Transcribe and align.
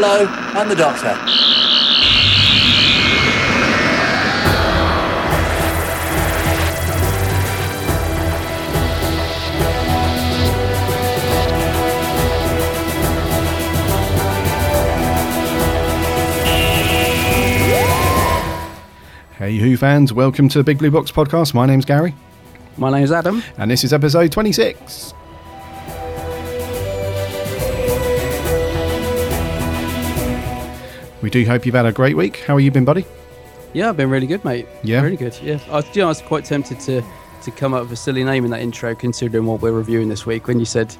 Hello, 0.00 0.26
I'm 0.54 0.68
the 0.68 0.76
Doctor. 0.76 1.16
Hey, 19.36 19.56
Who 19.56 19.76
fans, 19.76 20.12
welcome 20.12 20.48
to 20.48 20.58
the 20.58 20.64
Big 20.64 20.78
Blue 20.78 20.90
Box 20.90 21.12
podcast. 21.12 21.54
My 21.54 21.64
name's 21.64 21.84
Gary, 21.84 22.12
My 22.76 22.90
name's 22.90 23.12
Adam. 23.12 23.42
and 23.56 23.70
this 23.70 23.84
is 23.84 23.92
episode 23.92 24.32
26. 24.32 25.14
We 31.28 31.30
do 31.30 31.44
hope 31.44 31.66
you've 31.66 31.74
had 31.74 31.84
a 31.84 31.92
great 31.92 32.16
week. 32.16 32.38
How 32.38 32.54
have 32.56 32.64
you 32.64 32.70
been, 32.70 32.86
buddy? 32.86 33.04
Yeah, 33.74 33.90
I've 33.90 33.98
been 33.98 34.08
really 34.08 34.26
good, 34.26 34.42
mate. 34.46 34.66
Yeah? 34.82 35.02
really 35.02 35.18
good. 35.18 35.38
Yeah, 35.42 35.58
I, 35.70 35.80
you 35.92 36.00
know, 36.00 36.06
I 36.06 36.08
was 36.08 36.22
quite 36.22 36.46
tempted 36.46 36.80
to 36.80 37.02
to 37.42 37.50
come 37.50 37.74
up 37.74 37.82
with 37.82 37.92
a 37.92 37.96
silly 37.96 38.24
name 38.24 38.46
in 38.46 38.50
that 38.52 38.62
intro, 38.62 38.94
considering 38.94 39.44
what 39.44 39.60
we're 39.60 39.72
reviewing 39.72 40.08
this 40.08 40.24
week. 40.24 40.46
When 40.46 40.58
you 40.58 40.64
said 40.64 40.96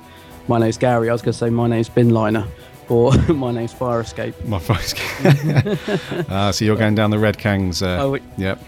my 0.46 0.58
name's 0.58 0.76
Gary, 0.76 1.08
I 1.08 1.12
was 1.14 1.22
going 1.22 1.32
to 1.32 1.38
say 1.38 1.48
my 1.48 1.66
name's 1.66 1.88
Bin 1.88 2.10
Liner 2.10 2.46
or 2.90 3.10
my 3.28 3.52
name's 3.52 3.72
Fire 3.72 4.00
Escape. 4.02 4.34
My 4.44 4.58
phone's. 4.58 4.92
Ah, 6.28 6.50
so 6.50 6.62
you're 6.66 6.76
going 6.76 6.94
down 6.94 7.08
the 7.08 7.18
Red 7.18 7.38
Kangs. 7.38 7.80
Uh, 7.82 8.02
Oh. 8.04 8.18
Yep. 8.36 8.62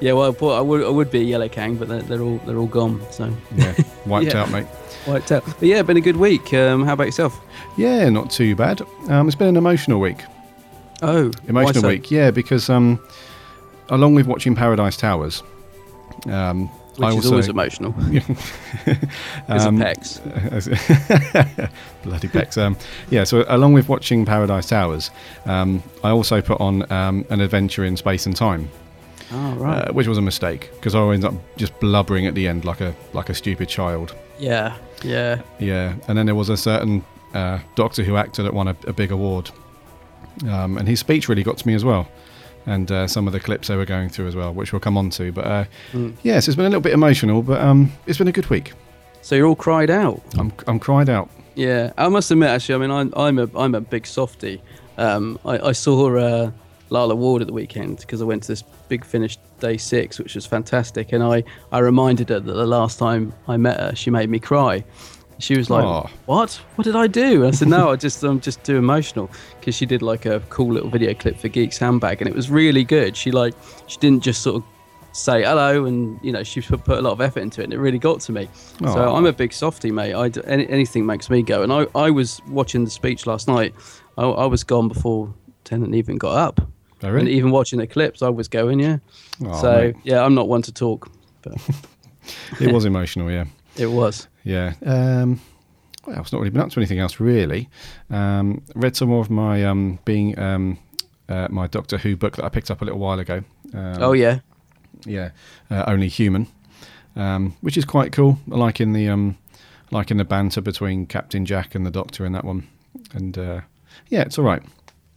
Yeah, 0.00 0.14
well, 0.14 0.36
I 0.52 0.60
would 0.60 0.82
I 0.84 0.88
would 0.88 1.12
be 1.12 1.20
a 1.20 1.22
Yellow 1.22 1.48
Kang, 1.48 1.76
but 1.76 1.86
they're, 1.86 2.02
they're 2.02 2.22
all 2.22 2.38
they're 2.44 2.58
all 2.58 2.66
gone, 2.66 3.00
so 3.12 3.32
Yeah. 3.54 3.72
Wiped 4.04 4.32
Yeah. 4.34 4.42
out, 4.42 4.50
mate. 4.50 4.66
wiped 5.06 5.30
out. 5.30 5.44
But 5.46 5.62
yeah, 5.68 5.80
been 5.82 5.96
a 5.96 6.00
good 6.00 6.16
week. 6.16 6.52
Um, 6.54 6.84
how 6.84 6.94
about 6.94 7.04
yourself? 7.06 7.40
Yeah, 7.76 8.08
not 8.08 8.32
too 8.32 8.56
bad. 8.56 8.82
Um, 9.08 9.28
it's 9.28 9.36
been 9.36 9.46
an 9.46 9.56
emotional 9.56 10.00
week. 10.00 10.18
Oh, 11.02 11.30
Emotional 11.46 11.82
so? 11.82 11.88
week, 11.88 12.10
yeah, 12.10 12.30
because 12.30 12.68
um, 12.70 12.98
along 13.88 14.14
with 14.14 14.26
watching 14.26 14.54
Paradise 14.54 14.96
Towers, 14.96 15.42
um, 16.26 16.68
which 16.96 17.04
I 17.06 17.08
is 17.10 17.16
also 17.16 17.30
always 17.30 17.48
emotional. 17.48 17.92
Um, 19.48 19.80
a 19.80 19.84
Pex. 19.84 20.20
Bloody 22.02 22.28
Pex. 22.28 22.58
Um, 22.58 22.76
yeah, 23.10 23.24
so 23.24 23.44
along 23.48 23.72
with 23.72 23.88
watching 23.88 24.24
Paradise 24.24 24.68
Towers, 24.68 25.10
um, 25.46 25.82
I 26.04 26.10
also 26.10 26.40
put 26.42 26.60
on 26.60 26.90
um, 26.92 27.24
an 27.30 27.40
adventure 27.40 27.84
in 27.84 27.96
space 27.96 28.26
and 28.26 28.34
time, 28.36 28.68
Oh 29.32 29.54
right. 29.54 29.88
uh, 29.88 29.92
which 29.92 30.06
was 30.06 30.18
a 30.18 30.22
mistake 30.22 30.70
because 30.74 30.94
I 30.94 31.00
ended 31.12 31.26
up 31.26 31.34
just 31.56 31.78
blubbering 31.80 32.26
at 32.26 32.34
the 32.34 32.48
end 32.48 32.64
like 32.64 32.80
a 32.80 32.94
like 33.12 33.28
a 33.30 33.34
stupid 33.34 33.68
child. 33.68 34.14
yeah, 34.38 34.76
yeah. 35.04 35.42
Yeah, 35.60 35.94
and 36.08 36.18
then 36.18 36.26
there 36.26 36.34
was 36.34 36.48
a 36.48 36.56
certain 36.56 37.04
uh, 37.34 37.58
Doctor 37.74 38.02
Who 38.02 38.16
actor 38.16 38.42
that 38.42 38.52
won 38.54 38.68
a, 38.68 38.76
a 38.86 38.92
big 38.92 39.12
award, 39.12 39.50
um, 40.46 40.76
and 40.78 40.86
his 40.88 41.00
speech 41.00 41.28
really 41.28 41.42
got 41.42 41.58
to 41.58 41.66
me 41.66 41.74
as 41.74 41.84
well, 41.84 42.08
and 42.66 42.90
uh, 42.92 43.06
some 43.06 43.26
of 43.26 43.32
the 43.32 43.40
clips 43.40 43.68
they 43.68 43.76
were 43.76 43.84
going 43.86 44.08
through 44.08 44.28
as 44.28 44.36
well, 44.36 44.52
which 44.52 44.72
we'll 44.72 44.80
come 44.80 44.96
on 44.96 45.10
to. 45.10 45.32
But 45.32 45.46
uh, 45.46 45.64
Mm. 45.92 46.14
yes, 46.22 46.48
it's 46.48 46.56
been 46.56 46.66
a 46.66 46.68
little 46.68 46.80
bit 46.82 46.92
emotional, 46.92 47.42
but 47.42 47.60
um, 47.60 47.90
it's 48.06 48.18
been 48.18 48.28
a 48.28 48.32
good 48.32 48.48
week. 48.50 48.72
So 49.22 49.34
you're 49.34 49.46
all 49.46 49.56
cried 49.56 49.90
out. 49.90 50.20
I'm 50.38 50.52
I'm 50.66 50.78
cried 50.78 51.08
out. 51.08 51.28
Yeah, 51.54 51.92
I 51.98 52.08
must 52.08 52.30
admit, 52.30 52.50
actually, 52.50 52.76
I 52.76 52.78
mean, 52.78 52.90
I'm 52.90 53.12
I'm 53.16 53.38
a 53.38 53.48
I'm 53.58 53.74
a 53.74 53.80
big 53.80 54.06
softie. 54.06 54.62
Um, 54.96 55.38
I, 55.44 55.58
I 55.68 55.72
saw 55.72 56.16
uh, 56.16 56.50
Lalla 56.90 57.14
Ward 57.14 57.42
at 57.42 57.46
the 57.48 57.52
weekend 57.52 57.98
because 57.98 58.20
I 58.22 58.24
went 58.24 58.42
to 58.44 58.48
this 58.48 58.62
big 58.88 59.04
finish 59.04 59.36
day 59.60 59.76
six, 59.76 60.18
which 60.18 60.34
was 60.36 60.46
fantastic, 60.46 61.12
and 61.12 61.22
I 61.22 61.42
I 61.72 61.80
reminded 61.80 62.28
her 62.30 62.40
that 62.40 62.52
the 62.52 62.66
last 62.66 62.98
time 62.98 63.32
I 63.48 63.56
met 63.56 63.78
her, 63.80 63.94
she 63.94 64.10
made 64.10 64.30
me 64.30 64.38
cry. 64.38 64.84
She 65.38 65.56
was 65.56 65.70
like, 65.70 65.84
Aw. 65.84 66.08
"What? 66.26 66.52
What 66.74 66.84
did 66.84 66.96
I 66.96 67.06
do?" 67.06 67.46
I 67.46 67.52
said, 67.52 67.68
"No, 67.68 67.90
I 67.90 67.96
just 67.96 68.22
I'm 68.24 68.40
just 68.40 68.64
too 68.64 68.76
emotional." 68.76 69.30
Because 69.60 69.74
she 69.74 69.86
did 69.86 70.02
like 70.02 70.26
a 70.26 70.40
cool 70.50 70.72
little 70.72 70.90
video 70.90 71.14
clip 71.14 71.38
for 71.38 71.48
Geeks 71.48 71.78
Handbag, 71.78 72.20
and 72.20 72.28
it 72.28 72.34
was 72.34 72.50
really 72.50 72.84
good. 72.84 73.16
She 73.16 73.30
like 73.30 73.54
she 73.86 73.98
didn't 73.98 74.22
just 74.24 74.42
sort 74.42 74.56
of 74.56 74.64
say 75.12 75.42
hello, 75.44 75.84
and 75.84 76.18
you 76.22 76.32
know 76.32 76.42
she 76.42 76.60
put, 76.60 76.84
put 76.84 76.98
a 76.98 77.02
lot 77.02 77.12
of 77.12 77.20
effort 77.20 77.40
into 77.40 77.60
it, 77.60 77.64
and 77.64 77.72
it 77.72 77.78
really 77.78 77.98
got 77.98 78.20
to 78.22 78.32
me. 78.32 78.48
So 78.80 79.14
I'm 79.14 79.26
a 79.26 79.32
big 79.32 79.52
softy, 79.52 79.90
mate. 79.92 80.14
I 80.14 80.28
d- 80.28 80.40
any, 80.44 80.68
anything 80.68 81.06
makes 81.06 81.30
me 81.30 81.42
go. 81.42 81.62
And 81.62 81.72
I, 81.72 81.86
I 81.94 82.10
was 82.10 82.40
watching 82.48 82.84
the 82.84 82.90
speech 82.90 83.26
last 83.26 83.46
night. 83.48 83.74
I, 84.16 84.24
I 84.24 84.46
was 84.46 84.64
gone 84.64 84.88
before 84.88 85.32
Tennant 85.64 85.94
even 85.94 86.16
got 86.18 86.36
up. 86.36 86.60
Oh, 87.04 87.14
And 87.14 87.28
even 87.28 87.52
watching 87.52 87.78
the 87.78 87.86
clips, 87.86 88.22
I 88.22 88.28
was 88.28 88.48
going, 88.48 88.80
yeah. 88.80 88.98
Aw, 89.46 89.60
so 89.60 89.80
mate. 89.80 89.96
yeah, 90.02 90.24
I'm 90.24 90.34
not 90.34 90.48
one 90.48 90.62
to 90.62 90.72
talk, 90.72 91.08
but 91.42 91.54
it 92.60 92.72
was 92.72 92.84
emotional, 92.84 93.30
yeah. 93.30 93.44
it 93.76 93.86
was. 93.86 94.26
Yeah. 94.48 94.72
Um, 94.84 95.40
well, 96.06 96.20
it's 96.20 96.32
not 96.32 96.38
really 96.38 96.50
been 96.50 96.62
up 96.62 96.70
to 96.70 96.80
anything 96.80 96.98
else, 96.98 97.20
really. 97.20 97.68
Um, 98.08 98.62
read 98.74 98.96
some 98.96 99.10
more 99.10 99.20
of 99.20 99.28
my 99.28 99.62
um, 99.62 99.98
being 100.06 100.38
um, 100.38 100.78
uh, 101.28 101.48
my 101.50 101.66
Doctor 101.66 101.98
Who 101.98 102.16
book 102.16 102.36
that 102.36 102.46
I 102.46 102.48
picked 102.48 102.70
up 102.70 102.80
a 102.80 102.84
little 102.84 102.98
while 102.98 103.18
ago. 103.18 103.44
Um, 103.74 103.96
oh 104.02 104.12
yeah, 104.12 104.38
yeah, 105.04 105.32
uh, 105.70 105.84
only 105.86 106.08
human, 106.08 106.46
um, 107.14 107.56
which 107.60 107.76
is 107.76 107.84
quite 107.84 108.10
cool. 108.10 108.38
I 108.50 108.56
like 108.56 108.80
in 108.80 108.94
the 108.94 109.10
um, 109.10 109.36
like 109.90 110.10
in 110.10 110.16
the 110.16 110.24
banter 110.24 110.62
between 110.62 111.04
Captain 111.04 111.44
Jack 111.44 111.74
and 111.74 111.84
the 111.84 111.90
Doctor 111.90 112.24
in 112.24 112.32
that 112.32 112.44
one, 112.44 112.66
and 113.12 113.36
uh, 113.36 113.60
yeah, 114.08 114.22
it's 114.22 114.38
all 114.38 114.46
right. 114.46 114.62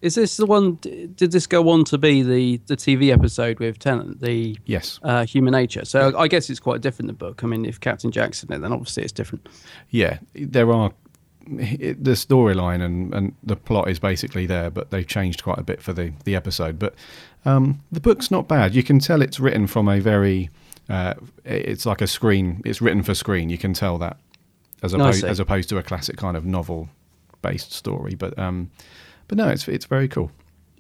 Is 0.02 0.16
this 0.16 0.38
the 0.38 0.46
one? 0.46 0.76
Did 0.76 1.32
this 1.32 1.48
go 1.48 1.70
on 1.70 1.84
to 1.86 1.98
be 1.98 2.24
the 2.24 2.58
the 2.68 2.76
TV 2.76 3.14
episode 3.14 3.60
with 3.60 3.80
Tennant, 3.80 4.20
the 4.20 4.58
Yes, 4.66 5.00
uh, 5.04 5.26
Human 5.26 5.52
Nature? 5.52 5.86
So 5.86 6.18
I 6.18 6.28
guess 6.28 6.50
it's 6.50 6.60
quite 6.60 6.82
different. 6.82 7.08
The 7.08 7.14
book. 7.14 7.44
I 7.44 7.48
mean, 7.48 7.66
if 7.66 7.80
Captain 7.80 8.12
Jackson, 8.12 8.52
it, 8.52 8.60
then 8.60 8.74
obviously 8.74 9.04
it's 9.04 9.12
different. 9.12 9.48
yeah, 9.90 10.20
there 10.34 10.72
are. 10.72 10.92
It, 11.48 12.04
the 12.04 12.12
storyline 12.12 12.84
and, 12.84 13.14
and 13.16 13.36
the 13.42 13.56
plot 13.56 13.90
is 13.90 13.98
basically 14.00 14.46
there, 14.46 14.70
but 14.70 14.92
they've 14.92 15.08
changed 15.08 15.44
quite 15.44 15.58
a 15.58 15.64
bit 15.64 15.82
for 15.82 15.92
the, 15.92 16.14
the 16.24 16.36
episode. 16.36 16.78
But 16.78 16.94
um, 17.46 17.82
the 17.92 18.00
book's 18.00 18.30
not 18.30 18.48
bad. 18.48 18.76
You 18.76 18.84
can 18.84 19.00
tell 19.00 19.24
it's 19.24 19.40
written 19.40 19.66
from 19.66 19.90
a 19.90 20.00
very, 20.00 20.52
uh, 20.88 21.16
it's 21.44 21.88
like 21.88 22.00
a 22.00 22.06
screen. 22.08 22.62
It's 22.64 22.80
written 22.80 23.02
for 23.02 23.16
screen. 23.16 23.50
You 23.50 23.58
can 23.58 23.74
tell 23.74 23.98
that, 23.98 24.18
as 24.84 24.94
opposed 24.94 25.24
as 25.24 25.40
opposed 25.40 25.68
to 25.70 25.80
a 25.80 25.84
classic 25.84 26.16
kind 26.16 26.38
of 26.38 26.46
novel 26.46 26.90
based 27.42 27.74
story. 27.74 28.14
But 28.14 28.38
um, 28.38 28.70
but 29.32 29.38
no, 29.38 29.48
it's 29.48 29.66
it's 29.70 29.86
very 29.86 30.10
cool. 30.10 30.30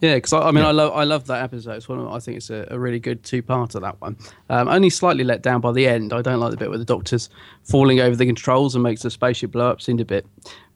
Yeah, 0.01 0.15
because 0.15 0.33
I, 0.33 0.39
I 0.47 0.51
mean, 0.51 0.63
Yeah. 0.63 0.69
I 0.69 0.71
love 0.71 0.93
I 0.93 1.03
love 1.05 1.27
that 1.27 1.41
episode. 1.43 1.75
It's 1.77 1.87
one 1.87 1.99
of, 1.99 2.07
I 2.07 2.19
think 2.19 2.35
it's 2.37 2.49
a, 2.49 2.67
a 2.71 2.77
really 2.79 2.99
good 2.99 3.23
two 3.23 3.41
part 3.41 3.75
of 3.75 3.81
that 3.81 4.01
one. 4.01 4.17
Um, 4.49 4.67
only 4.67 4.89
slightly 4.89 5.23
let 5.23 5.41
down 5.43 5.61
by 5.61 5.71
the 5.71 5.87
end. 5.87 6.11
I 6.11 6.21
don't 6.21 6.39
like 6.39 6.51
the 6.51 6.57
bit 6.57 6.69
where 6.69 6.77
the 6.79 6.85
doctor's 6.85 7.29
falling 7.63 8.01
over 8.01 8.15
the 8.15 8.25
controls 8.25 8.75
and 8.75 8.83
makes 8.83 9.03
the 9.03 9.09
spaceship 9.11 9.51
blow 9.51 9.69
up. 9.69 9.79
Seemed 9.79 10.01
a 10.01 10.05
bit 10.05 10.25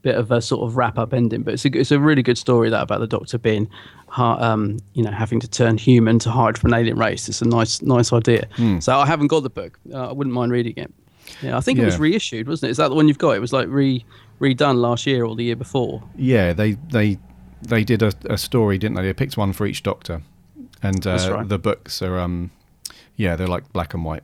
bit 0.03 0.15
of 0.15 0.31
a 0.31 0.39
sort 0.39 0.61
of 0.63 0.77
wrap 0.77 0.97
up 0.99 1.11
ending, 1.13 1.41
but 1.41 1.55
it's 1.55 1.65
a 1.65 1.69
it's 1.77 1.91
a 1.91 1.99
really 1.99 2.21
good 2.23 2.37
story 2.37 2.69
that 2.69 2.81
about 2.83 2.99
the 2.99 3.07
doctor 3.07 3.37
being, 3.39 3.67
um, 4.15 4.77
you 4.93 5.03
know, 5.03 5.11
having 5.11 5.39
to 5.39 5.47
turn 5.49 5.77
human 5.77 6.19
to 6.19 6.29
hide 6.29 6.57
from 6.57 6.71
an 6.71 6.79
alien 6.79 6.97
race. 6.97 7.27
It's 7.27 7.41
a 7.41 7.47
nice 7.47 7.81
nice 7.81 8.13
idea. 8.13 8.47
Hmm. 8.55 8.79
So 8.79 8.97
I 8.97 9.05
haven't 9.05 9.27
got 9.27 9.41
the 9.43 9.49
book. 9.49 9.79
Uh, 9.91 10.09
I 10.09 10.13
wouldn't 10.13 10.33
mind 10.33 10.51
reading 10.51 10.75
it. 10.77 10.93
Yeah, 11.41 11.57
I 11.57 11.61
think 11.61 11.79
it 11.79 11.85
was 11.85 11.97
reissued, 11.97 12.47
wasn't 12.47 12.69
it? 12.69 12.71
Is 12.71 12.77
that 12.77 12.89
the 12.89 12.95
one 12.95 13.07
you've 13.07 13.17
got? 13.17 13.31
It 13.31 13.39
was 13.39 13.51
like 13.51 13.67
re 13.69 14.05
redone 14.39 14.75
last 14.77 15.07
year 15.07 15.25
or 15.25 15.35
the 15.35 15.43
year 15.43 15.55
before. 15.55 16.03
Yeah, 16.15 16.53
they 16.53 16.73
they 16.91 17.17
they 17.67 17.83
did 17.83 18.01
a, 18.01 18.11
a 18.29 18.37
story, 18.37 18.77
didn't 18.77 18.95
they? 18.95 19.03
They 19.03 19.13
picked 19.13 19.37
one 19.37 19.53
for 19.53 19.65
each 19.65 19.83
Doctor, 19.83 20.21
and 20.81 21.05
uh, 21.05 21.27
right. 21.31 21.47
the 21.47 21.57
books 21.59 22.01
are 22.01 22.19
um, 22.19 22.51
yeah, 23.15 23.35
they're 23.35 23.47
like 23.47 23.71
black 23.73 23.93
and 23.93 24.03
white. 24.05 24.23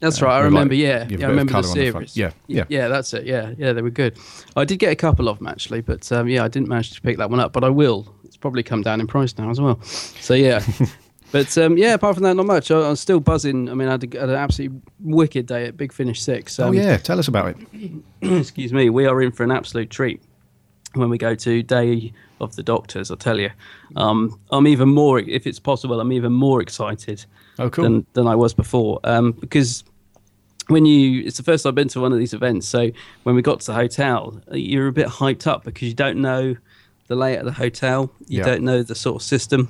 That's 0.00 0.22
Uh, 0.22 0.26
right. 0.26 0.38
I 0.38 0.40
remember. 0.40 0.74
like, 0.74 0.80
yeah, 0.82 1.06
yeah. 1.10 1.26
I 1.26 1.30
remember 1.30 1.52
the 1.52 1.58
on 1.58 1.62
the 1.62 1.68
series. 1.68 2.16
Yeah, 2.16 2.30
yeah. 2.46 2.64
yeah. 2.68 2.88
That's 2.88 3.12
it. 3.12 3.26
Yeah, 3.26 3.52
yeah. 3.58 3.72
They 3.74 3.82
were 3.82 3.90
good. 3.90 4.18
I 4.56 4.64
did 4.64 4.78
get 4.78 4.90
a 4.92 4.96
couple 4.96 5.28
of 5.28 5.38
them 5.38 5.46
actually, 5.46 5.82
but 5.82 6.10
um, 6.10 6.26
yeah, 6.28 6.42
I 6.44 6.48
didn't 6.48 6.68
manage 6.68 6.92
to 6.92 7.00
pick 7.02 7.18
that 7.18 7.30
one 7.30 7.38
up. 7.40 7.52
But 7.52 7.64
I 7.64 7.68
will. 7.68 8.14
It's 8.24 8.36
probably 8.36 8.62
come 8.62 8.82
down 8.82 9.00
in 9.00 9.06
price 9.06 9.36
now 9.36 9.50
as 9.50 9.60
well. 9.60 9.80
So 9.82 10.32
yeah. 10.32 10.64
but 11.32 11.56
um, 11.58 11.76
yeah, 11.76 11.92
apart 11.94 12.14
from 12.14 12.24
that, 12.24 12.34
not 12.34 12.46
much. 12.46 12.70
I, 12.70 12.88
I'm 12.88 12.96
still 12.96 13.20
buzzing. 13.20 13.68
I 13.68 13.74
mean, 13.74 13.88
I 13.88 13.92
had, 13.92 14.14
a, 14.14 14.20
had 14.20 14.30
an 14.30 14.36
absolutely 14.36 14.80
wicked 15.00 15.44
day 15.46 15.66
at 15.66 15.76
Big 15.76 15.92
Finish 15.92 16.22
Six. 16.22 16.58
oh 16.58 16.68
Um, 16.68 16.74
yeah, 16.74 16.96
tell 16.96 17.18
us 17.18 17.28
about 17.28 17.54
it. 17.72 17.90
excuse 18.22 18.72
me, 18.72 18.88
we 18.88 19.04
are 19.04 19.20
in 19.20 19.32
for 19.32 19.44
an 19.44 19.50
absolute 19.50 19.90
treat 19.90 20.22
when 20.94 21.10
we 21.10 21.18
go 21.18 21.34
to 21.34 21.62
Day 21.62 22.12
of 22.40 22.56
the 22.56 22.62
Doctors. 22.62 23.10
I 23.10 23.14
tell 23.16 23.38
you, 23.38 23.50
um, 23.96 24.38
I'm 24.50 24.66
even 24.66 24.88
more, 24.88 25.18
if 25.20 25.46
it's 25.46 25.58
possible, 25.58 26.00
I'm 26.00 26.12
even 26.12 26.32
more 26.32 26.60
excited 26.62 27.24
Oh, 27.58 27.68
cool. 27.70 27.84
than 27.84 28.06
than 28.14 28.26
I 28.26 28.34
was 28.34 28.54
before 28.54 29.00
um, 29.04 29.32
because 29.32 29.84
when 30.68 30.86
you 30.86 31.22
it's 31.26 31.36
the 31.36 31.42
first 31.42 31.66
I've 31.66 31.74
been 31.74 31.88
to 31.88 32.00
one 32.00 32.12
of 32.12 32.18
these 32.18 32.32
events. 32.32 32.66
So 32.68 32.90
when 33.24 33.34
we 33.34 33.42
got 33.42 33.60
to 33.60 33.66
the 33.66 33.74
hotel, 33.74 34.40
you're 34.52 34.86
a 34.88 34.92
bit 34.92 35.08
hyped 35.08 35.46
up 35.46 35.64
because 35.64 35.88
you 35.88 35.94
don't 35.94 36.18
know 36.22 36.54
the 37.08 37.16
layout 37.16 37.40
of 37.40 37.46
the 37.46 37.52
hotel, 37.52 38.10
you 38.28 38.38
Yeah. 38.38 38.44
don't 38.44 38.62
know 38.62 38.82
the 38.82 38.94
sort 38.94 39.16
of 39.16 39.22
system. 39.26 39.68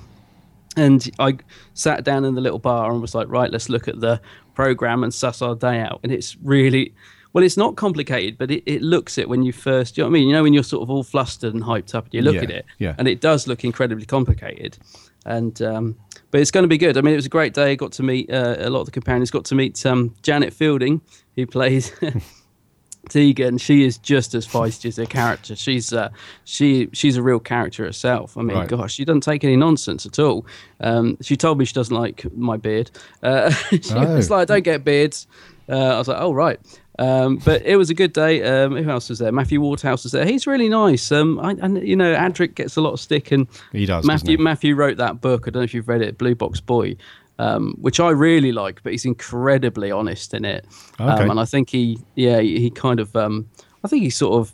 And 0.77 1.11
I 1.19 1.39
sat 1.75 2.05
down 2.05 2.25
in 2.25 2.35
the 2.35 2.41
little 2.41 2.59
bar 2.61 2.93
and 2.93 3.00
was 3.00 3.15
like, 3.15 3.29
right, 3.29 3.50
let's 3.50 3.69
look 3.69 3.89
at 3.89 3.99
the 4.00 4.21
program 4.55 5.03
and 5.03 5.12
suss 5.12 5.43
our 5.43 5.55
day 5.56 5.81
out. 5.81 6.00
And 6.05 6.12
it's 6.12 6.37
really, 6.43 6.95
well, 7.32 7.44
it's 7.44 7.56
not 7.56 7.77
complicated, 7.77 8.37
but 8.38 8.50
it, 8.50 8.62
it 8.67 8.82
looks 8.82 9.19
it 9.19 9.29
when 9.29 9.43
you 9.43 9.53
first, 9.53 9.97
you 9.97 10.03
know 10.03 10.09
what 10.09 10.17
I 10.17 10.21
mean? 10.21 10.29
You 10.29 10.35
know, 10.35 10.43
when 10.43 10.53
you're 10.53 10.62
sort 10.65 10.82
of 10.82 10.91
all 10.91 11.03
flustered 11.05 11.55
and 11.55 11.62
hyped 11.62 11.94
up 11.94 12.05
and 12.06 12.15
you 12.15 12.23
look 12.23 12.35
Yeah, 12.35 12.43
at 12.43 12.50
it, 12.50 12.67
yeah. 12.79 12.94
and 12.99 13.06
it 13.06 13.21
does 13.21 13.47
look 13.47 13.65
incredibly 13.65 14.06
complicated. 14.06 14.79
And, 15.27 15.61
um, 15.62 15.97
but 16.31 16.41
it's 16.41 16.50
going 16.50 16.65
to 16.65 16.69
be 16.69 16.79
good. 16.79 16.97
I 16.97 17.03
mean, 17.03 17.12
it 17.12 17.17
was 17.17 17.27
a 17.27 17.31
great 17.31 17.53
day. 17.55 17.77
Got 17.77 17.93
to 17.93 18.03
meet 18.03 18.32
uh, 18.32 18.56
a 18.59 18.71
lot 18.71 18.81
of 18.81 18.87
the 18.87 18.93
companions. 18.93 19.31
Got 19.31 19.44
to 19.47 19.55
meet 19.55 19.85
um, 19.87 20.15
Janet 20.23 20.53
Fielding, 20.55 21.03
who 21.37 21.47
plays 21.47 21.93
Tegan, 23.09 23.59
she 23.59 23.85
is 23.85 23.97
just 23.99 24.35
as 24.35 24.47
feisty 24.47 24.87
as 24.87 24.97
her 24.97 25.06
character. 25.06 25.56
She's 25.56 25.93
uh, 25.93 26.11
she 26.44 26.88
she's 26.93 27.17
a 27.17 27.23
real 27.23 27.41
character 27.41 27.85
herself. 27.85 28.37
I 28.37 28.43
mean, 28.43 28.56
Right. 28.56 28.69
gosh, 28.69 28.93
she 28.94 29.05
doesn't 29.05 29.23
take 29.23 29.43
any 29.43 29.56
nonsense 29.56 30.05
at 30.06 30.19
all. 30.19 30.47
Um, 30.81 31.17
she 31.23 31.37
told 31.37 31.59
me 31.59 31.65
she 31.65 31.73
doesn't 31.73 31.97
like 31.97 32.25
my 32.37 32.56
beard. 32.59 32.91
Uh, 33.23 33.50
she 33.71 33.81
Oh. 33.94 34.17
was 34.17 34.31
like, 34.31 34.43
"I 34.43 34.55
don't 34.55 34.62
get 34.65 34.85
beards." 34.85 35.26
Uh, 35.69 35.76
I 35.94 35.99
was 35.99 36.09
like, 36.09 36.19
"Oh 36.21 36.33
right." 36.33 36.61
Um, 37.00 37.38
but 37.38 37.62
it 37.64 37.76
was 37.76 37.88
a 37.88 37.94
good 37.94 38.12
day. 38.12 38.43
Um, 38.43 38.76
who 38.76 38.88
else 38.91 39.08
was 39.08 39.19
there? 39.19 39.32
Matthew 39.32 39.61
Waterhouse 39.61 40.05
was 40.05 40.12
there. 40.12 40.26
He's 40.26 40.47
really 40.47 40.69
nice. 40.69 41.11
Um, 41.11 41.41
I, 41.41 41.52
and 41.52 41.82
you 41.82 41.97
know, 41.97 42.14
Adric 42.14 42.55
gets 42.55 42.76
a 42.76 42.81
lot 42.82 42.93
of 42.93 43.00
stick, 43.00 43.32
and 43.32 43.49
He 43.73 43.87
does, 43.87 44.05
Matthew 44.05 44.37
he? 44.37 44.43
Matthew 44.43 44.75
wrote 44.75 44.99
that 44.99 45.20
book. 45.23 45.44
I 45.49 45.50
don't 45.50 45.61
know 45.62 45.64
if 45.64 45.73
you've 45.73 45.88
read 45.88 46.02
it, 46.02 46.19
Blue 46.19 46.35
Box 46.35 46.61
Boy, 46.61 46.97
um, 47.38 47.75
which 47.81 48.00
I 48.00 48.11
really 48.11 48.52
like. 48.52 48.82
But 48.82 48.93
he's 48.93 49.06
incredibly 49.06 49.91
honest 49.91 50.35
in 50.35 50.44
it, 50.44 50.67
Okay. 51.00 51.23
um, 51.25 51.31
and 51.31 51.41
I 51.41 51.47
think 51.47 51.70
he, 51.70 51.99
yeah, 52.17 52.38
he, 52.41 52.61
he 52.61 52.70
kind 52.70 53.00
of, 53.00 53.17
um, 53.17 53.49
I 53.82 53.88
think 53.88 54.02
he 54.02 54.11
sort 54.11 54.35
of 54.35 54.52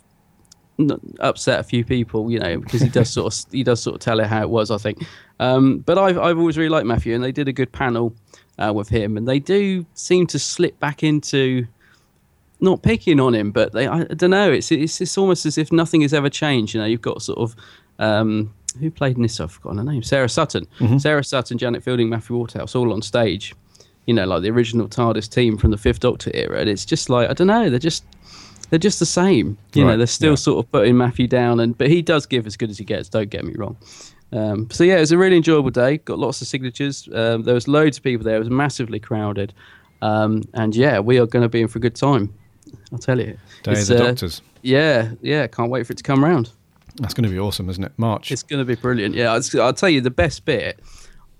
upset 1.19 1.59
a 1.59 1.63
few 1.63 1.83
people, 1.83 2.31
you 2.31 2.39
know, 2.39 2.59
because 2.59 2.81
he 2.81 2.87
does 2.89 3.09
sort 3.13 3.33
of 3.33 3.51
he 3.51 3.63
does 3.63 3.81
sort 3.81 3.95
of 3.95 3.99
tell 4.01 4.19
it 4.19 4.27
how 4.27 4.41
it 4.41 4.49
was. 4.49 4.71
I 4.71 4.77
think, 4.77 5.03
um, 5.39 5.79
but 5.79 5.97
I've 5.97 6.17
I've 6.17 6.37
always 6.37 6.57
really 6.57 6.69
liked 6.69 6.85
Matthew, 6.87 7.13
and 7.13 7.23
they 7.23 7.31
did 7.33 7.47
a 7.47 7.53
good 7.53 7.71
panel 7.73 8.15
uh, 8.57 8.71
with 8.73 8.87
him, 8.89 9.17
and 9.17 9.27
they 9.27 9.39
do 9.39 9.85
seem 9.95 10.27
to 10.27 10.39
slip 10.39 10.79
back 10.79 11.03
into 11.03 11.67
not 12.59 12.81
picking 12.81 13.19
on 13.19 13.35
him, 13.35 13.51
but 13.51 13.73
they 13.73 13.87
I, 13.87 14.03
don't 14.05 14.31
know. 14.31 14.51
It's 14.51 14.71
it's 14.71 14.99
it's 15.01 15.17
almost 15.17 15.45
as 15.45 15.57
if 15.57 15.71
nothing 15.71 16.01
has 16.01 16.13
ever 16.13 16.29
changed. 16.29 16.73
You 16.73 16.81
know, 16.81 16.87
you've 16.87 17.01
got 17.01 17.21
sort 17.21 17.39
of 17.39 17.55
um, 17.99 18.53
who 18.79 18.91
played 18.91 19.15
in 19.15 19.21
this? 19.23 19.39
I've 19.39 19.51
forgotten 19.51 19.77
her 19.79 19.83
name. 19.83 20.03
Sarah 20.03 20.29
Sutton, 20.29 20.67
Sarah 20.99 21.23
Sutton, 21.23 21.57
Janet 21.57 21.83
Fielding, 21.83 22.09
Matthew 22.09 22.35
Waterhouse, 22.35 22.75
all 22.75 22.93
on 22.93 23.01
stage. 23.01 23.55
You 24.05 24.13
know, 24.13 24.25
like 24.25 24.41
the 24.41 24.49
original 24.49 24.87
TARDIS 24.87 25.29
team 25.29 25.57
from 25.57 25.71
the 25.71 25.77
Fifth 25.77 25.99
Doctor 25.99 26.31
era, 26.33 26.59
and 26.59 26.69
it's 26.69 26.85
just 26.85 27.09
like 27.09 27.29
I 27.29 27.33
don't 27.33 27.47
know. 27.47 27.69
They're 27.69 27.77
just 27.79 28.05
they're 28.69 28.79
just 28.79 28.99
the 28.99 29.05
same. 29.05 29.57
You 29.73 29.83
Right, 29.83 29.91
know, 29.91 29.97
they're 29.97 30.07
still 30.07 30.31
yeah. 30.31 30.35
sort 30.35 30.65
of 30.65 30.71
putting 30.71 30.97
Matthew 30.97 31.27
down, 31.27 31.59
and 31.59 31.77
but 31.77 31.89
he 31.89 32.01
does 32.01 32.25
give 32.25 32.47
as 32.47 32.55
good 32.57 32.69
as 32.69 32.77
he 32.77 32.85
gets. 32.85 33.09
Don't 33.09 33.29
get 33.29 33.43
me 33.43 33.53
wrong. 33.55 33.75
Um, 34.31 34.69
so 34.71 34.83
yeah, 34.83 34.97
it 34.97 35.01
was 35.01 35.11
a 35.11 35.17
really 35.17 35.37
enjoyable 35.37 35.69
day. 35.71 35.97
Got 35.97 36.19
lots 36.19 36.41
of 36.41 36.47
signatures. 36.47 37.07
Um, 37.13 37.43
there 37.43 37.53
was 37.53 37.67
loads 37.67 37.97
of 37.97 38.03
people 38.03 38.23
there. 38.23 38.35
It 38.37 38.39
was 38.39 38.49
massively 38.49 38.99
crowded, 38.99 39.53
um, 40.01 40.43
and 40.53 40.75
yeah, 40.75 40.99
we 40.99 41.19
are 41.19 41.25
going 41.25 41.43
to 41.43 41.49
be 41.49 41.61
in 41.61 41.67
for 41.67 41.79
a 41.79 41.81
good 41.81 41.95
time. 41.95 42.33
I'll 42.91 42.99
tell 42.99 43.19
you. 43.19 43.37
Day 43.63 43.73
of 43.73 43.87
the 43.87 43.95
uh, 43.95 44.07
Doctors. 44.07 44.41
Yeah, 44.61 45.11
yeah. 45.21 45.47
Can't 45.47 45.69
wait 45.69 45.85
for 45.85 45.93
it 45.93 45.97
to 45.97 46.03
come 46.03 46.23
round. 46.23 46.51
That's 46.99 47.13
going 47.13 47.25
to 47.25 47.29
be 47.29 47.39
awesome, 47.39 47.69
isn't 47.69 47.83
it? 47.83 47.91
March. 47.97 48.31
It's 48.31 48.43
going 48.43 48.59
to 48.59 48.65
be 48.65 48.75
brilliant. 48.75 49.13
Yeah, 49.15 49.31
I'll, 49.31 49.73
tell 49.73 49.89
you 49.89 50.01
the 50.01 50.09
best 50.09 50.45
bit 50.45 50.79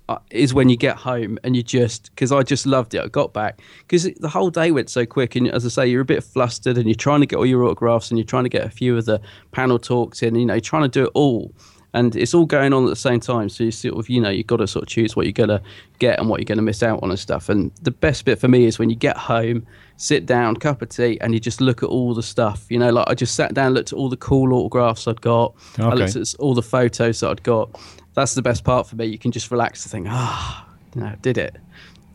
uh, 0.08 0.20
is 0.30 0.54
when 0.54 0.70
you 0.70 0.78
get 0.78 0.98
home 0.98 1.40
and 1.44 1.56
you 1.56 1.64
just 1.64 2.12
because 2.12 2.32
I 2.32 2.44
just 2.44 2.66
loved 2.66 2.94
it. 2.94 3.02
I 3.02 3.08
got 3.08 3.34
back 3.34 3.62
because 3.80 4.04
the 4.20 4.30
whole 4.30 4.50
day 4.50 4.72
went 4.72 4.90
so 4.90 5.06
quick, 5.06 5.36
and 5.36 5.48
as 5.48 5.66
I 5.66 5.70
say, 5.70 5.88
you're 5.88 6.02
a 6.02 6.06
bit 6.06 6.24
flustered 6.24 6.78
and 6.78 6.86
you're 6.86 6.96
trying 6.96 7.22
to 7.22 7.26
get 7.26 7.38
all 7.38 7.46
your 7.46 7.64
autographs 7.64 8.12
and 8.12 8.18
you're 8.18 8.26
trying 8.26 8.44
to 8.44 8.50
get 8.50 8.66
a 8.66 8.70
few 8.70 8.98
of 8.98 9.06
the 9.06 9.20
panel 9.52 9.80
talks 9.80 10.22
in. 10.22 10.36
You 10.36 10.46
know, 10.46 10.54
you're 10.54 10.62
trying 10.62 10.84
to 10.84 10.90
do 10.90 11.06
it 11.06 11.12
all. 11.14 11.54
And 11.98 12.16
it's 12.16 12.36
all 12.36 12.46
going 12.46 12.74
on 12.74 12.84
at 12.84 12.90
the 12.90 12.96
same 12.96 13.20
time, 13.20 13.50
so 13.50 13.64
you 13.64 13.72
sort 13.72 13.98
of, 13.98 14.08
you 14.08 14.22
know, 14.22 14.30
you've 14.30 14.46
got 14.46 14.58
to 14.58 14.68
sort 14.68 14.84
of 14.84 14.88
choose 14.90 15.16
what 15.16 15.26
you're 15.26 15.34
gonna 15.34 15.64
get 15.98 16.20
and 16.20 16.30
what 16.30 16.40
you're 16.40 16.46
gonna 16.46 16.62
miss 16.62 16.84
out 16.84 17.02
on 17.02 17.10
and 17.10 17.18
stuff. 17.18 17.50
And 17.50 17.72
the 17.82 17.90
best 17.90 18.24
bit 18.24 18.38
for 18.38 18.48
me 18.48 18.66
is 18.66 18.78
when 18.78 18.92
you 18.92 18.96
get 18.96 19.18
home, 19.18 19.66
sit 19.96 20.28
down, 20.28 20.58
cup 20.58 20.84
of 20.84 20.90
tea, 20.90 21.20
and 21.22 21.34
you 21.34 21.40
just 21.40 21.60
look 21.60 21.82
at 21.82 21.90
all 21.90 22.14
the 22.14 22.22
stuff. 22.22 22.68
You 22.70 22.78
know, 22.78 22.92
like 22.92 23.10
I 23.10 23.16
just 23.16 23.34
sat 23.34 23.56
down, 23.56 23.74
looked 23.74 23.94
at 23.94 23.98
all 23.98 24.10
the 24.10 24.18
cool 24.18 24.54
autographs 24.54 25.08
I'd 25.08 25.22
got, 25.22 25.56
I 25.80 25.96
looked 25.96 26.16
at 26.16 26.36
all 26.38 26.54
the 26.54 26.62
photos 26.62 27.22
that 27.22 27.32
I'd 27.32 27.42
got. 27.42 27.82
That's 28.14 28.36
the 28.36 28.44
best 28.44 28.64
part 28.64 28.86
for 28.86 28.96
me. 28.96 29.06
You 29.06 29.18
can 29.18 29.32
just 29.32 29.50
relax 29.50 29.84
and 29.84 29.92
think, 29.92 30.08
ah, 30.08 30.68
you 30.94 31.02
know, 31.02 31.16
did 31.24 31.40
it. 31.40 31.58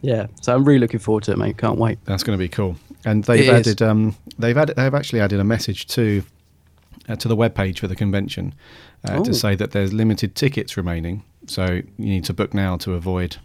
Yeah. 0.00 0.28
So 0.42 0.54
I'm 0.54 0.64
really 0.64 0.78
looking 0.78 1.00
forward 1.00 1.24
to 1.24 1.32
it, 1.32 1.38
mate. 1.38 1.58
Can't 1.58 1.78
wait. 1.78 1.98
That's 2.04 2.22
going 2.22 2.38
to 2.38 2.42
be 2.42 2.48
cool. 2.48 2.76
And 3.04 3.24
they've 3.24 3.48
It 3.48 3.52
added 3.52 3.82
um, 3.82 4.14
they've 4.38 4.56
added 4.56 4.76
they've 4.76 4.94
actually 4.94 5.20
added 5.20 5.40
a 5.40 5.44
message 5.44 5.86
to 5.88 6.22
uh, 7.08 7.16
to 7.16 7.26
the 7.26 7.34
web 7.34 7.54
page 7.56 7.80
for 7.80 7.88
the 7.88 7.96
convention 7.96 8.54
uh, 9.04 9.22
to 9.22 9.34
say 9.34 9.54
that 9.54 9.72
there's 9.72 9.92
limited 9.92 10.34
tickets 10.34 10.76
remaining, 10.76 11.24
so 11.46 11.66
you 11.66 11.84
need 11.96 12.24
to 12.24 12.32
book 12.32 12.54
now 12.54 12.76
to 12.78 12.94
avoid 12.94 13.36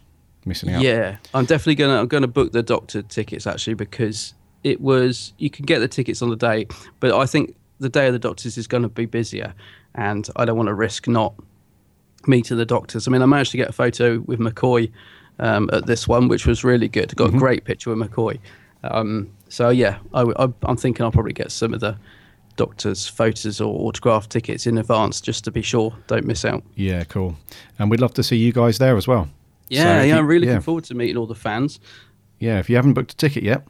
missing 0.46 0.72
out. 0.72 0.82
Yeah, 0.82 1.18
I'm 1.34 1.46
definitely 1.46 1.76
gonna 1.76 2.00
I'm 2.00 2.08
gonna 2.08 2.28
book 2.28 2.52
the 2.52 2.64
doctor 2.64 3.02
tickets 3.02 3.48
actually 3.48 3.74
because 3.74 4.34
it 4.64 4.82
was 4.82 5.34
you 5.38 5.50
can 5.50 5.66
get 5.66 5.80
the 5.80 5.88
tickets 5.88 6.22
on 6.22 6.30
the 6.30 6.36
day, 6.36 6.68
but 7.00 7.14
I 7.14 7.26
think 7.26 7.56
the 7.80 7.90
day 7.90 8.08
of 8.08 8.14
the 8.14 8.20
doctors 8.20 8.58
is 8.58 8.68
going 8.68 8.84
to 8.84 8.90
be 8.90 9.06
busier, 9.06 9.54
and 9.96 10.28
I 10.36 10.46
don't 10.46 10.58
want 10.58 10.68
to 10.68 10.74
risk 10.74 11.08
not 11.08 11.34
meeting 12.28 12.58
the 12.58 12.66
doctors. 12.66 13.08
I 13.08 13.12
mean, 13.12 13.22
I 13.22 13.26
managed 13.26 13.52
to 13.52 13.58
get 13.58 13.70
a 13.70 13.74
photo 13.74 14.20
with 14.22 14.40
McCoy 14.40 14.92
um, 15.40 15.70
at 15.72 15.86
this 15.86 16.08
one, 16.08 16.28
which 16.28 16.46
was 16.46 16.64
really 16.64 16.88
good. 16.88 17.16
Got 17.16 17.34
a 17.34 17.38
great 17.38 17.64
picture 17.64 17.94
with 17.94 18.00
McCoy. 18.00 18.40
Um, 18.84 19.30
so 19.50 19.70
yeah, 19.70 20.00
I, 20.14 20.50
am 20.68 20.78
thinking 20.78 21.04
I'll 21.04 21.12
probably 21.12 21.34
get 21.34 21.52
some 21.52 21.74
of 21.74 21.80
the 21.80 21.98
doctors' 22.58 23.08
photos 23.08 23.62
or 23.62 23.74
autograph 23.88 24.28
tickets 24.28 24.68
in 24.68 24.78
advance 24.78 25.22
just 25.22 25.44
to 25.46 25.52
be 25.52 25.62
sure, 25.62 25.96
don't 26.08 26.26
miss 26.26 26.44
out. 26.44 26.64
Yeah, 26.76 27.06
cool. 27.06 27.38
And 27.80 27.90
we'd 27.90 28.02
love 28.02 28.14
to 28.16 28.24
see 28.24 28.36
you 28.36 28.52
guys 28.52 28.78
there 28.78 28.98
as 28.98 29.08
well. 29.08 29.30
Yeah, 29.70 29.84
So 29.84 29.88
yeah, 29.90 30.04
you- 30.04 30.16
I'm 30.16 30.28
really 30.28 30.46
yeah. 30.48 30.54
looking 30.54 30.64
forward 30.64 30.84
to 30.86 30.94
meeting 30.96 31.16
all 31.18 31.26
the 31.28 31.36
fans. 31.36 31.80
Yeah, 32.40 32.60
if 32.60 32.70
you 32.70 32.76
haven't 32.76 32.94
booked 32.94 33.14
a 33.14 33.16
ticket 33.18 33.44
yet, 33.44 33.66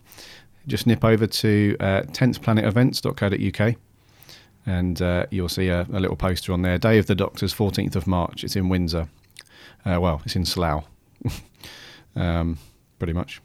just 0.68 0.86
nip 0.88 1.04
over 1.06 1.26
to 1.28 1.78
uh, 1.80 2.02
10thplanetevents.co.uk 2.08 3.76
and 4.66 5.02
uh, 5.02 5.26
you'll 5.32 5.48
see 5.48 5.70
a, 5.70 5.84
a 5.94 6.00
little 6.00 6.18
poster 6.18 6.52
on 6.52 6.62
there. 6.62 6.78
Day 6.78 6.98
of 6.98 7.06
the 7.06 7.16
Doctors, 7.16 7.54
14th 7.54 7.96
of 7.96 8.06
March. 8.08 8.44
It's 8.44 8.56
in 8.58 8.68
Windsor. 8.68 9.08
Uh, 9.86 10.00
well, 10.02 10.22
it's 10.26 10.36
in 10.36 10.44
Slough, 10.44 10.84
um, 12.16 12.58
pretty 13.00 13.14
much. 13.14 13.42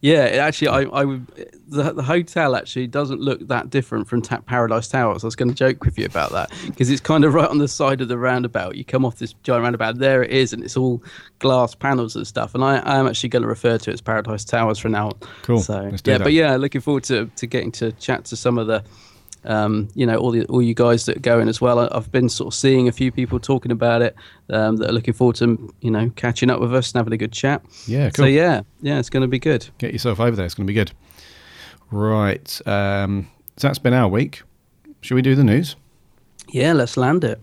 Yeah, 0.00 0.26
it 0.26 0.38
actually, 0.38 0.68
I, 0.68 0.82
I 0.82 1.04
would. 1.04 1.26
The, 1.68 1.92
the 1.92 2.02
hotel 2.02 2.54
actually 2.54 2.86
doesn't 2.86 3.20
look 3.20 3.46
that 3.48 3.68
different 3.68 4.06
from 4.06 4.22
Ta- 4.22 4.40
Paradise 4.40 4.86
Towers. 4.88 5.24
I 5.24 5.26
was 5.26 5.34
going 5.34 5.48
to 5.48 5.54
joke 5.54 5.84
with 5.84 5.98
you 5.98 6.06
about 6.06 6.30
that 6.32 6.52
because 6.66 6.88
it's 6.88 7.00
kind 7.00 7.24
of 7.24 7.34
right 7.34 7.48
on 7.48 7.58
the 7.58 7.66
side 7.66 8.00
of 8.00 8.08
the 8.08 8.16
roundabout. 8.16 8.76
You 8.76 8.84
come 8.84 9.04
off 9.04 9.18
this 9.18 9.34
giant 9.42 9.64
roundabout, 9.64 9.98
there 9.98 10.22
it 10.22 10.30
is, 10.30 10.52
and 10.52 10.62
it's 10.62 10.76
all 10.76 11.02
glass 11.40 11.74
panels 11.74 12.14
and 12.14 12.26
stuff. 12.26 12.54
And 12.54 12.62
I, 12.62 12.78
I 12.78 12.96
am 12.96 13.08
actually 13.08 13.30
going 13.30 13.42
to 13.42 13.48
refer 13.48 13.76
to 13.76 13.90
it 13.90 13.94
as 13.94 14.00
Paradise 14.00 14.44
Towers 14.44 14.78
for 14.78 14.88
now. 14.88 15.12
Cool. 15.42 15.60
So 15.60 15.82
yeah, 15.82 16.18
that. 16.18 16.22
but 16.22 16.32
yeah, 16.32 16.54
looking 16.56 16.80
forward 16.80 17.04
to, 17.04 17.28
to 17.34 17.46
getting 17.46 17.72
to 17.72 17.90
chat 17.92 18.24
to 18.26 18.36
some 18.36 18.56
of 18.56 18.68
the, 18.68 18.84
um, 19.44 19.88
you 19.94 20.06
know, 20.06 20.16
all 20.16 20.30
the 20.30 20.44
all 20.46 20.62
you 20.62 20.74
guys 20.74 21.06
that 21.06 21.16
are 21.16 21.20
going 21.20 21.48
as 21.48 21.60
well. 21.60 21.80
I've 21.92 22.10
been 22.12 22.28
sort 22.28 22.52
of 22.52 22.58
seeing 22.58 22.88
a 22.88 22.92
few 22.92 23.10
people 23.12 23.38
talking 23.38 23.72
about 23.72 24.02
it 24.02 24.14
um, 24.50 24.76
that 24.76 24.90
are 24.90 24.92
looking 24.92 25.14
forward 25.14 25.36
to 25.36 25.72
you 25.80 25.90
know 25.90 26.10
catching 26.16 26.50
up 26.50 26.60
with 26.60 26.74
us 26.74 26.92
and 26.92 26.98
having 26.98 27.12
a 27.12 27.16
good 27.16 27.32
chat. 27.32 27.62
Yeah, 27.86 28.10
cool. 28.10 28.24
So 28.24 28.28
yeah, 28.28 28.62
yeah, 28.80 28.98
it's 28.98 29.10
going 29.10 29.22
to 29.22 29.28
be 29.28 29.38
good. 29.38 29.68
Get 29.78 29.92
yourself 29.92 30.20
over 30.20 30.36
there. 30.36 30.46
It's 30.46 30.54
going 30.54 30.66
to 30.66 30.70
be 30.70 30.74
good. 30.74 30.92
Right. 31.90 32.60
Um, 32.66 33.30
so 33.56 33.68
that's 33.68 33.78
been 33.78 33.94
our 33.94 34.08
week. 34.08 34.42
Should 35.00 35.14
we 35.14 35.22
do 35.22 35.34
the 35.34 35.44
news? 35.44 35.76
Yeah, 36.50 36.72
let's 36.72 36.96
land 36.96 37.24
it. 37.24 37.40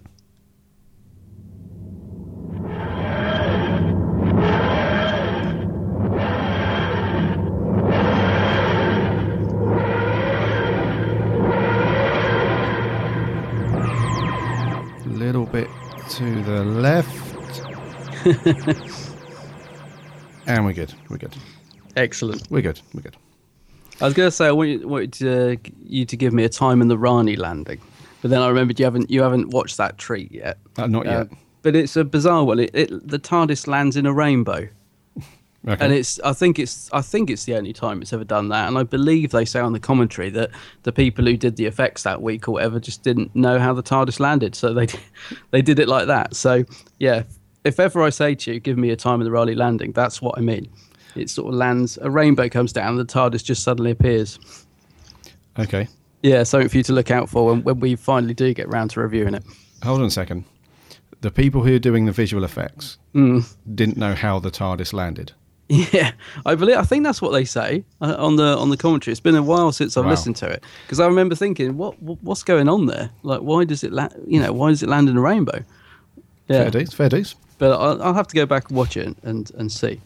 To 16.15 16.43
the 16.43 16.63
left. 16.63 17.09
and 20.47 20.65
we're 20.65 20.71
good. 20.71 20.93
We're 21.09 21.17
good. 21.17 21.35
Excellent. 21.97 22.49
We're 22.49 22.61
good. 22.61 22.79
We're 22.93 23.01
good. 23.01 23.17
I 23.99 24.05
was 24.05 24.13
going 24.13 24.27
to 24.27 24.31
say 24.31 24.47
I 24.47 24.53
wanted, 24.53 24.85
wanted 24.85 25.11
to, 25.13 25.57
you 25.83 26.05
to 26.05 26.15
give 26.15 26.31
me 26.31 26.45
a 26.45 26.49
Time 26.49 26.81
and 26.81 26.89
the 26.89 26.97
Rani 26.97 27.35
landing, 27.35 27.81
but 28.21 28.31
then 28.31 28.41
I 28.41 28.47
remembered 28.47 28.79
you 28.79 28.85
haven't 28.85 29.11
you 29.11 29.23
haven't 29.23 29.49
watched 29.49 29.75
that 29.75 29.97
treat 29.97 30.31
yet. 30.31 30.57
Uh, 30.77 30.87
not 30.87 31.05
yet. 31.05 31.13
Uh, 31.13 31.25
but 31.63 31.75
it's 31.75 31.97
a 31.97 32.05
bizarre 32.05 32.45
one. 32.45 32.59
It, 32.59 32.71
it 32.73 33.07
the 33.07 33.19
TARDIS 33.19 33.67
lands 33.67 33.97
in 33.97 34.05
a 34.05 34.13
rainbow, 34.13 34.69
okay. 35.67 35.83
and 35.83 35.93
it's 35.93 36.19
I 36.21 36.33
think 36.33 36.59
it's 36.59 36.89
I 36.93 37.01
think 37.01 37.29
it's 37.29 37.45
the 37.45 37.55
only 37.55 37.73
time 37.73 38.01
it's 38.01 38.13
ever 38.13 38.23
done 38.23 38.49
that. 38.49 38.67
And 38.67 38.77
I 38.77 38.83
believe 38.83 39.31
they 39.31 39.45
say 39.45 39.59
on 39.59 39.73
the 39.73 39.79
commentary 39.79 40.29
that 40.31 40.51
the 40.83 40.91
people 40.91 41.25
who 41.25 41.37
did 41.37 41.55
the 41.55 41.65
effects 41.65 42.03
that 42.03 42.21
week 42.21 42.47
or 42.47 42.51
whatever 42.53 42.79
just 42.79 43.03
didn't 43.03 43.35
know 43.35 43.59
how 43.59 43.73
the 43.73 43.83
TARDIS 43.83 44.19
landed, 44.19 44.55
so 44.55 44.73
they 44.73 44.87
they 45.51 45.61
did 45.61 45.79
it 45.79 45.87
like 45.87 46.07
that. 46.07 46.35
So 46.35 46.63
yeah, 46.99 47.23
if 47.63 47.79
ever 47.79 48.03
I 48.03 48.09
say 48.09 48.35
to 48.35 48.53
you, 48.53 48.59
give 48.59 48.77
me 48.77 48.89
a 48.91 48.95
Time 48.95 49.19
and 49.21 49.25
the 49.27 49.31
Rani 49.31 49.55
landing, 49.55 49.91
that's 49.91 50.21
what 50.21 50.37
I 50.37 50.41
mean. 50.41 50.69
It 51.15 51.29
sort 51.29 51.47
of 51.47 51.55
lands, 51.55 51.97
a 52.01 52.09
rainbow 52.09 52.49
comes 52.49 52.73
down, 52.73 52.97
the 52.97 53.05
TARDIS 53.05 53.43
just 53.43 53.63
suddenly 53.63 53.91
appears. 53.91 54.37
okay. 55.57 55.87
Yeah, 56.21 56.43
something 56.43 56.69
for 56.69 56.77
you 56.77 56.83
to 56.83 56.93
look 56.93 57.11
out 57.11 57.29
for 57.29 57.45
when, 57.45 57.63
when 57.63 57.79
we 57.79 57.95
finally 57.95 58.33
do 58.33 58.53
get 58.53 58.67
round 58.67 58.89
to 58.91 58.99
reviewing 58.99 59.35
it. 59.35 59.43
Hold 59.83 60.01
on 60.01 60.07
a 60.07 60.11
second. 60.11 60.43
The 61.21 61.29
people 61.31 61.63
who 61.63 61.75
are 61.75 61.79
doing 61.79 62.05
the 62.05 62.11
visual 62.11 62.43
effects 62.43 62.97
Mm. 63.13 63.47
didn't 63.73 63.95
know 63.97 64.13
how 64.13 64.39
the 64.39 64.51
TARDIS 64.51 64.91
landed. 64.91 65.31
Yeah, 65.93 66.11
I 66.45 66.53
believe. 66.55 66.77
I 66.77 66.83
think 66.83 67.03
that's 67.03 67.21
what 67.21 67.31
they 67.31 67.43
say 67.45 67.83
uh, 67.99 68.15
on 68.19 68.35
the 68.35 68.55
on 68.57 68.69
the 68.69 68.77
commentary. 68.77 69.11
It's 69.13 69.19
been 69.19 69.35
a 69.35 69.41
while 69.41 69.71
since 69.71 69.97
I've 69.97 70.05
Wow. 70.05 70.11
listened 70.11 70.35
to 70.37 70.47
it 70.47 70.63
because 70.85 70.99
I 70.99 71.07
remember 71.07 71.33
thinking, 71.35 71.75
what, 71.77 71.99
what 72.03 72.21
what's 72.21 72.43
going 72.43 72.69
on 72.69 72.85
there? 72.85 73.09
Like, 73.23 73.41
why 73.41 73.63
does 73.65 73.83
it 73.83 73.91
la- 73.91 74.09
You 74.27 74.39
know, 74.41 74.53
why 74.53 74.69
does 74.69 74.83
it 74.83 74.89
land 74.89 75.09
in 75.09 75.17
a 75.17 75.21
rainbow? 75.21 75.63
Yeah, 76.47 76.63
Fair 76.63 76.71
dues. 76.71 76.93
Fair 76.93 77.09
dues. 77.09 77.35
but 77.57 77.71
I'll, 77.71 78.01
I'll 78.03 78.13
have 78.13 78.27
to 78.27 78.35
go 78.35 78.45
back 78.45 78.69
and 78.69 78.77
watch 78.77 78.95
it 78.95 79.15
and 79.23 79.51
and 79.57 79.71
see. 79.71 80.01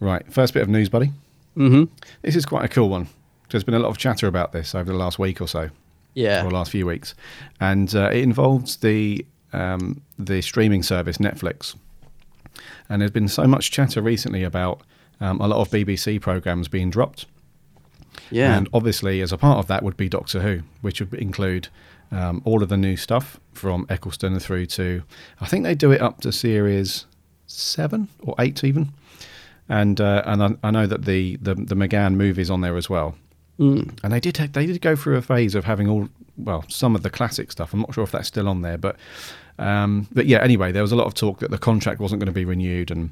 Right. 0.00 0.24
First 0.32 0.54
bit 0.54 0.62
of 0.62 0.68
news, 0.68 0.88
buddy. 0.88 1.12
hmm 1.54 1.84
This 2.22 2.34
is 2.36 2.46
quite 2.46 2.64
a 2.64 2.68
cool 2.68 2.88
one. 2.88 3.08
There's 3.50 3.64
been 3.64 3.74
a 3.74 3.78
lot 3.78 3.90
of 3.90 3.98
chatter 3.98 4.26
about 4.26 4.52
this 4.52 4.74
over 4.74 4.90
the 4.90 4.98
last 4.98 5.18
week 5.18 5.40
or 5.42 5.46
so, 5.46 5.68
Yeah. 6.14 6.46
or 6.46 6.50
last 6.50 6.70
few 6.70 6.86
weeks, 6.86 7.14
and 7.60 7.94
uh, 7.94 8.08
it 8.10 8.22
involves 8.22 8.76
the 8.78 9.26
um, 9.52 10.00
the 10.18 10.40
streaming 10.40 10.82
service 10.82 11.18
Netflix. 11.18 11.76
And 12.92 13.00
there's 13.00 13.10
been 13.10 13.26
so 13.26 13.44
much 13.44 13.70
chatter 13.70 14.02
recently 14.02 14.42
about 14.44 14.82
um, 15.18 15.40
a 15.40 15.48
lot 15.48 15.60
of 15.60 15.70
BBC 15.70 16.20
programs 16.20 16.68
being 16.68 16.90
dropped. 16.90 17.24
yeah. 18.30 18.54
And 18.54 18.68
obviously, 18.74 19.22
as 19.22 19.32
a 19.32 19.38
part 19.38 19.58
of 19.58 19.66
that, 19.68 19.82
would 19.82 19.96
be 19.96 20.10
Doctor 20.10 20.42
Who, 20.42 20.60
which 20.82 21.00
would 21.00 21.14
include 21.14 21.68
um, 22.10 22.42
all 22.44 22.62
of 22.62 22.68
the 22.68 22.76
new 22.76 22.98
stuff 22.98 23.40
from 23.54 23.86
Eccleston 23.88 24.38
through 24.40 24.66
to, 24.66 25.04
I 25.40 25.46
think 25.46 25.64
they 25.64 25.74
do 25.74 25.90
it 25.90 26.02
up 26.02 26.20
to 26.20 26.32
series 26.32 27.06
seven 27.46 28.08
or 28.20 28.34
eight 28.38 28.62
even. 28.62 28.92
And 29.70 29.98
uh, 29.98 30.22
and 30.26 30.42
I, 30.42 30.56
I 30.62 30.70
know 30.70 30.86
that 30.86 31.06
the, 31.06 31.36
the 31.36 31.54
the 31.54 31.74
McGann 31.74 32.16
movies 32.16 32.50
on 32.50 32.60
there 32.60 32.76
as 32.76 32.90
well. 32.90 33.14
Mm. 33.58 33.98
And 34.04 34.12
they 34.12 34.20
did 34.20 34.34
they 34.34 34.66
did 34.66 34.82
go 34.82 34.96
through 34.96 35.16
a 35.16 35.22
phase 35.22 35.54
of 35.54 35.64
having 35.64 35.88
all 35.88 36.10
well 36.36 36.66
some 36.68 36.94
of 36.94 37.02
the 37.02 37.10
classic 37.10 37.50
stuff. 37.50 37.72
I'm 37.72 37.80
not 37.80 37.94
sure 37.94 38.04
if 38.04 38.12
that's 38.12 38.28
still 38.28 38.50
on 38.50 38.60
there, 38.60 38.76
but 38.76 38.96
um, 39.58 40.06
but 40.12 40.26
yeah. 40.26 40.38
Anyway, 40.38 40.72
there 40.72 40.82
was 40.82 40.92
a 40.92 40.96
lot 40.96 41.06
of 41.06 41.14
talk 41.14 41.40
that 41.40 41.50
the 41.50 41.58
contract 41.58 42.00
wasn't 42.00 42.20
going 42.20 42.26
to 42.26 42.32
be 42.32 42.44
renewed 42.44 42.90
and 42.90 43.10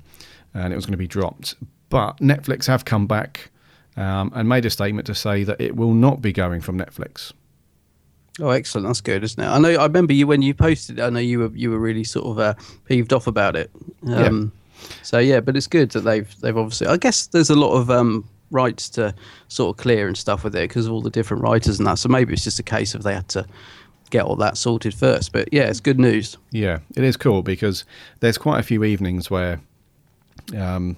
and 0.54 0.72
it 0.72 0.76
was 0.76 0.84
going 0.86 0.92
to 0.92 0.98
be 0.98 1.06
dropped. 1.08 1.54
But 1.88 2.16
Netflix 2.18 2.66
have 2.66 2.84
come 2.84 3.06
back 3.06 3.50
um, 3.96 4.32
and 4.34 4.48
made 4.48 4.64
a 4.64 4.70
statement 4.70 5.06
to 5.06 5.14
say 5.14 5.44
that 5.44 5.60
it 5.60 5.76
will 5.76 5.94
not 5.94 6.20
be 6.22 6.32
going 6.32 6.60
from 6.60 6.78
Netflix. 6.78 7.32
Oh, 8.38 8.50
excellent! 8.50 8.86
That's 8.86 9.00
good, 9.00 9.22
isn't 9.24 9.42
it? 9.42 9.46
I 9.46 9.58
know. 9.58 9.74
I 9.74 9.84
remember 9.86 10.12
you 10.12 10.26
when 10.26 10.40
you 10.42 10.54
posted. 10.54 10.98
it, 10.98 11.02
I 11.02 11.10
know 11.10 11.20
you 11.20 11.40
were 11.40 11.50
you 11.54 11.70
were 11.70 11.78
really 11.78 12.04
sort 12.04 12.26
of 12.26 12.38
uh, 12.38 12.54
peeved 12.86 13.12
off 13.12 13.26
about 13.26 13.56
it. 13.56 13.70
Um, 14.06 14.52
So 15.02 15.18
yeah, 15.18 15.40
but 15.40 15.56
it's 15.56 15.66
good 15.66 15.90
that 15.90 16.00
they've 16.00 16.40
they've 16.40 16.56
obviously. 16.56 16.86
I 16.86 16.96
guess 16.96 17.26
there's 17.26 17.50
a 17.50 17.54
lot 17.56 17.72
of 17.72 17.90
um, 17.90 18.26
rights 18.50 18.88
to 18.90 19.14
sort 19.48 19.76
of 19.76 19.82
clear 19.82 20.06
and 20.08 20.16
stuff 20.16 20.42
with 20.44 20.54
it 20.56 20.68
because 20.68 20.86
of 20.86 20.92
all 20.92 21.02
the 21.02 21.10
different 21.10 21.42
writers 21.42 21.78
and 21.78 21.86
that. 21.86 21.98
So 21.98 22.08
maybe 22.08 22.32
it's 22.32 22.44
just 22.44 22.58
a 22.58 22.62
case 22.62 22.94
of 22.94 23.02
they 23.02 23.14
had 23.14 23.28
to 23.28 23.44
get 24.10 24.24
all 24.24 24.36
that 24.36 24.56
sorted 24.58 24.94
first. 24.94 25.32
But 25.32 25.48
yeah, 25.52 25.64
it's 25.68 25.80
good 25.80 25.98
news. 25.98 26.36
Yeah, 26.50 26.80
it 26.96 27.04
is 27.04 27.16
cool 27.16 27.42
because 27.42 27.84
there's 28.20 28.38
quite 28.38 28.58
a 28.60 28.62
few 28.62 28.84
evenings 28.84 29.30
where 29.30 29.60
um, 30.56 30.96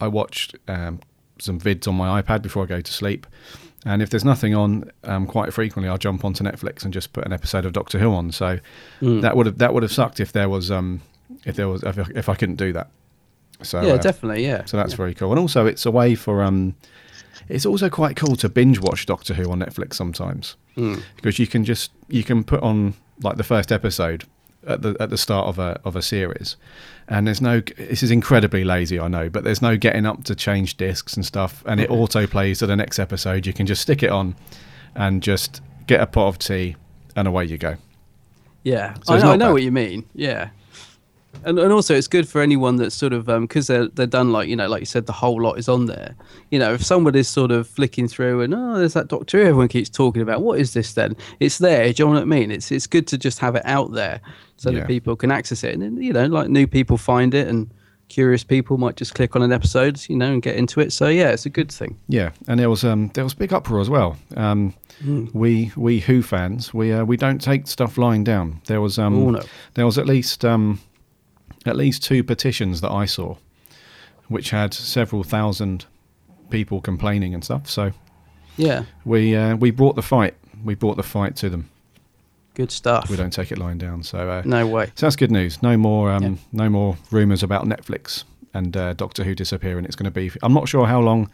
I 0.00 0.08
watched 0.08 0.56
um, 0.68 1.00
some 1.38 1.60
vids 1.60 1.86
on 1.88 1.94
my 1.94 2.20
iPad 2.22 2.42
before 2.42 2.62
I 2.64 2.66
go 2.66 2.80
to 2.80 2.92
sleep. 2.92 3.26
And 3.86 4.00
if 4.00 4.08
there's 4.08 4.24
nothing 4.24 4.54
on, 4.54 4.90
um, 5.04 5.26
quite 5.26 5.52
frequently 5.52 5.90
I'll 5.90 5.98
jump 5.98 6.24
onto 6.24 6.42
Netflix 6.42 6.84
and 6.84 6.92
just 6.92 7.12
put 7.12 7.26
an 7.26 7.32
episode 7.34 7.66
of 7.66 7.74
Doctor 7.74 7.98
Who 7.98 8.12
on. 8.14 8.32
So 8.32 8.58
Mm. 9.02 9.20
that 9.20 9.36
would 9.36 9.44
have 9.46 9.58
that 9.58 9.74
would 9.74 9.82
have 9.82 9.92
sucked 9.92 10.20
if 10.20 10.32
there 10.32 10.48
was 10.48 10.70
um, 10.70 11.02
if 11.44 11.56
there 11.56 11.68
was 11.68 11.82
if, 11.82 11.98
I- 11.98 12.06
if 12.14 12.28
I 12.30 12.34
couldn't 12.34 12.56
do 12.56 12.72
that. 12.72 12.88
So 13.62 13.82
yeah, 13.82 13.92
uh, 13.94 13.96
definitely. 13.98 14.44
Yeah. 14.46 14.64
so 14.64 14.76
that's 14.78 14.94
very 14.94 15.12
cool. 15.14 15.30
And 15.30 15.38
also, 15.38 15.66
it's 15.66 15.84
a 15.86 15.90
way 15.90 16.14
for 16.14 16.42
um, 16.42 16.74
it's 17.48 17.66
also 17.66 17.88
quite 17.90 18.16
cool 18.16 18.36
to 18.36 18.48
binge 18.48 18.78
watch 18.80 19.06
Doctor 19.06 19.34
Who 19.34 19.50
on 19.50 19.60
Netflix 19.60 19.94
sometimes 19.94 20.56
Mm. 20.76 21.02
because 21.16 21.38
you 21.38 21.46
can 21.46 21.64
just 21.64 21.92
you 22.08 22.24
can 22.24 22.42
put 22.42 22.60
on 22.62 22.94
like 23.22 23.36
the 23.36 23.44
first 23.44 23.70
episode 23.70 24.24
at 24.66 24.82
the 24.82 24.96
at 24.98 25.10
the 25.10 25.16
start 25.18 25.46
of 25.46 25.58
a 25.58 25.78
of 25.84 25.94
a 25.94 26.02
series, 26.02 26.56
and 27.08 27.26
there's 27.26 27.40
no 27.40 27.60
this 27.76 28.02
is 28.02 28.10
incredibly 28.10 28.64
lazy 28.64 28.98
I 28.98 29.06
know, 29.08 29.28
but 29.28 29.44
there's 29.44 29.62
no 29.62 29.76
getting 29.76 30.04
up 30.06 30.24
to 30.24 30.34
change 30.34 30.76
discs 30.76 31.14
and 31.14 31.24
stuff, 31.24 31.62
and 31.66 31.80
it 31.80 31.90
auto 31.90 32.26
plays 32.26 32.58
to 32.60 32.66
the 32.66 32.74
next 32.76 32.98
episode. 32.98 33.46
You 33.46 33.52
can 33.52 33.66
just 33.66 33.82
stick 33.82 34.02
it 34.02 34.10
on, 34.10 34.34
and 34.96 35.22
just 35.22 35.60
get 35.86 36.00
a 36.00 36.06
pot 36.06 36.26
of 36.28 36.38
tea, 36.38 36.74
and 37.14 37.28
away 37.28 37.44
you 37.44 37.58
go. 37.58 37.76
Yeah, 38.64 38.94
So 39.04 39.14
I, 39.14 39.18
know, 39.20 39.30
I 39.32 39.36
know 39.36 39.52
what 39.52 39.62
you 39.62 39.70
mean. 39.70 40.06
Yeah, 40.14 40.48
and 41.44 41.58
and 41.58 41.72
also 41.72 41.94
it's 41.94 42.08
good 42.08 42.28
for 42.28 42.40
anyone 42.40 42.76
that's 42.76 42.94
sort 42.94 43.12
of 43.12 43.26
because 43.26 43.66
they're 43.66 43.88
they're 43.88 44.06
done 44.06 44.32
like 44.32 44.48
you 44.48 44.56
know 44.56 44.68
like 44.68 44.80
you 44.80 44.86
said 44.86 45.06
the 45.06 45.12
whole 45.12 45.42
lot 45.42 45.58
is 45.58 45.68
on 45.68 45.86
there. 45.86 46.14
You 46.50 46.58
know, 46.58 46.72
if 46.74 46.84
someone 46.84 47.14
is 47.14 47.28
sort 47.28 47.50
of 47.50 47.66
flicking 47.68 48.08
through 48.08 48.42
and 48.42 48.54
oh 48.54 48.74
there's 48.78 48.94
that 48.94 49.08
Doctor 49.08 49.40
everyone 49.40 49.68
keeps 49.68 49.88
talking 49.90 50.22
about. 50.22 50.42
What 50.42 50.58
is 50.60 50.72
this 50.74 50.94
then? 50.94 51.16
It's 51.40 51.58
there. 51.58 51.92
Do 51.92 52.02
you 52.02 52.06
know 52.08 52.14
what 52.14 52.22
I 52.22 52.26
mean? 52.26 52.50
It's 52.50 52.70
it's 52.72 52.86
good 52.86 53.06
to 53.08 53.18
just 53.18 53.38
have 53.40 53.56
it 53.56 53.62
out 53.64 53.92
there 53.92 54.20
so 54.56 54.70
Yeah. 54.70 54.80
that 54.80 54.88
people 54.88 55.16
can 55.16 55.30
access 55.30 55.64
it 55.64 55.74
and 55.74 56.02
you 56.04 56.12
know 56.12 56.26
like 56.26 56.48
new 56.48 56.66
people 56.66 56.96
find 56.96 57.34
it 57.34 57.48
and 57.48 57.70
curious 58.08 58.44
people 58.44 58.76
might 58.76 58.96
just 58.96 59.14
click 59.14 59.34
on 59.34 59.40
an 59.42 59.50
episode 59.50 59.98
you 60.10 60.16
know 60.16 60.30
and 60.32 60.42
get 60.42 60.56
into 60.56 60.78
it. 60.80 60.92
So 60.92 61.08
yeah, 61.08 61.30
it's 61.30 61.46
a 61.46 61.50
good 61.50 61.72
thing. 61.72 61.98
Yeah, 62.08 62.30
and 62.48 62.60
there 62.60 62.68
was 62.70 62.84
um, 62.84 63.10
there 63.14 63.24
was 63.24 63.34
big 63.34 63.52
uproar 63.52 63.80
as 63.80 63.90
well. 63.90 64.16
Um, 64.36 64.74
We 65.32 65.72
we 65.76 66.00
Who 66.00 66.22
fans 66.22 66.72
we 66.72 66.92
uh, 66.92 67.04
we 67.04 67.16
don't 67.16 67.40
take 67.40 67.66
stuff 67.66 67.98
lying 67.98 68.22
down. 68.24 68.60
There 68.66 68.80
was 68.80 68.98
um, 68.98 69.14
Oh, 69.16 69.30
no. 69.30 69.42
there 69.74 69.84
was 69.86 69.98
at 69.98 70.06
least 70.06 70.44
um, 70.44 70.78
at 71.66 71.76
least 71.76 72.02
two 72.02 72.22
petitions 72.24 72.80
that 72.80 72.90
I 72.90 73.04
saw, 73.06 73.36
which 74.28 74.50
had 74.50 74.74
several 74.74 75.22
thousand 75.24 75.86
people 76.50 76.80
complaining 76.80 77.34
and 77.34 77.44
stuff. 77.44 77.68
So 77.68 77.92
Yeah, 78.56 78.84
we 79.04 79.34
uh, 79.36 79.56
we 79.56 79.70
brought 79.70 79.96
the 79.96 80.02
fight. 80.02 80.34
We 80.64 80.74
brought 80.74 80.96
the 80.96 81.02
fight 81.02 81.36
to 81.36 81.50
them. 81.50 81.68
good 82.54 82.70
stuff. 82.70 83.10
We 83.10 83.16
don't 83.16 83.32
take 83.32 83.50
it 83.52 83.58
lying 83.58 83.78
down. 83.78 84.02
So 84.02 84.18
uh, 84.30 84.42
No 84.44 84.66
way. 84.66 84.86
so 84.94 85.06
that's 85.06 85.16
good 85.16 85.30
news. 85.32 85.62
No 85.62 85.76
more 85.76 86.10
um, 86.12 86.22
Yeah. 86.22 86.34
no 86.52 86.68
more 86.70 86.96
rumours 87.10 87.42
about 87.42 87.64
Netflix 87.66 88.24
and 88.54 88.76
uh, 88.76 88.92
Doctor 88.94 89.24
Who 89.24 89.34
disappearing. 89.34 89.84
It's 89.84 89.96
going 89.96 90.04
to 90.12 90.20
be. 90.20 90.30
I'm 90.42 90.52
not 90.54 90.68
sure 90.68 90.86
how 90.86 91.00
long 91.00 91.28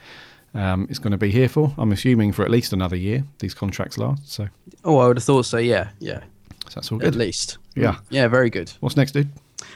um, 0.54 0.87
it's 0.90 0.99
going 0.99 1.12
to 1.12 1.18
be 1.18 1.30
here 1.30 1.49
for. 1.49 1.75
I'm 1.76 1.92
assuming 1.92 2.32
for 2.32 2.44
at 2.44 2.50
least 2.50 2.72
another 2.72 2.96
year. 2.96 3.25
These 3.40 3.54
contracts 3.54 3.99
last. 3.99 4.32
So, 4.32 4.49
Oh, 4.84 4.99
I 4.99 5.06
would 5.08 5.18
have 5.18 5.25
thought 5.25 5.44
so. 5.44 5.58
Yeah, 5.58 5.90
yeah. 6.00 6.20
so 6.66 6.75
that's 6.76 6.90
all 6.90 6.99
good. 6.99 7.08
At 7.08 7.14
least. 7.14 7.58
Yeah. 7.76 7.96
Yeah, 8.08 8.26
very 8.28 8.49
good. 8.50 8.72
What's 8.80 8.96
next, 8.96 9.12
dude? 9.12 9.28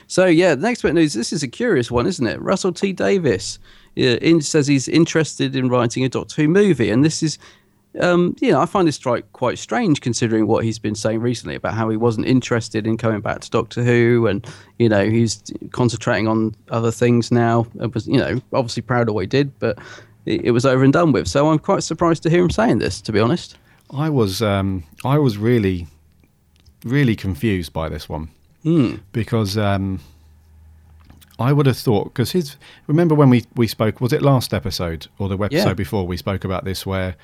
So 0.07 0.27
yeah, 0.27 0.55
the 0.55 0.63
next 0.63 0.83
bit 0.83 0.91
of 0.91 0.95
news. 0.95 1.15
This 1.15 1.33
is 1.33 1.43
a 1.43 1.49
curious 1.49 1.91
one, 1.91 2.07
isn't 2.07 2.27
it? 2.27 2.41
Russell 2.41 2.73
T 2.73 2.93
Davies 2.93 3.59
uh, 3.99 4.03
in, 4.03 4.41
says 4.41 4.67
he's 4.67 4.89
interested 4.89 5.57
in 5.57 5.69
writing 5.69 6.05
a 6.05 6.09
Doctor 6.09 6.43
Who 6.43 6.49
movie, 6.49 6.91
and 6.91 7.05
this 7.05 7.23
is, 7.23 7.39
um, 8.01 8.37
you 8.41 8.53
know, 8.53 8.61
I 8.61 8.67
find 8.67 8.89
this 8.89 8.97
strike 8.97 9.31
quite 9.33 9.59
strange 9.59 10.01
considering 10.01 10.47
what 10.47 10.65
he's 10.65 10.79
been 10.79 10.95
saying 10.95 11.21
recently 11.21 11.55
about 11.55 11.75
how 11.75 11.89
he 11.89 11.97
wasn't 11.97 12.27
interested 12.27 12.87
in 12.87 12.97
coming 12.97 13.21
back 13.21 13.41
to 13.41 13.51
Doctor 13.51 13.83
Who, 13.83 14.27
and 14.27 14.47
you 14.79 14.89
know 14.89 15.09
he's 15.09 15.43
concentrating 15.73 16.29
on 16.29 16.55
other 16.71 16.91
things 16.91 17.31
now. 17.31 17.67
It 17.81 17.95
was, 17.95 18.07
you 18.07 18.19
know, 18.19 18.41
obviously 18.53 18.83
proud 18.83 19.09
of 19.09 19.15
what 19.15 19.23
he 19.23 19.27
did, 19.27 19.59
but 19.59 19.79
it, 20.27 20.47
it 20.47 20.51
was 20.51 20.67
over 20.67 20.85
and 20.85 20.93
done 20.93 21.13
with. 21.13 21.29
So 21.29 21.49
I'm 21.49 21.59
quite 21.59 21.83
surprised 21.83 22.23
to 22.25 22.31
hear 22.31 22.43
him 22.43 22.51
saying 22.51 22.79
this, 22.79 23.01
to 23.03 23.13
be 23.13 23.21
honest. 23.21 23.57
I 23.91 24.11
was 24.11 24.43
um, 24.43 24.85
I 25.05 25.19
was 25.19 25.39
really 25.39 25.87
really 26.85 27.17
confused 27.17 27.73
by 27.73 27.89
this 27.89 28.09
one 28.09 28.29
Hmm. 28.65 28.95
because 29.13 29.57
um, 29.59 30.01
I 31.39 31.53
would 31.53 31.67
have 31.67 31.77
thought 31.79 32.05
because 32.07 32.33
his 32.33 32.57
remember 32.87 33.15
when 33.15 33.29
we 33.31 33.45
we 33.55 33.67
spoke 33.67 34.01
was 34.01 34.13
it 34.13 34.23
last 34.23 34.55
episode 34.55 35.07
or 35.19 35.29
the 35.29 35.37
episode 35.39 35.67
Yeah. 35.69 35.75
before 35.75 36.07
we 36.07 36.17
spoke 36.17 36.45
about 36.45 36.65
this 36.65 36.87
where 36.87 37.15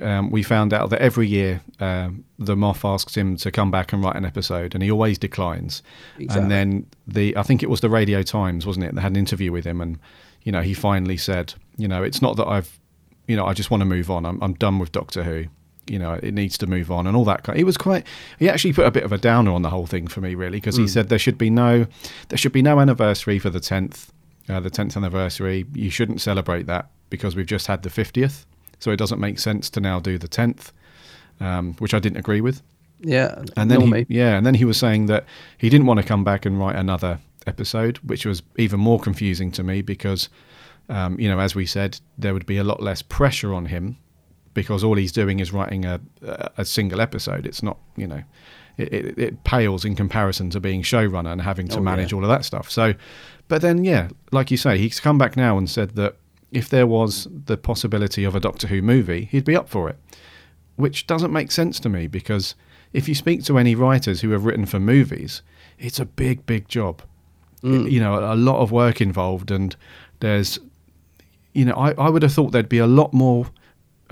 um, 0.00 0.30
we 0.30 0.42
found 0.42 0.72
out 0.72 0.88
that 0.90 1.00
every 1.02 1.28
year 1.28 1.60
um, 1.78 2.24
the 2.38 2.56
Moff 2.56 2.82
asks 2.88 3.14
him 3.14 3.36
to 3.36 3.50
come 3.50 3.70
back 3.70 3.92
and 3.92 4.02
write 4.02 4.16
an 4.16 4.24
episode 4.24 4.74
and 4.74 4.82
he 4.82 4.90
always 4.90 5.18
declines 5.18 5.82
Exactly. 6.18 6.42
and 6.42 6.50
then 6.50 6.86
the 7.06 7.36
I 7.36 7.42
think 7.42 7.62
it 7.62 7.70
was 7.70 7.80
the 7.80 7.90
Radio 7.90 8.22
Times 8.22 8.66
wasn't 8.66 8.86
it 8.86 8.94
They 8.94 9.02
had 9.02 9.12
an 9.12 9.18
interview 9.18 9.52
with 9.52 9.64
him 9.66 9.80
and 9.80 9.98
you 10.42 10.50
know 10.50 10.62
he 10.62 10.74
finally 10.74 11.16
said 11.18 11.54
you 11.76 11.86
know 11.88 12.02
it's 12.02 12.22
not 12.22 12.36
that 12.38 12.46
I've 12.48 12.80
you 13.28 13.36
know 13.36 13.44
I 13.46 13.52
just 13.52 13.70
want 13.70 13.82
to 13.82 13.84
move 13.84 14.10
on 14.10 14.24
I'm 14.26 14.42
I'm 14.42 14.54
done 14.54 14.78
with 14.78 14.92
Doctor 14.92 15.22
Who 15.24 15.44
you 15.88 15.98
know 15.98 16.12
it 16.22 16.32
needs 16.32 16.56
to 16.56 16.66
move 16.66 16.90
on 16.90 17.06
and 17.06 17.16
all 17.16 17.24
that 17.24 17.42
kind 17.42 17.58
he 17.58 17.64
was 17.64 17.76
quite 17.76 18.06
he 18.38 18.48
actually 18.48 18.72
put 18.72 18.86
a 18.86 18.90
bit 18.90 19.02
of 19.02 19.12
a 19.12 19.18
downer 19.18 19.50
on 19.50 19.62
the 19.62 19.70
whole 19.70 19.86
thing 19.86 20.06
for 20.06 20.20
me 20.20 20.34
really 20.34 20.58
because 20.58 20.76
he 20.76 20.86
said 20.86 21.08
there 21.08 21.18
should 21.18 21.36
be 21.36 21.50
no 21.50 21.86
there 22.28 22.38
should 22.38 22.52
be 22.52 22.62
no 22.62 22.78
anniversary 22.78 23.38
for 23.38 23.50
the 23.50 23.58
10th 23.58 24.08
uh, 24.48 24.58
the 24.58 24.70
10th 24.70 24.96
anniversary. 24.96 25.66
You 25.72 25.88
shouldn't 25.88 26.20
celebrate 26.20 26.66
that 26.66 26.90
because 27.10 27.36
we've 27.36 27.46
just 27.46 27.66
had 27.66 27.82
the 27.82 27.90
50th 27.90 28.44
so 28.78 28.90
it 28.90 28.96
doesn't 28.96 29.20
make 29.20 29.38
sense 29.38 29.70
to 29.70 29.80
now 29.80 30.00
do 30.00 30.18
the 30.18 30.28
10th 30.28 30.72
um, 31.40 31.74
which 31.74 31.94
I 31.94 31.98
didn't 31.98 32.18
agree 32.18 32.40
with. 32.40 32.62
Yeah, 33.00 33.42
and 33.56 33.68
then 33.68 33.80
he, 33.80 34.06
yeah, 34.08 34.36
and 34.36 34.46
then 34.46 34.54
he 34.54 34.64
was 34.64 34.76
saying 34.76 35.06
that 35.06 35.24
he 35.58 35.68
didn't 35.68 35.86
want 35.86 35.98
to 35.98 36.06
come 36.06 36.22
back 36.22 36.46
and 36.46 36.56
write 36.58 36.76
another 36.76 37.18
episode, 37.48 37.98
which 37.98 38.24
was 38.24 38.42
even 38.56 38.78
more 38.78 39.00
confusing 39.00 39.50
to 39.52 39.64
me 39.64 39.82
because, 39.82 40.28
um, 40.88 41.18
you 41.18 41.28
know, 41.28 41.40
as 41.40 41.56
we 41.56 41.66
said, 41.66 41.98
there 42.16 42.32
would 42.32 42.46
be 42.46 42.58
a 42.58 42.64
lot 42.64 42.80
less 42.80 43.02
pressure 43.02 43.52
on 43.52 43.66
him 43.66 43.96
because 44.54 44.84
all 44.84 44.96
he's 44.96 45.12
doing 45.12 45.40
is 45.40 45.52
writing 45.52 45.84
a 45.84 46.00
a, 46.56 46.64
single 46.64 47.00
episode. 47.00 47.46
It's 47.46 47.62
not, 47.62 47.78
you 47.96 48.06
know, 48.06 48.22
it, 48.76 48.92
it, 48.92 49.18
it 49.18 49.44
pales 49.44 49.84
in 49.84 49.94
comparison 49.94 50.50
to 50.50 50.60
being 50.60 50.82
showrunner 50.82 51.32
and 51.32 51.40
having 51.40 51.68
to 51.68 51.78
Oh, 51.78 51.82
manage 51.82 52.12
yeah. 52.12 52.16
all 52.16 52.24
of 52.24 52.28
that 52.28 52.44
stuff. 52.44 52.70
So, 52.70 52.94
but 53.48 53.62
then 53.62 53.84
yeah, 53.84 54.08
like 54.30 54.50
you 54.50 54.56
say, 54.56 54.78
he's 54.78 55.00
come 55.00 55.18
back 55.18 55.36
now 55.36 55.58
and 55.58 55.68
said 55.68 55.96
that 55.96 56.16
if 56.50 56.68
there 56.68 56.86
was 56.86 57.28
the 57.46 57.56
possibility 57.56 58.24
of 58.24 58.34
a 58.34 58.40
Doctor 58.40 58.66
Who 58.66 58.82
movie, 58.82 59.26
he'd 59.30 59.44
be 59.44 59.56
up 59.56 59.68
for 59.68 59.88
it 59.88 59.96
which 60.76 61.06
doesn't 61.06 61.32
make 61.32 61.50
sense 61.52 61.78
to 61.80 61.88
me 61.88 62.06
because 62.06 62.54
if 62.92 63.08
you 63.08 63.14
speak 63.14 63.44
to 63.44 63.58
any 63.58 63.74
writers 63.74 64.20
who 64.20 64.30
have 64.30 64.44
written 64.44 64.66
for 64.66 64.78
movies, 64.80 65.42
it's 65.78 66.00
a 66.00 66.04
big, 66.04 66.44
big 66.46 66.68
job. 66.68 67.02
Mm. 67.62 67.90
You 67.90 68.00
know, 68.00 68.18
a 68.18 68.34
lot 68.34 68.60
of 68.60 68.72
work 68.72 69.00
involved, 69.00 69.50
and 69.50 69.74
there's, 70.20 70.58
you 71.52 71.64
know, 71.64 71.74
I, 71.74 71.92
I 71.92 72.10
would 72.10 72.22
have 72.22 72.32
thought 72.32 72.52
there'd 72.52 72.68
be 72.68 72.78
a 72.78 72.86
lot 72.86 73.12
more, 73.12 73.46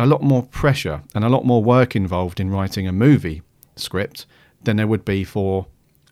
a 0.01 0.07
lot 0.07 0.23
more 0.23 0.43
pressure 0.43 1.03
and 1.15 1.25
a 1.25 1.29
lot 1.29 1.45
more 1.45 1.63
work 1.63 1.95
involved 1.95 2.41
in 2.41 2.51
writing 2.51 2.89
a 2.89 2.93
movie 2.93 3.43
script 3.77 4.27
than 4.65 4.77
there 4.77 4.87
would 4.87 5.05
be 5.05 5.25
for 5.25 5.67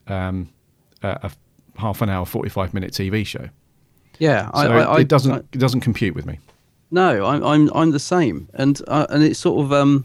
um, 0.07 0.51
a, 1.03 1.19
a 1.23 1.81
half 1.81 2.03
an 2.03 2.09
hour, 2.09 2.27
forty-five 2.27 2.75
minute 2.75 2.93
TV 2.93 3.27
show. 3.27 3.49
Yeah, 4.19 4.51
So 4.53 4.73
I, 4.73 4.83
I, 4.83 5.01
it 5.01 5.09
doesn't 5.09 5.33
I, 5.33 5.39
it 5.39 5.59
doesn't 5.59 5.81
compute 5.81 6.15
with 6.15 6.27
me. 6.27 6.39
No, 6.91 7.25
I'm 7.25 7.45
I'm 7.45 7.71
I'm 7.75 7.91
the 7.91 8.01
same, 8.01 8.49
and 8.55 8.81
uh, 8.89 9.07
and 9.11 9.23
it's 9.23 9.39
sort 9.39 9.65
of 9.65 9.73
um, 9.73 10.05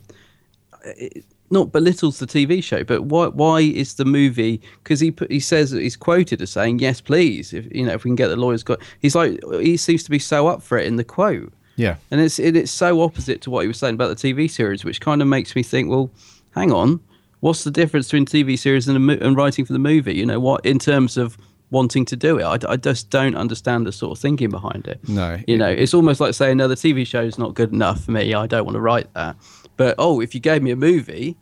it 0.83 1.25
not 1.49 1.71
belittles 1.71 2.19
the 2.19 2.25
TV 2.25 2.63
show, 2.63 2.83
but 2.83 3.03
why 3.03 3.27
why 3.27 3.61
is 3.61 3.93
the 3.95 4.05
movie? 4.05 4.61
Because 4.83 4.99
he 4.99 5.11
put, 5.11 5.31
he 5.31 5.39
says 5.39 5.71
he's 5.71 5.95
quoted 5.95 6.41
as 6.41 6.51
saying 6.51 6.79
yes, 6.79 6.99
please, 6.99 7.53
if 7.53 7.73
you 7.73 7.85
know 7.85 7.93
if 7.93 8.03
we 8.03 8.09
can 8.09 8.15
get 8.15 8.27
the 8.27 8.35
lawyers 8.35 8.63
got. 8.63 8.79
He's 8.99 9.15
like 9.15 9.39
he 9.61 9.77
seems 9.77 10.03
to 10.03 10.11
be 10.11 10.19
so 10.19 10.47
up 10.47 10.61
for 10.61 10.77
it 10.77 10.85
in 10.85 10.97
the 10.97 11.03
quote, 11.03 11.53
Yeah. 11.75 11.95
and 12.11 12.21
it's 12.21 12.39
it, 12.39 12.55
it's 12.55 12.71
so 12.71 13.01
opposite 13.01 13.41
to 13.41 13.49
what 13.49 13.61
he 13.61 13.67
was 13.67 13.77
saying 13.77 13.95
about 13.95 14.15
the 14.17 14.33
TV 14.33 14.49
series, 14.49 14.83
which 14.85 15.01
kind 15.01 15.21
of 15.21 15.27
makes 15.27 15.55
me 15.55 15.63
think, 15.63 15.89
well, 15.89 16.11
hang 16.55 16.71
on, 16.71 16.99
what's 17.39 17.63
the 17.63 17.71
difference 17.71 18.07
between 18.07 18.25
TV 18.25 18.57
series 18.57 18.87
and 18.87 18.95
a 18.97 18.99
mo- 18.99 19.17
and 19.21 19.35
writing 19.35 19.65
for 19.65 19.73
the 19.73 19.79
movie? 19.79 20.15
You 20.15 20.25
know 20.25 20.39
what 20.39 20.65
in 20.65 20.79
terms 20.79 21.17
of 21.17 21.37
wanting 21.71 22.05
to 22.05 22.15
do 22.15 22.37
it. 22.37 22.43
I, 22.43 22.59
I 22.73 22.75
just 22.77 23.09
don't 23.09 23.35
understand 23.35 23.87
the 23.87 23.91
sort 23.91 24.11
of 24.15 24.19
thinking 24.21 24.51
behind 24.51 24.85
it. 24.87 24.99
No, 25.09 25.39
you 25.47 25.55
it- 25.55 25.57
know, 25.57 25.69
it's 25.69 25.93
almost 25.95 26.19
like 26.21 26.35
saying, 26.35 26.57
"No, 26.57 26.67
the 26.67 26.75
TV 26.75 27.05
show 27.07 27.23
is 27.23 27.39
not 27.39 27.55
good 27.55 27.71
enough 27.73 28.03
for 28.05 28.11
me. 28.11 28.33
I 28.35 28.45
don't 28.45 28.65
want 28.65 28.75
to 28.75 28.81
write 28.81 29.11
that." 29.15 29.35
But 29.75 29.95
oh, 29.97 30.19
if 30.21 30.35
you 30.35 30.39
gave 30.39 30.61
me 30.61 30.69
a 30.69 30.75
movie, 30.75 31.35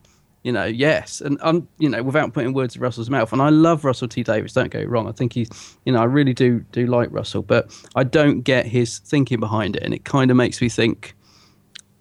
you 0.44 0.52
know, 0.52 0.66
yes, 0.66 1.22
and 1.22 1.38
I'm, 1.44 1.68
you 1.78 1.88
know, 1.88 2.02
without 2.02 2.34
putting 2.34 2.54
words 2.54 2.76
in 2.76 2.82
Russell's 2.82 3.10
mouth, 3.10 3.32
and 3.32 3.42
I 3.42 3.50
love 3.50 3.86
Russell 3.86 4.08
T 4.08 4.24
Davies. 4.24 4.54
Don't 4.54 4.72
get 4.72 4.82
it 4.82 4.90
wrong. 4.90 5.08
I 5.08 5.12
think 5.12 5.34
he's, 5.34 5.50
you 5.86 5.94
know, 5.94 6.02
I 6.02 6.06
really 6.06 6.34
do 6.34 6.66
do 6.72 6.88
like 6.88 7.10
Russell, 7.12 7.44
but 7.44 7.72
I 7.96 8.04
don't 8.04 8.42
get 8.42 8.66
his 8.66 9.00
thinking 9.00 9.40
behind 9.40 9.76
it, 9.76 9.84
and 9.84 9.94
it 9.94 10.06
kind 10.06 10.32
of 10.32 10.38
makes 10.38 10.62
me 10.62 10.70
think. 10.70 11.16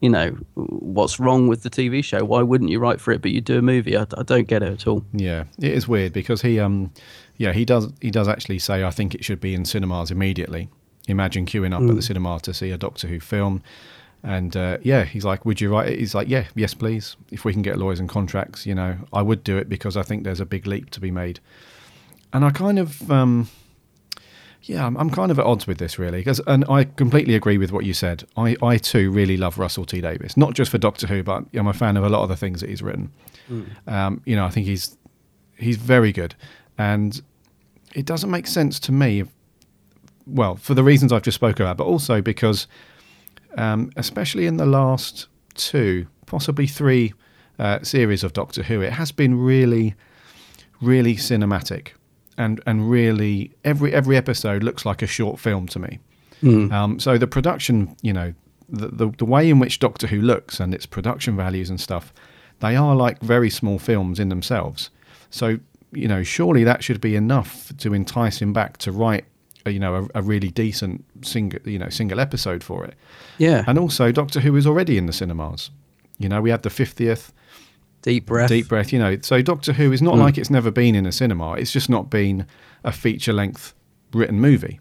You 0.02 0.08
know, 0.08 0.30
what's 0.54 1.20
wrong 1.20 1.46
with 1.46 1.62
the 1.62 1.68
TV 1.68 2.02
show? 2.02 2.24
Why 2.24 2.40
wouldn't 2.40 2.70
you 2.70 2.78
write 2.78 3.02
for 3.02 3.12
it, 3.12 3.20
but 3.20 3.32
you 3.32 3.42
do 3.42 3.58
a 3.58 3.62
movie? 3.62 3.98
I, 3.98 4.06
I 4.16 4.22
don't 4.22 4.48
get 4.48 4.62
it 4.62 4.72
at 4.72 4.86
all. 4.86 5.04
Yeah, 5.12 5.44
it 5.58 5.72
is 5.72 5.86
weird 5.86 6.14
because 6.14 6.40
he, 6.40 6.58
um, 6.58 6.90
yeah, 7.36 7.52
he 7.52 7.66
does 7.66 7.92
he 8.00 8.10
does 8.10 8.26
actually 8.26 8.60
say 8.60 8.82
I 8.82 8.88
think 8.88 9.14
it 9.14 9.22
should 9.26 9.42
be 9.42 9.52
in 9.52 9.66
cinemas 9.66 10.10
immediately. 10.10 10.70
Imagine 11.06 11.44
queuing 11.44 11.74
up 11.74 11.82
at 11.82 11.94
the 11.94 12.00
cinema 12.00 12.40
to 12.44 12.54
see 12.54 12.70
a 12.70 12.78
Doctor 12.78 13.08
Who 13.08 13.20
film, 13.20 13.62
and 14.22 14.56
uh, 14.56 14.78
yeah, 14.82 15.04
he's 15.04 15.24
like, 15.24 15.44
would 15.44 15.60
you 15.60 15.72
write 15.72 15.88
it? 15.88 15.98
He's 15.98 16.14
like, 16.14 16.28
yeah, 16.28 16.44
yes, 16.54 16.74
please. 16.74 17.16
If 17.30 17.44
we 17.44 17.52
can 17.52 17.62
get 17.62 17.78
lawyers 17.78 18.00
and 18.00 18.08
contracts, 18.08 18.66
you 18.66 18.74
know, 18.74 18.96
I 19.12 19.22
would 19.22 19.42
do 19.44 19.56
it 19.56 19.68
because 19.68 19.96
I 19.96 20.02
think 20.02 20.24
there's 20.24 20.40
a 20.40 20.46
big 20.46 20.66
leap 20.66 20.90
to 20.90 21.00
be 21.00 21.10
made. 21.10 21.40
And 22.32 22.44
I 22.44 22.50
kind 22.50 22.78
of, 22.78 23.10
um, 23.10 23.48
yeah, 24.62 24.86
I'm, 24.86 24.96
I'm 24.96 25.10
kind 25.10 25.32
of 25.32 25.38
at 25.38 25.46
odds 25.46 25.66
with 25.66 25.78
this 25.78 25.98
really, 25.98 26.18
because 26.18 26.40
and 26.46 26.64
I 26.68 26.84
completely 26.84 27.34
agree 27.34 27.58
with 27.58 27.72
what 27.72 27.84
you 27.84 27.94
said. 27.94 28.24
I, 28.36 28.56
I 28.62 28.76
too 28.76 29.10
really 29.10 29.36
love 29.36 29.58
Russell 29.58 29.84
T 29.84 30.00
Davies, 30.00 30.36
not 30.36 30.54
just 30.54 30.70
for 30.70 30.78
Doctor 30.78 31.06
Who, 31.06 31.22
but 31.22 31.44
I'm 31.54 31.66
a 31.66 31.72
fan 31.72 31.96
of 31.96 32.04
a 32.04 32.08
lot 32.08 32.22
of 32.22 32.28
the 32.28 32.36
things 32.36 32.60
that 32.60 32.68
he's 32.68 32.82
written. 32.82 33.10
Um, 33.86 34.22
you 34.26 34.36
know, 34.36 34.44
I 34.44 34.50
think 34.50 34.66
he's 34.66 34.96
he's 35.56 35.76
very 35.76 36.12
good, 36.12 36.34
and 36.78 37.20
it 37.94 38.06
doesn't 38.06 38.30
make 38.30 38.46
sense 38.46 38.78
to 38.80 38.92
me. 38.92 39.24
Well, 40.26 40.56
for 40.56 40.74
the 40.74 40.84
reasons 40.84 41.12
I've 41.12 41.22
just 41.22 41.34
spoken 41.34 41.64
about, 41.64 41.78
but 41.78 41.84
also 41.84 42.20
because, 42.20 42.68
um, 43.56 43.90
especially 43.96 44.46
in 44.46 44.56
the 44.56 44.66
last 44.66 45.26
two, 45.54 46.06
possibly 46.26 46.66
three 46.66 47.12
uh, 47.58 47.80
series 47.82 48.24
of 48.24 48.32
Doctor 48.32 48.62
Who, 48.62 48.80
it 48.80 48.92
has 48.92 49.12
been 49.12 49.38
really, 49.38 49.94
really 50.80 51.16
cinematic, 51.16 51.88
and 52.38 52.60
and 52.66 52.90
really 52.90 53.52
every 53.64 53.92
every 53.92 54.16
episode 54.16 54.62
looks 54.62 54.84
like 54.86 55.02
a 55.02 55.06
short 55.06 55.38
film 55.38 55.66
to 55.68 55.78
me. 55.78 55.98
Um, 56.72 56.98
so 56.98 57.18
the 57.18 57.26
production, 57.26 57.96
you 58.02 58.12
know, 58.12 58.32
the, 58.68 58.88
the 58.88 59.08
the 59.18 59.24
way 59.24 59.50
in 59.50 59.58
which 59.58 59.78
Doctor 59.78 60.06
Who 60.06 60.20
looks 60.20 60.60
and 60.60 60.74
its 60.74 60.86
production 60.86 61.36
values 61.36 61.68
and 61.70 61.80
stuff, 61.80 62.12
they 62.60 62.76
are 62.76 62.94
like 62.96 63.20
very 63.20 63.50
small 63.50 63.78
films 63.78 64.18
in 64.18 64.28
themselves. 64.30 64.90
So 65.30 65.58
you 65.92 66.08
know, 66.08 66.22
surely 66.22 66.64
that 66.64 66.84
should 66.84 67.00
be 67.00 67.16
enough 67.16 67.72
to 67.78 67.92
entice 67.94 68.40
him 68.40 68.52
back 68.52 68.78
to 68.78 68.92
write, 68.92 69.24
you 69.66 69.78
know, 69.78 70.08
a, 70.14 70.20
a 70.20 70.22
really 70.22 70.50
decent 70.50 71.04
single, 71.22 71.60
you 71.64 71.78
know, 71.78 71.88
single 71.88 72.20
episode 72.20 72.64
for 72.64 72.84
it. 72.84 72.94
Yeah, 73.38 73.64
And 73.66 73.78
also, 73.78 74.12
Doctor 74.12 74.40
Who 74.40 74.56
is 74.56 74.66
already 74.66 74.98
in 74.98 75.06
the 75.06 75.12
cinemas. 75.12 75.70
You 76.18 76.28
know, 76.28 76.40
we 76.40 76.50
had 76.50 76.62
the 76.62 76.70
fiftieth 76.70 77.32
deep 78.02 78.26
breath. 78.26 78.48
deep 78.48 78.68
breath. 78.68 78.92
You 78.92 78.98
know, 78.98 79.18
so 79.22 79.42
Doctor 79.42 79.72
Who 79.72 79.92
is 79.92 80.02
not 80.02 80.14
mm. 80.14 80.20
like 80.20 80.38
it's 80.38 80.50
never 80.50 80.70
been 80.70 80.94
in 80.94 81.06
a 81.06 81.12
cinema. 81.12 81.54
It's 81.54 81.72
just 81.72 81.88
not 81.88 82.10
been 82.10 82.46
a 82.84 82.92
feature 82.92 83.32
length 83.32 83.74
written 84.12 84.40
movie. 84.40 84.80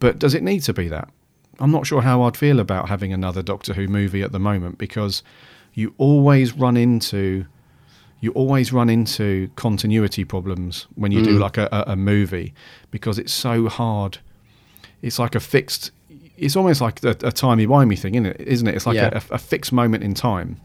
But 0.00 0.18
does 0.18 0.34
it 0.34 0.42
need 0.42 0.60
to 0.60 0.72
be 0.72 0.88
that? 0.88 1.08
I'm 1.60 1.72
not 1.72 1.86
sure 1.86 2.02
how 2.02 2.22
I'd 2.22 2.36
feel 2.36 2.60
about 2.60 2.88
having 2.88 3.12
another 3.12 3.42
Doctor 3.42 3.74
Who 3.74 3.88
movie 3.88 4.22
at 4.22 4.32
the 4.32 4.38
moment 4.38 4.78
because 4.78 5.22
you 5.74 5.94
always 5.98 6.54
run 6.54 6.76
into 6.76 7.46
you 8.20 8.32
always 8.32 8.72
run 8.72 8.90
into 8.90 9.48
continuity 9.56 10.24
problems 10.24 10.86
when 10.96 11.12
you 11.12 11.22
do 11.22 11.36
mm. 11.36 11.40
like 11.40 11.56
a, 11.56 11.68
a, 11.70 11.92
a 11.92 11.96
movie 11.96 12.52
because 12.90 13.18
it's 13.18 13.32
so 13.32 13.68
hard. 13.68 14.18
It's 15.02 15.18
like 15.18 15.34
a 15.34 15.40
fixed. 15.40 15.92
It's 16.36 16.56
almost 16.56 16.80
like 16.80 17.02
a, 17.04 17.10
a 17.22 17.32
timey 17.32 17.66
wimey 17.66 17.98
thing, 17.98 18.14
isn't 18.14 18.26
it? 18.26 18.40
Isn't 18.40 18.66
it? 18.66 18.74
It's 18.74 18.86
like 18.86 18.96
Yeah. 18.96 19.20
a, 19.30 19.34
a 19.34 19.38
fixed 19.38 19.72
moment 19.72 20.02
in 20.02 20.14
time, 20.14 20.60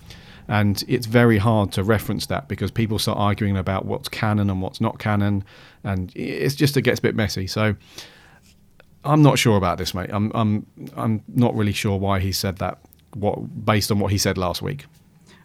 and 0.48 0.84
it's 0.88 1.06
very 1.06 1.38
hard 1.38 1.72
to 1.74 1.84
reference 1.84 2.26
that 2.28 2.48
because 2.48 2.72
people 2.72 2.98
start 3.00 3.18
arguing 3.18 3.58
about 3.58 3.86
what's 3.86 4.10
canon 4.10 4.50
and 4.50 4.62
what's 4.62 4.82
not 4.82 4.98
canon, 4.98 5.44
and 5.84 6.12
it's 6.16 6.56
just 6.56 6.76
it 6.78 6.82
gets 6.82 7.00
a 7.00 7.02
bit 7.04 7.16
messy. 7.16 7.46
So 7.48 7.76
I'm 9.04 9.22
not 9.22 9.38
sure 9.38 9.58
about 9.58 9.78
this, 9.78 9.94
mate. 9.94 10.10
I'm 10.12 10.32
I'm 10.34 10.66
I'm 10.96 11.24
not 11.28 11.56
really 11.56 11.74
sure 11.74 11.98
why 12.00 12.20
he 12.20 12.32
said 12.32 12.58
that. 12.58 12.80
What 13.13 13.66
based 13.66 13.92
on 13.92 14.00
what 14.00 14.12
he 14.12 14.18
said 14.18 14.38
last 14.39 14.62
week. 14.63 14.86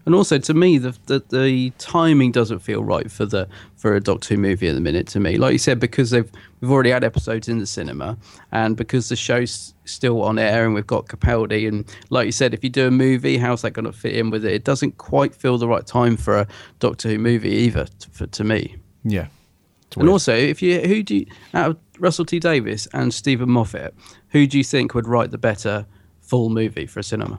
And 0.08 0.14
also, 0.14 0.38
to 0.38 0.54
me, 0.54 0.78
the, 0.78 0.96
the 1.04 1.22
the 1.28 1.70
timing 1.76 2.32
doesn't 2.32 2.60
feel 2.60 2.82
right 2.82 3.10
for 3.12 3.26
the 3.26 3.46
for 3.76 3.94
a 3.94 4.00
Doctor 4.00 4.34
Who 4.36 4.40
movie 4.40 4.66
at 4.66 4.74
the 4.74 4.80
minute. 4.80 5.06
To 5.08 5.20
me, 5.20 5.36
like 5.36 5.52
you 5.52 5.58
said, 5.58 5.78
because 5.78 6.08
they've 6.08 6.32
we've 6.62 6.70
already 6.70 6.88
had 6.88 7.04
episodes 7.04 7.46
in 7.46 7.58
the 7.58 7.66
cinema, 7.66 8.16
and 8.50 8.74
because 8.74 9.10
the 9.10 9.16
show's 9.16 9.74
still 9.84 10.22
on 10.22 10.38
air, 10.38 10.64
and 10.64 10.72
we've 10.72 10.86
got 10.86 11.08
Capaldi, 11.08 11.68
and 11.68 11.84
like 12.08 12.24
you 12.24 12.32
said, 12.32 12.54
if 12.54 12.64
you 12.64 12.70
do 12.70 12.86
a 12.86 12.90
movie, 12.90 13.36
how's 13.36 13.60
that 13.60 13.72
going 13.72 13.84
to 13.84 13.92
fit 13.92 14.14
in 14.14 14.30
with 14.30 14.46
it? 14.46 14.54
It 14.54 14.64
doesn't 14.64 14.96
quite 14.96 15.34
feel 15.34 15.58
the 15.58 15.68
right 15.68 15.86
time 15.86 16.16
for 16.16 16.38
a 16.38 16.46
Doctor 16.78 17.10
Who 17.10 17.18
movie 17.18 17.50
either. 17.50 17.84
To, 17.84 18.08
for, 18.08 18.26
to 18.28 18.44
me, 18.44 18.76
Yeah. 19.04 19.26
And 19.98 20.08
also, 20.08 20.34
if 20.34 20.62
you 20.62 20.80
who 20.80 21.02
do 21.02 21.16
you, 21.16 21.26
out 21.52 21.72
of 21.72 21.78
Russell 21.98 22.24
T 22.24 22.38
Davies 22.40 22.88
and 22.94 23.12
Steven 23.12 23.50
Moffat, 23.50 23.94
who 24.28 24.46
do 24.46 24.56
you 24.56 24.64
think 24.64 24.94
would 24.94 25.06
write 25.06 25.32
the 25.32 25.36
better 25.38 25.84
full 26.22 26.48
movie 26.48 26.86
for 26.86 27.00
a 27.00 27.04
cinema? 27.04 27.38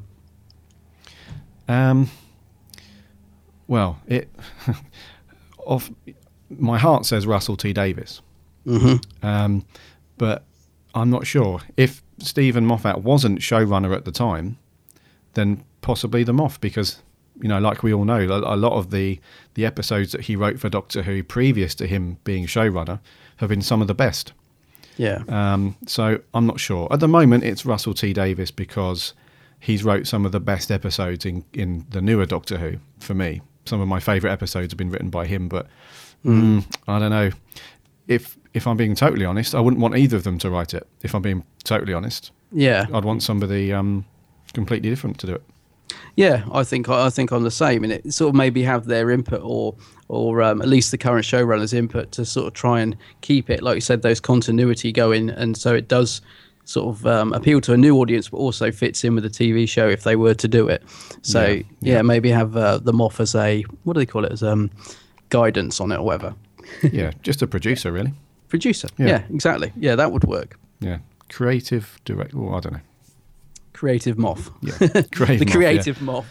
Um, 1.67 2.11
well, 3.69 4.01
it 4.07 4.29
off 5.65 5.89
my 6.49 6.77
heart 6.77 7.05
says 7.05 7.25
Russell 7.27 7.55
T 7.55 7.71
Davies, 7.73 8.21
Mm-hmm. 8.65 9.25
um, 9.25 9.65
but 10.17 10.43
I'm 10.93 11.09
not 11.09 11.25
sure 11.25 11.61
if 11.77 12.03
Steven 12.19 12.65
Moffat 12.65 12.97
wasn't 13.03 13.39
showrunner 13.39 13.95
at 13.95 14.03
the 14.05 14.11
time, 14.11 14.57
then 15.35 15.63
possibly 15.81 16.23
the 16.23 16.33
Moff 16.33 16.59
because 16.59 17.01
you 17.41 17.47
know, 17.47 17.59
like 17.59 17.83
we 17.83 17.93
all 17.93 18.03
know, 18.03 18.19
a, 18.19 18.55
a 18.55 18.57
lot 18.57 18.73
of 18.73 18.91
the 18.91 19.19
the 19.53 19.65
episodes 19.65 20.11
that 20.11 20.21
he 20.21 20.35
wrote 20.35 20.59
for 20.59 20.67
Doctor 20.69 21.03
Who 21.03 21.23
previous 21.23 21.73
to 21.75 21.87
him 21.87 22.17
being 22.25 22.45
showrunner 22.47 22.99
have 23.37 23.49
been 23.49 23.61
some 23.61 23.81
of 23.81 23.87
the 23.87 23.93
best. 23.95 24.33
Yeah, 24.97 25.23
Um, 25.29 25.77
so 25.87 26.19
I'm 26.33 26.45
not 26.45 26.59
sure. 26.59 26.89
At 26.91 26.99
the 26.99 27.07
moment, 27.07 27.45
it's 27.45 27.65
Russell 27.65 27.93
T 27.93 28.11
Davies 28.11 28.51
because 28.51 29.13
he's 29.61 29.83
wrote 29.85 30.07
some 30.07 30.25
of 30.25 30.33
the 30.33 30.41
best 30.41 30.69
episodes 30.71 31.25
in, 31.25 31.45
in 31.53 31.85
the 31.89 32.01
newer 32.01 32.25
Doctor 32.25 32.57
Who 32.57 32.79
for 32.99 33.13
me. 33.13 33.39
Some 33.69 33.81
of 33.81 33.87
my 33.87 33.99
favourite 33.99 34.33
episodes 34.33 34.71
have 34.71 34.77
been 34.77 34.89
written 34.89 35.11
by 35.11 35.27
him, 35.27 35.47
but 35.47 35.67
mm, 36.25 36.65
I 36.87 36.97
don't 36.97 37.11
know. 37.11 37.29
If 38.07 38.35
if 38.55 38.65
I'm 38.65 38.77
being 38.77 38.95
totally 38.95 39.25
honest, 39.25 39.53
I 39.53 39.59
wouldn't 39.59 39.79
want 39.79 39.95
either 39.95 40.17
of 40.17 40.23
them 40.23 40.39
to 40.39 40.49
write 40.49 40.73
it. 40.73 40.87
If 41.03 41.13
I'm 41.13 41.21
being 41.21 41.43
totally 41.63 41.93
honest, 41.93 42.31
yeah. 42.51 42.87
I'd 42.91 43.05
want 43.05 43.21
somebody 43.21 43.71
um, 43.71 44.05
completely 44.53 44.89
different 44.89 45.19
to 45.19 45.27
do 45.27 45.35
it. 45.35 45.43
Yeah, 46.15 46.45
I 46.51 46.63
think 46.63 46.89
I 46.89 47.11
think 47.11 47.31
I'm 47.31 47.43
the 47.43 47.51
same, 47.51 47.83
and 47.83 47.93
it 47.93 48.11
sort 48.11 48.29
of 48.29 48.35
maybe 48.35 48.63
have 48.63 48.85
their 48.85 49.11
input 49.11 49.41
or 49.43 49.75
or 50.07 50.41
um, 50.41 50.63
at 50.63 50.67
least 50.67 50.89
the 50.89 50.97
current 50.97 51.25
showrunners' 51.25 51.73
input 51.73 52.11
to 52.13 52.25
sort 52.25 52.47
of 52.47 52.53
try 52.53 52.81
and 52.81 52.97
keep 53.21 53.51
it, 53.51 53.61
like 53.61 53.75
you 53.75 53.81
said, 53.81 54.01
those 54.01 54.19
continuity 54.19 54.91
going, 54.91 55.29
and 55.29 55.55
so 55.55 55.75
it 55.75 55.87
does 55.87 56.21
sort 56.69 56.95
of 56.95 57.05
um, 57.07 57.33
appeal 57.33 57.59
to 57.61 57.73
a 57.73 57.77
new 57.77 57.97
audience, 57.97 58.29
but 58.29 58.37
also 58.37 58.71
fits 58.71 59.03
in 59.03 59.15
with 59.15 59.23
the 59.23 59.29
TV 59.29 59.67
show 59.67 59.89
if 59.89 60.03
they 60.03 60.15
were 60.15 60.35
to 60.35 60.47
do 60.47 60.67
it. 60.67 60.83
So 61.23 61.45
Yeah, 61.45 61.53
yeah, 61.55 61.63
yeah. 61.95 62.01
maybe 62.03 62.29
have 62.29 62.55
uh, 62.55 62.77
the 62.77 62.91
Moff 62.93 63.19
as 63.19 63.33
a 63.33 63.63
what 63.83 63.93
do 63.93 63.99
they 63.99 64.05
call 64.05 64.23
it 64.23 64.31
as 64.31 64.43
um 64.43 64.69
guidance 65.29 65.81
on 65.81 65.91
it 65.91 65.97
or 65.97 66.03
whatever. 66.03 66.35
yeah, 66.91 67.11
just 67.23 67.41
a 67.41 67.47
producer, 67.47 67.91
really. 67.91 68.13
Producer. 68.49 68.87
Yeah. 68.97 69.07
Yeah. 69.07 69.23
exactly. 69.33 69.73
Yeah, 69.75 69.95
that 69.95 70.11
would 70.11 70.23
work. 70.25 70.59
Yeah, 70.79 70.99
creative 71.29 71.99
director. 72.05 72.37
Well, 72.37 72.55
I 72.55 72.59
don't 72.59 72.73
know. 72.73 72.79
Creative 73.73 74.17
Moff. 74.17 74.51
Yeah, 74.61 74.77
the 74.87 75.07
creative. 75.11 75.47
Moff, 75.47 75.49
yeah. 75.49 75.53
creative 75.55 75.97
Moff. 75.99 76.25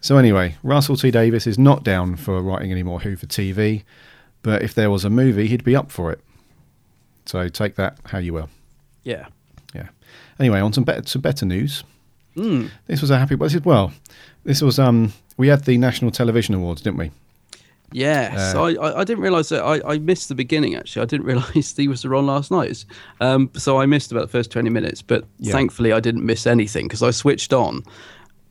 So 0.00 0.16
anyway, 0.16 0.56
Russell 0.64 0.96
T 0.96 1.12
Davies 1.12 1.46
is 1.46 1.58
not 1.58 1.84
down 1.84 2.16
for 2.16 2.42
writing 2.42 2.72
any 2.72 2.82
more 2.82 2.98
Who 3.00 3.14
for 3.14 3.26
TV, 3.26 3.84
but 4.42 4.62
if 4.62 4.74
there 4.74 4.90
was 4.90 5.04
a 5.04 5.10
movie, 5.10 5.46
he'd 5.46 5.62
be 5.62 5.76
up 5.76 5.92
for 5.92 6.10
it. 6.10 6.20
So 7.26 7.48
take 7.48 7.76
that 7.76 7.98
how 8.06 8.18
you 8.18 8.32
will. 8.34 8.48
Yeah. 9.04 9.26
Yeah. 9.74 9.88
Anyway, 10.38 10.60
on 10.60 10.72
some 10.72 10.84
better, 10.84 11.06
some 11.06 11.22
better 11.22 11.46
news. 11.46 11.84
Mm. 12.36 12.70
This 12.86 13.00
was 13.00 13.10
a 13.10 13.18
happy. 13.18 13.36
This 13.36 13.54
is 13.54 13.64
well. 13.64 13.92
This 14.44 14.62
was 14.62 14.78
um. 14.78 15.12
We 15.36 15.48
had 15.48 15.64
the 15.64 15.76
National 15.78 16.10
Television 16.10 16.54
Awards, 16.54 16.80
didn't 16.82 16.98
we? 16.98 17.10
Yes, 17.92 18.54
I, 18.56 18.74
I, 18.74 19.00
I 19.00 19.04
didn't 19.04 19.22
realise 19.22 19.50
that. 19.50 19.62
I, 19.62 19.80
I 19.94 19.98
missed 19.98 20.28
the 20.28 20.34
beginning. 20.34 20.74
Actually, 20.74 21.02
I 21.02 21.06
didn't 21.06 21.26
realise 21.32 21.68
Steve 21.68 21.90
was 21.90 22.04
on 22.04 22.26
last 22.26 22.50
night. 22.50 22.84
Um, 23.20 23.50
so 23.54 23.78
I 23.80 23.86
missed 23.86 24.10
about 24.10 24.22
the 24.22 24.28
first 24.28 24.50
twenty 24.50 24.70
minutes. 24.70 25.00
But 25.02 25.24
Yeah. 25.38 25.52
thankfully, 25.52 25.92
I 25.92 26.00
didn't 26.00 26.24
miss 26.26 26.46
anything 26.46 26.86
because 26.86 27.02
I 27.02 27.10
switched 27.12 27.52
on, 27.52 27.82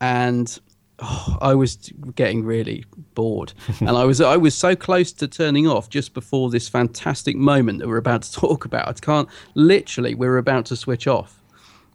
and 0.00 0.58
oh, 1.04 1.38
I 1.40 1.54
was 1.54 1.76
getting 2.14 2.44
really 2.44 2.84
bored. 3.14 3.52
and 3.80 3.90
I 3.90 4.04
was 4.04 4.20
I 4.20 4.36
was 4.36 4.54
so 4.54 4.74
close 4.74 5.12
to 5.12 5.28
turning 5.28 5.66
off 5.68 5.88
just 5.88 6.14
before 6.14 6.50
this 6.50 6.68
fantastic 6.68 7.36
moment 7.36 7.78
that 7.80 7.88
we're 7.88 7.98
about 7.98 8.22
to 8.22 8.32
talk 8.40 8.64
about. 8.64 8.88
I 8.88 8.92
can't 8.94 9.28
literally. 9.54 10.14
We're 10.14 10.38
about 10.38 10.66
to 10.66 10.76
switch 10.76 11.06
off. 11.06 11.40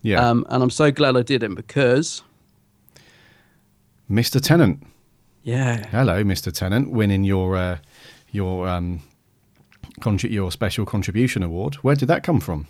Yeah, 0.02 0.30
Um, 0.30 0.46
and 0.50 0.64
I'm 0.64 0.70
so 0.70 0.92
glad 0.92 1.18
I 1.18 1.24
didn't 1.24 1.56
because 1.56 2.24
Mr. 4.10 4.42
Tennant. 4.42 4.82
yeah, 5.44 5.86
Hello, 5.88 6.24
Mr. 6.24 6.54
Tennant, 6.54 6.90
winning 6.92 7.24
your 7.24 7.56
uh, 7.58 7.78
your 8.32 8.68
um, 8.68 9.02
contri- 10.00 10.32
your 10.32 10.52
special 10.52 10.86
contribution 10.86 11.44
award. 11.44 11.76
Where 11.76 11.96
did 11.96 12.08
that 12.08 12.24
come 12.24 12.40
from? 12.40 12.68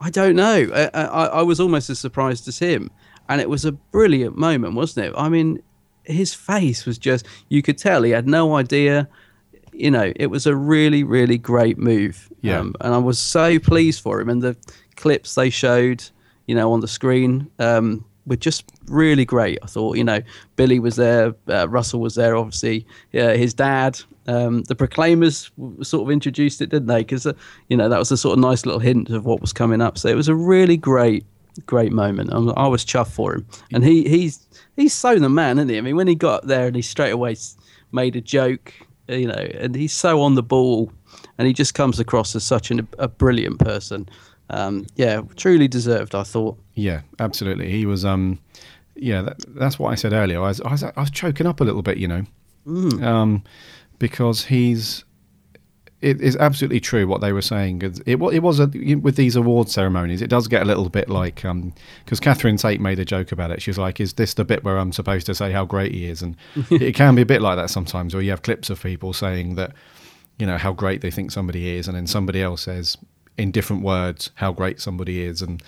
I 0.00 0.10
don't 0.10 0.34
know. 0.34 0.68
I, 0.74 0.90
I, 0.94 1.26
I 1.26 1.42
was 1.42 1.60
almost 1.60 1.88
as 1.90 1.98
surprised 1.98 2.48
as 2.48 2.58
him, 2.58 2.90
and 3.28 3.40
it 3.40 3.48
was 3.48 3.64
a 3.64 3.72
brilliant 3.72 4.36
moment, 4.36 4.74
wasn't 4.74 5.06
it? 5.06 5.14
I 5.16 5.28
mean, 5.28 5.62
his 6.04 6.34
face 6.34 6.86
was 6.86 6.98
just—you 6.98 7.62
could 7.62 7.78
tell 7.78 8.02
he 8.02 8.10
had 8.10 8.26
no 8.26 8.56
idea. 8.56 9.08
You 9.74 9.90
know, 9.90 10.12
it 10.16 10.26
was 10.26 10.46
a 10.46 10.54
really, 10.54 11.02
really 11.02 11.38
great 11.38 11.78
move. 11.78 12.30
Yeah. 12.42 12.58
Um, 12.58 12.74
and 12.82 12.92
I 12.92 12.98
was 12.98 13.18
so 13.18 13.58
pleased 13.58 14.02
for 14.02 14.20
him. 14.20 14.28
And 14.28 14.42
the 14.42 14.54
clips 14.96 15.34
they 15.34 15.48
showed, 15.48 16.04
you 16.46 16.54
know, 16.54 16.72
on 16.72 16.80
the 16.80 16.88
screen 16.88 17.50
um, 17.58 18.04
were 18.26 18.36
just 18.36 18.70
really 18.88 19.24
great. 19.24 19.58
I 19.62 19.66
thought, 19.66 19.96
you 19.96 20.04
know, 20.04 20.20
Billy 20.56 20.78
was 20.78 20.96
there, 20.96 21.34
uh, 21.48 21.68
Russell 21.70 22.00
was 22.00 22.16
there, 22.16 22.36
obviously, 22.36 22.86
yeah, 23.12 23.32
his 23.32 23.54
dad. 23.54 23.98
Um, 24.26 24.62
the 24.64 24.74
Proclaimers 24.74 25.50
sort 25.82 26.02
of 26.02 26.10
introduced 26.10 26.60
it, 26.60 26.68
didn't 26.68 26.88
they? 26.88 27.00
Because, 27.00 27.26
uh, 27.26 27.32
you 27.70 27.76
know, 27.76 27.88
that 27.88 27.98
was 27.98 28.12
a 28.12 28.16
sort 28.18 28.34
of 28.34 28.40
nice 28.40 28.66
little 28.66 28.80
hint 28.80 29.08
of 29.08 29.24
what 29.24 29.40
was 29.40 29.54
coming 29.54 29.80
up. 29.80 29.96
So 29.96 30.08
it 30.08 30.16
was 30.16 30.28
a 30.28 30.34
really 30.34 30.76
great, 30.76 31.24
great 31.60 31.92
moment. 31.92 32.32
I, 32.32 32.38
I 32.62 32.66
was 32.66 32.84
chuffed 32.84 33.12
for 33.12 33.34
him. 33.34 33.46
And 33.72 33.84
he 33.84 34.08
he's 34.08 34.46
he's 34.76 34.94
so 34.94 35.18
the 35.18 35.28
man, 35.28 35.58
isn't 35.58 35.68
he? 35.68 35.78
I 35.78 35.80
mean, 35.82 35.96
when 35.96 36.08
he 36.08 36.14
got 36.14 36.46
there 36.46 36.66
and 36.66 36.76
he 36.76 36.82
straight 36.82 37.10
away 37.10 37.36
made 37.92 38.16
a 38.16 38.20
joke, 38.20 38.72
you 39.08 39.26
know, 39.26 39.34
and 39.34 39.74
he's 39.74 39.92
so 39.92 40.22
on 40.22 40.34
the 40.34 40.42
ball 40.42 40.90
and 41.38 41.46
he 41.46 41.52
just 41.52 41.74
comes 41.74 42.00
across 42.00 42.34
as 42.34 42.44
such 42.44 42.70
an, 42.70 42.86
a 42.98 43.08
brilliant 43.08 43.58
person. 43.58 44.08
Um, 44.50 44.86
yeah, 44.96 45.22
truly 45.36 45.68
deserved, 45.68 46.14
I 46.14 46.22
thought. 46.22 46.58
Yeah, 46.74 47.02
absolutely. 47.18 47.70
He 47.70 47.86
was. 47.86 48.04
Um, 48.04 48.38
yeah, 48.94 49.22
that, 49.22 49.36
that's 49.54 49.78
what 49.78 49.90
I 49.90 49.94
said 49.94 50.12
earlier. 50.12 50.38
I 50.38 50.48
was, 50.48 50.60
I 50.60 50.70
was 50.70 50.82
I 50.82 50.92
was 50.96 51.10
choking 51.10 51.46
up 51.46 51.60
a 51.60 51.64
little 51.64 51.82
bit, 51.82 51.96
you 51.96 52.08
know, 52.08 52.24
um, 53.02 53.42
because 53.98 54.44
he's. 54.44 55.04
It 56.02 56.20
is 56.20 56.36
absolutely 56.36 56.80
true 56.80 57.06
what 57.06 57.20
they 57.20 57.32
were 57.32 57.42
saying. 57.42 57.82
It, 57.82 58.00
it 58.06 58.18
was 58.18 58.58
a, 58.58 58.66
with 58.96 59.16
these 59.16 59.36
award 59.36 59.68
ceremonies. 59.68 60.20
It 60.20 60.28
does 60.28 60.48
get 60.48 60.62
a 60.62 60.64
little 60.64 60.88
bit 60.88 61.08
like 61.08 61.44
um, 61.44 61.72
because 62.04 62.18
Catherine 62.18 62.56
Tate 62.56 62.80
made 62.80 62.98
a 62.98 63.04
joke 63.04 63.30
about 63.30 63.52
it. 63.52 63.62
She 63.62 63.70
was 63.70 63.78
like, 63.78 64.00
"Is 64.00 64.14
this 64.14 64.34
the 64.34 64.44
bit 64.44 64.64
where 64.64 64.78
I'm 64.78 64.92
supposed 64.92 65.26
to 65.26 65.34
say 65.34 65.52
how 65.52 65.64
great 65.64 65.92
he 65.92 66.06
is?" 66.06 66.20
And 66.20 66.36
it 66.70 66.94
can 66.94 67.14
be 67.14 67.22
a 67.22 67.26
bit 67.26 67.40
like 67.40 67.56
that 67.56 67.70
sometimes, 67.70 68.14
where 68.14 68.22
you 68.22 68.30
have 68.30 68.42
clips 68.42 68.68
of 68.68 68.82
people 68.82 69.12
saying 69.12 69.54
that, 69.54 69.72
you 70.38 70.46
know, 70.46 70.58
how 70.58 70.72
great 70.72 71.00
they 71.00 71.10
think 71.10 71.30
somebody 71.30 71.76
is, 71.76 71.86
and 71.86 71.96
then 71.96 72.06
somebody 72.06 72.42
else 72.42 72.62
says 72.62 72.98
in 73.38 73.50
different 73.50 73.82
words 73.82 74.30
how 74.34 74.52
great 74.52 74.80
somebody 74.80 75.22
is, 75.22 75.40
and 75.40 75.62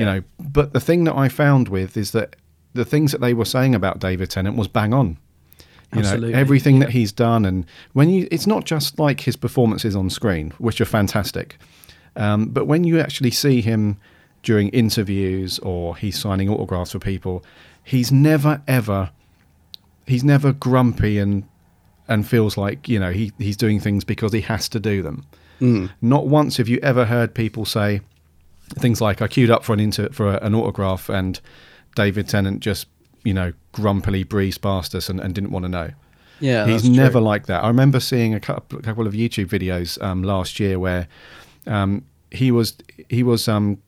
you 0.00 0.04
know. 0.04 0.22
But 0.40 0.72
the 0.72 0.80
thing 0.80 1.04
that 1.04 1.14
I 1.14 1.28
found 1.28 1.68
with 1.68 1.96
is 1.96 2.12
that 2.12 2.36
the 2.72 2.84
things 2.84 3.12
that 3.12 3.20
they 3.20 3.34
were 3.34 3.44
saying 3.44 3.74
about 3.74 4.00
David 4.00 4.30
Tennant 4.30 4.56
was 4.56 4.68
bang 4.68 4.92
on. 4.92 5.18
You 5.94 6.00
Absolutely, 6.00 6.32
know, 6.32 6.38
everything 6.38 6.80
that 6.80 6.90
he's 6.90 7.12
done, 7.12 7.44
and 7.44 7.64
when 7.92 8.10
you, 8.10 8.26
it's 8.30 8.46
not 8.46 8.64
just 8.64 8.98
like 8.98 9.20
his 9.20 9.36
performances 9.36 9.94
on 9.94 10.10
screen, 10.10 10.52
which 10.58 10.80
are 10.80 10.84
fantastic, 10.84 11.56
um, 12.16 12.46
but 12.46 12.66
when 12.66 12.84
you 12.84 12.98
actually 12.98 13.30
see 13.30 13.60
him 13.60 13.98
during 14.42 14.68
interviews 14.70 15.58
or 15.60 15.96
he's 15.96 16.18
signing 16.18 16.48
autographs 16.48 16.92
for 16.92 16.98
people, 16.98 17.44
he's 17.84 18.10
never 18.10 18.60
ever, 18.66 19.10
he's 20.06 20.24
never 20.24 20.52
grumpy 20.52 21.18
and 21.18 21.44
and 22.08 22.26
feels 22.28 22.56
like 22.56 22.88
you 22.88 22.98
know 22.98 23.12
he 23.12 23.32
he's 23.38 23.56
doing 23.56 23.80
things 23.80 24.04
because 24.04 24.32
he 24.32 24.40
has 24.42 24.68
to 24.68 24.80
do 24.80 25.02
them. 25.02 25.24
Not 26.02 26.26
once 26.26 26.56
have 26.56 26.68
you 26.68 26.78
ever 26.82 27.04
heard 27.04 27.34
people 27.34 27.64
say 27.64 28.00
things 28.70 29.00
like 29.00 29.22
I 29.22 29.28
queued 29.28 29.50
up 29.50 29.64
for 29.64 29.72
an 29.72 29.80
inter 29.80 30.08
for 30.10 30.34
a, 30.34 30.44
an 30.44 30.54
autograph 30.54 31.08
and 31.08 31.40
David 31.94 32.28
Tennant 32.28 32.60
just 32.60 32.88
you 33.24 33.34
know 33.34 33.52
grumpily 33.72 34.22
breezed 34.22 34.62
past 34.62 34.94
us 34.94 35.08
and, 35.08 35.20
and 35.20 35.34
didn't 35.34 35.50
want 35.50 35.64
to 35.64 35.68
know. 35.68 35.90
Yeah, 36.40 36.66
He's 36.66 36.88
never 36.88 37.12
true. 37.12 37.20
like 37.20 37.46
that. 37.46 37.64
I 37.64 37.68
remember 37.68 38.00
seeing 38.00 38.34
a 38.34 38.40
couple, 38.40 38.80
couple 38.80 39.06
of 39.06 39.14
YouTube 39.14 39.46
videos 39.46 40.02
um, 40.02 40.22
last 40.22 40.58
year 40.60 40.78
where 40.78 41.06
um, 41.66 42.04
he 42.30 42.50
was 42.50 42.76
he 43.08 43.22
was 43.22 43.48
um, 43.48 43.78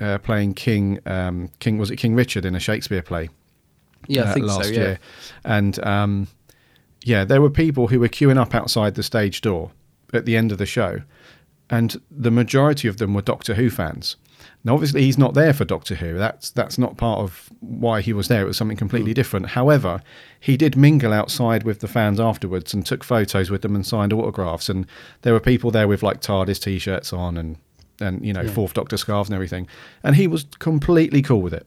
uh, 0.00 0.18
playing 0.18 0.54
King 0.54 0.98
um, 1.06 1.50
King 1.60 1.78
was 1.78 1.90
it 1.90 1.96
King 1.96 2.14
Richard 2.14 2.44
in 2.44 2.54
a 2.54 2.60
Shakespeare 2.60 3.02
play 3.02 3.30
Yeah, 4.06 4.24
I 4.24 4.26
uh, 4.26 4.34
think 4.34 4.46
last 4.46 4.64
so. 4.64 4.70
Yeah. 4.70 4.78
year, 4.78 4.98
and 5.44 5.84
um, 5.86 6.28
yeah, 7.04 7.24
there 7.24 7.40
were 7.40 7.50
people 7.50 7.88
who 7.88 8.00
were 8.00 8.08
queuing 8.08 8.38
up 8.38 8.54
outside 8.54 8.96
the 8.96 9.02
stage 9.02 9.40
door 9.40 9.70
at 10.12 10.24
the 10.26 10.36
end 10.36 10.52
of 10.52 10.58
the 10.58 10.66
show, 10.66 11.02
and 11.70 12.00
the 12.10 12.30
majority 12.30 12.88
of 12.88 12.96
them 12.98 13.14
were 13.14 13.22
Doctor 13.22 13.54
Who 13.54 13.70
fans. 13.70 14.16
Now, 14.66 14.72
obviously, 14.74 15.02
he's 15.02 15.18
not 15.18 15.34
there 15.34 15.52
for 15.52 15.64
Doctor 15.66 15.94
Who. 15.96 16.16
That's 16.16 16.50
that's 16.50 16.78
not 16.78 16.96
part 16.96 17.20
of 17.20 17.50
why 17.60 18.00
he 18.00 18.12
was 18.14 18.28
there. 18.28 18.42
It 18.42 18.46
was 18.46 18.56
something 18.56 18.76
completely 18.78 19.10
Hmm. 19.12 19.16
different. 19.16 19.46
However, 19.50 20.00
he 20.40 20.56
did 20.56 20.74
mingle 20.76 21.12
outside 21.12 21.64
with 21.64 21.80
the 21.80 21.88
fans 21.88 22.18
afterwards 22.18 22.72
and 22.72 22.84
took 22.84 23.04
photos 23.04 23.50
with 23.50 23.60
them 23.62 23.74
and 23.74 23.84
signed 23.86 24.12
autographs. 24.12 24.68
And 24.70 24.86
there 25.22 25.34
were 25.34 25.40
people 25.40 25.70
there 25.70 25.86
with 25.86 26.02
like 26.02 26.20
TARDIS 26.22 26.60
t-shirts 26.62 27.12
on 27.12 27.36
and 27.36 27.56
and 28.00 28.24
you 28.26 28.32
know 28.32 28.48
Fourth 28.48 28.72
Doctor 28.74 28.96
scarves 28.96 29.28
and 29.28 29.34
everything. 29.34 29.68
And 30.02 30.16
he 30.16 30.26
was 30.26 30.46
completely 30.58 31.20
cool 31.22 31.42
with 31.42 31.52
it. 31.54 31.66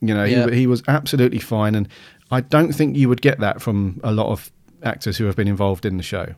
You 0.00 0.12
know, 0.14 0.24
Yeah. 0.24 0.50
he, 0.50 0.56
he 0.60 0.66
was 0.66 0.82
absolutely 0.88 1.38
fine. 1.38 1.76
And 1.76 1.88
I 2.32 2.40
don't 2.40 2.72
think 2.72 2.96
you 2.96 3.08
would 3.08 3.22
get 3.22 3.38
that 3.38 3.62
from 3.62 4.00
a 4.02 4.10
lot 4.12 4.26
of 4.32 4.50
actors 4.82 5.16
who 5.16 5.26
have 5.26 5.36
been 5.36 5.46
involved 5.48 5.86
in 5.86 5.96
the 5.96 6.02
show. 6.02 6.34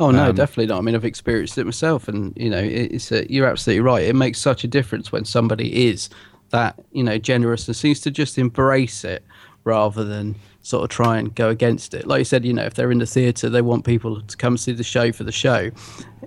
Oh 0.00 0.10
no, 0.10 0.30
Um, 0.30 0.34
definitely 0.34 0.66
not. 0.66 0.78
I 0.78 0.80
mean, 0.80 0.94
I've 0.94 1.04
experienced 1.04 1.56
it 1.58 1.64
myself, 1.64 2.08
and 2.08 2.32
you 2.36 2.50
know, 2.50 2.58
it's 2.62 3.12
a, 3.12 3.30
you're 3.32 3.46
absolutely 3.46 3.80
right. 3.80 4.02
It 4.04 4.16
makes 4.16 4.38
such 4.40 4.64
a 4.64 4.68
difference 4.68 5.12
when 5.12 5.24
somebody 5.24 5.86
is 5.88 6.10
that 6.50 6.74
you 6.92 7.02
know 7.02 7.18
generous 7.18 7.66
and 7.68 7.76
seems 7.76 8.00
to 8.00 8.10
just 8.10 8.36
embrace 8.38 9.04
it 9.04 9.24
rather 9.64 10.04
than 10.04 10.34
sort 10.60 10.82
of 10.82 10.88
try 10.90 11.18
and 11.18 11.34
go 11.34 11.48
against 11.50 11.94
it. 11.94 12.06
Like 12.06 12.18
you 12.20 12.24
said, 12.24 12.44
you 12.44 12.52
know, 12.52 12.64
if 12.64 12.74
they're 12.74 12.90
in 12.90 12.98
the 12.98 13.06
theatre, 13.06 13.48
they 13.50 13.60
want 13.62 13.84
people 13.84 14.20
to 14.22 14.36
come 14.36 14.56
see 14.56 14.72
the 14.72 14.82
show 14.82 15.12
for 15.12 15.22
the 15.24 15.32
show. 15.32 15.70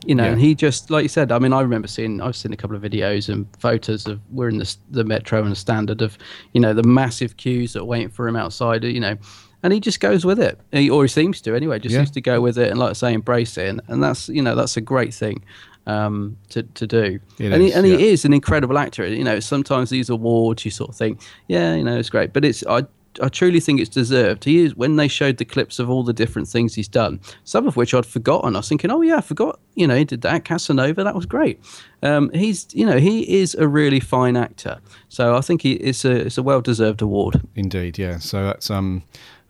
You 0.05 0.15
know, 0.15 0.23
Yeah. 0.25 0.31
and 0.33 0.41
he 0.41 0.53
just 0.55 0.89
like 0.89 1.03
you 1.03 1.09
said. 1.09 1.31
I 1.31 1.39
mean, 1.39 1.53
I 1.53 1.61
remember 1.61 1.87
seeing 1.87 2.21
I've 2.21 2.35
seen 2.35 2.53
a 2.53 2.57
couple 2.57 2.75
of 2.75 2.81
videos 2.83 3.29
and 3.29 3.45
photos 3.59 4.05
of 4.07 4.19
we're 4.31 4.49
in 4.49 4.59
the 4.59 4.75
the 4.91 5.03
metro 5.03 5.41
and 5.41 5.51
the 5.51 5.55
standard 5.55 6.01
of 6.01 6.17
you 6.53 6.61
know 6.61 6.73
the 6.73 6.83
massive 6.83 7.35
queues 7.37 7.73
that 7.73 7.81
are 7.81 7.85
waiting 7.85 8.09
for 8.09 8.27
him 8.27 8.35
outside. 8.37 8.83
You 8.83 8.99
know. 9.01 9.17
And 9.63 9.73
he 9.73 9.79
just 9.79 9.99
goes 9.99 10.23
with 10.23 10.39
it, 10.39 10.59
he, 10.71 10.89
or 10.89 11.03
he 11.03 11.07
seems 11.07 11.41
to 11.41 11.55
anyway. 11.55 11.79
Just 11.79 11.93
Yeah. 11.93 11.99
seems 11.99 12.11
to 12.11 12.21
go 12.21 12.41
with 12.41 12.57
it 12.57 12.69
and, 12.69 12.79
like 12.79 12.91
I 12.91 12.93
say, 12.93 13.13
embrace 13.13 13.57
it, 13.57 13.67
and, 13.69 13.81
and 13.87 14.03
that's 14.03 14.29
you 14.29 14.41
know 14.41 14.55
that's 14.55 14.77
a 14.77 14.81
great 14.81 15.13
thing 15.13 15.43
um, 15.87 16.37
to 16.49 16.63
to 16.63 16.85
do. 16.85 17.19
It 17.39 17.51
and 17.51 17.63
is, 17.63 17.71
he, 17.71 17.73
and 17.73 17.87
yeah. 17.87 17.97
he 17.97 18.09
is 18.09 18.25
an 18.25 18.33
incredible 18.33 18.77
actor. 18.77 19.07
You 19.07 19.23
know, 19.23 19.39
sometimes 19.39 19.89
these 19.89 20.09
awards 20.09 20.63
you 20.65 20.71
sort 20.71 20.89
of 20.91 20.95
think, 20.95 21.21
yeah, 21.47 21.73
you 21.75 21.83
know, 21.83 21.97
it's 21.97 22.09
great, 22.09 22.33
but 22.33 22.45
it's 22.45 22.63
I. 22.67 22.83
I 23.19 23.29
truly 23.29 23.59
think 23.59 23.79
it's 23.79 23.89
deserved. 23.89 24.43
He 24.43 24.59
is 24.59 24.75
when 24.75 24.97
they 24.97 25.07
showed 25.07 25.37
the 25.37 25.45
clips 25.45 25.79
of 25.79 25.89
all 25.89 26.03
the 26.03 26.13
different 26.13 26.47
things 26.47 26.75
he's 26.75 26.87
done, 26.87 27.19
some 27.45 27.67
of 27.67 27.75
which 27.75 27.95
I'd 27.95 28.05
forgotten. 28.05 28.55
I 28.55 28.59
was 28.59 28.69
thinking, 28.69 28.91
oh 28.91 29.01
yeah, 29.01 29.17
I 29.17 29.21
forgot. 29.21 29.59
You 29.73 29.87
know, 29.87 29.95
he 29.95 30.05
did 30.05 30.21
that 30.21 30.45
Casanova. 30.45 31.03
That 31.03 31.15
was 31.15 31.25
great. 31.25 31.59
Um, 32.03 32.29
he's, 32.31 32.67
you 32.73 32.85
know, 32.85 32.99
he 32.99 33.39
is 33.41 33.55
a 33.55 33.67
really 33.67 33.99
fine 33.99 34.37
actor. 34.37 34.77
So 35.09 35.35
I 35.35 35.41
think 35.41 35.63
he, 35.63 35.73
it's 35.73 36.05
a 36.05 36.27
it's 36.27 36.37
a 36.37 36.43
well 36.43 36.61
deserved 36.61 37.01
award. 37.01 37.41
Indeed, 37.55 37.97
yeah. 37.97 38.19
So 38.19 38.43
that's 38.43 38.69
um, 38.69 39.01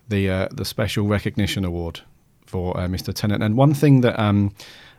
the 0.07 0.29
uh, 0.29 0.47
the 0.51 0.65
special 0.65 1.07
recognition 1.07 1.65
award 1.65 2.01
for 2.45 2.77
uh, 2.79 2.87
Mr. 2.87 3.13
Tennant. 3.13 3.43
And 3.43 3.57
one 3.57 3.73
thing 3.73 4.01
that 4.01 4.19
um, 4.19 4.53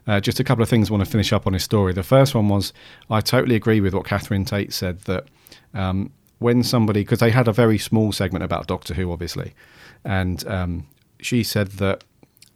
uh, 0.07 0.21
just 0.21 0.41
a 0.41 0.45
couple 0.45 0.63
of 0.63 0.69
things 0.69 0.89
I 0.89 0.93
want 0.95 1.05
to 1.05 1.11
finish 1.11 1.33
up 1.33 1.47
on 1.47 1.53
his 1.53 1.63
story. 1.63 1.93
The 1.93 2.03
first 2.03 2.35
one 2.35 2.49
was 2.49 2.73
I 3.11 3.21
totally 3.21 3.55
agree 3.55 3.81
with 3.81 3.95
what 3.95 4.07
Catherine 4.07 4.45
Tate 4.45 4.73
said 4.73 5.01
that 5.03 5.27
um, 5.75 6.11
when 6.39 6.63
somebody 6.63 7.01
because 7.01 7.19
they 7.19 7.31
had 7.31 7.47
a 7.49 7.53
very 7.53 7.79
small 7.79 8.13
segment 8.13 8.43
about 8.45 8.67
Doctor 8.67 8.95
Who, 8.95 9.13
obviously, 9.13 9.55
and 10.05 10.47
um, 10.47 10.87
she 11.21 11.43
said 11.43 11.69
that 11.73 12.05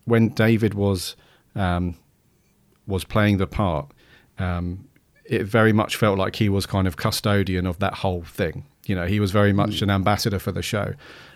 when 0.05 0.31
David 0.31 0.75
was 0.75 1.17
um, 1.55 1.97
was 2.87 3.05
playing 3.05 3.37
the 3.39 3.47
part, 3.47 3.91
um, 4.39 4.89
it 5.25 5.45
very 5.45 5.73
much 5.73 5.97
felt 5.97 6.19
like 6.19 6.37
he 6.37 6.49
was 6.49 6.67
kind 6.67 6.87
of 6.87 6.97
custodian 6.97 7.67
of 7.67 7.79
that 7.81 7.95
whole 7.95 8.23
thing. 8.23 8.65
You 8.87 8.95
know, 8.97 9.07
he 9.07 9.21
was 9.21 9.31
very 9.31 9.53
much 9.53 9.79
Hmm. 9.79 9.85
an 9.85 9.91
ambassador 9.91 10.39
for 10.39 10.53
the 10.53 10.63
show, 10.63 10.95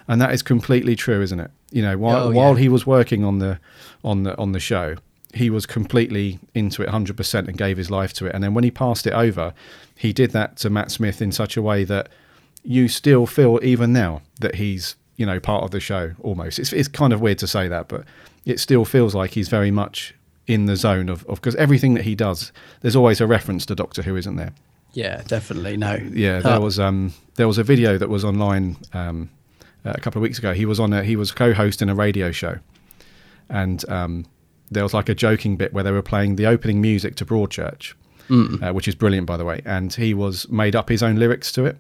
and 0.09 0.21
that 0.21 0.33
is 0.33 0.43
completely 0.43 0.97
true, 0.97 1.21
isn't 1.23 1.41
it? 1.41 1.51
You 1.71 1.83
know, 1.83 1.99
while 1.99 2.29
Oh, 2.29 2.31
yeah. 2.31 2.37
while 2.37 2.55
he 2.55 2.69
was 2.69 2.87
working 2.87 3.25
on 3.25 3.39
the 3.39 3.59
on 4.05 4.23
the 4.23 4.37
on 4.39 4.53
the 4.53 4.61
show, 4.61 4.97
he 5.35 5.51
was 5.51 5.67
completely 5.67 6.39
into 6.55 6.83
it, 6.83 6.89
hundred 6.89 7.17
percent, 7.17 7.49
and 7.49 7.57
gave 7.59 7.77
his 7.77 7.91
life 7.91 8.13
to 8.15 8.27
it. 8.27 8.35
And 8.35 8.43
then 8.45 8.55
when 8.55 8.65
he 8.65 8.71
passed 8.71 9.07
it 9.07 9.13
over, 9.13 9.53
he 9.97 10.13
did 10.13 10.31
that 10.33 10.57
to 10.59 10.71
Matt 10.71 10.91
Smith 10.91 11.21
in 11.21 11.33
such 11.33 11.57
a 11.57 11.63
way 11.63 11.85
that 11.85 12.09
you 12.63 12.89
still 12.89 13.27
feel 13.27 13.59
even 13.63 13.93
now 13.93 14.23
that 14.41 14.57
he's 14.57 14.97
you 15.17 15.25
know 15.27 15.41
part 15.41 15.65
of 15.65 15.71
the 15.71 15.81
show 15.81 16.13
almost. 16.23 16.59
It's 16.59 16.73
it's 16.73 16.89
kind 16.89 17.13
of 17.13 17.21
weird 17.21 17.39
to 17.39 17.47
say 17.47 17.69
that, 17.69 17.89
but 17.89 18.05
it 18.45 18.61
still 18.61 18.85
feels 18.85 19.15
like 19.15 19.33
he's 19.33 19.49
very 19.49 19.71
much 19.71 20.15
in 20.47 20.67
the 20.67 20.77
zone 20.77 21.09
of 21.09 21.27
because 21.27 21.57
everything 21.57 21.95
that 21.95 22.05
he 22.05 22.15
does, 22.15 22.53
there's 22.81 22.95
always 22.95 23.21
a 23.21 23.27
reference 23.27 23.67
to 23.67 23.75
Doctor 23.75 24.03
Who, 24.03 24.15
isn't 24.17 24.37
there? 24.37 24.53
Yeah, 24.93 25.23
definitely. 25.27 25.77
No. 25.77 25.95
Yeah, 26.13 26.39
there 26.41 26.61
was 26.61 26.79
um 26.79 27.13
there 27.35 27.49
was 27.49 27.59
a 27.59 27.65
video 27.65 27.99
that 27.99 28.09
was 28.09 28.25
online 28.25 28.77
um 28.93 29.29
a 29.95 30.01
couple 30.01 30.19
of 30.19 30.23
weeks 30.23 30.39
ago. 30.39 30.53
He 30.55 30.67
was 30.67 30.79
on 30.81 30.93
a 30.93 31.03
he 31.05 31.17
was 31.17 31.33
co-hosting 31.33 31.89
a 31.89 31.95
radio 31.95 32.31
show, 32.33 32.59
and 33.49 33.89
um 33.89 34.27
there 34.71 34.83
was 34.83 34.93
like 34.93 35.09
a 35.09 35.15
joking 35.15 35.57
bit 35.57 35.73
where 35.73 35.85
they 35.85 35.93
were 35.93 36.03
playing 36.03 36.37
the 36.37 36.47
opening 36.47 36.81
music 36.81 37.15
to 37.17 37.25
Broadchurch, 37.25 37.95
uh, 38.29 38.73
which 38.73 38.89
is 38.89 38.95
brilliant 38.97 39.27
by 39.27 39.37
the 39.37 39.45
way, 39.45 39.63
and 39.65 39.95
he 39.95 40.13
was 40.15 40.49
made 40.49 40.75
up 40.75 40.89
his 40.89 41.03
own 41.03 41.17
lyrics 41.17 41.53
to 41.53 41.65
it. 41.65 41.77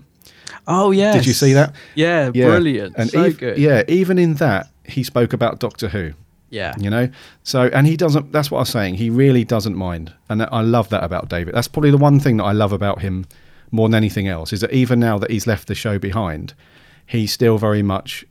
Oh 0.69 0.92
yeah. 0.92 1.12
Did 1.12 1.27
you 1.27 1.33
see 1.33 1.53
that? 1.55 1.75
Yeah, 1.97 2.31
Yeah. 2.33 2.47
brilliant. 2.47 2.95
And 2.97 3.11
so 3.11 3.25
ev- 3.25 3.38
good. 3.38 3.59
Yeah, 3.59 3.83
even 3.88 4.19
in 4.19 4.35
that, 4.35 4.69
he 4.85 5.03
spoke 5.03 5.33
about 5.33 5.59
Doctor 5.59 5.88
Who. 5.88 6.12
Yeah. 6.51 6.75
You 6.79 6.90
know, 6.90 7.09
so 7.42 7.62
and 7.73 7.88
he 7.88 7.97
doesn't. 7.97 8.31
That's 8.31 8.53
what 8.53 8.59
I 8.59 8.61
was 8.62 8.69
saying. 8.69 8.95
He 8.95 9.11
really 9.11 9.45
doesn't 9.45 9.75
mind, 9.75 10.12
and 10.29 10.42
I 10.45 10.61
love 10.61 10.88
that 10.90 11.03
about 11.03 11.29
David. 11.29 11.55
That's 11.55 11.66
probably 11.69 11.90
the 11.90 11.97
one 11.99 12.21
thing 12.21 12.37
that 12.37 12.45
I 12.45 12.53
love 12.53 12.73
about 12.73 13.01
him 13.01 13.27
more 13.73 13.88
than 13.88 13.97
anything 13.97 14.29
else 14.29 14.53
is 14.53 14.61
that 14.61 14.73
even 14.73 15.01
now 15.01 15.19
that 15.19 15.33
he's 15.33 15.49
left 15.49 15.66
the 15.66 15.75
show 15.75 15.99
behind, 15.99 16.55
he 17.07 17.27
still 17.27 17.59
very 17.59 17.83
much 17.83 18.25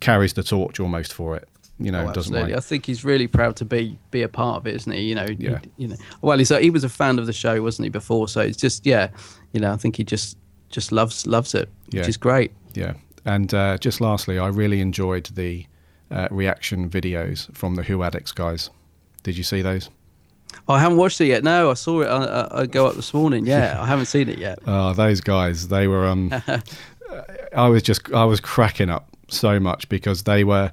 carries 0.00 0.32
the 0.34 0.42
torch 0.42 0.78
almost 0.80 1.12
for 1.12 1.36
it. 1.36 1.48
You 1.78 1.92
know, 1.92 2.06
Oh, 2.08 2.12
doesn't. 2.12 2.34
I 2.34 2.58
think 2.60 2.86
he's 2.86 3.04
really 3.04 3.26
proud 3.26 3.56
to 3.56 3.64
be 3.66 3.98
be 4.10 4.22
a 4.22 4.28
part 4.28 4.56
of 4.56 4.66
it, 4.66 4.74
isn't 4.76 4.92
he? 4.92 5.02
You 5.02 5.14
know, 5.14 5.26
Yeah. 5.38 5.58
he, 5.76 5.82
you 5.82 5.88
know. 5.88 5.96
Well, 6.22 6.38
he's 6.38 6.50
a, 6.50 6.58
he 6.60 6.70
was 6.70 6.84
a 6.84 6.88
fan 6.88 7.18
of 7.18 7.26
the 7.26 7.32
show, 7.34 7.60
wasn't 7.62 7.84
he, 7.84 7.90
before? 7.90 8.28
So 8.28 8.40
it's 8.40 8.56
just 8.56 8.86
yeah, 8.86 9.08
you 9.52 9.60
know, 9.60 9.72
I 9.72 9.76
think 9.76 9.96
he 9.96 10.04
just 10.04 10.38
just 10.70 10.90
loves 10.90 11.26
loves 11.26 11.54
it, 11.54 11.68
which 11.92 12.08
is 12.08 12.16
great. 12.16 12.52
Yeah, 12.74 12.94
and 13.26 13.52
uh, 13.52 13.76
just 13.78 14.00
lastly, 14.00 14.38
I 14.38 14.48
really 14.48 14.80
enjoyed 14.80 15.26
the 15.34 15.66
uh, 16.10 16.28
reaction 16.30 16.88
videos 16.88 17.54
from 17.54 17.74
the 17.74 17.82
Who 17.82 18.02
Addicts 18.02 18.32
guys. 18.32 18.70
Did 19.22 19.36
you 19.36 19.44
see 19.44 19.60
those? 19.60 19.90
Oh, 20.68 20.74
I 20.74 20.80
haven't 20.80 20.96
watched 20.98 21.20
it 21.20 21.26
yet. 21.26 21.44
No, 21.44 21.70
I 21.70 21.74
saw 21.74 22.00
it. 22.00 22.06
I, 22.06 22.24
I, 22.24 22.60
I 22.62 22.66
go 22.66 22.86
up 22.86 22.94
this 22.94 23.12
morning. 23.12 23.44
Yeah, 23.44 23.76
I 23.80 23.86
haven't 23.86 24.06
seen 24.06 24.28
it 24.30 24.38
yet. 24.38 24.60
Oh, 24.66 24.92
those 24.94 25.20
guys, 25.20 25.68
they 25.68 25.86
were 25.88 26.06
um 26.06 26.32
I 27.54 27.68
was 27.68 27.82
just 27.82 28.12
I 28.12 28.24
was 28.24 28.40
cracking 28.40 28.90
up 28.90 29.08
so 29.28 29.58
much 29.58 29.88
because 29.88 30.22
they 30.22 30.44
were 30.44 30.72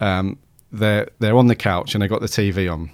um 0.00 0.38
they're 0.72 1.08
they're 1.18 1.36
on 1.36 1.48
the 1.48 1.56
couch 1.56 1.94
and 1.94 2.02
they 2.02 2.08
got 2.08 2.20
the 2.20 2.26
TV 2.26 2.72
on. 2.72 2.90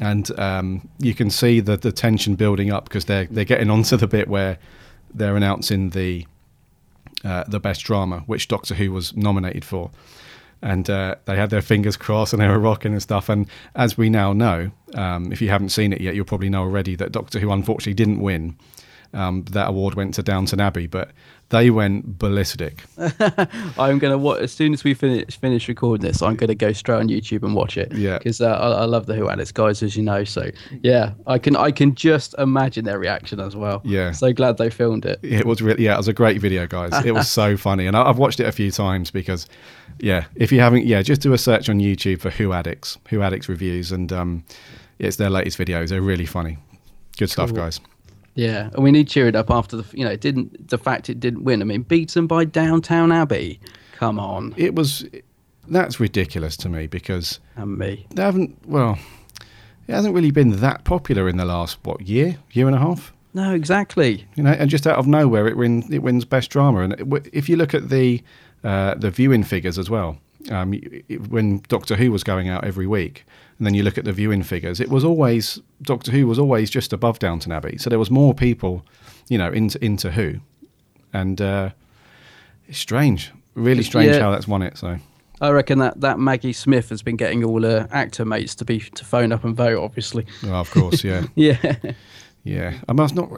And 0.00 0.38
um, 0.38 0.88
you 0.98 1.14
can 1.14 1.30
see 1.30 1.60
the, 1.60 1.76
the 1.76 1.92
tension 1.92 2.34
building 2.34 2.70
up 2.70 2.84
because 2.84 3.06
they're 3.06 3.26
they're 3.26 3.44
getting 3.44 3.70
onto 3.70 3.96
the 3.96 4.06
bit 4.06 4.28
where 4.28 4.58
they're 5.12 5.36
announcing 5.36 5.90
the 5.90 6.26
uh, 7.24 7.44
the 7.46 7.60
best 7.60 7.84
drama, 7.84 8.20
which 8.26 8.48
Doctor 8.48 8.74
Who 8.74 8.92
was 8.92 9.16
nominated 9.16 9.64
for. 9.64 9.90
And 10.62 10.90
uh, 10.90 11.16
they 11.24 11.36
had 11.36 11.48
their 11.48 11.62
fingers 11.62 11.96
crossed 11.96 12.34
and 12.34 12.42
they 12.42 12.48
were 12.48 12.58
rocking 12.58 12.92
and 12.92 13.02
stuff. 13.02 13.30
And 13.30 13.46
as 13.74 13.96
we 13.96 14.10
now 14.10 14.34
know, 14.34 14.70
um, 14.94 15.32
if 15.32 15.40
you 15.40 15.48
haven't 15.48 15.70
seen 15.70 15.92
it 15.92 16.02
yet, 16.02 16.14
you'll 16.14 16.26
probably 16.26 16.50
know 16.50 16.60
already 16.62 16.96
that 16.96 17.12
Doctor 17.12 17.40
Who 17.40 17.50
unfortunately 17.50 17.94
didn't 17.94 18.20
win. 18.20 18.56
Um, 19.12 19.44
that 19.50 19.68
award 19.68 19.94
went 19.94 20.14
to 20.14 20.22
Downton 20.22 20.60
Abbey, 20.60 20.86
but 20.86 21.10
they 21.50 21.68
went 21.70 22.18
ballistic. 22.18 22.84
I'm 23.78 23.98
gonna 23.98 24.18
watch 24.18 24.40
as 24.40 24.52
soon 24.52 24.72
as 24.72 24.84
we 24.84 24.94
finish 24.94 25.36
finish 25.38 25.68
recording 25.68 26.06
this. 26.06 26.22
I'm 26.22 26.36
gonna 26.36 26.54
go 26.54 26.72
straight 26.72 26.98
on 27.00 27.08
YouTube 27.08 27.42
and 27.42 27.54
watch 27.54 27.76
it. 27.76 27.92
Yeah. 27.92 28.18
because 28.18 28.40
uh, 28.40 28.46
I, 28.52 28.82
I 28.82 28.84
love 28.84 29.06
the 29.06 29.14
Who 29.14 29.28
Addicts 29.28 29.52
guys, 29.52 29.82
as 29.82 29.96
you 29.96 30.02
know. 30.02 30.24
So 30.24 30.50
yeah, 30.82 31.12
I 31.26 31.38
can 31.38 31.56
I 31.56 31.70
can 31.72 31.94
just 31.94 32.34
imagine 32.38 32.84
their 32.84 32.98
reaction 32.98 33.40
as 33.40 33.54
well. 33.56 33.82
Yeah. 33.84 34.12
so 34.12 34.32
glad 34.32 34.58
they 34.58 34.70
filmed 34.70 35.04
it. 35.04 35.18
It 35.22 35.44
was 35.44 35.60
really, 35.60 35.84
yeah, 35.84 35.94
it 35.94 35.98
was 35.98 36.08
a 36.08 36.12
great 36.12 36.40
video, 36.40 36.66
guys. 36.66 37.04
It 37.04 37.12
was 37.12 37.28
so 37.40 37.56
funny, 37.56 37.86
and 37.86 37.96
I, 37.96 38.08
I've 38.08 38.18
watched 38.18 38.40
it 38.40 38.46
a 38.46 38.52
few 38.52 38.70
times 38.70 39.10
because, 39.10 39.46
yeah, 39.98 40.24
if 40.36 40.52
you 40.52 40.60
haven't, 40.60 40.86
yeah, 40.86 41.02
just 41.02 41.20
do 41.20 41.32
a 41.32 41.38
search 41.38 41.68
on 41.68 41.78
YouTube 41.80 42.20
for 42.20 42.30
Who 42.30 42.52
Addicts, 42.52 42.96
Who 43.08 43.22
Addicts 43.22 43.48
reviews, 43.48 43.90
and 43.92 44.12
um, 44.12 44.44
it's 45.00 45.16
their 45.16 45.30
latest 45.30 45.58
videos. 45.58 45.88
They're 45.88 46.00
really 46.00 46.26
funny. 46.26 46.58
Good 47.18 47.28
stuff, 47.30 47.48
Cool. 47.50 47.56
guys. 47.58 47.80
Yeah, 48.40 48.70
and 48.72 48.82
we 48.82 48.90
need 48.90 49.06
cheering 49.06 49.36
up 49.36 49.50
after 49.50 49.76
the 49.76 49.84
you 49.96 50.02
know 50.02 50.10
it 50.10 50.22
didn't 50.22 50.68
the 50.68 50.78
fact 50.78 51.10
it 51.10 51.20
didn't 51.20 51.44
win. 51.44 51.60
I 51.60 51.66
mean, 51.66 51.82
beaten 51.82 52.26
by 52.26 52.44
Downton 52.46 53.12
Abbey. 53.12 53.60
Come 53.96 54.18
on, 54.18 54.54
It 54.56 54.74
was, 54.74 55.04
that's 55.68 56.00
ridiculous 56.00 56.56
to 56.58 56.70
me 56.70 56.86
because 56.86 57.38
and 57.56 57.76
me. 57.76 58.06
they 58.14 58.22
haven't, 58.22 58.56
well, 58.66 58.98
it 59.86 59.92
hasn't 59.92 60.14
really 60.14 60.30
been 60.30 60.52
that 60.60 60.84
popular 60.84 61.28
in 61.28 61.36
the 61.36 61.44
last 61.44 61.76
what 61.82 62.00
year, 62.08 62.38
year 62.52 62.66
and 62.66 62.74
a 62.74 62.78
half. 62.78 63.12
No, 63.34 63.52
exactly. 63.52 64.26
you 64.36 64.42
know, 64.42 64.52
and 64.52 64.70
just 64.70 64.86
out 64.86 64.98
of 64.98 65.06
nowhere, 65.06 65.46
it 65.46 65.58
wins. 65.58 65.90
It 65.90 65.98
wins 65.98 66.24
best 66.24 66.48
drama. 66.50 66.80
And 66.80 66.92
it, 66.94 67.28
if 67.34 67.46
you 67.50 67.56
look 67.56 67.74
at 67.74 67.90
the 67.90 68.22
uh, 68.64 68.94
the 68.94 69.10
viewing 69.10 69.44
figures 69.44 69.78
as 69.78 69.90
well, 69.90 70.16
um, 70.50 70.72
it, 70.72 71.28
when 71.28 71.60
Doctor 71.68 71.94
Who 71.96 72.10
was 72.10 72.24
going 72.24 72.48
out 72.48 72.64
every 72.64 72.86
week, 72.86 73.26
and 73.60 73.66
then 73.66 73.74
you 73.74 73.82
look 73.82 73.98
at 73.98 74.06
the 74.06 74.12
viewing 74.12 74.42
figures, 74.42 74.80
it 74.80 74.88
was 74.88 75.04
always 75.04 75.60
Doctor 75.82 76.10
Who 76.10 76.26
was 76.26 76.38
always 76.38 76.70
just 76.70 76.94
above 76.94 77.18
Downton 77.18 77.52
Abbey. 77.52 77.76
So 77.76 77.90
there 77.90 77.98
was 77.98 78.10
more 78.10 78.32
people, 78.32 78.86
you 79.28 79.36
know, 79.36 79.50
into 79.52 79.84
into 79.84 80.10
Who, 80.10 80.40
and 81.12 81.38
uh, 81.42 81.70
it's 82.66 82.78
strange, 82.78 83.30
really 83.54 83.82
strange 83.82 84.12
Yeah. 84.16 84.20
how 84.22 84.30
that's 84.30 84.48
won 84.48 84.62
it. 84.62 84.78
So 84.78 84.96
I 85.42 85.50
reckon 85.50 85.78
that, 85.80 86.00
that 86.00 86.18
Maggie 86.18 86.54
Smith 86.54 86.88
has 86.88 87.02
been 87.02 87.16
getting 87.16 87.44
all 87.44 87.62
her 87.62 87.86
actor 87.92 88.24
mates 88.24 88.54
to 88.56 88.64
be 88.64 88.80
to 88.80 89.04
phone 89.04 89.30
up 89.30 89.44
and 89.44 89.54
vote. 89.54 89.82
Obviously, 89.84 90.24
well, 90.42 90.54
of 90.62 90.70
course, 90.70 91.04
yeah, 91.04 91.26
yeah. 91.34 91.76
yeah. 92.44 92.78
I 92.88 92.92
must 92.94 93.14
not. 93.14 93.28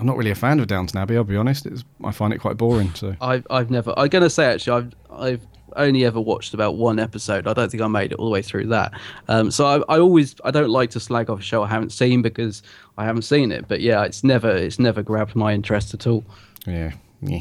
I'm 0.00 0.06
not 0.06 0.16
really 0.16 0.32
a 0.32 0.34
fan 0.34 0.58
of 0.58 0.66
Downton 0.66 0.98
Abbey. 0.98 1.16
I'll 1.16 1.22
be 1.22 1.36
honest. 1.36 1.64
It's, 1.64 1.84
I 2.02 2.10
find 2.10 2.32
it 2.32 2.38
quite 2.38 2.56
boring. 2.56 2.92
So 2.94 3.14
I've 3.20 3.46
I've 3.50 3.70
never. 3.70 3.94
I'm 3.96 4.08
gonna 4.08 4.30
say 4.30 4.46
actually, 4.46 4.76
I've 4.78 4.94
I've 5.16 5.46
only 5.76 6.04
ever 6.04 6.20
watched 6.20 6.54
about 6.54 6.76
one 6.76 6.98
episode. 6.98 7.46
I 7.46 7.52
don't 7.52 7.70
think 7.70 7.82
I 7.82 7.86
made 7.86 8.12
it 8.12 8.18
all 8.18 8.26
the 8.26 8.30
way 8.32 8.42
through 8.42 8.66
that. 8.66 8.92
Um, 9.28 9.50
so 9.50 9.66
I, 9.66 9.94
I 9.96 9.98
always 9.98 10.34
I 10.44 10.50
don't 10.50 10.70
like 10.70 10.90
to 10.90 11.00
slag 11.00 11.30
off 11.30 11.40
a 11.40 11.42
show 11.42 11.62
I 11.62 11.68
haven't 11.68 11.90
seen 11.90 12.22
because 12.22 12.62
I 12.98 13.04
haven't 13.04 13.22
seen 13.22 13.52
it. 13.52 13.66
But 13.68 13.80
yeah, 13.80 14.04
it's 14.04 14.22
never 14.24 14.50
it's 14.50 14.78
never 14.78 15.02
grabbed 15.02 15.34
my 15.36 15.52
interest 15.52 15.94
at 15.94 16.06
all. 16.06 16.24
Yeah. 16.66 16.92
yeah. 17.20 17.40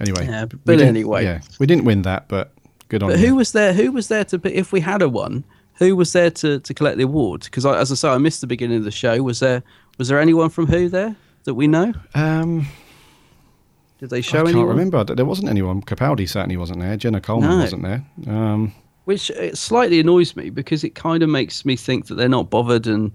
Anyway. 0.00 0.26
Yeah, 0.26 0.46
but 0.64 0.80
anyway. 0.80 1.24
Yeah. 1.24 1.40
We 1.58 1.66
didn't 1.66 1.84
win 1.84 2.02
that, 2.02 2.28
but 2.28 2.52
good 2.88 3.02
on 3.02 3.10
But 3.10 3.18
you. 3.18 3.28
who 3.28 3.34
was 3.36 3.52
there? 3.52 3.72
Who 3.72 3.92
was 3.92 4.08
there 4.08 4.24
to? 4.26 4.40
If 4.44 4.72
we 4.72 4.80
had 4.80 5.02
a 5.02 5.08
one, 5.08 5.44
who 5.74 5.96
was 5.96 6.12
there 6.12 6.30
to, 6.30 6.60
to 6.60 6.74
collect 6.74 6.96
the 6.98 7.04
award? 7.04 7.42
Because 7.42 7.66
as 7.66 7.90
I 7.90 7.94
say, 7.94 8.08
I 8.08 8.18
missed 8.18 8.40
the 8.40 8.46
beginning 8.46 8.78
of 8.78 8.84
the 8.84 8.90
show. 8.90 9.20
Was 9.22 9.40
there 9.40 9.62
was 9.98 10.08
there 10.08 10.20
anyone 10.20 10.48
from 10.50 10.66
Who 10.66 10.88
there 10.88 11.16
that 11.44 11.54
we 11.54 11.66
know? 11.66 11.92
um, 12.14 12.66
Did 14.00 14.10
they 14.10 14.20
show 14.22 14.46
I 14.46 14.52
can't 14.52 14.66
remember. 14.66 15.04
There 15.04 15.24
wasn't 15.26 15.50
anyone. 15.50 15.82
Capaldi 15.82 16.28
certainly 16.28 16.56
wasn't 16.56 16.80
there. 16.80 16.96
Jenna 16.96 17.20
Coleman 17.20 17.50
No. 17.50 17.58
wasn't 17.58 17.82
there. 17.82 18.04
Um, 18.26 18.72
which 19.04 19.30
it 19.30 19.56
slightly 19.58 20.00
annoys 20.00 20.34
me 20.36 20.50
because 20.50 20.84
it 20.84 20.94
kind 20.94 21.22
of 21.22 21.28
makes 21.28 21.64
me 21.64 21.76
think 21.76 22.06
that 22.06 22.14
they're 22.14 22.28
not 22.28 22.48
bothered 22.50 22.86
and 22.86 23.12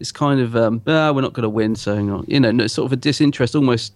it's 0.00 0.12
kind 0.12 0.40
of 0.40 0.54
um 0.54 0.80
ah, 0.86 1.10
we're 1.12 1.22
not 1.22 1.32
going 1.32 1.42
to 1.42 1.48
win 1.48 1.74
so 1.74 1.94
hang 1.96 2.10
on. 2.10 2.24
you 2.28 2.38
know 2.38 2.50
no, 2.52 2.66
sort 2.66 2.86
of 2.86 2.92
a 2.92 2.96
disinterest 2.96 3.54
almost 3.56 3.92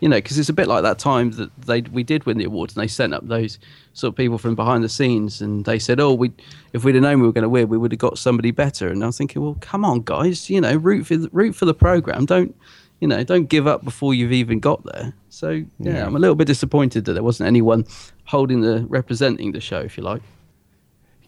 you 0.00 0.08
know 0.08 0.16
because 0.16 0.38
it's 0.38 0.48
a 0.48 0.52
bit 0.52 0.66
like 0.68 0.82
that 0.82 0.98
time 0.98 1.30
that 1.32 1.50
they 1.62 1.80
we 1.82 2.02
did 2.02 2.24
win 2.26 2.36
the 2.38 2.44
awards 2.44 2.74
and 2.76 2.82
they 2.82 2.88
sent 2.88 3.14
up 3.14 3.26
those 3.28 3.58
sort 3.94 4.12
of 4.12 4.16
people 4.16 4.36
from 4.36 4.54
behind 4.54 4.82
the 4.84 4.88
scenes 4.88 5.40
and 5.40 5.64
they 5.64 5.78
said 5.78 5.98
oh 6.00 6.12
we 6.12 6.30
if 6.72 6.84
we'd 6.84 6.94
have 6.94 7.02
known 7.02 7.20
we 7.20 7.26
were 7.26 7.32
going 7.32 7.42
to 7.42 7.48
win 7.48 7.68
we 7.68 7.78
would 7.78 7.92
have 7.92 7.98
got 7.98 8.18
somebody 8.18 8.50
better 8.50 8.88
and 8.88 9.02
I 9.02 9.06
was 9.06 9.16
thinking 9.16 9.40
well 9.42 9.56
come 9.60 9.84
on 9.84 10.02
guys 10.02 10.50
you 10.50 10.60
know 10.60 10.74
root 10.76 11.06
for 11.06 11.16
the, 11.16 11.28
root 11.32 11.54
for 11.54 11.64
the 11.66 11.74
program 11.74 12.26
don't 12.26 12.54
you 13.00 13.08
know 13.08 13.22
don't 13.24 13.48
give 13.48 13.66
up 13.66 13.84
before 13.84 14.14
you've 14.14 14.32
even 14.32 14.58
got 14.60 14.82
there 14.84 15.12
so 15.28 15.50
yeah, 15.50 15.64
Yeah. 15.78 16.06
I'm 16.06 16.16
a 16.16 16.18
little 16.18 16.34
bit 16.36 16.46
disappointed 16.46 17.04
that 17.04 17.12
there 17.12 17.22
wasn't 17.22 17.46
anyone 17.48 17.84
holding 18.24 18.60
the 18.62 18.84
representing 18.88 19.52
the 19.52 19.60
show 19.60 19.80
if 19.80 19.96
you 19.96 20.02
like 20.04 20.22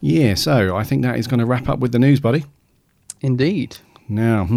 yeah. 0.01 0.33
So 0.35 0.77
I 0.77 0.83
think 0.85 1.01
that 1.03 1.17
is 1.17 1.27
going 1.27 1.41
to 1.41 1.45
wrap 1.45 1.67
up 1.67 1.79
with 1.79 1.91
the 1.91 1.99
news, 1.99 2.21
buddy. 2.21 2.45
indeed 3.21 3.77
Now, 4.07 4.47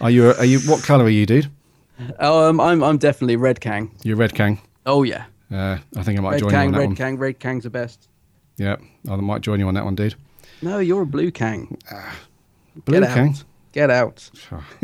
are 0.00 0.10
you? 0.10 0.30
Are 0.32 0.44
you? 0.44 0.58
What 0.60 0.82
colour 0.82 1.04
are 1.04 1.08
you, 1.08 1.24
dude? 1.24 1.48
Um, 2.18 2.60
I'm 2.60 2.82
I'm 2.82 2.98
definitely 2.98 3.36
Red 3.36 3.60
Kang. 3.60 3.92
You're 4.02 4.16
Red 4.16 4.34
Kang. 4.34 4.60
Oh 4.86 5.04
yeah, 5.04 5.26
Uh, 5.52 5.78
I 5.96 6.02
think 6.02 6.18
I 6.18 6.22
might 6.22 6.30
Red 6.32 6.40
join 6.40 6.50
you 6.50 6.56
Kang, 6.56 6.66
on 6.66 6.72
that 6.72 6.78
Red 6.78 6.84
one. 6.86 6.90
Red 6.94 6.98
Kang, 6.98 7.16
Red 7.18 7.38
Kang's 7.38 7.62
the 7.64 7.70
best. 7.70 8.08
Yeah, 8.56 8.76
I 9.08 9.16
might 9.16 9.42
join 9.42 9.60
you 9.60 9.68
on 9.68 9.74
that 9.74 9.84
one, 9.84 9.94
dude. 9.94 10.16
No, 10.62 10.78
you're 10.80 11.02
a 11.02 11.06
Blue 11.06 11.30
Kang. 11.30 11.78
Blue 12.86 13.00
Get 13.00 13.08
Kang. 13.14 13.28
out. 13.30 13.44
Get 13.72 13.90
out. 13.90 14.30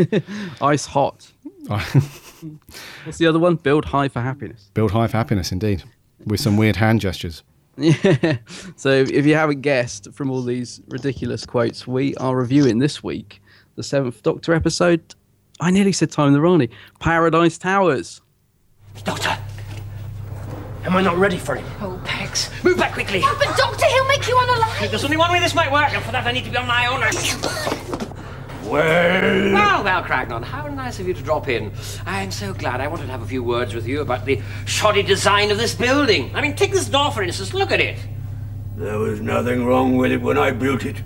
Ice 0.62 0.86
hot. 0.86 1.32
What's 1.68 3.18
the 3.18 3.26
other 3.26 3.38
one? 3.38 3.56
Build 3.56 3.86
high 3.86 4.08
for 4.08 4.20
happiness. 4.20 4.70
Build 4.74 4.92
high 4.92 5.08
for 5.08 5.16
happiness, 5.16 5.50
indeed, 5.50 5.82
with 6.24 6.40
some 6.40 6.56
weird 6.56 6.76
hand 6.76 7.00
gestures. 7.00 7.42
Yeah. 7.78 8.38
So 8.76 8.88
if 8.90 9.26
you 9.26 9.34
haven't 9.34 9.60
guessed 9.60 10.10
from 10.14 10.30
all 10.30 10.40
these 10.42 10.80
ridiculous 10.88 11.44
quotes, 11.44 11.86
we 11.86 12.14
are 12.14 12.34
reviewing 12.34 12.78
this 12.78 13.02
week 13.04 13.42
the 13.74 13.82
Seventh 13.82 14.22
Doctor 14.22 14.54
episode. 14.54 15.14
I 15.60 15.70
nearly 15.70 15.92
said 15.92 16.10
Time 16.10 16.32
the 16.32 16.40
Rani. 16.40 16.70
Paradise 17.00 17.58
Towers. 17.58 18.22
Doctor, 19.04 19.36
am 20.86 20.96
I 20.96 21.02
not 21.02 21.18
ready 21.18 21.36
for 21.36 21.54
him? 21.56 21.66
Oh, 21.82 22.00
Pex. 22.06 22.48
Move 22.64 22.78
back 22.78 22.94
quickly. 22.94 23.20
No, 23.20 23.34
but 23.38 23.54
Doctor, 23.58 23.84
he'll 23.84 24.08
make 24.08 24.26
you 24.26 24.36
unalive. 24.36 24.88
There's 24.88 25.04
only 25.04 25.18
one 25.18 25.30
way 25.30 25.40
this 25.40 25.54
might 25.54 25.70
work, 25.70 25.92
and 25.92 26.02
for 26.02 26.12
that 26.12 26.26
I 26.26 26.32
need 26.32 26.44
to 26.44 26.50
be 26.50 26.56
on 26.56 26.66
my 26.66 26.86
own. 26.86 28.05
Well, 28.66 29.52
well, 29.52 29.84
well, 29.84 30.02
Kroagnon, 30.02 30.42
how 30.42 30.66
nice 30.66 30.98
of 30.98 31.06
you 31.06 31.14
to 31.14 31.22
drop 31.22 31.48
in. 31.48 31.72
I'm 32.04 32.32
so 32.32 32.52
glad. 32.52 32.80
I 32.80 32.88
wanted 32.88 33.06
to 33.06 33.12
have 33.12 33.22
a 33.22 33.26
few 33.26 33.42
words 33.42 33.74
with 33.74 33.86
you 33.86 34.00
about 34.00 34.24
the 34.24 34.40
shoddy 34.64 35.04
design 35.04 35.52
of 35.52 35.58
this 35.58 35.74
building. 35.74 36.34
I 36.34 36.40
mean, 36.40 36.56
take 36.56 36.72
this 36.72 36.88
door, 36.88 37.12
for 37.12 37.22
instance. 37.22 37.54
Look 37.54 37.70
at 37.70 37.80
it. 37.80 37.98
There 38.76 38.98
was 38.98 39.20
nothing 39.20 39.64
wrong 39.64 39.96
with 39.96 40.10
it 40.10 40.20
when 40.20 40.36
I 40.36 40.50
built 40.50 40.84
it, 40.84 40.96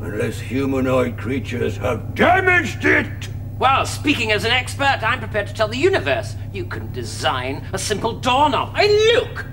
unless 0.00 0.38
humanoid 0.38 1.16
creatures 1.16 1.76
have 1.78 2.14
damaged 2.14 2.84
it! 2.84 3.28
Well, 3.58 3.86
speaking 3.86 4.30
as 4.32 4.44
an 4.44 4.50
expert, 4.50 5.00
I'm 5.02 5.18
prepared 5.18 5.46
to 5.46 5.54
tell 5.54 5.68
the 5.68 5.78
universe 5.78 6.36
you 6.52 6.66
can 6.66 6.92
design 6.92 7.66
a 7.72 7.78
simple 7.78 8.12
doorknob. 8.12 8.72
I 8.74 8.86
look! 9.14 9.46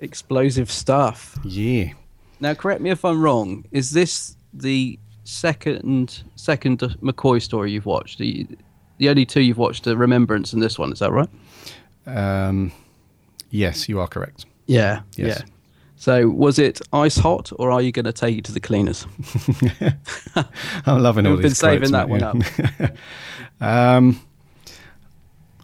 Explosive 0.00 0.70
stuff. 0.70 1.38
Yeah. 1.44 1.92
Now, 2.40 2.54
correct 2.54 2.80
me 2.80 2.90
if 2.90 3.04
I'm 3.04 3.22
wrong. 3.22 3.64
Is 3.70 3.90
this 3.90 4.36
the 4.52 4.98
second 5.24 6.24
second 6.36 6.80
McCoy 6.80 7.40
story 7.42 7.72
you've 7.72 7.86
watched? 7.86 8.18
The 8.18 8.46
the 8.98 9.08
only 9.08 9.24
two 9.24 9.40
you've 9.40 9.58
watched 9.58 9.86
are 9.86 9.96
Remembrance 9.96 10.52
and 10.52 10.62
this 10.62 10.78
one. 10.78 10.92
Is 10.92 10.98
that 10.98 11.12
right? 11.12 11.28
Um, 12.06 12.72
yes, 13.50 13.88
you 13.88 14.00
are 14.00 14.08
correct. 14.08 14.46
Yeah. 14.66 15.02
Yes. 15.16 15.40
Yeah. 15.40 15.48
So, 15.96 16.30
was 16.30 16.58
it 16.58 16.80
ice 16.94 17.18
hot, 17.18 17.52
or 17.56 17.70
are 17.70 17.82
you 17.82 17.92
going 17.92 18.06
to 18.06 18.12
take 18.12 18.38
it 18.38 18.44
to 18.46 18.52
the 18.52 18.60
cleaners? 18.60 19.06
I'm 20.86 21.02
loving 21.02 21.26
all 21.26 21.32
We've 21.34 21.42
these 21.42 21.50
been 21.50 21.54
saving 21.54 21.90
quotes, 21.90 21.92
that 21.92 22.08
one 22.08 22.42
yeah. 23.60 23.96
um, 23.96 24.20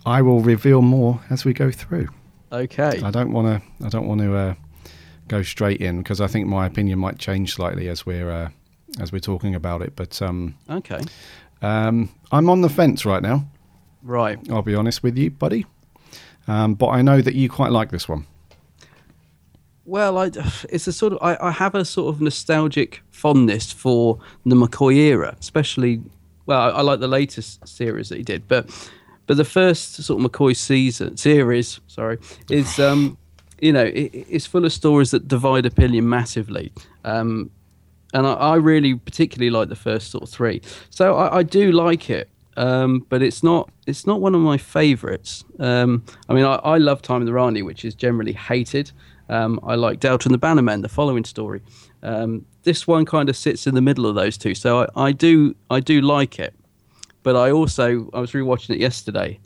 I 0.04 0.20
will 0.20 0.40
reveal 0.40 0.82
more 0.82 1.20
as 1.30 1.46
we 1.46 1.54
go 1.54 1.70
through. 1.70 2.08
Okay. 2.64 3.00
I 3.02 3.10
don't 3.10 3.32
want 3.32 3.46
to. 3.62 3.86
I 3.86 3.88
don't 3.88 4.06
want 4.06 4.20
to 4.20 4.34
uh, 4.36 4.54
go 5.28 5.42
straight 5.42 5.80
in 5.80 5.98
because 5.98 6.20
I 6.20 6.26
think 6.26 6.46
my 6.46 6.66
opinion 6.66 6.98
might 6.98 7.18
change 7.18 7.54
slightly 7.54 7.88
as 7.88 8.06
we're 8.06 8.30
uh, 8.30 8.48
as 9.00 9.12
we're 9.12 9.18
talking 9.20 9.54
about 9.54 9.82
it. 9.82 9.94
But 9.96 10.20
um, 10.22 10.54
Okay. 10.70 11.00
um, 11.62 12.08
I'm 12.32 12.48
on 12.50 12.60
the 12.62 12.68
fence 12.68 13.04
right 13.04 13.22
now. 13.22 13.46
Right. 14.02 14.38
I'll 14.50 14.62
be 14.62 14.74
honest 14.74 15.02
with 15.02 15.16
you, 15.18 15.30
buddy. 15.30 15.66
Um, 16.48 16.74
but 16.74 16.88
I 16.88 17.02
know 17.02 17.20
that 17.20 17.34
you 17.34 17.48
quite 17.50 17.72
like 17.72 17.90
this 17.90 18.08
one. 18.08 18.26
Well, 19.84 20.18
I, 20.18 20.30
it's 20.68 20.86
a 20.86 20.92
sort 20.92 21.12
of 21.12 21.18
I, 21.22 21.36
I 21.40 21.50
have 21.50 21.74
a 21.74 21.84
sort 21.84 22.14
of 22.14 22.20
nostalgic 22.20 23.02
fondness 23.10 23.72
for 23.72 24.18
the 24.44 24.56
McCoy 24.56 24.94
era, 24.96 25.36
especially. 25.40 26.02
Well, 26.46 26.60
I, 26.60 26.68
I 26.78 26.80
like 26.82 27.00
the 27.00 27.08
latest 27.08 27.66
series 27.66 28.08
that 28.10 28.16
he 28.18 28.22
did, 28.22 28.46
but 28.46 28.70
but 29.26 29.36
the 29.36 29.44
first 29.44 29.94
sort 29.94 30.22
of 30.22 30.30
McCoy 30.30 30.56
season 30.56 31.16
series, 31.16 31.80
sorry, 31.86 32.18
is 32.50 32.78
um, 32.78 33.18
you 33.60 33.72
know 33.72 33.84
it, 33.84 34.10
it's 34.28 34.46
full 34.46 34.64
of 34.64 34.72
stories 34.72 35.10
that 35.10 35.28
divide 35.28 35.66
opinion 35.66 36.08
massively. 36.08 36.72
Um, 37.04 37.50
and 38.14 38.26
I, 38.26 38.32
I 38.32 38.54
really 38.56 38.94
particularly 38.94 39.50
like 39.50 39.68
the 39.68 39.76
first 39.76 40.10
sort 40.10 40.22
of 40.22 40.30
three. 40.30 40.62
So 40.90 41.16
I, 41.16 41.38
I 41.38 41.42
do 41.42 41.72
like 41.72 42.08
it, 42.08 42.28
um, 42.56 43.04
but 43.08 43.22
it's 43.22 43.42
not 43.42 43.70
it's 43.86 44.06
not 44.06 44.20
one 44.20 44.34
of 44.34 44.40
my 44.40 44.58
favourites. 44.58 45.44
Um, 45.58 46.04
I 46.28 46.34
mean, 46.34 46.44
I, 46.44 46.54
I 46.56 46.78
love 46.78 47.02
Time 47.02 47.20
and 47.20 47.28
the 47.28 47.32
Rani, 47.32 47.62
which 47.62 47.84
is 47.84 47.94
generally 47.94 48.32
hated. 48.32 48.90
Um, 49.28 49.58
I 49.62 49.74
like 49.74 50.00
Delta 50.00 50.28
and 50.28 50.34
the 50.34 50.38
Bannermen, 50.38 50.82
the 50.82 50.88
following 50.88 51.24
story. 51.24 51.60
Um, 52.02 52.46
this 52.62 52.86
one 52.86 53.04
kind 53.04 53.28
of 53.28 53.36
sits 53.36 53.66
in 53.66 53.74
the 53.74 53.80
middle 53.80 54.06
of 54.06 54.14
those 54.14 54.38
two, 54.38 54.54
so 54.54 54.82
I, 54.82 55.06
I 55.06 55.12
do 55.12 55.54
I 55.70 55.80
do 55.80 56.00
like 56.00 56.38
it, 56.38 56.54
but 57.26 57.34
I 57.34 57.50
also 57.50 57.86
I 58.14 58.20
was 58.20 58.30
rewatching 58.32 58.70
it 58.76 58.80
yesterday, 58.88 59.38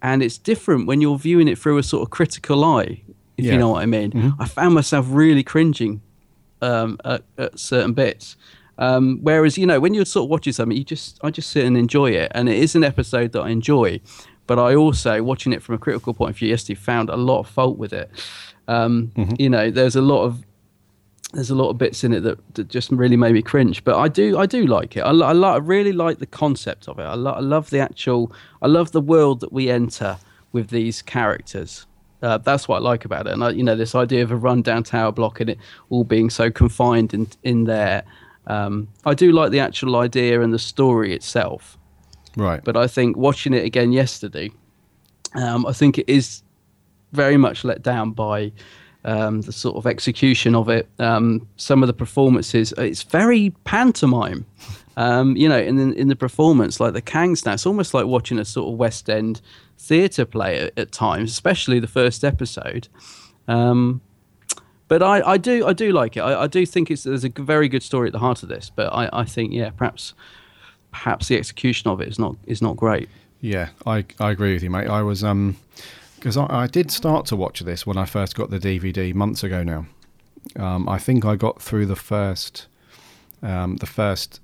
and 0.00 0.22
it's 0.22 0.38
different 0.38 0.86
when 0.88 1.00
you're 1.02 1.18
viewing 1.18 1.48
it 1.52 1.58
through 1.58 1.78
a 1.78 1.82
sort 1.82 2.02
of 2.04 2.08
critical 2.18 2.64
eye, 2.64 3.02
if 3.36 3.44
Yeah. 3.44 3.52
you 3.52 3.58
know 3.58 3.68
what 3.74 3.82
I 3.82 3.86
mean. 3.86 4.10
I 4.42 4.46
found 4.46 4.72
myself 4.74 5.04
really 5.10 5.42
cringing 5.42 6.00
um, 6.62 6.96
at, 7.04 7.22
at 7.36 7.58
certain 7.58 7.92
bits. 7.92 8.36
Um, 8.78 9.18
whereas 9.22 9.58
you 9.58 9.66
know 9.66 9.78
when 9.80 9.92
you're 9.94 10.06
sort 10.06 10.24
of 10.26 10.30
watching 10.30 10.52
something, 10.54 10.78
you 10.78 10.84
just 10.84 11.18
I 11.22 11.30
just 11.30 11.50
sit 11.50 11.64
and 11.66 11.76
enjoy 11.76 12.10
it, 12.22 12.32
and 12.34 12.48
it 12.48 12.56
is 12.64 12.74
an 12.74 12.82
episode 12.84 13.32
that 13.32 13.42
I 13.42 13.50
enjoy. 13.50 14.00
But 14.46 14.58
I 14.58 14.74
also 14.74 15.22
watching 15.22 15.52
it 15.52 15.62
from 15.62 15.74
a 15.74 15.78
critical 15.78 16.14
point 16.14 16.30
of 16.30 16.38
view 16.38 16.48
yesterday 16.48 16.80
found 16.80 17.10
a 17.10 17.16
lot 17.16 17.40
of 17.40 17.48
fault 17.48 17.76
with 17.78 17.92
it. 17.92 18.08
Um, 18.66 19.12
You 19.38 19.50
know, 19.50 19.70
there's 19.70 19.96
a 19.96 20.00
lot 20.12 20.22
of 20.24 20.32
there's 21.32 21.50
a 21.50 21.54
lot 21.54 21.68
of 21.68 21.78
bits 21.78 22.04
in 22.04 22.12
it 22.12 22.20
that, 22.20 22.54
that 22.54 22.68
just 22.68 22.90
really 22.90 23.16
made 23.16 23.34
me 23.34 23.42
cringe. 23.42 23.84
But 23.84 23.98
I 23.98 24.08
do 24.08 24.38
I 24.38 24.46
do 24.46 24.66
like 24.66 24.96
it. 24.96 25.00
I, 25.00 25.10
I, 25.10 25.32
I 25.32 25.56
really 25.58 25.92
like 25.92 26.18
the 26.18 26.26
concept 26.26 26.88
of 26.88 26.98
it. 26.98 27.02
I, 27.02 27.14
lo- 27.14 27.32
I 27.32 27.40
love 27.40 27.70
the 27.70 27.80
actual. 27.80 28.32
I 28.62 28.66
love 28.66 28.92
the 28.92 29.00
world 29.00 29.40
that 29.40 29.52
we 29.52 29.70
enter 29.70 30.16
with 30.52 30.70
these 30.70 31.02
characters. 31.02 31.86
Uh, 32.22 32.38
that's 32.38 32.66
what 32.66 32.76
I 32.76 32.80
like 32.80 33.04
about 33.04 33.26
it. 33.26 33.34
And 33.34 33.44
I, 33.44 33.50
you 33.50 33.62
know, 33.62 33.76
this 33.76 33.94
idea 33.94 34.22
of 34.22 34.32
a 34.32 34.36
rundown 34.36 34.82
tower 34.82 35.12
block 35.12 35.40
and 35.40 35.50
it 35.50 35.58
all 35.90 36.04
being 36.04 36.30
so 36.30 36.50
confined 36.50 37.12
in 37.12 37.28
in 37.42 37.64
there. 37.64 38.04
Um, 38.46 38.88
I 39.04 39.12
do 39.12 39.30
like 39.30 39.50
the 39.50 39.60
actual 39.60 39.96
idea 39.96 40.40
and 40.40 40.54
the 40.54 40.58
story 40.58 41.14
itself. 41.14 41.76
Right. 42.36 42.64
But 42.64 42.76
I 42.76 42.86
think 42.86 43.16
watching 43.16 43.52
it 43.52 43.64
again 43.64 43.92
yesterday, 43.92 44.50
um, 45.34 45.66
I 45.66 45.72
think 45.72 45.98
it 45.98 46.08
is 46.08 46.42
very 47.12 47.36
much 47.36 47.64
let 47.64 47.82
down 47.82 48.12
by 48.12 48.52
um, 49.08 49.40
the 49.40 49.52
sort 49.52 49.76
of 49.76 49.86
execution 49.86 50.54
of 50.54 50.68
it. 50.68 50.86
Um, 50.98 51.48
some 51.56 51.82
of 51.82 51.86
the 51.86 51.94
performances, 51.94 52.74
it's 52.76 53.02
very 53.02 53.50
pantomime. 53.64 54.44
Um, 54.98 55.36
you 55.36 55.48
know, 55.48 55.58
in 55.58 55.94
in 55.94 56.08
the 56.08 56.16
performance, 56.16 56.78
like 56.78 56.92
the 56.92 57.02
Kangs 57.02 57.46
now, 57.46 57.54
it's 57.54 57.66
almost 57.66 57.94
like 57.94 58.06
watching 58.06 58.38
a 58.38 58.44
sort 58.44 58.70
of 58.70 58.78
West 58.78 59.08
End 59.08 59.40
theatre 59.78 60.26
play 60.26 60.58
at, 60.58 60.78
at 60.78 60.92
times, 60.92 61.30
especially 61.30 61.78
the 61.78 61.86
first 61.86 62.22
episode. 62.22 62.88
Um, 63.46 64.02
but 64.88 65.02
I, 65.02 65.22
I 65.32 65.36
do 65.38 65.66
I 65.66 65.72
do 65.72 65.92
like 65.92 66.16
it. 66.16 66.20
I, 66.20 66.42
I 66.42 66.46
do 66.46 66.66
think 66.66 66.90
it's 66.90 67.04
there's 67.04 67.24
a 67.24 67.30
very 67.30 67.68
good 67.68 67.82
story 67.82 68.08
at 68.08 68.12
the 68.12 68.18
heart 68.18 68.42
of 68.42 68.50
this. 68.50 68.70
But 68.74 68.92
I, 68.92 69.08
I 69.12 69.24
think 69.24 69.52
yeah, 69.52 69.70
perhaps 69.70 70.14
perhaps 70.90 71.28
the 71.28 71.36
execution 71.36 71.90
of 71.90 72.00
it 72.00 72.08
is 72.08 72.18
not 72.18 72.36
is 72.46 72.60
not 72.60 72.76
great. 72.76 73.08
Yeah, 73.40 73.68
I 73.86 74.04
I 74.18 74.32
agree 74.32 74.52
with 74.52 74.62
you, 74.62 74.70
mate. 74.70 74.88
I 74.88 75.02
was 75.02 75.24
um 75.24 75.56
because 76.18 76.36
I, 76.36 76.46
I 76.50 76.66
did 76.66 76.90
start 76.90 77.26
to 77.26 77.36
watch 77.36 77.60
this 77.60 77.86
when 77.86 77.96
I 77.96 78.04
first 78.04 78.34
got 78.34 78.50
the 78.50 78.58
DVD 78.58 79.14
months 79.14 79.42
ago 79.42 79.62
now. 79.62 79.86
Um, 80.56 80.88
I 80.88 80.98
think 80.98 81.24
I 81.24 81.36
got 81.36 81.60
through 81.62 81.86
the 81.86 81.96
first 81.96 82.66
um, 83.42 83.76
the 83.76 83.86
first 83.86 84.40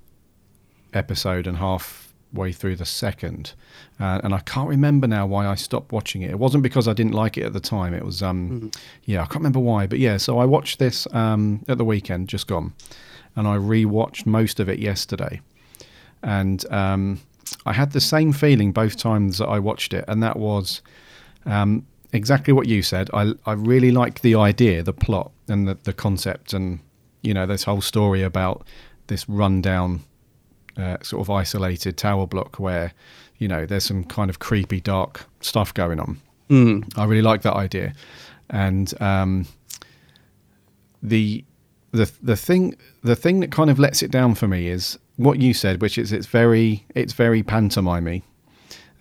episode 0.93 1.47
and 1.47 1.57
halfway 1.57 2.53
through 2.53 2.77
the 2.77 2.85
second, 2.85 3.53
uh, 3.99 4.21
and 4.23 4.33
I 4.33 4.39
can't 4.39 4.69
remember 4.69 5.07
now 5.07 5.25
why 5.25 5.47
I 5.47 5.55
stopped 5.55 5.91
watching 5.91 6.21
it. 6.21 6.31
It 6.31 6.39
wasn't 6.39 6.63
because 6.63 6.87
I 6.87 6.93
didn't 6.93 7.13
like 7.13 7.37
it 7.37 7.43
at 7.43 7.53
the 7.53 7.59
time. 7.59 7.93
It 7.93 8.05
was 8.05 8.23
um 8.23 8.71
yeah, 9.03 9.21
I 9.21 9.25
can't 9.25 9.37
remember 9.37 9.59
why, 9.59 9.87
but 9.87 9.99
yeah. 9.99 10.17
So 10.17 10.39
I 10.39 10.45
watched 10.45 10.79
this 10.79 11.07
um 11.13 11.65
at 11.67 11.77
the 11.77 11.85
weekend, 11.85 12.29
just 12.29 12.47
gone, 12.47 12.73
and 13.35 13.47
I 13.47 13.57
rewatched 13.57 14.25
most 14.25 14.59
of 14.59 14.69
it 14.69 14.79
yesterday 14.79 15.41
and 16.25 16.65
um, 16.73 17.21
I 17.65 17.73
had 17.73 17.91
the 17.91 18.01
same 18.01 18.33
feeling 18.33 18.71
both 18.71 18.97
times 18.97 19.37
that 19.37 19.47
I 19.47 19.59
watched 19.59 19.93
it, 19.93 20.03
and 20.07 20.21
that 20.23 20.37
was 20.37 20.81
um, 21.45 21.85
exactly 22.13 22.53
what 22.53 22.67
you 22.67 22.81
said. 22.81 23.09
I 23.13 23.33
I 23.45 23.53
really 23.53 23.91
like 23.91 24.21
the 24.21 24.35
idea, 24.35 24.83
the 24.83 24.93
plot, 24.93 25.31
and 25.47 25.67
the 25.67 25.77
the 25.83 25.93
concept, 25.93 26.53
and 26.53 26.79
you 27.21 27.33
know 27.33 27.45
this 27.45 27.63
whole 27.63 27.81
story 27.81 28.23
about 28.23 28.65
this 29.07 29.27
rundown, 29.29 30.01
uh, 30.77 30.97
sort 31.01 31.21
of 31.21 31.29
isolated 31.29 31.97
tower 31.97 32.25
block 32.27 32.59
where 32.59 32.93
you 33.37 33.47
know 33.47 33.65
there's 33.65 33.85
some 33.85 34.03
kind 34.03 34.29
of 34.29 34.39
creepy, 34.39 34.79
dark 34.81 35.25
stuff 35.41 35.73
going 35.73 35.99
on. 35.99 36.19
I 36.95 37.05
really 37.05 37.21
like 37.23 37.41
that 37.41 37.55
idea, 37.55 37.93
and 38.49 38.93
um, 39.01 39.47
the 41.01 41.43
the 41.91 42.11
the 42.21 42.35
thing 42.35 42.75
the 43.03 43.15
thing 43.15 43.39
that 43.39 43.51
kind 43.51 43.69
of 43.69 43.79
lets 43.79 44.01
it 44.03 44.11
down 44.11 44.35
for 44.35 44.47
me 44.47 44.67
is 44.67 44.99
what 45.17 45.39
you 45.39 45.53
said, 45.53 45.81
which 45.81 45.97
is 45.97 46.11
it's 46.11 46.27
very 46.27 46.85
it's 46.95 47.13
very 47.13 47.41
pantomimey, 47.43 48.21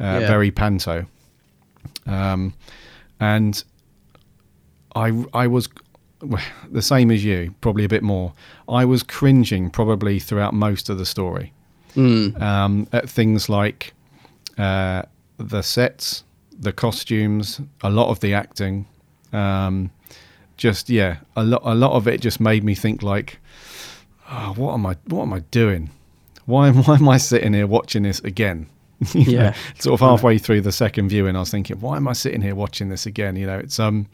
uh, 0.00 0.20
Yeah. 0.20 0.26
very 0.26 0.50
panto, 0.50 1.06
um, 2.06 2.54
and 3.20 3.62
I 4.94 5.24
I 5.32 5.46
was 5.46 5.68
the 6.70 6.82
same 6.82 7.10
as 7.10 7.24
you, 7.24 7.54
probably 7.60 7.84
a 7.84 7.88
bit 7.88 8.02
more. 8.02 8.32
I 8.68 8.84
was 8.84 9.02
cringing 9.02 9.70
probably 9.70 10.18
throughout 10.18 10.54
most 10.54 10.88
of 10.88 10.98
the 10.98 11.06
story 11.06 11.52
um, 12.40 12.86
at 12.92 13.08
things 13.08 13.48
like 13.48 13.92
uh, 14.58 15.02
the 15.36 15.62
sets, 15.62 16.24
the 16.58 16.72
costumes, 16.72 17.60
a 17.82 17.90
lot 17.90 18.08
of 18.10 18.20
the 18.20 18.34
acting. 18.34 18.86
Um, 19.32 19.90
just 20.56 20.88
yeah, 20.88 21.18
a 21.36 21.44
lot 21.44 21.62
a 21.64 21.74
lot 21.74 21.92
of 21.92 22.06
it 22.08 22.20
just 22.20 22.40
made 22.40 22.62
me 22.64 22.74
think 22.74 23.02
like, 23.02 23.38
oh, 24.30 24.54
what 24.56 24.74
am 24.74 24.86
I 24.86 24.96
what 25.06 25.22
am 25.22 25.32
I 25.32 25.40
doing? 25.50 25.90
Why 26.46 26.68
am 26.68 26.82
why 26.84 26.94
am 26.96 27.08
I 27.08 27.18
sitting 27.18 27.54
here 27.54 27.66
watching 27.66 28.04
this 28.04 28.20
again? 28.20 28.66
You 29.14 29.24
know, 29.24 29.32
Yeah. 29.44 29.54
sort 29.78 30.00
of 30.00 30.06
halfway 30.06 30.38
through 30.38 30.60
the 30.62 30.72
second 30.72 31.08
viewing, 31.08 31.36
I 31.36 31.40
was 31.40 31.50
thinking, 31.50 31.80
why 31.80 31.96
am 31.96 32.08
I 32.08 32.12
sitting 32.12 32.40
here 32.42 32.54
watching 32.54 32.88
this 32.88 33.06
again? 33.06 33.36
You 33.36 33.46
know, 33.46 33.58
it's 33.58 33.78
um, 33.80 34.06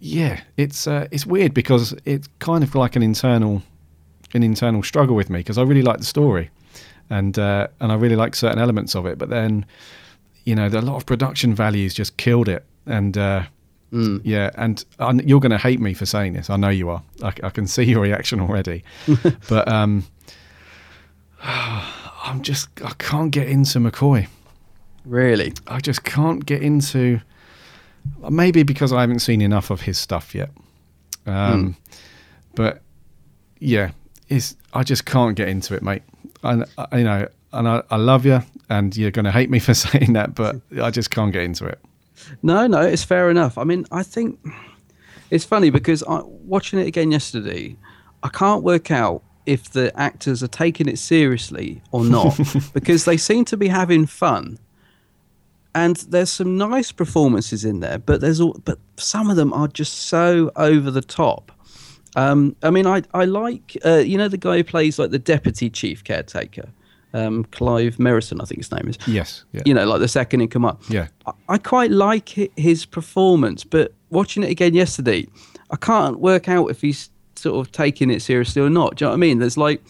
yeah, 0.00 0.40
it's 0.56 0.86
uh, 0.86 1.08
it's 1.10 1.24
weird 1.26 1.54
because 1.54 1.94
it's 2.04 2.28
kind 2.38 2.62
of 2.64 2.74
like 2.74 2.96
an 2.96 3.02
internal 3.02 3.62
an 4.34 4.42
internal 4.42 4.82
struggle 4.82 5.14
with 5.16 5.30
me 5.30 5.38
because 5.40 5.58
I 5.58 5.62
really 5.62 5.82
like 5.82 5.98
the 5.98 6.04
story, 6.04 6.50
and 7.10 7.38
uh, 7.38 7.68
and 7.80 7.92
I 7.92 7.94
really 7.94 8.16
like 8.16 8.34
certain 8.34 8.58
elements 8.58 8.94
of 8.94 9.06
it, 9.06 9.16
but 9.18 9.30
then 9.30 9.64
you 10.44 10.54
know, 10.54 10.68
the, 10.68 10.78
a 10.78 10.82
lot 10.82 10.96
of 10.96 11.06
production 11.06 11.54
values 11.54 11.94
just 11.94 12.16
killed 12.18 12.48
it, 12.48 12.64
and 12.86 13.16
uh, 13.16 13.44
yeah, 14.24 14.50
and 14.56 14.84
I, 14.98 15.12
you're 15.24 15.38
going 15.40 15.52
to 15.52 15.58
hate 15.58 15.78
me 15.80 15.94
for 15.94 16.04
saying 16.04 16.32
this. 16.32 16.50
I 16.50 16.56
know 16.56 16.68
you 16.68 16.90
are. 16.90 17.02
I, 17.22 17.28
I 17.44 17.50
can 17.50 17.66
see 17.68 17.84
your 17.84 18.00
reaction 18.02 18.40
already, 18.40 18.82
but 19.48 19.68
um, 19.68 20.04
I'm 22.24 22.42
just 22.42 22.68
I 22.82 22.92
can't 22.98 23.30
get 23.30 23.48
into 23.48 23.78
McCoy. 23.78 24.26
Really? 25.04 25.52
I 25.66 25.78
just 25.80 26.04
can't 26.04 26.44
get 26.44 26.62
into. 26.62 27.20
Maybe 28.30 28.62
because 28.62 28.92
I 28.92 29.00
haven't 29.00 29.20
seen 29.20 29.40
enough 29.40 29.70
of 29.70 29.82
his 29.82 29.98
stuff 29.98 30.34
yet. 30.34 30.50
Um, 31.26 31.76
But 32.54 32.82
yeah, 33.58 33.92
it's 34.28 34.56
I 34.72 34.82
just 34.82 35.04
can't 35.04 35.36
get 35.36 35.48
into 35.48 35.74
it, 35.74 35.82
mate. 35.82 36.02
And 36.42 36.64
I, 36.76 36.98
you 36.98 37.04
know, 37.04 37.28
and 37.52 37.68
I, 37.68 37.82
I 37.90 37.96
love 37.96 38.26
you, 38.26 38.40
and 38.68 38.96
you're 38.96 39.10
going 39.10 39.24
to 39.24 39.30
hate 39.32 39.50
me 39.50 39.58
for 39.68 39.74
saying 39.74 40.14
that, 40.14 40.34
but 40.34 40.56
I 40.82 40.90
just 40.90 41.10
can't 41.10 41.32
get 41.32 41.44
into 41.44 41.66
it. 41.66 41.78
No, 42.42 42.66
no, 42.66 42.80
it's 42.80 43.04
fair 43.04 43.30
enough. 43.30 43.58
I 43.58 43.64
mean, 43.64 43.86
I 43.90 44.02
think 44.02 44.38
it's 45.30 45.44
funny 45.44 45.70
because 45.70 46.02
I, 46.04 46.20
watching 46.24 46.78
it 46.78 46.86
again 46.86 47.10
yesterday, 47.10 47.76
I 48.22 48.28
can't 48.28 48.62
work 48.62 48.90
out 48.90 49.22
if 49.46 49.70
the 49.70 49.92
actors 49.98 50.42
are 50.42 50.48
taking 50.48 50.88
it 50.88 50.98
seriously 50.98 51.82
or 51.92 52.04
not 52.04 52.38
because 52.74 53.04
they 53.04 53.16
seem 53.16 53.44
to 53.46 53.56
be 53.56 53.68
having 53.68 54.06
fun. 54.06 54.58
And 55.74 55.96
there's 55.96 56.30
some 56.30 56.56
nice 56.56 56.92
performances 56.92 57.64
in 57.64 57.80
there, 57.80 57.98
but 57.98 58.20
there's 58.20 58.40
all, 58.40 58.60
but 58.64 58.78
some 58.96 59.28
of 59.28 59.36
them 59.36 59.52
are 59.52 59.66
just 59.66 60.06
so 60.06 60.52
over 60.54 60.90
the 60.90 61.02
top. 61.02 61.50
Um, 62.16 62.54
I 62.62 62.70
mean, 62.70 62.86
I 62.86 63.02
I 63.12 63.24
like 63.24 63.76
uh, 63.84 63.96
you 63.96 64.16
know 64.16 64.28
the 64.28 64.36
guy 64.36 64.58
who 64.58 64.64
plays 64.64 65.00
like 65.00 65.10
the 65.10 65.18
deputy 65.18 65.68
chief 65.68 66.04
caretaker, 66.04 66.68
um, 67.12 67.44
Clive 67.46 67.96
Merrison, 67.96 68.40
I 68.40 68.44
think 68.44 68.60
his 68.60 68.70
name 68.70 68.88
is 68.88 68.98
Yes, 69.08 69.44
yeah, 69.52 69.62
you 69.66 69.74
know, 69.74 69.84
like 69.84 69.98
the 69.98 70.06
second 70.06 70.42
in 70.42 70.48
command. 70.48 70.78
Yeah. 70.88 71.08
I, 71.26 71.32
I 71.48 71.58
quite 71.58 71.90
like 71.90 72.28
his 72.56 72.86
performance, 72.86 73.64
but 73.64 73.92
watching 74.10 74.44
it 74.44 74.50
again 74.50 74.74
yesterday, 74.74 75.26
I 75.70 75.76
can't 75.76 76.20
work 76.20 76.48
out 76.48 76.66
if 76.70 76.80
he's 76.80 77.10
sort 77.44 77.64
of 77.64 77.70
taking 77.72 78.10
it 78.10 78.20
seriously 78.20 78.60
or 78.60 78.70
not. 78.70 78.96
Do 78.96 79.04
you 79.04 79.06
know 79.06 79.12
what 79.12 79.16
I 79.16 79.20
mean? 79.20 79.38
There's 79.38 79.56
like 79.56 79.82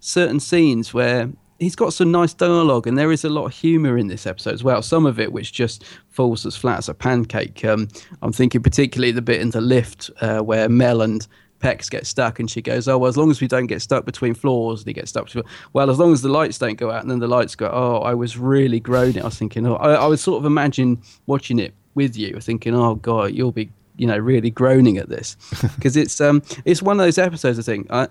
certain 0.00 0.40
scenes 0.40 0.92
where 0.92 1.30
he's 1.58 1.76
got 1.76 1.92
some 1.92 2.10
nice 2.10 2.34
dialogue, 2.34 2.86
and 2.86 2.98
there 2.98 3.12
is 3.12 3.24
a 3.24 3.28
lot 3.28 3.46
of 3.46 3.52
humour 3.52 3.96
in 3.96 4.08
this 4.08 4.26
episode 4.26 4.54
as 4.54 4.64
well. 4.64 4.82
Some 4.82 5.06
of 5.06 5.18
it 5.18 5.32
which 5.32 5.52
just 5.52 5.84
falls 6.10 6.44
as 6.44 6.56
flat 6.56 6.78
as 6.78 6.88
a 6.88 6.94
pancake. 6.94 7.64
Um, 7.64 7.88
I'm 8.22 8.32
thinking 8.32 8.62
particularly 8.62 9.12
the 9.12 9.22
bit 9.22 9.40
in 9.40 9.50
the 9.50 9.60
lift 9.60 10.10
uh, 10.20 10.40
where 10.40 10.68
Mel 10.68 11.00
and 11.00 11.26
Pex 11.60 11.88
get 11.88 12.06
stuck, 12.06 12.38
and 12.38 12.50
she 12.50 12.60
goes, 12.60 12.86
"Oh, 12.86 12.98
well, 12.98 13.08
as 13.08 13.16
long 13.16 13.30
as 13.30 13.40
we 13.40 13.48
don't 13.48 13.66
get 13.66 13.80
stuck 13.80 14.04
between 14.04 14.34
floors," 14.34 14.80
and 14.80 14.88
he 14.88 14.92
gets 14.92 15.10
stuck 15.10 15.24
between. 15.26 15.44
Well, 15.72 15.90
as 15.90 15.98
long 15.98 16.12
as 16.12 16.20
the 16.20 16.28
lights 16.28 16.58
don't 16.58 16.76
go 16.76 16.90
out, 16.90 17.00
and 17.02 17.10
then 17.10 17.20
the 17.20 17.28
lights 17.28 17.54
go. 17.54 17.70
Oh, 17.72 17.98
I 18.00 18.12
was 18.14 18.36
really 18.36 18.80
groaning. 18.80 19.22
I 19.22 19.26
was 19.26 19.38
thinking, 19.38 19.66
oh, 19.66 19.76
I, 19.76 19.94
I 19.94 20.06
was 20.06 20.20
sort 20.20 20.38
of 20.38 20.44
imagine 20.44 21.00
watching 21.26 21.58
it 21.58 21.72
with 21.94 22.16
you, 22.16 22.38
thinking, 22.40 22.74
oh 22.74 22.96
god, 22.96 23.32
you'll 23.32 23.52
be, 23.52 23.70
you 23.96 24.06
know, 24.06 24.16
really 24.18 24.50
groaning 24.50 24.98
at 24.98 25.08
this, 25.08 25.36
because 25.76 25.96
it's 25.96 26.20
um, 26.20 26.42
it's 26.64 26.82
one 26.82 26.98
of 27.00 27.04
those 27.06 27.18
episodes. 27.18 27.58
I 27.58 27.62
think. 27.62 27.86
I, 27.90 28.08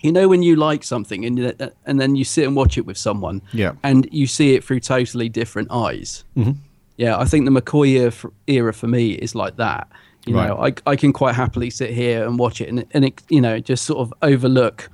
you 0.00 0.12
know 0.12 0.28
when 0.28 0.42
you 0.42 0.54
like 0.56 0.84
something 0.84 1.24
and 1.24 1.70
and 1.86 1.98
then 1.98 2.14
you 2.14 2.24
sit 2.24 2.46
and 2.46 2.54
watch 2.54 2.76
it 2.76 2.84
with 2.84 2.98
someone, 2.98 3.40
Yeah. 3.52 3.72
and 3.82 4.06
you 4.12 4.26
see 4.26 4.54
it 4.54 4.62
through 4.62 4.80
totally 4.80 5.30
different 5.30 5.68
eyes. 5.70 6.24
Mm-hmm. 6.36 6.52
Yeah, 6.98 7.16
I 7.18 7.24
think 7.24 7.46
the 7.46 7.50
McCoy 7.50 7.88
era 7.88 8.10
for, 8.10 8.32
era 8.46 8.74
for 8.74 8.86
me 8.86 9.12
is 9.12 9.34
like 9.34 9.56
that. 9.56 9.88
You 10.26 10.34
know, 10.34 10.56
I, 10.58 10.72
I 10.86 10.96
can 10.96 11.12
quite 11.12 11.34
happily 11.34 11.68
sit 11.70 11.90
here 11.90 12.26
and 12.26 12.38
watch 12.38 12.60
it 12.62 12.68
and, 12.70 12.84
and 12.92 13.04
it, 13.06 13.22
you 13.28 13.40
know, 13.42 13.60
just 13.60 13.84
sort 13.84 13.98
of 14.00 14.12
overlook 14.22 14.90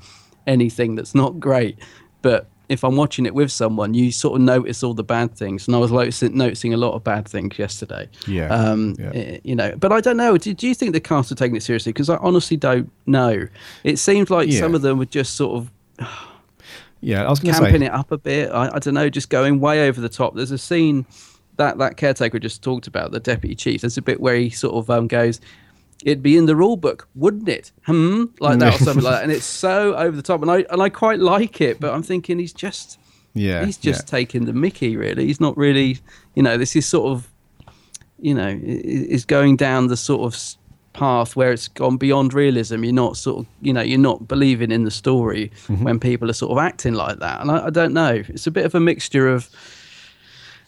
anything 0.47 0.97
that's 0.97 1.15
not 1.15 1.39
great. 1.41 1.79
But 2.23 2.49
if 2.71 2.85
I'm 2.85 2.97
watching 2.97 3.27
it 3.27 3.35
with 3.35 3.51
someone, 3.53 3.93
you 3.95 4.13
sort 4.13 4.37
of 4.37 4.43
notice 4.43 4.83
all 4.83 4.95
the 4.95 5.03
bad 5.05 5.35
things. 5.37 5.67
And 5.67 5.75
I 5.77 5.79
was 5.79 5.91
noticing, 5.93 6.37
noticing 6.37 6.73
a 6.73 6.77
lot 6.79 6.95
of 6.95 7.05
bad 7.05 7.29
things 7.29 7.59
yesterday. 7.59 8.09
Yeah, 8.27 8.47
Um, 8.49 8.95
yeah. 8.99 9.11
eh, 9.13 9.39
You 9.45 9.57
know, 9.57 9.75
but 9.77 9.93
I 9.93 10.01
don't 10.01 10.17
know. 10.17 10.39
Do, 10.39 10.55
do 10.55 10.67
you 10.69 10.75
think 10.75 10.93
the 10.93 11.01
cast 11.01 11.31
are 11.33 11.35
taking 11.35 11.57
it 11.57 11.63
seriously? 11.63 11.93
Because 11.93 12.09
I 12.09 12.17
honestly 12.17 12.57
don't 12.57 12.91
know. 13.07 13.47
It 13.85 13.99
seems 13.99 14.31
like 14.31 14.49
Yeah. 14.49 14.61
some 14.61 14.75
of 14.75 14.83
them 14.83 14.99
were 14.99 15.05
just 15.05 15.35
sort 15.35 15.57
of 15.59 15.71
yeah. 17.01 17.25
I 17.27 17.31
was 17.31 17.41
going 17.41 17.55
to 17.55 17.61
camping 17.61 17.81
say, 17.81 17.87
it 17.87 17.93
up 17.93 18.13
a 18.13 18.19
bit. 18.19 18.51
I, 18.51 18.71
I 18.75 18.79
don't 18.79 18.95
know, 18.95 19.09
just 19.09 19.31
going 19.31 19.61
way 19.61 19.89
over 19.89 20.01
the 20.01 20.09
top. 20.09 20.35
There's 20.35 20.51
a 20.51 20.59
scene 20.59 21.07
that 21.57 21.79
that 21.79 21.97
caretaker 21.97 22.39
just 22.39 22.63
talked 22.63 22.87
about, 22.87 23.11
the 23.13 23.21
deputy 23.21 23.55
chief. 23.55 23.81
There's 23.83 23.99
a 23.99 24.03
bit 24.03 24.21
where 24.21 24.37
he 24.37 24.51
sort 24.51 24.75
of 24.75 24.89
um, 24.91 25.09
goes, 25.09 25.41
"It'd 26.05 26.23
be 26.23 26.37
in 26.37 26.47
the 26.47 26.57
rule 26.57 26.77
book, 26.77 27.09
wouldn't 27.15 27.49
it?" 27.49 27.73
Hmm, 27.87 28.25
like 28.41 28.59
that 28.59 28.81
or 28.81 28.85
something 28.85 29.05
like 29.05 29.15
that. 29.15 29.23
And 29.23 29.33
it's 29.33 29.45
so 29.45 29.95
over 29.97 30.17
the 30.17 30.23
top, 30.23 30.43
and 30.43 30.51
I 30.51 30.65
and 30.71 30.83
I 30.83 30.89
quite 30.89 31.19
like 31.21 31.61
it. 31.61 31.81
But 31.81 31.93
I'm 31.95 32.03
thinking 32.03 32.39
he's 32.39 32.53
just 32.53 32.99
yeah, 33.35 33.65
he's 33.65 33.77
just 33.77 34.03
yeah. 34.07 34.19
taking 34.19 34.45
the 34.47 34.53
Mickey. 34.53 34.97
Really, 34.97 35.27
he's 35.27 35.41
not 35.41 35.57
really. 35.57 35.99
You 36.35 36.43
know, 36.43 36.57
this 36.57 36.77
is 36.77 36.87
sort 36.87 37.11
of, 37.13 37.29
you 38.19 38.35
know, 38.35 38.59
is 38.63 39.25
going 39.25 39.57
down 39.57 39.89
the 39.89 39.97
sort 39.97 40.23
of 40.23 40.41
path 40.93 41.37
where 41.37 41.53
it's 41.53 41.69
gone 41.69 41.97
beyond 41.97 42.35
realism. 42.35 42.83
You're 42.83 42.93
not 42.93 43.17
sort 43.17 43.41
of, 43.41 43.47
you 43.63 43.73
know, 43.73 43.81
you're 43.81 43.99
not 43.99 44.27
believing 44.27 44.73
in 44.73 44.85
the 44.85 44.91
story 44.91 45.53
Mm-hmm. 45.69 45.85
when 45.85 46.01
people 46.01 46.29
are 46.29 46.35
sort 46.35 46.53
of 46.53 46.59
acting 46.59 46.95
like 46.95 47.21
that. 47.21 47.41
And 47.41 47.51
I, 47.51 47.67
I 47.67 47.71
don't 47.71 47.93
know. 47.93 48.23
It's 48.29 48.47
a 48.47 48.51
bit 48.51 48.65
of 48.65 48.75
a 48.75 48.81
mixture 48.81 49.29
of 49.29 49.49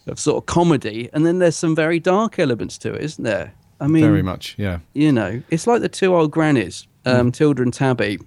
of 0.06 0.18
sort 0.18 0.36
of 0.36 0.46
comedy, 0.46 1.08
and 1.12 1.24
then 1.24 1.38
there's 1.38 1.56
some 1.56 1.76
very 1.76 2.00
dark 2.00 2.38
elements 2.38 2.76
to 2.78 2.92
it, 2.92 3.02
isn't 3.02 3.24
there? 3.24 3.52
I 3.82 3.88
mean, 3.88 4.04
very 4.04 4.22
much. 4.22 4.54
Yeah, 4.58 4.78
you 4.94 5.12
know, 5.12 5.42
it's 5.50 5.66
like 5.66 5.82
the 5.82 5.88
two 5.88 6.14
old 6.14 6.30
grannies, 6.30 6.86
um, 7.04 7.32
Tilda 7.32 7.62
and 7.62 7.74
Tabby. 7.74 8.18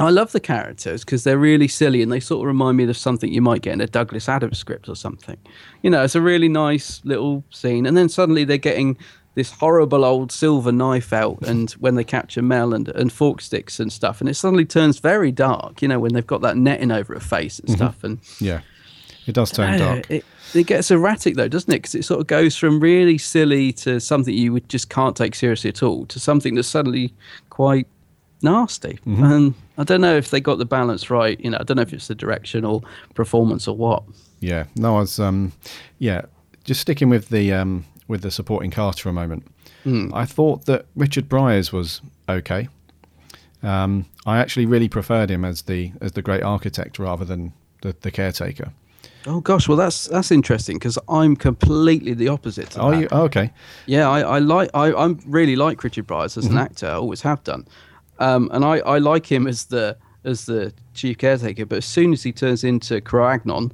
I 0.00 0.10
love 0.10 0.32
the 0.32 0.40
characters 0.40 1.04
because 1.04 1.22
they're 1.22 1.38
really 1.38 1.68
silly 1.68 2.02
and 2.02 2.10
they 2.10 2.18
sort 2.18 2.40
of 2.40 2.46
remind 2.46 2.76
me 2.76 2.84
of 2.84 2.96
something 2.96 3.32
you 3.32 3.42
might 3.42 3.62
get 3.62 3.74
in 3.74 3.80
a 3.80 3.86
Douglas 3.86 4.28
Adams 4.28 4.58
script 4.58 4.88
or 4.88 4.96
something. 4.96 5.36
You 5.82 5.90
know, 5.90 6.02
it's 6.02 6.16
a 6.16 6.20
really 6.20 6.48
nice 6.48 7.00
little 7.04 7.44
scene, 7.50 7.86
and 7.86 7.96
then 7.96 8.08
suddenly 8.08 8.44
they're 8.44 8.58
getting 8.58 8.98
this 9.34 9.52
horrible 9.52 10.04
old 10.04 10.32
silver 10.32 10.72
knife 10.72 11.12
out, 11.12 11.38
and 11.46 11.70
when 11.72 11.94
they 11.94 12.04
capture 12.04 12.42
Mel 12.42 12.74
and, 12.74 12.88
and 12.88 13.12
fork 13.12 13.40
sticks 13.40 13.78
and 13.78 13.92
stuff, 13.92 14.20
and 14.20 14.28
it 14.28 14.34
suddenly 14.34 14.64
turns 14.64 14.98
very 14.98 15.30
dark. 15.30 15.80
You 15.80 15.88
know, 15.88 16.00
when 16.00 16.12
they've 16.14 16.26
got 16.26 16.40
that 16.40 16.56
netting 16.56 16.90
over 16.90 17.14
her 17.14 17.20
face 17.20 17.60
and 17.60 17.70
stuff, 17.70 18.02
and 18.02 18.18
yeah. 18.40 18.60
It 19.24 19.34
does 19.34 19.52
turn 19.52 19.74
uh, 19.74 19.78
dark. 19.78 20.10
It, 20.10 20.24
it 20.54 20.66
gets 20.66 20.90
erratic 20.90 21.36
though, 21.36 21.48
doesn't 21.48 21.72
it? 21.72 21.78
Because 21.78 21.94
it 21.94 22.04
sort 22.04 22.20
of 22.20 22.26
goes 22.26 22.56
from 22.56 22.80
really 22.80 23.18
silly 23.18 23.72
to 23.74 24.00
something 24.00 24.34
you 24.34 24.52
would 24.52 24.68
just 24.68 24.88
can't 24.88 25.16
take 25.16 25.34
seriously 25.34 25.70
at 25.70 25.82
all 25.82 26.06
to 26.06 26.20
something 26.20 26.54
that's 26.54 26.68
suddenly 26.68 27.14
quite 27.50 27.86
nasty. 28.42 28.98
Mm-hmm. 29.06 29.24
And 29.24 29.54
I 29.78 29.84
don't 29.84 30.00
know 30.00 30.16
if 30.16 30.30
they 30.30 30.40
got 30.40 30.58
the 30.58 30.64
balance 30.64 31.10
right. 31.10 31.40
You 31.40 31.50
know, 31.50 31.58
I 31.60 31.64
don't 31.64 31.76
know 31.76 31.82
if 31.82 31.92
it's 31.92 32.08
the 32.08 32.14
direction 32.14 32.64
or 32.64 32.82
performance 33.14 33.68
or 33.68 33.76
what. 33.76 34.02
Yeah, 34.40 34.64
no, 34.76 34.96
I 34.96 35.00
was 35.00 35.20
um, 35.20 35.52
yeah, 35.98 36.22
just 36.64 36.80
sticking 36.80 37.08
with 37.08 37.28
the 37.28 37.52
um, 37.52 37.84
with 38.08 38.22
the 38.22 38.30
supporting 38.30 38.70
cast 38.70 39.00
for 39.00 39.08
a 39.08 39.12
moment. 39.12 39.46
I 40.12 40.26
thought 40.26 40.66
that 40.66 40.86
Richard 40.94 41.28
Briers 41.28 41.72
was 41.72 42.00
okay. 42.28 42.68
Um, 43.62 44.06
I 44.26 44.38
actually 44.38 44.66
really 44.66 44.88
preferred 44.88 45.30
him 45.30 45.44
as 45.44 45.62
the 45.62 45.92
as 46.00 46.12
the 46.12 46.22
great 46.22 46.42
architect 46.42 46.98
rather 46.98 47.24
than 47.24 47.52
the, 47.82 47.96
the 48.00 48.10
caretaker. 48.10 48.72
Oh 49.26 49.40
gosh, 49.40 49.68
well 49.68 49.76
that's 49.76 50.06
that's 50.08 50.30
interesting 50.30 50.76
because 50.76 50.98
I'm 51.08 51.36
completely 51.36 52.14
the 52.14 52.28
opposite. 52.28 52.70
To 52.70 52.80
Are 52.80 52.90
that. 52.92 53.00
you 53.00 53.08
oh, 53.12 53.22
okay? 53.24 53.52
Yeah, 53.86 54.08
I, 54.08 54.20
I 54.20 54.38
like 54.38 54.70
I 54.74 54.92
I'm 54.92 55.20
really 55.26 55.56
like 55.56 55.82
Richard 55.84 56.06
Briers 56.06 56.36
as 56.36 56.46
an 56.46 56.58
actor. 56.58 56.86
I 56.86 56.94
always 56.94 57.22
have 57.22 57.42
done, 57.44 57.66
um, 58.18 58.48
and 58.52 58.64
I, 58.64 58.78
I 58.78 58.98
like 58.98 59.26
him 59.26 59.46
as 59.46 59.66
the 59.66 59.96
as 60.24 60.46
the 60.46 60.72
chief 60.94 61.18
caretaker. 61.18 61.66
But 61.66 61.78
as 61.78 61.84
soon 61.84 62.12
as 62.12 62.22
he 62.22 62.32
turns 62.32 62.64
into 62.64 63.00
Kroagnon, 63.00 63.72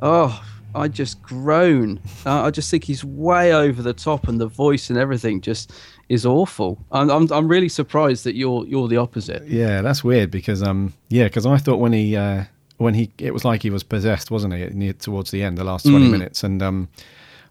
oh, 0.00 0.42
I 0.74 0.88
just 0.88 1.20
groan. 1.22 2.00
Uh, 2.24 2.42
I 2.42 2.50
just 2.50 2.70
think 2.70 2.84
he's 2.84 3.04
way 3.04 3.52
over 3.52 3.82
the 3.82 3.94
top, 3.94 4.28
and 4.28 4.40
the 4.40 4.46
voice 4.46 4.90
and 4.90 4.98
everything 4.98 5.40
just 5.40 5.72
is 6.08 6.24
awful. 6.24 6.78
I'm 6.92 7.10
I'm, 7.10 7.30
I'm 7.32 7.48
really 7.48 7.68
surprised 7.68 8.24
that 8.24 8.36
you're 8.36 8.66
you're 8.66 8.88
the 8.88 8.96
opposite. 8.96 9.46
Yeah, 9.46 9.82
that's 9.82 10.02
weird 10.02 10.30
because 10.30 10.62
um 10.62 10.94
yeah, 11.08 11.24
because 11.24 11.46
I 11.46 11.58
thought 11.58 11.76
when 11.78 11.92
he 11.92 12.16
uh, 12.16 12.44
when 12.78 12.94
he 12.94 13.10
it 13.18 13.34
was 13.34 13.44
like 13.44 13.62
he 13.62 13.70
was 13.70 13.82
possessed, 13.82 14.30
wasn't 14.30 14.54
he? 14.54 14.64
Near 14.70 14.94
towards 14.94 15.30
the 15.30 15.42
end, 15.42 15.58
the 15.58 15.64
last 15.64 15.84
twenty 15.84 16.08
minutes, 16.08 16.42
and 16.42 16.62
um, 16.62 16.88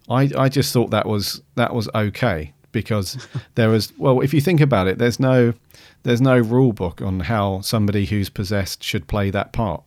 I 0.09 0.29
I 0.37 0.49
just 0.49 0.73
thought 0.73 0.89
that 0.89 1.05
was 1.05 1.41
that 1.55 1.73
was 1.73 1.87
okay 1.93 2.53
because 2.71 3.27
there 3.55 3.69
was 3.69 3.93
well, 3.97 4.21
if 4.21 4.33
you 4.33 4.41
think 4.41 4.61
about 4.61 4.87
it, 4.87 4.97
there's 4.97 5.19
no 5.19 5.53
there's 6.03 6.21
no 6.21 6.37
rule 6.37 6.73
book 6.73 7.01
on 7.01 7.21
how 7.21 7.61
somebody 7.61 8.05
who's 8.05 8.29
possessed 8.29 8.83
should 8.83 9.07
play 9.07 9.29
that 9.29 9.51
part. 9.51 9.83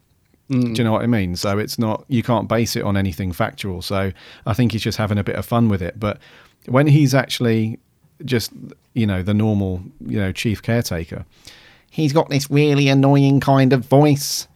Do 0.50 0.58
you 0.58 0.82
know 0.82 0.90
what 0.90 1.02
I 1.02 1.06
mean? 1.06 1.36
So 1.36 1.58
it's 1.58 1.78
not 1.78 2.04
you 2.08 2.24
can't 2.24 2.48
base 2.48 2.74
it 2.74 2.82
on 2.82 2.96
anything 2.96 3.30
factual. 3.30 3.82
So 3.82 4.10
I 4.44 4.52
think 4.52 4.72
he's 4.72 4.82
just 4.82 4.98
having 4.98 5.16
a 5.16 5.22
bit 5.22 5.36
of 5.36 5.46
fun 5.46 5.68
with 5.68 5.80
it. 5.80 6.00
But 6.00 6.18
when 6.66 6.88
he's 6.88 7.14
actually 7.14 7.78
just 8.24 8.52
you 8.92 9.06
know 9.06 9.22
the 9.22 9.32
normal 9.32 9.82
you 10.04 10.18
know 10.18 10.32
chief 10.32 10.60
caretaker, 10.60 11.24
he's 11.88 12.12
got 12.12 12.30
this 12.30 12.50
really 12.50 12.88
annoying 12.88 13.38
kind 13.38 13.72
of 13.72 13.86
voice 13.86 14.48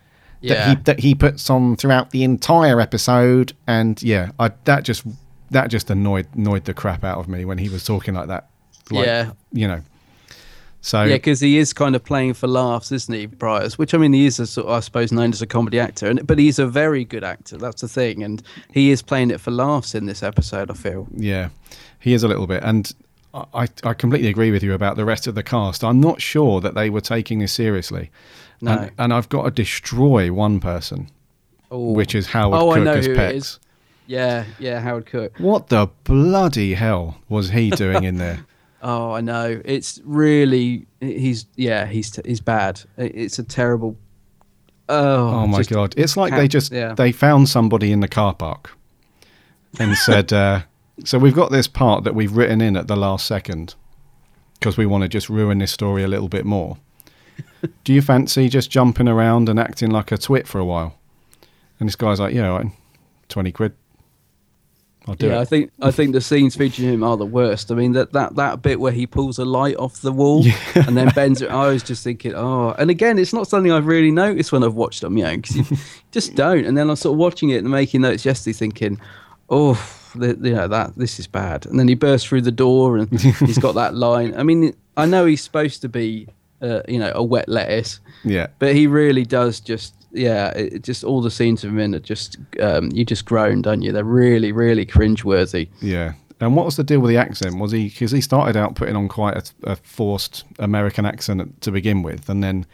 that 0.48 0.68
he 0.68 0.82
that 0.84 1.00
he 1.00 1.14
puts 1.14 1.48
on 1.50 1.76
throughout 1.76 2.10
the 2.10 2.24
entire 2.24 2.80
episode, 2.80 3.52
and 3.66 4.02
yeah, 4.02 4.30
I, 4.38 4.50
that 4.64 4.84
just 4.84 5.04
that 5.50 5.68
just 5.68 5.90
annoyed 5.90 6.26
annoyed 6.34 6.64
the 6.64 6.74
crap 6.74 7.04
out 7.04 7.18
of 7.18 7.28
me 7.28 7.44
when 7.44 7.58
he 7.58 7.68
was 7.68 7.84
talking 7.84 8.14
like 8.14 8.28
that. 8.28 8.48
Like, 8.90 9.06
Yeah. 9.06 9.32
you 9.52 9.68
know. 9.68 9.80
So 10.80 11.02
Yeah, 11.04 11.14
because 11.14 11.40
he 11.40 11.56
is 11.56 11.72
kind 11.72 11.96
of 11.96 12.04
playing 12.04 12.34
for 12.34 12.46
laughs, 12.46 12.92
isn't 12.92 13.14
he, 13.14 13.24
Briers? 13.26 13.78
Which 13.78 13.94
I 13.94 13.98
mean, 13.98 14.12
he 14.12 14.26
is, 14.26 14.38
a 14.38 14.46
sort, 14.46 14.66
of, 14.66 14.72
I 14.74 14.80
suppose, 14.80 15.12
known 15.12 15.32
as 15.32 15.40
a 15.40 15.46
comedy 15.46 15.80
actor, 15.80 16.08
and 16.08 16.26
but 16.26 16.38
he's 16.38 16.58
a 16.58 16.66
very 16.66 17.06
good 17.06 17.24
actor. 17.24 17.56
That's 17.56 17.80
the 17.80 17.88
thing, 17.88 18.22
and 18.22 18.42
he 18.70 18.90
is 18.90 19.00
playing 19.00 19.30
it 19.30 19.40
for 19.40 19.50
laughs 19.50 19.94
in 19.94 20.04
this 20.04 20.22
episode. 20.22 20.70
I 20.70 20.74
feel. 20.74 21.08
Yeah, 21.16 21.48
he 22.00 22.12
is 22.12 22.22
a 22.22 22.28
little 22.28 22.46
bit, 22.46 22.62
and 22.62 22.92
I 23.32 23.66
I 23.82 23.94
completely 23.94 24.28
agree 24.28 24.50
with 24.50 24.62
you 24.62 24.74
about 24.74 24.96
the 24.96 25.06
rest 25.06 25.26
of 25.26 25.34
the 25.34 25.42
cast. 25.42 25.82
I'm 25.82 26.00
not 26.00 26.20
sure 26.20 26.60
that 26.60 26.74
they 26.74 26.90
were 26.90 27.00
taking 27.00 27.38
this 27.38 27.52
seriously. 27.54 28.10
No. 28.60 28.72
and, 28.72 28.90
and 28.98 29.12
I've 29.14 29.28
got 29.28 29.44
to 29.44 29.50
destroy 29.50 30.32
one 30.32 30.60
person, 30.60 31.10
Oh, 31.70 31.92
which 31.92 32.14
is 32.14 32.26
Howard 32.28 32.60
Oh, 32.60 32.70
I 32.70 32.74
Cooke 32.76 32.84
know 32.84 32.92
as 32.94 33.06
who 33.06 33.14
Pex. 33.14 33.32
is. 33.34 33.58
yeah, 34.06 34.44
yeah, 34.58 34.80
Howard 34.80 35.06
Cooke. 35.06 35.34
What 35.38 35.68
the 35.68 35.88
bloody 36.04 36.74
hell 36.74 37.18
was 37.28 37.50
he 37.50 37.70
doing 37.70 38.04
in 38.04 38.16
there? 38.16 38.44
Oh, 38.86 39.12
I 39.12 39.22
know. 39.22 39.62
It's 39.64 39.98
really 40.04 40.86
he's 41.00 41.46
yeah 41.56 41.86
he's 41.86 42.20
he's 42.26 42.42
bad. 42.42 42.82
It's 42.98 43.38
a 43.38 43.42
terrible. 43.42 43.96
Oh, 44.90 45.28
Oh 45.30 45.46
my 45.46 45.62
god! 45.62 45.94
It's 45.96 46.18
like 46.18 46.34
they 46.34 46.46
just 46.48 46.70
yeah. 46.70 46.92
they 46.92 47.10
found 47.10 47.48
somebody 47.48 47.92
in 47.92 48.00
the 48.00 48.08
car 48.08 48.34
park 48.34 48.76
and 49.78 49.96
said, 50.06 50.34
uh, 50.34 50.64
"So 51.02 51.18
we've 51.18 51.34
got 51.34 51.50
this 51.50 51.66
part 51.66 52.04
that 52.04 52.14
we've 52.14 52.36
written 52.36 52.60
in 52.60 52.76
at 52.76 52.86
the 52.86 52.94
last 52.96 53.26
second 53.26 53.74
because 54.60 54.76
we 54.76 54.84
want 54.84 55.00
to 55.00 55.08
just 55.08 55.30
ruin 55.30 55.56
this 55.60 55.72
story 55.72 56.02
a 56.02 56.08
little 56.08 56.28
bit 56.28 56.44
more. 56.44 56.76
Do 57.84 57.92
you 57.92 58.02
fancy 58.02 58.48
just 58.48 58.70
jumping 58.70 59.08
around 59.08 59.48
and 59.48 59.58
acting 59.58 59.90
like 59.90 60.12
a 60.12 60.18
twit 60.18 60.46
for 60.46 60.58
a 60.58 60.64
while?" 60.64 60.98
And 61.80 61.88
this 61.88 61.96
guy's 61.96 62.20
like, 62.20 62.34
"Yeah, 62.34 62.48
right, 62.48 62.66
twenty 63.28 63.52
quid. 63.52 63.72
I'll 65.06 65.14
do 65.14 65.26
yeah, 65.28 65.40
I 65.40 65.44
think 65.44 65.70
I 65.82 65.90
think 65.90 66.14
the 66.14 66.20
scenes 66.20 66.56
featuring 66.56 66.88
him 66.88 67.02
are 67.02 67.16
the 67.16 67.26
worst. 67.26 67.70
I 67.70 67.74
mean 67.74 67.92
that 67.92 68.12
that 68.12 68.36
that 68.36 68.62
bit 68.62 68.80
where 68.80 68.92
he 68.92 69.06
pulls 69.06 69.38
a 69.38 69.44
light 69.44 69.76
off 69.76 70.00
the 70.00 70.12
wall 70.12 70.44
and 70.74 70.96
then 70.96 71.10
bends 71.10 71.42
it. 71.42 71.50
I 71.50 71.68
was 71.68 71.82
just 71.82 72.02
thinking, 72.02 72.32
oh, 72.34 72.74
and 72.78 72.90
again, 72.90 73.18
it's 73.18 73.34
not 73.34 73.46
something 73.46 73.70
I've 73.70 73.86
really 73.86 74.10
noticed 74.10 74.50
when 74.50 74.64
I've 74.64 74.74
watched 74.74 75.02
them, 75.02 75.18
you 75.18 75.24
know, 75.24 75.36
because 75.36 75.56
you 75.56 75.76
just 76.10 76.34
don't. 76.34 76.64
And 76.64 76.76
then 76.76 76.88
I'm 76.88 76.96
sort 76.96 77.12
of 77.14 77.18
watching 77.18 77.50
it 77.50 77.58
and 77.58 77.70
making 77.70 78.00
notes 78.00 78.24
yesterday, 78.24 78.54
thinking, 78.54 78.98
oh, 79.50 79.74
the, 80.14 80.28
you 80.28 80.54
know 80.54 80.68
that 80.68 80.96
this 80.96 81.18
is 81.18 81.26
bad. 81.26 81.66
And 81.66 81.78
then 81.78 81.86
he 81.86 81.94
bursts 81.94 82.26
through 82.26 82.42
the 82.42 82.52
door 82.52 82.96
and 82.96 83.20
he's 83.20 83.58
got 83.58 83.74
that 83.74 83.94
line. 83.94 84.34
I 84.34 84.42
mean, 84.42 84.74
I 84.96 85.04
know 85.04 85.26
he's 85.26 85.42
supposed 85.42 85.82
to 85.82 85.88
be, 85.90 86.28
uh, 86.64 86.82
you 86.88 86.98
know, 86.98 87.12
a 87.14 87.22
wet 87.22 87.48
lettuce, 87.48 88.00
yeah, 88.24 88.46
but 88.58 88.74
he 88.74 88.86
really 88.86 89.24
does 89.24 89.60
just 89.60 89.94
yeah 90.12 90.50
it, 90.50 90.82
just 90.82 91.02
all 91.04 91.20
the 91.20 91.30
scenes 91.30 91.64
of 91.64 91.70
him 91.70 91.78
in 91.80 91.94
are 91.94 91.98
just 91.98 92.38
um, 92.60 92.88
you 92.92 93.04
just 93.04 93.24
groan 93.24 93.60
don't 93.62 93.82
you 93.82 93.90
they're 93.90 94.04
really 94.04 94.52
really 94.52 94.86
cringeworthy 94.86 95.68
yeah. 95.80 96.12
And 96.40 96.56
what 96.56 96.66
was 96.66 96.76
the 96.76 96.84
deal 96.84 97.00
with 97.00 97.10
the 97.10 97.16
accent? 97.16 97.58
Was 97.58 97.72
he 97.72 97.88
because 97.88 98.10
he 98.10 98.20
started 98.20 98.56
out 98.56 98.74
putting 98.74 98.96
on 98.96 99.08
quite 99.08 99.36
a, 99.36 99.70
a 99.72 99.76
forced 99.76 100.44
American 100.58 101.06
accent 101.06 101.60
to 101.62 101.70
begin 101.70 102.02
with, 102.02 102.28
and 102.28 102.42
then 102.42 102.66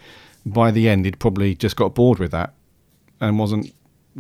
by 0.46 0.70
the 0.70 0.88
end 0.88 1.04
he'd 1.04 1.18
probably 1.18 1.54
just 1.54 1.76
got 1.76 1.94
bored 1.94 2.18
with 2.18 2.30
that 2.32 2.54
and 3.20 3.38
wasn't. 3.38 3.72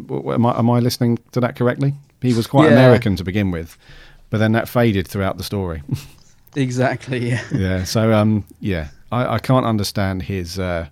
Am 0.08 0.46
I, 0.46 0.58
am 0.58 0.70
I 0.70 0.78
listening 0.78 1.18
to 1.32 1.40
that 1.40 1.56
correctly? 1.56 1.94
He 2.22 2.32
was 2.34 2.46
quite 2.46 2.66
Yeah. 2.70 2.76
American 2.76 3.16
to 3.16 3.24
begin 3.24 3.50
with, 3.50 3.76
but 4.28 4.38
then 4.38 4.52
that 4.52 4.68
faded 4.68 5.08
throughout 5.08 5.36
the 5.38 5.44
story. 5.44 5.82
exactly 6.54 7.30
yeah 7.30 7.42
yeah. 7.52 7.84
So 7.84 8.12
um, 8.12 8.44
yeah, 8.60 8.88
I, 9.12 9.34
I 9.34 9.38
can't 9.38 9.66
understand 9.66 10.22
his 10.22 10.58
uh, 10.58 10.88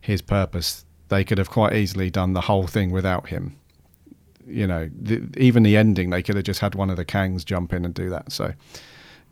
his 0.00 0.22
purpose. 0.22 0.84
They 1.08 1.24
could 1.24 1.38
have 1.38 1.50
quite 1.50 1.72
easily 1.74 2.10
done 2.10 2.34
the 2.34 2.42
whole 2.42 2.66
thing 2.66 2.90
without 2.90 3.28
him. 3.28 3.56
You 4.46 4.66
know, 4.66 4.90
the, 5.00 5.22
even 5.36 5.62
the 5.62 5.76
ending, 5.76 6.10
they 6.10 6.22
could 6.22 6.36
have 6.36 6.44
just 6.44 6.60
had 6.60 6.74
one 6.74 6.90
of 6.90 6.96
the 6.96 7.04
Kangs 7.04 7.44
jump 7.44 7.72
in 7.72 7.84
and 7.84 7.92
do 7.94 8.08
that. 8.10 8.32
So, 8.32 8.52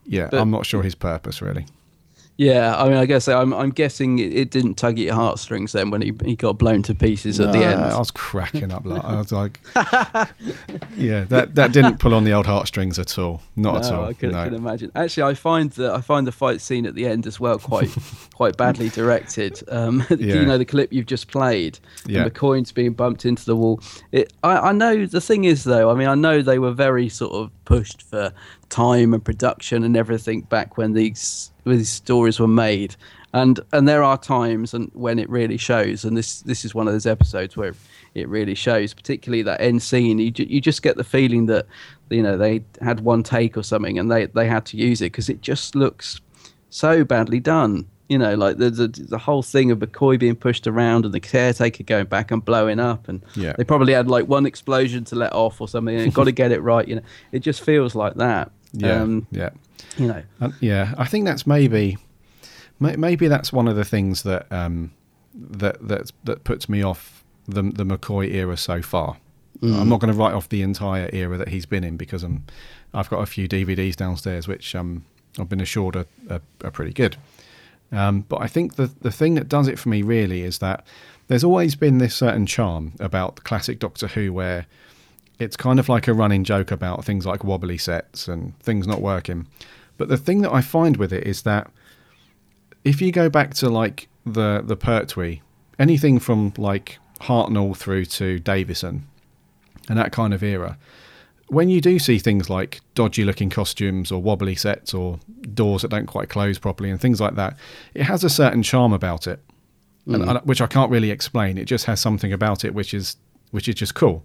yeah, 0.04 0.28
But- 0.30 0.40
I'm 0.40 0.50
not 0.50 0.66
sure 0.66 0.82
his 0.82 0.94
purpose 0.94 1.40
really. 1.42 1.66
Yeah 2.36 2.76
i 2.80 2.88
mean 2.88 2.98
i 2.98 3.06
guess 3.06 3.28
i'm, 3.28 3.54
I'm 3.54 3.70
guessing 3.70 4.18
it, 4.18 4.32
it 4.32 4.50
didn't 4.50 4.74
tug 4.74 4.98
at 4.98 5.04
your 5.06 5.14
heartstrings 5.14 5.72
then 5.72 5.90
when 5.90 6.02
he, 6.02 6.12
he 6.24 6.36
got 6.36 6.58
blown 6.58 6.82
to 6.84 6.94
pieces 6.94 7.40
at 7.40 7.52
the 7.52 7.64
end 7.64 7.80
I 7.80 7.98
was 7.98 8.10
cracking 8.10 8.72
up. 8.72 8.84
Like, 8.84 9.04
I 9.04 9.16
was 9.16 9.32
like, 9.32 9.60
yeah, 10.96 11.24
that 11.24 11.54
that 11.54 11.72
didn't 11.72 11.98
pull 11.98 12.14
on 12.14 12.24
the 12.24 12.32
old 12.32 12.46
heartstrings 12.46 12.98
at 12.98 13.18
all. 13.18 13.42
Not 13.56 13.84
at 13.84 13.92
all. 13.92 14.04
I 14.04 14.12
can, 14.12 14.32
no. 14.32 14.42
imagine. 14.44 14.90
Actually, 14.94 15.24
I 15.24 15.34
find 15.34 15.70
that 15.72 15.92
I 15.94 16.00
find 16.00 16.26
the 16.26 16.32
fight 16.32 16.60
scene 16.60 16.86
at 16.86 16.94
the 16.94 17.06
end 17.06 17.26
as 17.26 17.38
well 17.40 17.58
quite 17.58 17.90
quite 18.34 18.56
badly 18.56 18.88
directed. 18.90 19.62
Um, 19.68 20.04
Yeah. 20.16 20.36
You 20.36 20.46
know, 20.46 20.58
the 20.58 20.64
clip 20.64 20.92
you've 20.92 21.06
just 21.06 21.28
played, 21.28 21.78
Yeah. 22.06 22.24
the 22.24 22.30
coins 22.30 22.72
being 22.72 22.94
bumped 22.94 23.24
into 23.26 23.44
the 23.44 23.54
wall. 23.54 23.80
It, 24.12 24.32
I, 24.42 24.56
I 24.70 24.72
know 24.72 25.06
the 25.06 25.20
thing 25.20 25.44
is 25.44 25.64
though. 25.64 25.90
I 25.90 25.94
mean, 25.94 26.08
I 26.08 26.14
know 26.14 26.42
they 26.42 26.58
were 26.58 26.72
very 26.72 27.08
sort 27.08 27.32
of 27.32 27.50
pushed 27.64 28.02
for 28.02 28.32
time 28.68 29.14
and 29.14 29.24
production 29.24 29.84
and 29.84 29.96
everything 29.96 30.42
back 30.42 30.76
when 30.76 30.92
these 30.92 31.50
when 31.64 31.78
these 31.78 31.88
stories 31.90 32.38
were 32.40 32.48
made. 32.48 32.96
And 33.32 33.60
and 33.72 33.86
there 33.86 34.02
are 34.02 34.16
times 34.16 34.72
and 34.72 34.90
when 34.94 35.18
it 35.18 35.28
really 35.28 35.56
shows. 35.58 36.04
And 36.04 36.16
this 36.16 36.40
this 36.42 36.64
is 36.64 36.74
one 36.74 36.86
of 36.88 36.94
those 36.94 37.06
episodes 37.06 37.56
where 37.56 37.74
it 38.14 38.28
really 38.28 38.54
shows, 38.54 38.94
particularly 38.94 39.42
that 39.42 39.60
end 39.60 39.82
scene. 39.82 40.18
You 40.18 40.32
you 40.36 40.60
just 40.60 40.82
get 40.82 40.96
the 40.96 41.04
feeling 41.04 41.46
that 41.46 41.66
you 42.08 42.22
know 42.22 42.36
they 42.38 42.62
had 42.80 43.00
one 43.00 43.22
take 43.22 43.56
or 43.56 43.62
something 43.62 43.98
and 43.98 44.10
they 44.10 44.26
they 44.26 44.46
had 44.46 44.64
to 44.66 44.76
use 44.76 45.00
it 45.02 45.06
because 45.12 45.28
it 45.28 45.42
just 45.42 45.74
looks 45.74 46.20
so 46.70 47.04
badly 47.04 47.40
done. 47.40 47.86
You 48.08 48.18
know, 48.18 48.36
like 48.36 48.58
the, 48.58 48.70
the 48.70 48.86
the 48.88 49.18
whole 49.18 49.42
thing 49.42 49.70
of 49.72 49.80
McCoy 49.80 50.18
being 50.18 50.36
pushed 50.36 50.66
around 50.68 51.04
and 51.04 51.12
the 51.12 51.18
caretaker 51.20 51.82
going 51.82 52.06
back 52.06 52.30
and 52.30 52.42
blowing 52.42 52.78
up, 52.78 53.08
and 53.08 53.20
Yeah. 53.34 53.54
they 53.58 53.64
probably 53.64 53.92
had 53.94 54.06
like 54.08 54.28
one 54.28 54.46
explosion 54.46 55.02
to 55.06 55.16
let 55.16 55.32
off 55.32 55.60
or 55.60 55.66
something. 55.68 55.94
And 55.98 56.14
got 56.14 56.24
to 56.24 56.32
get 56.42 56.52
it 56.52 56.62
right. 56.62 56.86
You 56.86 56.94
know, 56.96 57.02
it 57.32 57.40
just 57.40 57.62
feels 57.62 57.96
like 57.96 58.14
that. 58.14 58.52
Yeah, 58.76 59.02
Um, 59.02 59.26
yeah. 59.30 59.50
you 59.96 60.06
know. 60.08 60.22
Uh, 60.40 60.50
yeah, 60.60 60.94
I 60.98 61.06
think 61.06 61.24
that's 61.24 61.46
maybe, 61.46 61.96
may- 62.80 62.96
maybe 62.96 63.28
that's 63.28 63.52
one 63.52 63.68
of 63.68 63.76
the 63.76 63.84
things 63.84 64.22
that 64.22 64.50
um, 64.52 64.92
that 65.34 65.86
that 65.88 66.10
that 66.24 66.44
puts 66.44 66.68
me 66.68 66.82
off 66.82 67.24
the 67.46 67.62
the 67.62 67.84
McCoy 67.84 68.32
era 68.34 68.56
so 68.56 68.82
far. 68.82 69.16
I'm 69.62 69.88
not 69.88 70.00
going 70.00 70.12
to 70.12 70.18
write 70.18 70.34
off 70.34 70.50
the 70.50 70.60
entire 70.60 71.08
era 71.14 71.38
that 71.38 71.48
he's 71.48 71.64
been 71.64 71.82
in 71.82 71.96
because 71.96 72.22
I'm, 72.22 72.44
I've 72.92 73.08
got 73.08 73.20
a 73.20 73.26
few 73.26 73.48
DVDs 73.48 73.96
downstairs 73.96 74.46
which 74.46 74.74
um, 74.74 75.06
I've 75.38 75.48
been 75.48 75.62
assured 75.62 75.96
are, 75.96 76.04
are, 76.28 76.42
are 76.62 76.70
pretty 76.70 76.92
good. 76.92 77.16
Um, 77.90 78.20
but 78.28 78.42
I 78.42 78.48
think 78.48 78.76
the 78.76 78.90
the 79.00 79.10
thing 79.10 79.34
that 79.36 79.48
does 79.48 79.66
it 79.66 79.78
for 79.78 79.88
me 79.88 80.02
really 80.02 80.42
is 80.42 80.58
that 80.58 80.84
there's 81.28 81.42
always 81.44 81.74
been 81.74 81.96
this 81.98 82.14
certain 82.14 82.44
charm 82.44 82.92
about 83.00 83.36
the 83.36 83.42
classic 83.42 83.78
Doctor 83.78 84.08
Who 84.08 84.30
where 84.32 84.66
it's 85.38 85.56
kind 85.56 85.78
of 85.78 85.88
like 85.88 86.08
a 86.08 86.14
running 86.14 86.44
joke 86.44 86.70
about 86.70 87.04
things 87.04 87.26
like 87.26 87.44
wobbly 87.44 87.78
sets 87.78 88.28
and 88.28 88.58
things 88.60 88.86
not 88.86 89.00
working. 89.00 89.46
But 89.98 90.08
the 90.08 90.16
thing 90.16 90.42
that 90.42 90.52
I 90.52 90.60
find 90.60 90.96
with 90.96 91.12
it 91.12 91.26
is 91.26 91.42
that 91.42 91.70
if 92.84 93.00
you 93.00 93.12
go 93.12 93.28
back 93.28 93.54
to 93.54 93.68
like 93.68 94.08
the 94.24 94.62
the 94.64 94.76
Pertwee, 94.76 95.40
anything 95.78 96.18
from 96.18 96.52
like 96.56 96.98
Hartnell 97.22 97.76
through 97.76 98.06
to 98.06 98.38
Davison 98.38 99.06
and 99.88 99.98
that 99.98 100.12
kind 100.12 100.32
of 100.34 100.42
era, 100.42 100.78
when 101.48 101.68
you 101.68 101.80
do 101.80 101.98
see 101.98 102.18
things 102.18 102.50
like 102.50 102.80
dodgy 102.94 103.24
looking 103.24 103.50
costumes 103.50 104.10
or 104.10 104.20
wobbly 104.20 104.54
sets 104.54 104.92
or 104.92 105.18
doors 105.54 105.82
that 105.82 105.90
don't 105.90 106.06
quite 106.06 106.28
close 106.28 106.58
properly 106.58 106.90
and 106.90 107.00
things 107.00 107.20
like 107.20 107.34
that, 107.36 107.56
it 107.94 108.02
has 108.02 108.24
a 108.24 108.30
certain 108.30 108.62
charm 108.62 108.92
about 108.92 109.26
it, 109.26 109.40
and, 110.06 110.16
mm. 110.16 110.30
and- 110.30 110.46
which 110.46 110.60
I 110.60 110.66
can't 110.66 110.90
really 110.90 111.10
explain. 111.10 111.58
It 111.58 111.66
just 111.66 111.84
has 111.86 112.00
something 112.00 112.32
about 112.32 112.64
it 112.64 112.74
which 112.74 112.94
is 112.94 113.16
which 113.52 113.68
is 113.68 113.74
just 113.74 113.94
cool. 113.94 114.24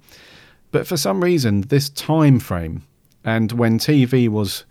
But 0.71 0.87
for 0.87 0.97
some 0.97 1.23
reason, 1.23 1.61
this 1.61 1.89
time 1.89 2.39
frame 2.39 2.83
and 3.23 3.51
when 3.51 3.77
TV 3.77 4.27
was 4.27 4.65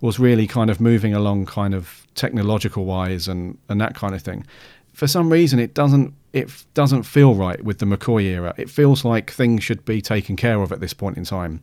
was 0.00 0.18
really 0.18 0.46
kind 0.46 0.68
of 0.68 0.80
moving 0.80 1.14
along, 1.14 1.46
kind 1.46 1.74
of 1.74 2.06
technological 2.14 2.84
wise 2.84 3.28
and 3.28 3.58
and 3.68 3.80
that 3.80 3.94
kind 3.94 4.14
of 4.14 4.22
thing, 4.22 4.46
for 4.92 5.06
some 5.06 5.30
reason 5.30 5.58
it 5.58 5.74
doesn't 5.74 6.14
it 6.32 6.64
doesn't 6.74 7.04
feel 7.04 7.34
right 7.34 7.62
with 7.64 7.78
the 7.78 7.86
McCoy 7.86 8.24
era. 8.24 8.54
It 8.56 8.68
feels 8.68 9.04
like 9.04 9.30
things 9.30 9.62
should 9.62 9.84
be 9.84 10.02
taken 10.02 10.36
care 10.36 10.60
of 10.60 10.72
at 10.72 10.80
this 10.80 10.92
point 10.92 11.16
in 11.16 11.24
time. 11.24 11.62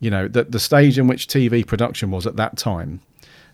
You 0.00 0.10
know, 0.10 0.28
the 0.28 0.44
the 0.44 0.58
stage 0.58 0.98
in 0.98 1.06
which 1.06 1.26
TV 1.26 1.66
production 1.66 2.10
was 2.10 2.26
at 2.26 2.36
that 2.36 2.56
time. 2.56 3.00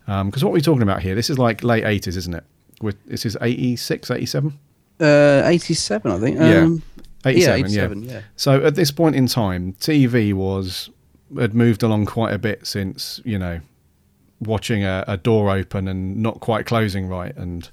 Because 0.07 0.45
what 0.45 0.53
we're 0.53 0.61
talking 0.61 0.83
about 0.83 1.01
here, 1.03 1.14
this 1.14 1.31
is 1.31 1.39
like 1.39 1.64
late 1.64 1.83
80s, 1.83 2.16
isn't 2.18 2.35
it? 2.35 2.45
With, 2.83 3.03
this 3.07 3.25
is 3.25 3.39
86, 3.41 4.11
87? 4.11 4.53
Uh, 5.01 5.43
87, 5.47 6.12
I 6.12 6.18
think. 6.18 6.37
Yeah. 6.37 6.68
Um, 7.25 7.31
87, 7.31 7.59
yeah, 7.59 7.64
87, 7.64 8.03
yeah. 8.05 8.20
So 8.37 8.64
at 8.64 8.75
this 8.75 8.91
point 8.91 9.16
in 9.16 9.27
time, 9.27 9.72
TV 9.75 10.33
was 10.33 10.91
had 11.39 11.55
moved 11.55 11.83
along 11.83 12.07
quite 12.07 12.33
a 12.33 12.39
bit 12.39 12.66
since 12.66 13.20
you 13.25 13.39
know 13.39 13.61
watching 14.41 14.85
a, 14.85 15.05
a 15.09 15.16
door 15.16 15.51
open 15.51 15.89
and 15.89 16.16
not 16.16 16.41
quite 16.41 16.66
closing 16.66 17.07
right 17.09 17.35
and 17.37 17.70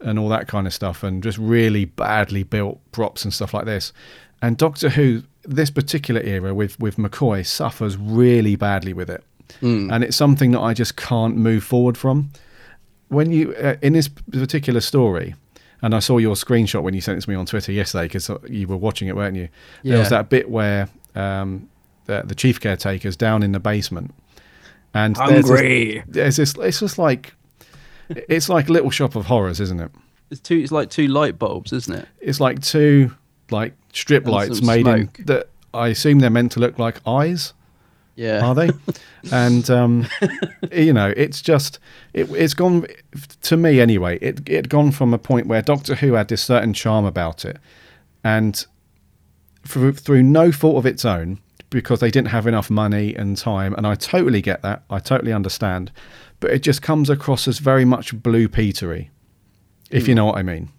and 0.00 0.18
all 0.18 0.28
that 0.28 0.46
kind 0.48 0.66
of 0.66 0.72
stuff 0.72 1.02
and 1.02 1.22
just 1.22 1.36
really 1.38 1.84
badly 1.84 2.42
built 2.42 2.78
props 2.92 3.24
and 3.24 3.34
stuff 3.34 3.52
like 3.52 3.64
this. 3.64 3.92
And 4.40 4.56
Doctor 4.56 4.90
Who, 4.90 5.24
this 5.42 5.70
particular 5.70 6.20
era 6.20 6.54
with 6.54 6.78
with 6.78 6.96
McCoy 6.96 7.44
suffers 7.44 7.96
really 7.96 8.54
badly 8.56 8.92
with 8.92 9.10
it, 9.10 9.24
and 9.90 10.04
it's 10.04 10.16
something 10.16 10.52
that 10.52 10.60
I 10.60 10.72
just 10.74 10.96
can't 10.96 11.36
move 11.36 11.64
forward 11.64 11.98
from. 11.98 12.30
When 13.08 13.32
you 13.32 13.54
uh, 13.54 13.76
in 13.82 13.94
this 13.94 14.08
particular 14.08 14.80
story, 14.80 15.34
And 15.82 15.94
I 15.94 16.00
saw 16.00 16.18
your 16.18 16.34
screenshot 16.34 16.82
when 16.82 16.94
you 16.94 17.00
sent 17.00 17.18
it 17.18 17.20
to 17.22 17.30
me 17.30 17.36
on 17.36 17.46
Twitter 17.46 17.70
yesterday 17.72 18.06
because 18.06 18.30
you 18.48 18.66
were 18.66 18.76
watching 18.76 19.06
it, 19.08 19.14
weren't 19.16 19.36
you? 19.36 19.48
There 19.84 19.98
was 19.98 20.10
that 20.10 20.28
bit 20.28 20.50
where 20.50 20.88
um, 21.14 21.68
the, 22.06 22.22
the 22.26 22.34
chief 22.34 22.60
caretaker's 22.60 23.16
down 23.16 23.42
in 23.44 23.52
the 23.52 23.60
basement, 23.60 24.12
and 24.94 25.16
there's 25.28 25.44
this- 25.48 25.60
There's 26.08 26.36
this. 26.36 26.54
It's 26.58 26.80
just 26.80 26.98
like 26.98 27.34
it's 28.08 28.48
like 28.48 28.68
a 28.68 28.72
Little 28.72 28.90
Shop 28.90 29.14
of 29.14 29.26
Horrors, 29.26 29.60
isn't 29.60 29.78
it? 29.80 29.90
It's 30.30 30.40
two. 30.40 30.58
It's 30.58 30.72
like 30.72 30.90
two 30.90 31.06
light 31.08 31.38
bulbs, 31.38 31.72
isn't 31.72 31.94
it? 31.94 32.08
It's 32.20 32.40
like 32.40 32.60
two 32.60 33.14
like 33.50 33.74
strip 33.92 34.24
And 34.24 34.32
lights 34.32 34.62
made 34.62 34.82
smoke. 34.82 35.18
in 35.18 35.24
that. 35.26 35.48
I 35.74 35.88
assume 35.88 36.18
they're 36.18 36.30
meant 36.30 36.52
to 36.52 36.60
look 36.60 36.78
like 36.78 37.00
eyes. 37.06 37.52
Yeah. 38.18 38.44
are 38.44 38.54
they? 38.54 38.70
and 39.32 39.70
um, 39.70 40.08
you 40.72 40.92
know, 40.92 41.14
it's 41.16 41.40
just 41.40 41.78
it, 42.14 42.28
it's 42.32 42.52
gone 42.52 42.86
to 43.42 43.56
me 43.56 43.80
anyway. 43.80 44.18
It 44.20 44.48
it 44.48 44.68
gone 44.68 44.90
from 44.90 45.14
a 45.14 45.18
point 45.18 45.46
where 45.46 45.62
Doctor 45.62 45.94
Who 45.94 46.14
had 46.14 46.26
this 46.26 46.42
certain 46.42 46.74
charm 46.74 47.04
about 47.04 47.44
it, 47.44 47.58
and 48.24 48.66
through, 49.64 49.92
through 49.92 50.24
no 50.24 50.50
fault 50.50 50.78
of 50.78 50.84
its 50.84 51.04
own, 51.04 51.38
because 51.70 52.00
they 52.00 52.10
didn't 52.10 52.28
have 52.28 52.48
enough 52.48 52.70
money 52.70 53.14
and 53.14 53.36
time, 53.36 53.72
and 53.74 53.86
I 53.86 53.94
totally 53.94 54.42
get 54.42 54.62
that. 54.62 54.82
I 54.90 54.98
totally 54.98 55.32
understand, 55.32 55.92
but 56.40 56.50
it 56.50 56.64
just 56.64 56.82
comes 56.82 57.08
across 57.08 57.46
as 57.46 57.60
very 57.60 57.84
much 57.84 58.20
blue 58.20 58.48
petery, 58.48 59.10
if 59.92 60.08
you 60.08 60.16
know 60.16 60.24
what 60.24 60.38
I 60.38 60.42
mean. 60.42 60.70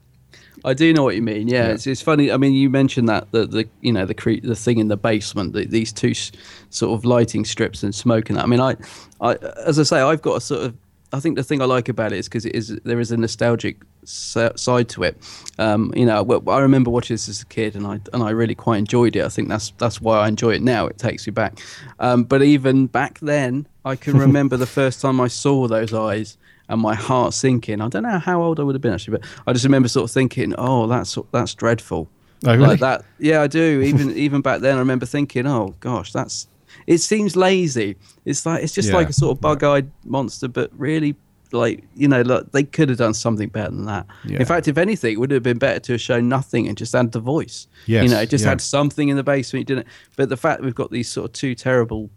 I 0.65 0.73
do 0.73 0.93
know 0.93 1.03
what 1.03 1.15
you 1.15 1.21
mean. 1.21 1.47
Yeah, 1.47 1.67
Yeah. 1.67 1.73
It's, 1.73 1.87
it's 1.87 2.01
funny. 2.01 2.31
I 2.31 2.37
mean, 2.37 2.53
you 2.53 2.69
mentioned 2.69 3.07
that 3.09 3.31
the 3.31 3.45
the 3.45 3.67
you 3.81 3.91
know 3.93 4.05
the 4.05 4.13
cre- 4.13 4.41
the 4.43 4.55
thing 4.55 4.77
in 4.79 4.87
the 4.87 4.97
basement, 4.97 5.53
the, 5.53 5.65
these 5.65 5.91
two 5.93 6.11
s- 6.11 6.31
sort 6.69 6.97
of 6.97 7.05
lighting 7.05 7.45
strips 7.45 7.83
and 7.83 7.93
smoke 7.93 8.29
and 8.29 8.37
that. 8.37 8.43
I 8.43 8.47
mean, 8.47 8.59
I, 8.61 8.75
I 9.21 9.35
as 9.65 9.79
I 9.79 9.83
say, 9.83 9.99
I've 10.01 10.21
got 10.21 10.37
a 10.37 10.41
sort 10.41 10.63
of. 10.65 10.75
I 11.11 11.19
think 11.19 11.37
the 11.37 11.43
thing 11.43 11.59
I 11.59 11.65
like 11.65 11.89
about 11.89 12.11
it 12.13 12.19
is 12.19 12.27
because 12.27 12.45
it 12.45 12.53
is 12.53 12.67
there 12.83 12.99
is 12.99 13.11
a 13.11 13.17
nostalgic 13.17 13.77
s- 14.03 14.37
side 14.55 14.89
to 14.89 15.01
it. 15.03 15.17
Um, 15.57 15.91
you 15.95 16.05
know, 16.05 16.21
well, 16.21 16.43
I 16.49 16.59
remember 16.59 16.91
watching 16.91 17.15
this 17.15 17.27
as 17.27 17.41
a 17.41 17.47
kid, 17.47 17.75
and 17.75 17.87
I 17.87 17.99
and 18.13 18.21
I 18.21 18.29
really 18.29 18.53
quite 18.53 18.77
enjoyed 18.77 19.15
it. 19.15 19.23
I 19.25 19.29
think 19.29 19.49
that's 19.49 19.71
that's 19.79 19.99
why 19.99 20.19
I 20.19 20.27
enjoy 20.27 20.51
it 20.51 20.61
now. 20.61 20.85
It 20.85 20.99
takes 20.99 21.25
me 21.25 21.31
back. 21.31 21.59
Um, 21.99 22.25
but 22.25 22.43
even 22.43 22.85
back 22.85 23.17
then, 23.21 23.65
I 23.85 23.95
can 23.95 24.17
remember 24.27 24.55
the 24.55 24.67
first 24.67 25.01
time 25.01 25.19
I 25.19 25.29
saw 25.29 25.67
those 25.67 25.93
eyes 25.95 26.37
and 26.69 26.79
my 26.79 26.95
heart 26.95 27.33
sinking. 27.33 27.81
I 27.81 27.89
don't 27.89 28.03
know 28.03 28.19
how 28.19 28.41
old 28.41 28.59
I 28.59 28.63
would 28.63 28.75
have 28.75 28.81
been 28.81 28.93
actually, 28.93 29.17
but 29.17 29.25
I 29.45 29.53
just 29.53 29.65
remember 29.65 29.89
sort 29.89 30.05
of 30.05 30.11
thinking, 30.11 30.53
"Oh, 30.57 30.87
that's 30.87 31.17
that's 31.31 31.53
dreadful." 31.55 32.07
Oh, 32.45 32.53
really? 32.55 32.67
Like 32.67 32.79
that. 32.79 33.03
Yeah, 33.17 33.41
I 33.41 33.47
do. 33.47 33.81
Even 33.81 34.11
even 34.15 34.41
back 34.41 34.61
then, 34.61 34.75
I 34.77 34.79
remember 34.79 35.05
thinking, 35.05 35.45
"Oh 35.45 35.75
gosh, 35.81 36.13
that's." 36.13 36.47
It 36.85 36.99
seems 36.99 37.35
lazy. 37.35 37.97
It's 38.25 38.45
like 38.45 38.63
it's 38.63 38.73
just 38.73 38.89
Yeah. 38.89 38.95
like 38.95 39.09
a 39.09 39.13
sort 39.13 39.35
of 39.35 39.41
bug-eyed 39.41 39.91
monster, 40.05 40.47
but 40.47 40.71
really, 40.77 41.15
like 41.51 41.83
you 41.95 42.07
know, 42.07 42.21
look, 42.21 42.51
they 42.51 42.63
could 42.63 42.89
have 42.89 42.99
done 42.99 43.15
something 43.15 43.49
better 43.49 43.71
than 43.71 43.85
that. 43.85 44.05
Yeah. 44.23 44.39
In 44.39 44.45
fact, 44.45 44.67
if 44.67 44.77
anything, 44.77 45.13
it 45.13 45.19
would 45.19 45.31
have 45.31 45.43
been 45.43 45.57
better 45.57 45.79
to 45.79 45.93
have 45.93 46.01
shown 46.01 46.29
nothing 46.29 46.67
and 46.67 46.77
just 46.77 46.93
had 46.93 47.11
the 47.11 47.19
voice. 47.19 47.67
Yes, 47.87 48.03
you 48.03 48.09
know, 48.09 48.23
just 48.25 48.43
yeah. 48.43 48.51
had 48.51 48.61
something 48.61 49.09
in 49.09 49.17
the 49.17 49.23
basement. 49.23 49.67
You 49.67 49.75
didn't. 49.75 49.87
But 50.15 50.29
the 50.29 50.37
fact 50.37 50.61
we've 50.61 50.75
got 50.75 50.91
these 50.91 51.09
sort 51.09 51.25
of 51.25 51.33
two 51.33 51.55
terrible 51.55 52.11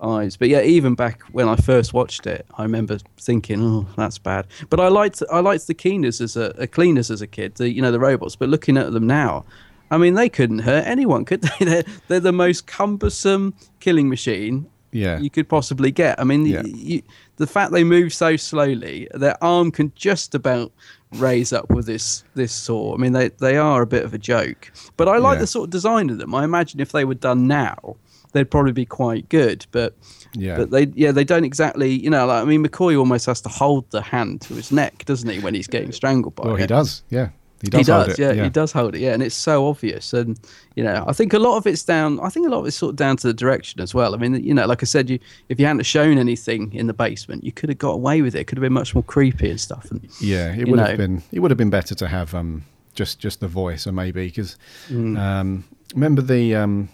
eyes. 0.00 0.36
But 0.36 0.48
yeah, 0.48 0.62
even 0.62 0.94
back 0.94 1.22
when 1.32 1.48
I 1.48 1.56
first 1.56 1.92
watched 1.94 2.26
it, 2.26 2.46
I 2.58 2.62
remember 2.62 2.98
thinking, 3.18 3.60
"Oh, 3.62 3.86
that's 3.96 4.18
bad." 4.18 4.46
But 4.70 4.80
I 4.80 4.88
liked 4.88 5.22
I 5.32 5.40
liked 5.40 5.66
the 5.66 5.74
cleaners 5.74 6.20
as 6.20 6.36
a, 6.36 6.54
a 6.58 6.66
cleaners 6.66 7.10
as 7.10 7.22
a 7.22 7.26
kid. 7.26 7.54
The 7.56 7.70
you 7.70 7.82
know 7.82 7.92
the 7.92 8.00
robots. 8.00 8.36
But 8.36 8.48
looking 8.48 8.76
at 8.76 8.92
them 8.92 9.06
now, 9.06 9.44
I 9.90 9.98
mean, 9.98 10.14
they 10.14 10.28
couldn't 10.28 10.60
hurt 10.60 10.86
anyone, 10.86 11.24
could 11.24 11.42
they? 11.42 11.64
They're, 11.64 11.84
they're 12.08 12.20
the 12.20 12.32
most 12.32 12.66
cumbersome 12.66 13.54
killing 13.80 14.08
machine 14.08 14.66
Yeah. 14.92 15.18
you 15.20 15.30
could 15.30 15.48
possibly 15.48 15.90
get. 15.92 16.18
I 16.20 16.24
mean, 16.24 16.44
Yeah. 16.46 16.62
you, 16.64 17.02
the 17.36 17.46
fact 17.46 17.70
they 17.72 17.84
move 17.84 18.12
so 18.12 18.36
slowly, 18.36 19.08
their 19.14 19.36
arm 19.44 19.70
can 19.70 19.92
just 19.94 20.34
about 20.34 20.72
raise 21.12 21.52
up 21.52 21.70
with 21.70 21.86
this 21.86 22.24
this 22.34 22.52
saw. 22.52 22.94
I 22.94 22.96
mean, 22.98 23.12
they 23.12 23.28
they 23.28 23.56
are 23.56 23.80
a 23.82 23.86
bit 23.86 24.04
of 24.04 24.12
a 24.12 24.18
joke. 24.18 24.72
But 24.96 25.08
I 25.08 25.18
like 25.18 25.36
Yeah. 25.36 25.42
the 25.42 25.46
sort 25.46 25.64
of 25.68 25.70
design 25.70 26.10
of 26.10 26.18
them. 26.18 26.34
I 26.34 26.42
imagine 26.44 26.80
if 26.80 26.90
they 26.92 27.04
were 27.04 27.14
done 27.14 27.46
now, 27.46 27.96
they'd 28.36 28.50
probably 28.50 28.72
be 28.72 28.84
quite 28.86 29.28
good. 29.28 29.66
But 29.72 29.94
Yeah. 30.34 30.56
but 30.58 30.70
they 30.70 30.84
yeah 30.94 31.12
they 31.12 31.24
don't 31.24 31.44
exactly 31.44 31.90
you 31.90 32.10
know 32.10 32.26
like 32.26 32.42
I 32.42 32.44
mean 32.44 32.64
McCoy 32.64 32.98
almost 32.98 33.26
has 33.26 33.40
to 33.42 33.48
hold 33.48 33.90
the 33.90 34.02
hand 34.02 34.42
to 34.42 34.54
his 34.54 34.70
neck, 34.70 35.04
doesn't 35.06 35.28
he, 35.28 35.38
when 35.40 35.54
he's 35.54 35.66
getting 35.66 35.92
strangled 35.92 36.34
by 36.36 36.44
Well, 36.46 36.56
he 36.56 36.66
does. 36.66 37.02
Yeah. 37.10 37.28
He 37.62 37.70
does. 37.70 37.78
He 37.80 37.84
does, 37.84 38.08
it, 38.08 38.18
yeah, 38.36 38.44
he 38.44 38.50
does 38.50 38.70
hold 38.70 38.94
it, 38.94 39.00
yeah, 39.00 39.14
and 39.14 39.22
it's 39.22 39.34
so 39.34 39.66
obvious, 39.66 40.12
and 40.12 40.38
you 40.74 40.84
know, 40.84 41.06
I 41.08 41.14
think 41.14 41.32
a 41.32 41.38
lot 41.38 41.56
of 41.56 41.66
it's 41.66 41.82
down. 41.82 42.20
I 42.20 42.28
think 42.28 42.46
a 42.46 42.50
lot 42.50 42.58
of 42.60 42.66
it's 42.66 42.76
sort 42.76 42.90
of 42.90 42.96
down 42.96 43.16
to 43.16 43.26
the 43.28 43.32
direction 43.32 43.80
as 43.80 43.94
well. 43.94 44.14
I 44.14 44.18
mean, 44.18 44.34
you 44.44 44.52
know, 44.52 44.66
like 44.66 44.82
I 44.82 44.84
said, 44.86 45.08
you 45.08 45.18
if 45.48 45.58
you 45.58 45.64
hadn't 45.64 45.84
shown 45.86 46.18
anything 46.18 46.70
in 46.74 46.86
the 46.86 46.92
basement, 46.92 47.44
you 47.44 47.52
could 47.52 47.70
have 47.70 47.78
got 47.78 47.92
away 47.92 48.20
with 48.20 48.34
it. 48.36 48.40
It 48.40 48.44
could 48.46 48.58
have 48.58 48.62
been 48.62 48.74
much 48.74 48.94
more 48.94 49.02
creepy 49.02 49.48
and 49.48 49.58
stuff. 49.58 49.90
And 49.90 50.06
Yeah, 50.20 50.54
it 50.54 50.68
would 50.68 50.76
know. 50.76 50.84
have 50.84 50.98
been. 50.98 51.22
It 51.32 51.40
would 51.40 51.50
have 51.50 51.56
been 51.56 51.70
better 51.70 51.94
to 51.94 52.06
have 52.06 52.34
um, 52.34 52.64
just 52.94 53.20
just 53.20 53.40
the 53.40 53.48
voice, 53.48 53.86
or 53.86 53.92
maybe 53.92 54.26
because 54.26 54.58
Mm. 54.90 55.18
um, 55.18 55.64
remember 55.94 56.20
the 56.20 56.54
um, 56.56 56.90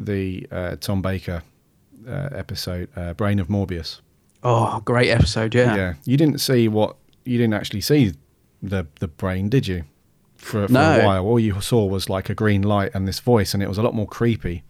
the 0.00 0.46
uh, 0.50 0.76
Tom 0.80 1.02
Baker 1.02 1.42
uh, 2.08 2.28
episode, 2.32 2.88
uh, 2.96 3.12
Brain 3.14 3.38
of 3.38 3.48
Morbius. 3.48 4.00
oh, 4.42 4.80
great 4.84 5.10
episode, 5.10 5.54
yeah. 5.54 5.76
Yeah, 5.76 5.94
you 6.04 6.16
didn't 6.16 6.38
see 6.40 6.66
what 6.68 6.96
you 7.24 7.36
didn't 7.38 7.54
actually 7.54 7.82
see 7.82 8.14
the 8.62 8.86
the 9.00 9.08
brain, 9.08 9.48
did 9.50 9.68
you? 9.68 9.84
For, 10.36 10.66
for 10.66 10.72
No. 10.72 11.00
a 11.00 11.04
while, 11.04 11.26
all 11.26 11.38
you 11.38 11.60
saw 11.60 11.84
was 11.84 12.08
like 12.08 12.30
a 12.30 12.34
green 12.34 12.62
light 12.62 12.90
and 12.94 13.06
this 13.06 13.20
voice, 13.20 13.52
and 13.54 13.62
it 13.62 13.68
was 13.68 13.76
a 13.76 13.82
lot 13.82 13.94
more 13.94 14.06
creepy, 14.08 14.62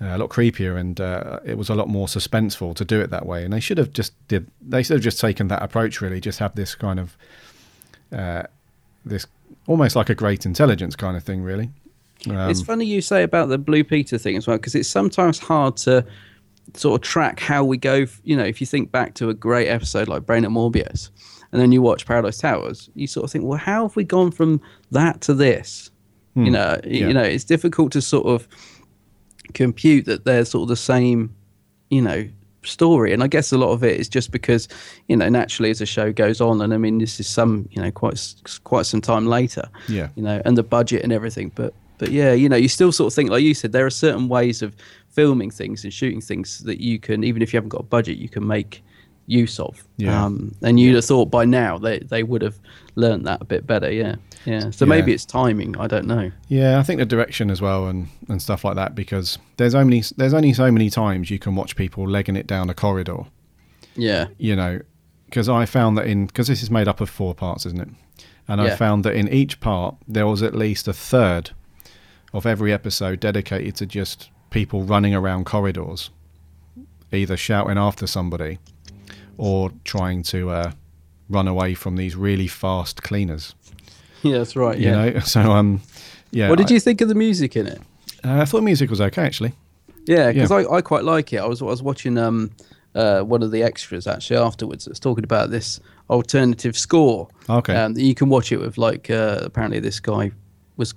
uh, 0.00 0.14
a 0.14 0.18
lot 0.18 0.30
creepier, 0.30 0.78
and 0.78 1.00
uh, 1.00 1.40
it 1.44 1.58
was 1.58 1.68
a 1.68 1.74
lot 1.74 1.88
more 1.88 2.06
suspenseful 2.06 2.76
to 2.76 2.84
do 2.84 3.00
it 3.00 3.10
that 3.10 3.26
way. 3.26 3.42
And 3.42 3.52
they 3.52 3.58
should 3.60 3.78
have 3.78 3.92
just 3.92 4.12
did. 4.28 4.48
They 4.62 4.84
should 4.84 4.94
have 4.94 5.02
just 5.02 5.18
taken 5.20 5.48
that 5.48 5.62
approach. 5.62 6.00
Really, 6.00 6.20
just 6.20 6.38
have 6.38 6.54
this 6.54 6.76
kind 6.76 7.00
of 7.00 7.16
uh, 8.12 8.44
this 9.04 9.26
almost 9.66 9.96
like 9.96 10.08
a 10.10 10.14
great 10.14 10.46
intelligence 10.46 10.94
kind 10.94 11.16
of 11.16 11.24
thing. 11.24 11.42
Really, 11.42 11.70
um, 12.30 12.50
it's 12.50 12.62
funny 12.62 12.84
you 12.86 13.00
say 13.00 13.22
about 13.22 13.48
the 13.48 13.58
Blue 13.58 13.84
Peter 13.84 14.18
thing 14.18 14.36
as 14.36 14.46
well, 14.46 14.56
because 14.56 14.74
it's 14.74 14.88
sometimes 14.88 15.38
hard 15.38 15.76
to 15.78 16.04
sort 16.74 17.00
of 17.00 17.06
track 17.06 17.40
how 17.40 17.62
we 17.64 17.76
go. 17.76 18.02
f- 18.02 18.20
You 18.24 18.36
know, 18.36 18.44
if 18.44 18.60
you 18.60 18.66
think 18.66 18.90
back 18.90 19.14
to 19.14 19.28
a 19.28 19.34
great 19.34 19.68
episode 19.68 20.08
like 20.08 20.24
Brain 20.26 20.44
of 20.44 20.52
Morbius, 20.52 21.10
and 21.52 21.60
then 21.60 21.70
you 21.72 21.82
watch 21.82 22.06
Paradise 22.06 22.38
Towers, 22.38 22.88
you 22.94 23.06
sort 23.06 23.24
of 23.24 23.30
think, 23.30 23.44
well, 23.44 23.58
how 23.58 23.86
have 23.86 23.94
we 23.96 24.04
gone 24.04 24.30
from 24.30 24.60
that 24.90 25.20
to 25.22 25.34
this? 25.34 25.90
You 26.36 26.50
know, 26.50 26.80
Hmm. 26.82 26.90
Yeah. 26.90 27.06
you 27.08 27.14
know, 27.14 27.22
it's 27.22 27.44
difficult 27.44 27.92
to 27.92 28.00
sort 28.00 28.26
of 28.26 28.48
compute 29.52 30.04
that 30.06 30.24
they're 30.24 30.44
sort 30.44 30.62
of 30.62 30.68
the 30.68 30.76
same, 30.76 31.34
you 31.90 32.02
know, 32.02 32.26
story. 32.64 33.12
And 33.12 33.22
I 33.22 33.26
guess 33.28 33.52
a 33.52 33.58
lot 33.58 33.70
of 33.72 33.84
it 33.84 34.00
is 34.00 34.08
just 34.08 34.30
because, 34.32 34.66
you 35.08 35.16
know, 35.16 35.28
naturally 35.28 35.70
as 35.70 35.78
the 35.78 35.86
show 35.86 36.12
goes 36.12 36.40
on, 36.40 36.60
and 36.60 36.72
I 36.74 36.78
mean, 36.78 36.98
this 36.98 37.20
is 37.20 37.28
some, 37.28 37.68
you 37.70 37.80
know, 37.82 37.90
quite 37.90 38.20
quite 38.64 38.86
some 38.86 39.00
time 39.00 39.26
later. 39.26 39.68
Yeah. 39.88 40.08
You 40.16 40.22
know, 40.22 40.40
and 40.44 40.56
the 40.56 40.62
budget 40.62 41.02
and 41.04 41.12
everything, 41.12 41.52
but 41.54 41.72
but 42.04 42.12
yeah, 42.12 42.34
you 42.34 42.50
know, 42.50 42.56
you 42.56 42.68
still 42.68 42.92
sort 42.92 43.10
of 43.10 43.14
think, 43.14 43.30
like 43.30 43.42
you 43.42 43.54
said, 43.54 43.72
there 43.72 43.86
are 43.86 43.90
certain 43.90 44.28
ways 44.28 44.60
of 44.60 44.76
filming 45.08 45.50
things 45.50 45.84
and 45.84 45.92
shooting 45.92 46.20
things 46.20 46.58
that 46.64 46.78
you 46.78 46.98
can, 46.98 47.24
even 47.24 47.40
if 47.40 47.50
you 47.50 47.56
haven't 47.56 47.70
got 47.70 47.80
a 47.80 47.84
budget, 47.84 48.18
you 48.18 48.28
can 48.28 48.46
make 48.46 48.84
use 49.24 49.58
of. 49.58 49.82
Yeah. 49.96 50.22
Um, 50.22 50.54
and 50.60 50.78
you'd 50.78 50.96
have 50.96 51.06
thought 51.06 51.30
by 51.30 51.46
now 51.46 51.78
they 51.78 52.00
they 52.00 52.22
would 52.22 52.42
have 52.42 52.58
learned 52.94 53.26
that 53.26 53.40
a 53.40 53.46
bit 53.46 53.66
better. 53.66 53.90
Yeah. 53.90 54.16
Yeah. 54.44 54.70
So 54.70 54.84
maybe 54.84 55.14
it's 55.14 55.24
timing. 55.24 55.78
I 55.78 55.86
don't 55.86 56.04
know. 56.06 56.30
Yeah, 56.48 56.78
I 56.78 56.82
think 56.82 56.98
the 56.98 57.06
direction 57.06 57.50
as 57.50 57.62
well 57.62 57.86
and, 57.86 58.08
and 58.28 58.42
stuff 58.42 58.64
like 58.64 58.74
that 58.74 58.94
because 58.94 59.38
there's 59.56 59.74
only 59.74 60.02
there's 60.18 60.34
only 60.34 60.52
so 60.52 60.70
many 60.70 60.90
times 60.90 61.30
you 61.30 61.38
can 61.38 61.56
watch 61.56 61.74
people 61.74 62.06
legging 62.06 62.36
it 62.36 62.46
down 62.46 62.68
a 62.68 62.74
corridor. 62.74 63.24
Yeah. 63.96 64.26
You 64.36 64.56
know, 64.56 64.80
because 65.24 65.48
I 65.48 65.64
found 65.64 65.96
that 65.96 66.06
in 66.06 66.26
because 66.26 66.48
this 66.48 66.62
is 66.62 66.70
made 66.70 66.86
up 66.86 67.00
of 67.00 67.08
four 67.08 67.34
parts, 67.34 67.64
isn't 67.64 67.80
it? 67.80 67.88
And 68.46 68.60
I 68.60 68.76
found 68.76 69.06
that 69.06 69.14
in 69.14 69.26
each 69.28 69.58
part 69.60 69.96
there 70.06 70.26
was 70.26 70.42
at 70.42 70.54
least 70.54 70.86
a 70.86 70.92
third 70.92 71.52
of 72.34 72.44
every 72.44 72.70
episode 72.72 73.20
dedicated 73.20 73.74
to 73.76 73.86
just 73.86 74.28
people 74.50 74.82
running 74.82 75.14
around 75.14 75.46
corridors, 75.46 76.10
either 77.12 77.36
shouting 77.36 77.78
after 77.78 78.06
somebody 78.06 78.58
or 79.38 79.70
trying 79.84 80.22
to 80.24 80.50
uh, 80.50 80.72
run 81.28 81.48
away 81.48 81.74
from 81.74 81.96
these 81.96 82.14
really 82.16 82.46
fast 82.48 83.02
cleaners. 83.02 83.54
Yeah, 84.22 84.38
that's 84.38 84.56
right. 84.56 84.78
You 84.78 84.86
Yeah. 84.88 85.10
know, 85.10 85.18
so 85.34 85.40
um, 85.52 85.82
yeah. 86.30 86.48
what 86.48 86.56
did 86.56 86.70
I- 86.70 86.74
you 86.74 86.80
think 86.80 87.02
of 87.02 87.08
the 87.08 87.14
music 87.14 87.56
in 87.56 87.66
it? 87.66 87.78
Uh, 88.24 88.40
I 88.40 88.46
thought 88.46 88.60
the 88.60 88.62
music 88.64 88.88
was 88.88 88.98
okay 89.02 89.22
actually. 89.22 89.52
Yeah, 90.06 90.32
because 90.32 90.50
Yeah. 90.50 90.56
I, 90.56 90.76
I 90.76 90.80
quite 90.80 91.04
like 91.04 91.30
it. 91.34 91.40
I 91.40 91.46
was 91.46 91.60
I 91.60 91.66
was 91.66 91.82
watching 91.82 92.16
um 92.16 92.50
uh 92.94 93.20
one 93.20 93.42
of 93.42 93.50
the 93.50 93.62
extras 93.62 94.06
actually 94.06 94.38
afterwards. 94.38 94.86
that's 94.86 94.98
talking 94.98 95.24
about 95.24 95.50
this 95.50 95.78
alternative 96.08 96.74
score. 96.78 97.28
Okay. 97.50 97.76
Um, 97.76 97.98
you 97.98 98.14
can 98.14 98.30
watch 98.30 98.50
it 98.50 98.56
with 98.60 98.78
like 98.78 99.10
uh, 99.10 99.40
apparently 99.42 99.78
this 99.78 100.00
guy 100.00 100.30
was 100.78 100.94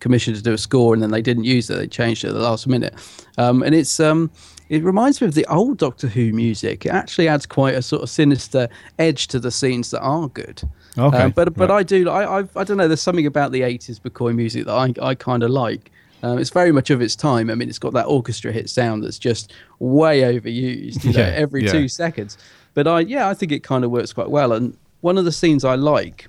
commissioned 0.00 0.36
to 0.36 0.42
do 0.42 0.52
a 0.52 0.58
score 0.58 0.94
and 0.94 1.02
then 1.02 1.10
they 1.10 1.22
didn't 1.22 1.44
use 1.44 1.68
it. 1.70 1.76
They 1.76 1.86
changed 1.86 2.24
it 2.24 2.28
at 2.28 2.34
the 2.34 2.40
last 2.40 2.66
minute. 2.66 2.94
Um, 3.38 3.62
and 3.62 3.74
it's 3.74 3.98
um 4.00 4.30
it 4.70 4.82
reminds 4.82 5.20
me 5.20 5.26
of 5.26 5.34
the 5.34 5.44
old 5.46 5.76
Doctor 5.78 6.06
Who 6.08 6.32
music. 6.32 6.86
It 6.86 6.90
actually 6.90 7.28
adds 7.28 7.44
quite 7.46 7.74
a 7.74 7.82
sort 7.82 8.02
of 8.02 8.08
sinister 8.10 8.68
edge 8.98 9.26
to 9.28 9.38
the 9.38 9.50
scenes 9.50 9.90
that 9.90 10.00
are 10.00 10.28
good. 10.28 10.62
Okay, 10.96 11.18
Um, 11.22 11.30
but 11.32 11.54
but 11.54 11.70
right. 11.70 11.78
I 11.78 11.82
do 11.82 12.08
I, 12.08 12.40
I 12.40 12.44
I 12.56 12.64
don't 12.64 12.76
know. 12.76 12.88
There's 12.88 13.02
something 13.02 13.26
about 13.26 13.52
the 13.52 13.60
'80s 13.62 14.00
McCoy 14.00 14.34
music 14.34 14.64
that 14.66 14.72
I 14.74 14.92
I 15.02 15.14
kind 15.14 15.42
of 15.42 15.50
like. 15.50 15.90
Um, 16.22 16.38
it's 16.38 16.48
very 16.50 16.72
much 16.72 16.88
of 16.88 17.02
its 17.02 17.14
time. 17.14 17.50
I 17.50 17.54
mean, 17.54 17.68
it's 17.68 17.78
got 17.78 17.92
that 17.92 18.06
orchestra 18.06 18.50
hit 18.50 18.70
sound 18.70 19.04
that's 19.04 19.18
just 19.18 19.52
way 19.78 20.22
overused, 20.22 21.04
you 21.04 21.12
know, 21.12 21.20
Yeah, 21.20 21.26
every 21.36 21.64
yeah. 21.66 21.72
two 21.72 21.86
seconds. 21.88 22.38
But 22.72 22.86
I 22.88 23.00
yeah, 23.00 23.28
I 23.28 23.34
think 23.34 23.52
it 23.52 23.62
kind 23.62 23.84
of 23.84 23.90
works 23.90 24.12
quite 24.14 24.30
well. 24.30 24.52
And 24.52 24.74
one 25.02 25.18
of 25.18 25.26
the 25.26 25.32
scenes 25.32 25.64
I 25.66 25.74
like 25.74 26.26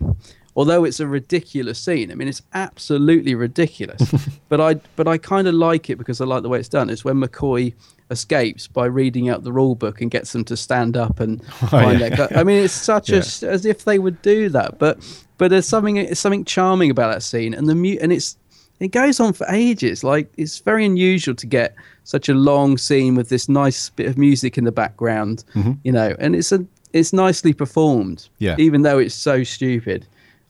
although 0.55 0.83
it's 0.85 0.99
a 0.99 1.07
ridiculous 1.07 1.77
scene. 1.79 2.11
I 2.11 2.15
mean, 2.15 2.27
it's 2.27 2.41
absolutely 2.53 3.35
ridiculous, 3.35 4.01
but 4.49 4.61
I 4.61 4.75
but 4.95 5.07
I 5.07 5.17
kind 5.17 5.47
of 5.47 5.53
like 5.55 5.89
it 5.89 5.97
because 5.97 6.21
I 6.21 6.25
like 6.25 6.43
the 6.43 6.49
way 6.49 6.59
it's 6.59 6.69
done. 6.69 6.89
It's 6.89 7.03
when 7.05 7.17
McCoy 7.17 7.73
escapes 8.11 8.67
by 8.67 8.85
reading 8.85 9.29
out 9.29 9.43
the 9.43 9.51
rule 9.51 9.75
book 9.75 9.99
and 10.01 10.11
gets 10.11 10.31
them 10.31 10.43
to 10.45 10.55
stand 10.55 10.95
up 10.95 11.19
and 11.19 11.41
oh, 11.63 11.67
find 11.67 11.99
yeah. 11.99 12.09
their 12.09 12.27
gu- 12.27 12.35
I 12.35 12.43
mean, 12.43 12.63
it's 12.63 12.73
such 12.73 13.09
Yeah. 13.09 13.17
a 13.17 13.51
as 13.51 13.65
if 13.65 13.85
they 13.85 13.99
would 13.99 14.21
do 14.21 14.49
that, 14.49 14.79
but 14.79 14.99
but 15.37 15.49
there's 15.49 15.67
something 15.67 15.97
it's 15.97 16.19
something 16.19 16.45
charming 16.45 16.89
about 16.91 17.13
that 17.13 17.23
scene, 17.23 17.53
and 17.53 17.67
the 17.67 17.75
mu- 17.75 17.97
and 18.01 18.11
it's 18.13 18.37
it 18.79 18.89
goes 18.89 19.19
on 19.19 19.33
for 19.33 19.47
ages. 19.49 20.03
Like 20.03 20.31
it's 20.37 20.59
very 20.59 20.85
unusual 20.85 21.35
to 21.35 21.47
get 21.47 21.75
such 22.03 22.29
a 22.29 22.33
long 22.33 22.77
scene 22.77 23.15
with 23.15 23.29
this 23.29 23.49
nice 23.49 23.89
bit 23.89 24.05
of 24.07 24.17
music 24.17 24.57
in 24.57 24.63
the 24.63 24.71
background, 24.71 25.43
mm-hmm. 25.55 25.71
you 25.83 25.91
know, 25.91 26.15
and 26.19 26.35
it's 26.35 26.51
a 26.51 26.65
it's 26.93 27.11
nicely 27.11 27.51
performed, 27.53 28.29
Yeah. 28.39 28.55
even 28.57 28.83
though 28.83 28.97
it's 28.99 29.15
so 29.15 29.43
stupid. 29.43 30.05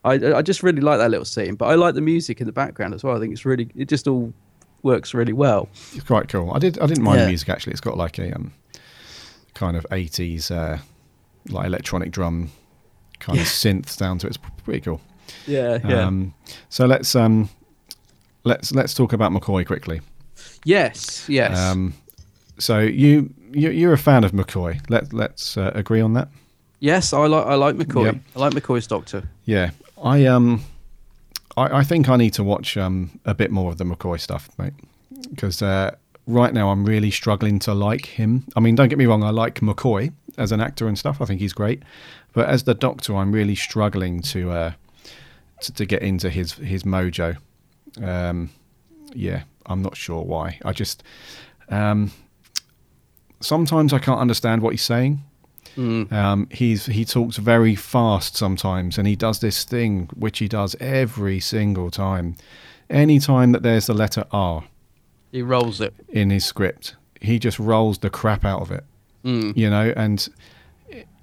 I 0.06 0.38
I 0.38 0.42
just 0.42 0.64
really 0.64 0.82
like 0.82 1.00
that 1.00 1.10
little 1.10 1.26
scene, 1.26 1.56
but 1.56 1.66
I 1.66 1.76
like 1.76 1.96
the 1.96 2.02
music 2.02 2.40
in 2.42 2.48
the 2.48 2.54
background 2.54 2.94
as 2.94 3.04
well. 3.04 3.16
I 3.18 3.20
think 3.20 3.34
it's 3.34 3.46
really 3.46 3.68
it 3.76 3.90
just 3.90 4.08
all 4.08 4.34
works 4.84 5.14
really 5.14 5.34
well. 5.34 5.68
It's 5.94 6.04
quite 6.06 6.30
cool. 6.30 6.52
I 6.54 6.60
did. 6.60 6.78
I 6.80 6.86
didn't 6.86 7.04
mind 7.04 7.18
Yeah. 7.18 7.24
the 7.26 7.30
music 7.32 7.50
actually. 7.50 7.72
It's 7.72 7.82
got 7.82 7.98
like 7.98 8.20
a 8.20 8.34
um, 8.36 8.54
kind 9.54 9.76
of 9.76 9.86
eighties 9.92 10.52
uh, 10.52 10.78
like 11.50 11.66
electronic 11.66 12.12
drum 12.12 12.52
kind 13.20 13.40
of 13.40 13.46
synth 13.46 13.98
down 13.98 14.20
to 14.20 14.28
it. 14.28 14.36
It's 14.36 14.40
pretty 14.64 14.82
cool. 14.82 15.02
Yeah, 15.48 15.80
yeah. 15.88 16.06
Um, 16.06 16.34
so 16.70 16.86
let's 16.86 17.16
um, 17.16 17.50
let's 18.44 18.72
let's 18.74 18.94
talk 18.94 19.12
about 19.14 19.32
McCoy 19.32 19.66
quickly. 19.66 20.02
yes, 20.66 21.28
yes. 21.30 21.58
Um, 21.58 21.94
so 22.60 22.80
you, 22.80 23.34
you 23.52 23.70
you're 23.72 23.94
a 23.94 23.98
fan 23.98 24.24
of 24.24 24.32
McCoy. 24.34 24.80
Let 24.90 25.14
let's 25.14 25.58
uh, 25.58 25.72
agree 25.74 26.02
on 26.02 26.14
that. 26.14 26.30
yes, 26.80 27.12
I 27.14 27.26
like 27.28 27.46
I 27.48 27.56
like 27.56 27.76
McCoy. 27.76 28.06
Yep. 28.06 28.16
I 28.36 28.40
like 28.40 28.54
McCoy's 28.54 28.88
Doctor. 28.88 29.24
Yeah, 29.46 29.72
I 30.06 30.26
um, 30.28 30.64
I, 31.58 31.80
I 31.80 31.84
think 31.84 32.08
I 32.08 32.16
need 32.16 32.34
to 32.36 32.44
watch 32.44 32.78
um 32.78 33.20
a 33.26 33.34
bit 33.34 33.52
more 33.52 33.72
of 33.72 33.78
the 33.78 33.84
McCoy 33.84 34.20
stuff, 34.20 34.50
mate, 34.58 34.74
because 35.32 35.62
uh, 35.62 35.96
right 36.28 36.54
now 36.54 36.70
I'm 36.70 36.86
really 36.86 37.12
struggling 37.12 37.60
to 37.60 37.74
like 37.74 38.06
him. 38.06 38.46
I 38.56 38.60
mean, 38.60 38.76
don't 38.76 38.88
get 38.88 38.98
me 38.98 39.08
wrong, 39.08 39.24
I 39.24 39.32
like 39.32 39.60
McCoy 39.60 40.14
as 40.38 40.52
an 40.52 40.62
actor 40.62 40.88
and 40.88 40.98
stuff. 40.98 41.22
I 41.22 41.26
think 41.26 41.42
he's 41.42 41.54
great, 41.54 41.84
but 42.34 42.48
as 42.48 42.64
the 42.64 42.76
Doctor, 42.76 43.16
I'm 43.16 43.32
really 43.32 43.56
struggling 43.56 44.22
to 44.22 44.52
uh 44.52 44.72
to, 45.62 45.74
to 45.74 45.86
get 45.86 46.02
into 46.02 46.30
his 46.30 46.54
his 46.54 46.84
mojo. 46.84 47.38
Um, 48.02 48.52
yeah, 49.14 49.44
I'm 49.66 49.82
not 49.82 49.98
sure 49.98 50.22
why. 50.22 50.60
I 50.64 50.72
just 50.72 51.04
um, 51.70 52.12
sometimes 53.40 53.92
I 53.94 54.00
can't 54.00 54.20
understand 54.20 54.62
what 54.62 54.72
he's 54.72 54.84
saying. 54.84 55.24
Um, 55.78 56.48
he's 56.52 56.86
he 56.86 57.04
talks 57.06 57.38
very 57.38 57.76
fast 57.76 58.36
sometimes, 58.38 58.98
and 58.98 59.08
he 59.08 59.16
does 59.16 59.40
this 59.40 59.64
thing 59.66 60.10
which 60.16 60.40
he 60.40 60.48
does 60.48 60.76
every 60.80 61.40
single 61.40 61.92
time. 61.92 62.36
Any 62.90 63.20
time 63.20 63.52
that 63.52 63.64
there's 63.64 63.88
the 63.88 63.94
letter 63.94 64.26
R 64.32 64.64
He 65.32 65.42
rolls 65.42 65.82
it. 65.82 65.94
in 66.10 66.30
his 66.30 66.46
script, 66.46 66.96
he 67.20 67.40
just 67.40 67.60
rolls 67.60 67.98
the 67.98 68.10
crap 68.10 68.46
out 68.46 68.62
of 68.62 68.72
it. 68.72 68.84
You 69.24 69.70
know, 69.70 69.92
and 69.98 70.28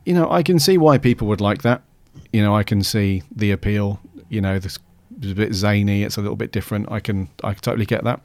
you 0.05 0.13
know 0.13 0.29
I 0.31 0.43
can 0.43 0.59
see 0.59 0.77
why 0.77 0.99
people 0.99 1.29
would 1.29 1.41
like 1.41 1.63
that. 1.63 1.83
You 2.33 2.43
know, 2.43 2.55
I 2.55 2.63
can 2.65 2.83
see 2.83 3.23
the 3.35 3.53
appeal. 3.53 4.01
You 4.29 4.41
know, 4.41 4.59
this 4.59 4.79
is 5.23 5.31
a 5.31 5.35
bit 5.35 5.55
zany. 5.55 6.03
It's 6.03 6.17
a 6.17 6.21
little 6.21 6.37
bit 6.37 6.53
different. 6.53 6.91
I 6.91 7.01
can 7.01 7.29
I 7.45 7.55
totally 7.55 7.87
get 7.87 8.03
that, 8.05 8.21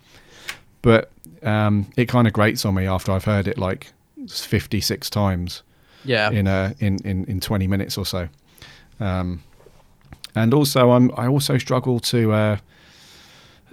but 0.82 1.11
um, 1.43 1.86
it 1.95 2.07
kind 2.09 2.25
of 2.28 2.34
grates 2.34 2.65
on 2.65 2.73
me 2.73 2.86
after 2.88 3.11
I've 3.11 3.25
heard 3.25 3.47
it 3.47 3.57
like 3.59 3.93
fifty 4.28 4.82
six 4.82 5.09
times 5.09 5.61
Yeah. 6.05 6.29
in 6.31 6.47
a 6.47 6.75
in, 6.79 6.97
in, 7.05 7.25
in 7.25 7.39
20 7.39 7.67
minutes 7.67 7.97
or 7.97 8.05
so. 8.05 8.29
Um, 8.99 9.43
and 10.35 10.53
also, 10.53 10.91
I'm 10.91 11.11
I 11.17 11.27
also 11.27 11.57
struggle 11.57 11.99
to 12.01 12.31
uh, 12.31 12.57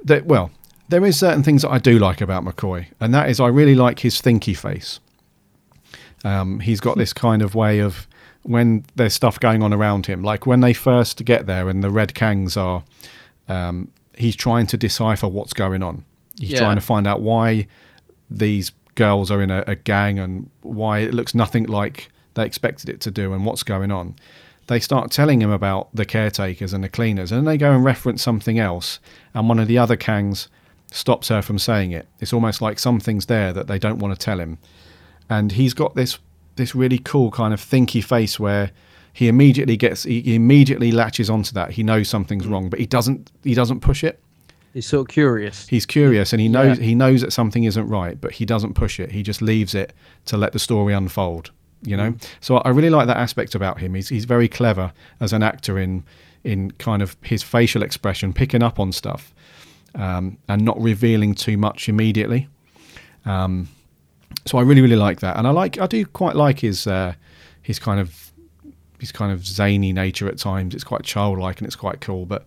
that. 0.04 0.26
Well, 0.26 0.50
there 0.88 1.04
is 1.04 1.18
certain 1.18 1.42
things 1.42 1.62
that 1.62 1.70
I 1.70 1.78
do 1.78 1.98
like 1.98 2.20
about 2.20 2.44
McCoy, 2.44 2.86
and 3.00 3.12
that 3.14 3.28
is 3.28 3.40
I 3.40 3.48
really 3.48 3.74
like 3.74 4.00
his 4.00 4.20
thinky 4.20 4.56
face. 4.56 5.00
Um, 6.24 6.60
he's 6.60 6.80
got 6.80 6.96
this 7.02 7.12
kind 7.12 7.42
of 7.42 7.54
way 7.54 7.80
of 7.80 8.06
when 8.42 8.84
there's 8.96 9.14
stuff 9.14 9.40
going 9.40 9.62
on 9.62 9.72
around 9.72 10.06
him, 10.06 10.22
like 10.22 10.46
when 10.46 10.60
they 10.60 10.72
first 10.74 11.24
get 11.24 11.46
there 11.46 11.68
and 11.68 11.82
the 11.82 11.90
red 11.90 12.12
kangs 12.14 12.56
are, 12.58 12.82
um, 13.48 13.90
he's 14.16 14.36
trying 14.36 14.66
to 14.66 14.76
decipher 14.76 15.26
what's 15.28 15.54
going 15.54 15.82
on. 15.82 16.04
He's 16.38 16.50
Yeah. 16.52 16.58
trying 16.60 16.76
to 16.76 16.82
find 16.82 17.06
out 17.06 17.22
why 17.22 17.66
these 18.30 18.72
girls 18.96 19.30
are 19.30 19.40
in 19.42 19.50
a, 19.50 19.64
a 19.66 19.74
gang 19.74 20.18
and 20.18 20.50
why 20.62 20.98
it 20.98 21.14
looks 21.14 21.34
nothing 21.34 21.64
like 21.64 22.10
they 22.34 22.44
expected 22.46 22.88
it 22.88 23.00
to 23.02 23.10
do 23.10 23.32
and 23.32 23.44
what's 23.46 23.62
going 23.62 23.90
on. 23.90 24.16
They 24.66 24.80
start 24.80 25.10
telling 25.10 25.42
him 25.42 25.50
about 25.50 25.94
the 25.94 26.04
caretakers 26.06 26.72
and 26.72 26.82
the 26.82 26.88
cleaners, 26.88 27.30
and 27.30 27.38
then 27.38 27.44
they 27.44 27.58
go 27.58 27.72
and 27.72 27.84
reference 27.84 28.22
something 28.22 28.58
else, 28.58 28.98
and 29.34 29.48
one 29.48 29.58
of 29.58 29.68
the 29.68 29.76
other 29.78 29.96
Kangs 29.96 30.48
stops 30.90 31.28
her 31.28 31.42
from 31.42 31.58
saying 31.58 31.90
it. 31.92 32.06
It's 32.20 32.32
almost 32.32 32.62
like 32.62 32.78
something's 32.78 33.26
there 33.26 33.52
that 33.52 33.66
they 33.66 33.78
don't 33.78 33.98
want 33.98 34.18
to 34.18 34.24
tell 34.24 34.40
him. 34.40 34.58
And 35.28 35.52
he's 35.52 35.74
got 35.74 35.94
this 35.94 36.18
this 36.56 36.74
really 36.74 36.98
cool 36.98 37.30
kind 37.32 37.52
of 37.52 37.60
thinky 37.60 38.02
face 38.02 38.38
where 38.38 38.70
he 39.12 39.26
immediately 39.28 39.76
gets 39.76 40.04
he, 40.04 40.20
he 40.22 40.34
immediately 40.36 40.92
latches 40.92 41.28
onto 41.28 41.52
that. 41.52 41.72
He 41.72 41.82
knows 41.82 42.08
something's 42.08 42.46
wrong, 42.46 42.68
but 42.70 42.78
he 42.78 42.86
doesn't 42.86 43.30
he 43.42 43.54
doesn't 43.54 43.80
push 43.80 44.04
it 44.04 44.20
He's 44.72 44.86
sort 44.86 45.08
of 45.08 45.12
curious. 45.12 45.68
he's 45.68 45.84
curious 45.86 46.32
and 46.32 46.40
he 46.40 46.48
knows 46.48 46.78
Yeah. 46.78 46.84
he 46.84 46.94
knows 46.94 47.20
that 47.22 47.32
something 47.32 47.64
isn't 47.64 47.86
right 47.88 48.20
but 48.20 48.32
he 48.32 48.44
doesn't 48.44 48.74
push 48.74 48.98
it 49.00 49.12
he 49.12 49.22
just 49.22 49.40
leaves 49.42 49.74
it 49.74 49.92
to 50.26 50.36
let 50.36 50.52
the 50.52 50.58
story 50.58 50.92
unfold 50.94 51.50
you 51.84 51.96
know? 51.96 52.14
So 52.40 52.56
i 52.58 52.70
really 52.70 52.90
like 52.90 53.06
that 53.06 53.16
aspect 53.16 53.54
about 53.54 53.78
him. 53.80 53.94
He's, 53.94 54.08
he's 54.08 54.24
very 54.24 54.48
clever 54.48 54.92
as 55.20 55.32
an 55.32 55.42
actor 55.42 55.78
in 55.78 56.04
in 56.42 56.70
kind 56.72 57.00
of 57.02 57.16
his 57.22 57.42
facial 57.42 57.82
expression 57.82 58.32
picking 58.32 58.62
up 58.62 58.78
on 58.78 58.92
stuff 58.92 59.34
um, 59.94 60.36
and 60.46 60.62
not 60.62 60.78
revealing 60.80 61.34
too 61.34 61.56
much 61.56 61.88
immediately. 61.88 62.48
Um, 63.24 63.68
so 64.46 64.58
i 64.58 64.62
really 64.62 64.82
really 64.82 64.96
like 64.96 65.20
that. 65.20 65.36
And 65.36 65.46
i 65.46 65.50
like 65.50 65.78
i 65.78 65.86
do 65.86 66.04
quite 66.04 66.36
like 66.36 66.60
his 66.60 66.86
uh, 66.86 67.14
his 67.62 67.78
kind 67.78 68.00
of 68.00 68.32
his 68.98 69.12
kind 69.12 69.32
of 69.32 69.46
zany 69.46 69.92
nature 69.92 70.28
at 70.28 70.38
times. 70.38 70.74
It's 70.74 70.84
quite 70.84 71.02
childlike 71.02 71.58
and 71.58 71.66
it's 71.66 71.76
quite 71.76 72.00
cool. 72.00 72.26
But 72.26 72.46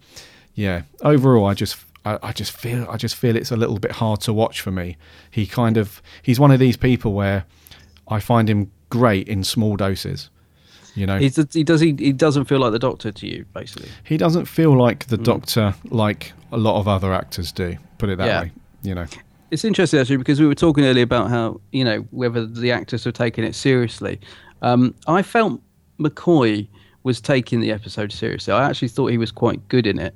yeah 0.58 0.82
overall 1.04 1.46
i 1.46 1.54
just 1.54 1.78
I, 2.04 2.18
I 2.24 2.32
just 2.34 2.52
feel 2.52 2.88
i 2.90 2.98
just 2.98 3.16
feel 3.16 3.36
it's 3.36 3.52
a 3.52 3.56
little 3.56 3.78
bit 3.78 3.92
hard 3.92 4.20
to 4.22 4.34
watch 4.34 4.60
for 4.60 4.72
me. 4.72 4.98
He 5.32 5.46
kind 5.46 5.78
of 5.78 6.02
he's 6.24 6.40
one 6.40 6.52
of 6.52 6.60
these 6.60 6.76
people 6.76 7.14
where 7.14 7.46
i 8.10 8.20
find 8.20 8.50
him 8.50 8.72
great 8.90 9.28
in 9.28 9.44
small 9.44 9.76
doses 9.76 10.30
you 10.96 11.06
know 11.06 11.18
He's, 11.20 11.36
he 11.54 11.64
does 11.64 11.82
he, 11.82 11.96
he 12.00 12.12
doesn't 12.14 12.46
feel 12.46 12.60
like 12.60 12.72
the 12.72 12.80
Doctor 12.80 13.12
to 13.12 13.28
you, 13.28 13.46
basically. 13.54 13.90
he 14.04 14.18
doesn't 14.18 14.46
feel 14.46 14.76
like 14.78 15.06
Mm. 15.06 15.10
the 15.10 15.18
doctor 15.18 15.76
like 15.90 16.34
a 16.52 16.58
lot 16.58 16.80
of 16.80 16.88
other 16.88 17.14
actors 17.14 17.52
do 17.52 17.76
put 17.98 18.10
it 18.10 18.18
that 18.18 18.28
Yeah. 18.28 18.42
way 18.44 18.52
you 18.84 18.96
know 18.96 19.06
It's 19.52 19.64
interesting 19.66 20.00
actually 20.00 20.18
because 20.18 20.40
we 20.40 20.48
were 20.48 20.56
talking 20.56 20.86
earlier 20.86 21.04
about 21.04 21.30
how 21.30 21.60
you 21.72 21.84
know 21.84 22.00
whether 22.12 22.46
the 22.46 22.72
actors 22.72 23.06
were 23.06 23.12
taking 23.14 23.44
it 23.44 23.56
seriously. 23.56 24.20
Um, 24.62 24.94
I 25.08 25.22
felt 25.22 25.62
McCoy 26.00 26.68
was 27.04 27.22
taking 27.22 27.60
the 27.62 27.72
episode 27.72 28.12
seriously. 28.12 28.52
I 28.54 28.68
actually 28.70 28.90
thought 28.90 29.08
he 29.08 29.18
was 29.18 29.32
quite 29.32 29.66
good 29.70 29.88
in 29.88 30.00
it. 30.00 30.14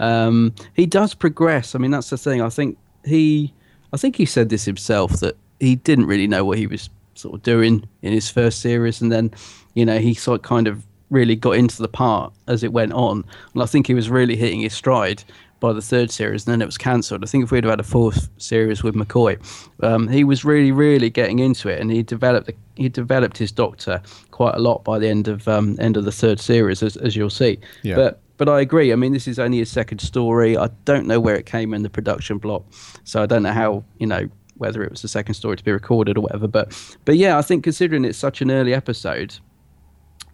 Um, 0.00 0.52
he 0.74 0.84
does 0.86 1.14
progress. 1.14 1.74
I 1.74 1.78
mean, 1.78 1.90
that's 1.92 2.10
the 2.10 2.18
thing. 2.18 2.42
I 2.42 2.48
think 2.50 2.76
he, 3.04 3.54
I 3.92 3.96
think 3.96 4.16
he 4.16 4.26
said 4.26 4.48
this 4.48 4.64
himself 4.64 5.12
that 5.20 5.36
he 5.60 5.76
didn't 5.76 6.06
really 6.06 6.26
know 6.26 6.44
what 6.44 6.58
he 6.58 6.66
was 6.66 6.90
sort 7.14 7.34
of 7.34 7.42
doing 7.42 7.88
in 8.02 8.12
his 8.12 8.30
first 8.30 8.60
series, 8.60 9.00
and 9.00 9.10
then, 9.10 9.30
you 9.74 9.84
know, 9.84 9.98
he 9.98 10.14
sort 10.14 10.40
of 10.40 10.42
kind 10.42 10.66
of 10.66 10.86
really 11.10 11.36
got 11.36 11.52
into 11.52 11.80
the 11.80 11.88
part 11.88 12.32
as 12.48 12.62
it 12.62 12.72
went 12.72 12.92
on, 12.92 13.24
and 13.52 13.62
I 13.62 13.66
think 13.66 13.86
he 13.86 13.94
was 13.94 14.10
really 14.10 14.36
hitting 14.36 14.60
his 14.60 14.74
stride 14.74 15.24
by 15.60 15.72
the 15.72 15.80
third 15.80 16.10
series, 16.10 16.46
and 16.46 16.52
then 16.52 16.60
it 16.60 16.66
was 16.66 16.76
cancelled. 16.76 17.24
I 17.24 17.26
think 17.26 17.44
if 17.44 17.50
we'd 17.50 17.64
have 17.64 17.70
had 17.70 17.80
a 17.80 17.84
fourth 17.84 18.28
series 18.36 18.82
with 18.82 18.94
McCoy, 18.94 19.38
um, 19.82 20.08
he 20.08 20.22
was 20.22 20.44
really, 20.44 20.72
really 20.72 21.08
getting 21.08 21.38
into 21.38 21.68
it, 21.68 21.80
and 21.80 21.90
he 21.90 22.02
developed 22.02 22.50
he 22.76 22.88
developed 22.88 23.38
his 23.38 23.52
Doctor 23.52 24.02
quite 24.30 24.56
a 24.56 24.58
lot 24.58 24.84
by 24.84 24.98
the 24.98 25.08
end 25.08 25.28
of 25.28 25.48
um, 25.48 25.76
end 25.80 25.96
of 25.96 26.04
the 26.04 26.12
third 26.12 26.40
series, 26.40 26.82
as, 26.82 26.96
as 26.98 27.16
you'll 27.16 27.30
see. 27.30 27.58
Yeah. 27.82 27.94
But 27.94 28.20
but 28.36 28.48
I 28.48 28.60
agree. 28.60 28.92
I 28.92 28.96
mean, 28.96 29.12
this 29.12 29.28
is 29.28 29.38
only 29.38 29.58
his 29.58 29.70
second 29.70 30.00
story. 30.00 30.56
I 30.56 30.68
don't 30.84 31.06
know 31.06 31.20
where 31.20 31.36
it 31.36 31.46
came 31.46 31.72
in 31.72 31.82
the 31.82 31.90
production 31.90 32.38
block, 32.38 32.64
so 33.04 33.22
I 33.22 33.26
don't 33.26 33.42
know 33.42 33.52
how 33.52 33.84
you 33.98 34.06
know 34.06 34.28
whether 34.64 34.82
it 34.82 34.90
was 34.90 35.02
the 35.02 35.08
second 35.08 35.34
story 35.34 35.56
to 35.56 35.64
be 35.64 35.70
recorded 35.72 36.16
or 36.16 36.22
whatever. 36.22 36.48
But 36.48 36.72
but 37.04 37.16
yeah, 37.16 37.36
I 37.38 37.42
think 37.42 37.64
considering 37.64 38.04
it's 38.04 38.18
such 38.18 38.40
an 38.40 38.50
early 38.50 38.72
episode, 38.74 39.34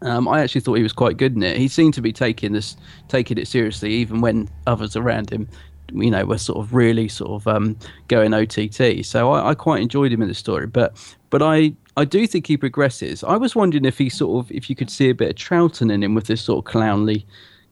um, 0.03 0.29
I 0.29 0.41
actually 0.41 0.61
thought 0.63 0.75
he 0.75 0.83
was 0.83 0.93
quite 0.93 1.17
good 1.17 1.35
in 1.37 1.43
it. 1.43 1.57
He 1.57 1.69
seemed 1.69 1.95
to 1.95 2.01
be 2.01 2.13
taking 2.13 2.53
this, 2.53 2.77
taking 3.09 3.39
it 3.39 3.49
seriously, 3.49 3.93
even 3.95 4.21
when 4.21 4.49
others 4.67 4.97
around 4.97 5.31
him, 5.31 5.49
you 5.93 6.11
know, 6.11 6.25
were 6.25 6.39
sort 6.39 6.59
of 6.59 6.73
really 6.73 7.09
sort 7.09 7.33
of 7.33 7.47
um, 7.49 7.77
going 8.09 8.33
OTT. 8.33 9.05
So 9.05 9.33
I, 9.33 9.51
I 9.51 9.55
quite 9.55 9.83
enjoyed 9.83 10.13
him 10.13 10.23
in 10.23 10.29
the 10.29 10.35
story. 10.35 10.67
But 10.67 10.97
but 11.31 11.43
I 11.43 11.73
I 11.97 12.05
do 12.05 12.27
think 12.27 12.47
he 12.47 12.57
progresses. 12.57 13.25
I 13.25 13.37
was 13.37 13.55
wondering 13.57 13.85
if 13.85 13.99
he 13.99 14.09
sort 14.09 14.45
of 14.45 14.53
if 14.53 14.71
you 14.71 14.77
could 14.77 14.91
see 14.91 15.11
a 15.11 15.15
bit 15.15 15.31
of 15.31 15.37
Troughton 15.37 15.93
in 15.93 16.03
him 16.03 16.15
with 16.15 16.27
this 16.29 16.41
sort 16.41 16.65
of 16.65 16.73
clownly, 16.73 17.25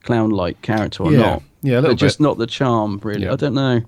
clown-like 0.02 0.61
character 0.62 1.04
or 1.04 1.12
Yeah. 1.12 1.18
not. 1.18 1.42
Yeah, 1.62 1.74
a 1.74 1.80
little 1.80 1.90
but 1.96 1.98
just 1.98 2.20
not 2.20 2.38
the 2.38 2.46
charm, 2.46 3.00
really. 3.02 3.24
Yeah. 3.24 3.32
I 3.32 3.36
don't 3.36 3.54
know. 3.54 3.80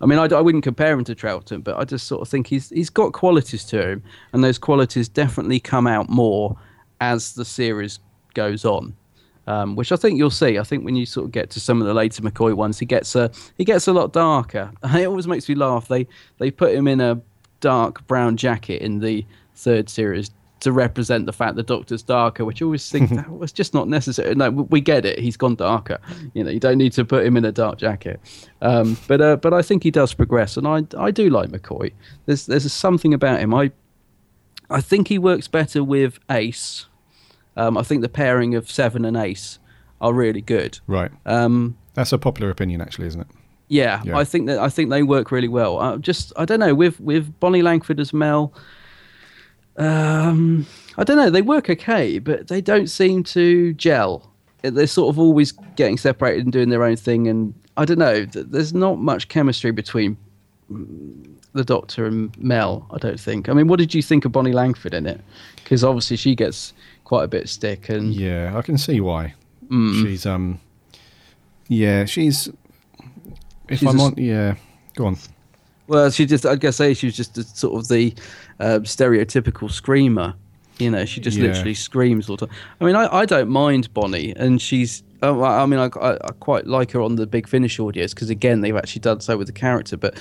I 0.00 0.06
mean, 0.06 0.18
I, 0.18 0.24
I 0.26 0.40
wouldn't 0.40 0.64
compare 0.64 0.92
him 0.92 1.04
to 1.04 1.14
Troughton, 1.14 1.62
but 1.64 1.76
I 1.76 1.84
just 1.84 2.06
sort 2.06 2.22
of 2.22 2.28
think 2.28 2.46
he's 2.46 2.70
he's 2.70 2.90
got 2.90 3.12
qualities 3.12 3.64
to 3.66 3.90
him, 3.90 4.02
and 4.32 4.44
those 4.44 4.58
qualities 4.58 5.08
definitely 5.08 5.60
come 5.60 5.86
out 5.86 6.08
more 6.08 6.56
as 7.00 7.34
the 7.34 7.44
series 7.44 7.98
goes 8.34 8.64
on. 8.64 8.94
Um, 9.46 9.76
which 9.76 9.92
I 9.92 9.96
think 9.96 10.18
you'll 10.18 10.28
see. 10.28 10.58
I 10.58 10.62
think 10.62 10.84
when 10.84 10.94
you 10.94 11.06
sort 11.06 11.24
of 11.24 11.32
get 11.32 11.48
to 11.50 11.60
some 11.60 11.80
of 11.80 11.86
the 11.86 11.94
later 11.94 12.20
McCoy 12.22 12.52
ones, 12.52 12.78
he 12.78 12.84
gets 12.84 13.14
a 13.16 13.30
he 13.56 13.64
gets 13.64 13.88
a 13.88 13.92
lot 13.92 14.12
darker. 14.12 14.70
It 14.94 15.06
always 15.06 15.26
makes 15.26 15.48
me 15.48 15.54
laugh. 15.54 15.88
They 15.88 16.06
they 16.36 16.50
put 16.50 16.74
him 16.74 16.86
in 16.86 17.00
a 17.00 17.20
dark 17.60 18.06
brown 18.06 18.36
jacket 18.36 18.82
in 18.82 19.00
the 19.00 19.26
third 19.54 19.88
series 19.88 20.30
to 20.60 20.72
represent 20.72 21.26
the 21.26 21.32
fact 21.32 21.56
the 21.56 21.62
Doctor's 21.62 22.02
darker, 22.02 22.44
which 22.44 22.60
I 22.60 22.64
always 22.64 22.90
think 22.90 23.10
that 23.10 23.30
was 23.38 23.52
just 23.52 23.74
not 23.74 23.88
necessary. 23.88 24.34
No, 24.34 24.50
we 24.50 24.80
get 24.80 25.04
it. 25.04 25.18
He's 25.18 25.36
gone 25.36 25.54
darker. 25.54 25.98
You 26.34 26.44
know, 26.44 26.50
you 26.50 26.60
don't 26.60 26.78
need 26.78 26.92
to 26.94 27.04
put 27.04 27.24
him 27.24 27.36
in 27.36 27.44
a 27.44 27.52
dark 27.52 27.78
jacket. 27.78 28.20
Um, 28.60 28.96
but 29.06 29.20
uh, 29.20 29.36
but 29.36 29.54
I 29.54 29.62
think 29.62 29.82
he 29.82 29.90
does 29.90 30.14
progress, 30.14 30.56
and 30.56 30.66
I 30.66 30.84
I 30.98 31.10
do 31.10 31.30
like 31.30 31.50
McCoy. 31.50 31.92
There's 32.26 32.46
there's 32.46 32.72
something 32.72 33.14
about 33.14 33.40
him. 33.40 33.54
I 33.54 33.70
I 34.70 34.80
think 34.80 35.08
he 35.08 35.18
works 35.18 35.48
better 35.48 35.82
with 35.82 36.18
Ace. 36.30 36.86
Um, 37.56 37.76
I 37.76 37.82
think 37.82 38.02
the 38.02 38.08
pairing 38.08 38.54
of 38.54 38.70
Seven 38.70 39.04
and 39.04 39.16
Ace 39.16 39.58
are 40.00 40.12
really 40.12 40.40
good. 40.40 40.78
Right. 40.86 41.10
Um, 41.26 41.76
That's 41.94 42.12
a 42.12 42.18
popular 42.18 42.50
opinion, 42.50 42.80
actually, 42.80 43.08
isn't 43.08 43.20
it? 43.20 43.26
yeah, 43.68 44.00
Yeah. 44.04 44.16
I 44.16 44.24
think 44.24 44.46
that 44.46 44.58
I 44.58 44.68
think 44.68 44.90
they 44.90 45.02
work 45.02 45.30
really 45.30 45.48
well. 45.48 45.78
Uh, 45.78 45.98
just 45.98 46.32
I 46.36 46.44
don't 46.44 46.60
know 46.60 46.74
with 46.74 47.00
with 47.00 47.38
Bonnie 47.40 47.62
Langford 47.62 48.00
as 48.00 48.12
Mel. 48.12 48.52
Um, 49.78 50.66
I 50.96 51.04
don't 51.04 51.16
know. 51.16 51.30
They 51.30 51.42
work 51.42 51.70
okay, 51.70 52.18
but 52.18 52.48
they 52.48 52.60
don't 52.60 52.88
seem 52.88 53.22
to 53.24 53.72
gel. 53.74 54.30
They're 54.62 54.88
sort 54.88 55.14
of 55.14 55.18
always 55.18 55.52
getting 55.76 55.96
separated 55.96 56.44
and 56.44 56.52
doing 56.52 56.68
their 56.68 56.82
own 56.82 56.96
thing, 56.96 57.28
and 57.28 57.54
I 57.76 57.84
don't 57.84 57.98
know. 57.98 58.24
There's 58.24 58.74
not 58.74 58.98
much 58.98 59.28
chemistry 59.28 59.70
between 59.70 60.16
mm, 60.70 61.24
the 61.52 61.64
Doctor 61.64 62.06
and 62.06 62.36
Mel. 62.38 62.86
I 62.90 62.98
don't 62.98 63.20
think. 63.20 63.48
I 63.48 63.52
mean, 63.52 63.68
what 63.68 63.78
did 63.78 63.94
you 63.94 64.02
think 64.02 64.24
of 64.24 64.32
Bonnie 64.32 64.52
Langford 64.52 64.94
in 64.94 65.06
it? 65.06 65.20
Because 65.56 65.84
obviously 65.84 66.16
she 66.16 66.34
gets 66.34 66.72
quite 67.04 67.22
a 67.22 67.28
bit 67.28 67.48
stick, 67.48 67.88
and 67.88 68.12
Yeah, 68.12 68.56
I 68.56 68.62
can 68.62 68.76
see 68.76 69.00
why. 69.00 69.34
Mm. 69.68 70.02
She's 70.02 70.26
um, 70.26 70.60
yeah, 71.68 72.04
she's. 72.04 72.48
If 73.68 73.80
She's 73.80 73.88
I'm 73.88 74.00
a 74.00 74.04
on, 74.04 74.14
yeah, 74.16 74.54
go 74.96 75.06
on. 75.06 75.18
Well, 75.88 76.10
she 76.10 76.26
just, 76.26 76.44
I'd 76.46 76.60
guess, 76.60 76.76
say 76.76 76.94
she 76.94 77.06
was 77.06 77.16
just 77.16 77.36
a, 77.38 77.44
sort 77.44 77.78
of 77.78 77.88
the 77.88 78.14
uh, 78.60 78.80
stereotypical 78.80 79.70
screamer. 79.70 80.34
You 80.78 80.90
know, 80.92 81.04
she 81.04 81.20
just 81.20 81.36
Yeah. 81.36 81.48
literally 81.48 81.74
screams 81.74 82.28
all 82.30 82.36
the 82.36 82.46
time. 82.46 82.54
I 82.80 82.84
mean, 82.84 82.94
I, 82.94 83.12
I 83.12 83.26
don't 83.26 83.48
mind 83.50 83.92
Bonnie, 83.94 84.32
and 84.36 84.62
she's, 84.62 85.02
oh, 85.22 85.42
I 85.42 85.66
mean, 85.66 85.80
I, 85.80 85.90
I, 86.00 86.12
I 86.14 86.30
quite 86.38 86.66
like 86.68 86.92
her 86.92 87.00
on 87.00 87.16
the 87.16 87.26
Big 87.26 87.48
Finish 87.48 87.78
audios 87.78 88.10
because, 88.14 88.30
again, 88.30 88.60
they've 88.60 88.76
actually 88.76 89.00
done 89.00 89.20
so 89.20 89.36
with 89.36 89.48
the 89.48 89.52
character. 89.52 89.96
But 89.96 90.16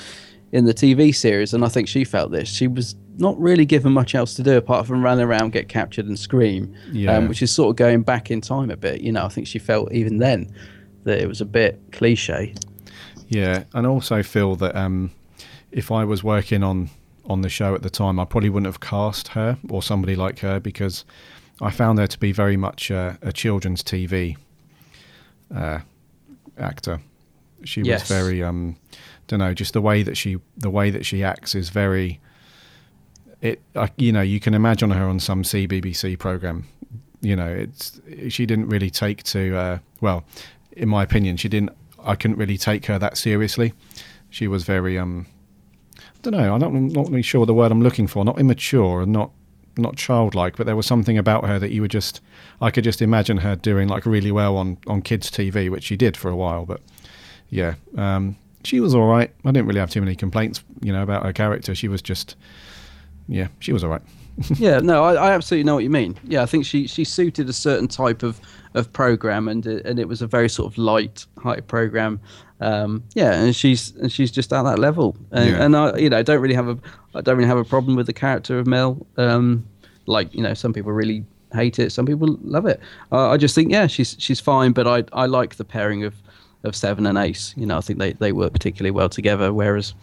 in 0.52 0.66
the 0.66 0.74
TV 0.74 1.14
series, 1.14 1.54
and 1.54 1.64
I 1.64 1.68
think 1.68 1.88
she 1.88 2.04
felt 2.04 2.32
this, 2.32 2.50
she 2.50 2.68
was 2.68 2.96
not 3.20 3.40
really 3.40 3.66
given 3.66 3.92
much 3.94 4.16
else 4.16 4.34
to 4.36 4.44
do 4.44 4.58
apart 4.58 4.88
from 4.88 5.04
run 5.04 5.20
around, 5.20 5.52
get 5.52 5.68
captured, 5.70 6.08
and 6.08 6.18
scream, 6.18 6.74
Yeah. 6.92 7.18
um, 7.18 7.28
which 7.28 7.42
is 7.44 7.52
sort 7.52 7.70
of 7.72 7.76
going 7.76 8.02
back 8.02 8.32
in 8.32 8.42
time 8.42 8.72
a 8.72 8.78
bit. 8.78 9.02
You 9.02 9.12
know, 9.12 9.26
I 9.26 9.30
think 9.30 9.46
she 9.48 9.60
felt 9.60 9.92
even 9.92 10.18
then 10.18 10.50
that 11.04 11.20
it 11.22 11.28
was 11.28 11.40
a 11.42 11.46
bit 11.46 11.80
cliche. 11.92 12.56
Yeah, 13.28 13.66
and 13.76 13.86
I 13.86 13.90
also 13.90 14.24
feel 14.24 14.56
that 14.56 14.76
um, 14.76 15.12
if 15.72 15.92
I 15.92 16.04
was 16.04 16.24
working 16.24 16.64
on 16.64 16.90
on 17.28 17.42
the 17.42 17.50
show 17.50 17.76
at 17.76 17.84
the 17.84 17.90
time, 17.90 18.20
I 18.20 18.26
probably 18.26 18.50
wouldn't 18.50 18.68
have 18.68 18.80
cast 18.80 19.30
her 19.30 19.58
or 19.70 19.84
somebody 19.84 20.16
like 20.16 20.40
her 20.40 20.60
because 20.60 21.06
I 21.62 21.72
found 21.72 22.00
her 22.00 22.08
to 22.08 22.20
be 22.20 22.32
very 22.32 22.58
much 22.58 22.90
uh, 22.90 23.14
a 23.22 23.32
children's 23.32 23.84
TV 23.84 24.38
uh, 25.54 25.80
actor. 26.58 27.02
She 27.64 27.82
Yes. 27.82 28.02
was 28.10 28.18
very, 28.18 28.42
um, 28.44 28.78
don't 29.28 29.40
know, 29.40 29.54
just 29.54 29.74
the 29.74 29.82
way 29.82 30.04
that 30.04 30.16
she 30.16 30.38
the 30.58 30.70
way 30.70 30.90
that 30.90 31.06
she 31.06 31.24
acts 31.24 31.56
is 31.56 31.70
very. 31.70 32.20
It, 33.42 33.62
uh, 33.76 33.88
you 33.98 34.12
know, 34.12 34.22
you 34.22 34.40
can 34.40 34.54
imagine 34.56 34.90
her 34.92 35.04
on 35.08 35.20
some 35.20 35.44
CBBC 35.44 36.18
program. 36.18 36.66
You 37.22 37.36
know, 37.36 37.48
it's 37.48 38.00
she 38.30 38.46
didn't 38.46 38.70
really 38.70 38.90
take 38.90 39.24
to 39.24 39.56
uh, 39.56 39.78
well, 40.02 40.24
in 40.72 40.88
my 40.90 41.04
opinion, 41.04 41.38
she 41.38 41.50
didn't. 41.50 41.72
I 42.04 42.16
couldn't 42.16 42.38
really 42.38 42.58
take 42.58 42.86
her 42.86 42.98
that 43.00 43.18
seriously. 43.18 43.74
She 44.30 44.48
was 44.48 44.64
very 44.64 44.98
um, 44.98 45.26
don't 46.22 46.34
know. 46.34 46.54
I'm 46.54 46.60
not, 46.60 46.68
I'm 46.68 46.88
not 46.90 47.10
really 47.10 47.22
sure 47.22 47.46
the 47.46 47.54
word 47.54 47.72
I'm 47.72 47.82
looking 47.82 48.08
for. 48.08 48.24
Not 48.26 48.40
immature 48.40 49.02
and 49.02 49.12
not 49.12 49.32
not 49.78 49.96
childlike, 49.96 50.58
but 50.58 50.66
there 50.66 50.76
was 50.76 50.86
something 50.86 51.18
about 51.18 51.46
her 51.46 51.60
that 51.60 51.72
you 51.72 51.82
would 51.82 51.92
just 51.92 52.22
I 52.62 52.72
could 52.72 52.84
just 52.84 53.02
imagine 53.02 53.38
her 53.38 53.56
doing 53.56 53.88
like 53.88 54.06
really 54.06 54.32
well 54.32 54.58
on 54.58 54.78
on 54.88 55.02
kids 55.02 55.30
TV, 55.30 55.70
which 55.70 55.84
she 55.84 55.96
did 55.96 56.18
for 56.18 56.30
a 56.30 56.36
while. 56.36 56.66
But 56.66 56.82
yeah, 57.50 57.76
um, 57.98 58.38
she 58.64 58.80
was 58.80 58.96
all 58.96 59.08
right. 59.08 59.32
I 59.46 59.52
didn't 59.52 59.68
really 59.68 59.80
have 59.80 59.92
too 59.92 60.02
many 60.02 60.16
complaints, 60.16 60.64
you 60.82 60.92
know, 60.92 61.04
about 61.04 61.26
her 61.26 61.34
character. 61.34 61.76
She 61.76 61.88
was 61.88 62.02
just 62.02 62.36
yeah, 63.28 63.48
she 63.60 63.74
was 63.74 63.84
all 63.84 63.90
right. 63.90 64.02
yeah, 64.58 64.80
no, 64.80 65.04
I, 65.04 65.14
I 65.16 65.32
absolutely 65.32 65.64
know 65.64 65.76
what 65.76 65.84
you 65.84 65.90
mean. 65.90 66.18
Yeah, 66.24 66.44
I 66.44 66.46
think 66.46 66.66
she 66.66 66.88
she 66.88 67.04
suited 67.04 67.50
a 67.50 67.54
certain 67.54 67.88
type 67.88 68.24
of 68.24 68.40
of 68.78 68.92
program, 68.94 69.48
and 69.48 69.66
it, 69.66 69.86
and 69.86 70.00
it 70.00 70.08
was 70.08 70.22
a 70.22 70.28
very 70.28 70.50
sort 70.50 70.72
of 70.72 70.78
light 70.78 71.26
height 71.38 71.68
program. 71.68 72.20
Um, 72.60 73.04
yeah, 73.14 73.34
and 73.34 73.56
she's 73.56 73.96
and 73.98 74.12
she's 74.12 74.32
just 74.32 74.52
at 74.54 74.64
that 74.64 74.80
level, 74.80 75.16
and, 75.32 75.50
Yeah. 75.50 75.64
and 75.66 75.76
I 75.76 75.98
you 75.98 76.10
know 76.10 76.24
don't 76.24 76.42
really 76.42 76.56
have 76.56 76.68
a 76.70 76.78
I 77.16 77.22
don't 77.22 77.38
really 77.38 77.48
have 77.50 77.58
a 77.58 77.66
problem 77.66 77.96
with 77.96 78.06
the 78.08 78.14
character 78.14 78.58
of 78.60 78.68
Mel. 78.68 79.06
Um, 79.18 79.66
like 80.06 80.34
you 80.34 80.42
know, 80.42 80.54
some 80.54 80.74
people 80.74 80.92
really 80.92 81.24
hate 81.54 81.80
it, 81.80 81.92
some 81.92 82.06
people 82.06 82.38
love 82.44 82.66
it. 82.66 82.80
Uh, 83.12 83.30
I 83.30 83.38
just 83.38 83.56
think 83.56 83.72
yeah, 83.72 83.88
she's 83.88 84.16
she's 84.20 84.40
fine, 84.40 84.72
but 84.72 84.88
I 84.88 85.04
I 85.14 85.26
like 85.28 85.56
the 85.56 85.66
pairing 85.66 86.04
of 86.04 86.14
of 86.64 86.76
Seven 86.76 87.06
and 87.06 87.18
Ace. 87.18 87.54
You 87.58 87.66
know, 87.66 87.78
I 87.78 87.82
think 87.82 88.00
they 88.00 88.14
they 88.14 88.32
work 88.32 88.54
particularly 88.54 88.92
well 88.92 89.10
together, 89.10 89.54
whereas. 89.54 89.94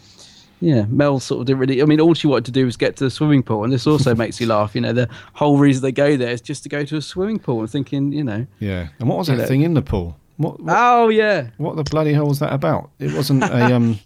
Yeah, 0.65 0.85
Mel 0.89 1.19
sort 1.19 1.41
of 1.41 1.45
didn't 1.45 1.59
really. 1.59 1.79
I 1.83 1.85
mean, 1.85 2.01
all 2.01 2.15
she 2.15 2.25
wanted 2.25 2.45
to 2.45 2.51
do 2.51 2.65
was 2.65 2.75
get 2.75 2.95
to 2.95 3.03
the 3.03 3.11
swimming 3.11 3.43
pool, 3.43 3.63
and 3.63 3.71
this 3.71 3.85
also 3.85 4.15
makes 4.23 4.41
you 4.41 4.47
laugh. 4.47 4.73
You 4.73 4.81
know, 4.81 4.93
the 4.93 5.07
whole 5.33 5.59
reason 5.59 5.83
they 5.83 5.91
go 5.91 6.17
there 6.17 6.31
is 6.31 6.41
just 6.41 6.63
to 6.63 6.69
go 6.69 6.83
to 6.85 6.97
a 6.97 7.03
swimming 7.03 7.37
pool. 7.37 7.59
and 7.59 7.69
thinking, 7.69 8.11
you 8.11 8.23
know, 8.23 8.47
Yeah. 8.57 8.87
And 8.97 9.07
what 9.07 9.19
was 9.19 9.27
that 9.27 9.37
know. 9.37 9.45
thing 9.45 9.61
in 9.61 9.75
the 9.75 9.83
pool? 9.83 10.17
What, 10.37 10.59
what 10.59 10.75
oh 10.75 11.09
yeah, 11.09 11.49
what 11.57 11.75
the 11.75 11.83
bloody 11.83 12.13
hell 12.13 12.27
was 12.27 12.39
that 12.39 12.51
about? 12.51 12.89
It 12.97 13.13
wasn't 13.13 13.43
a 13.43 13.75
um. 13.75 13.99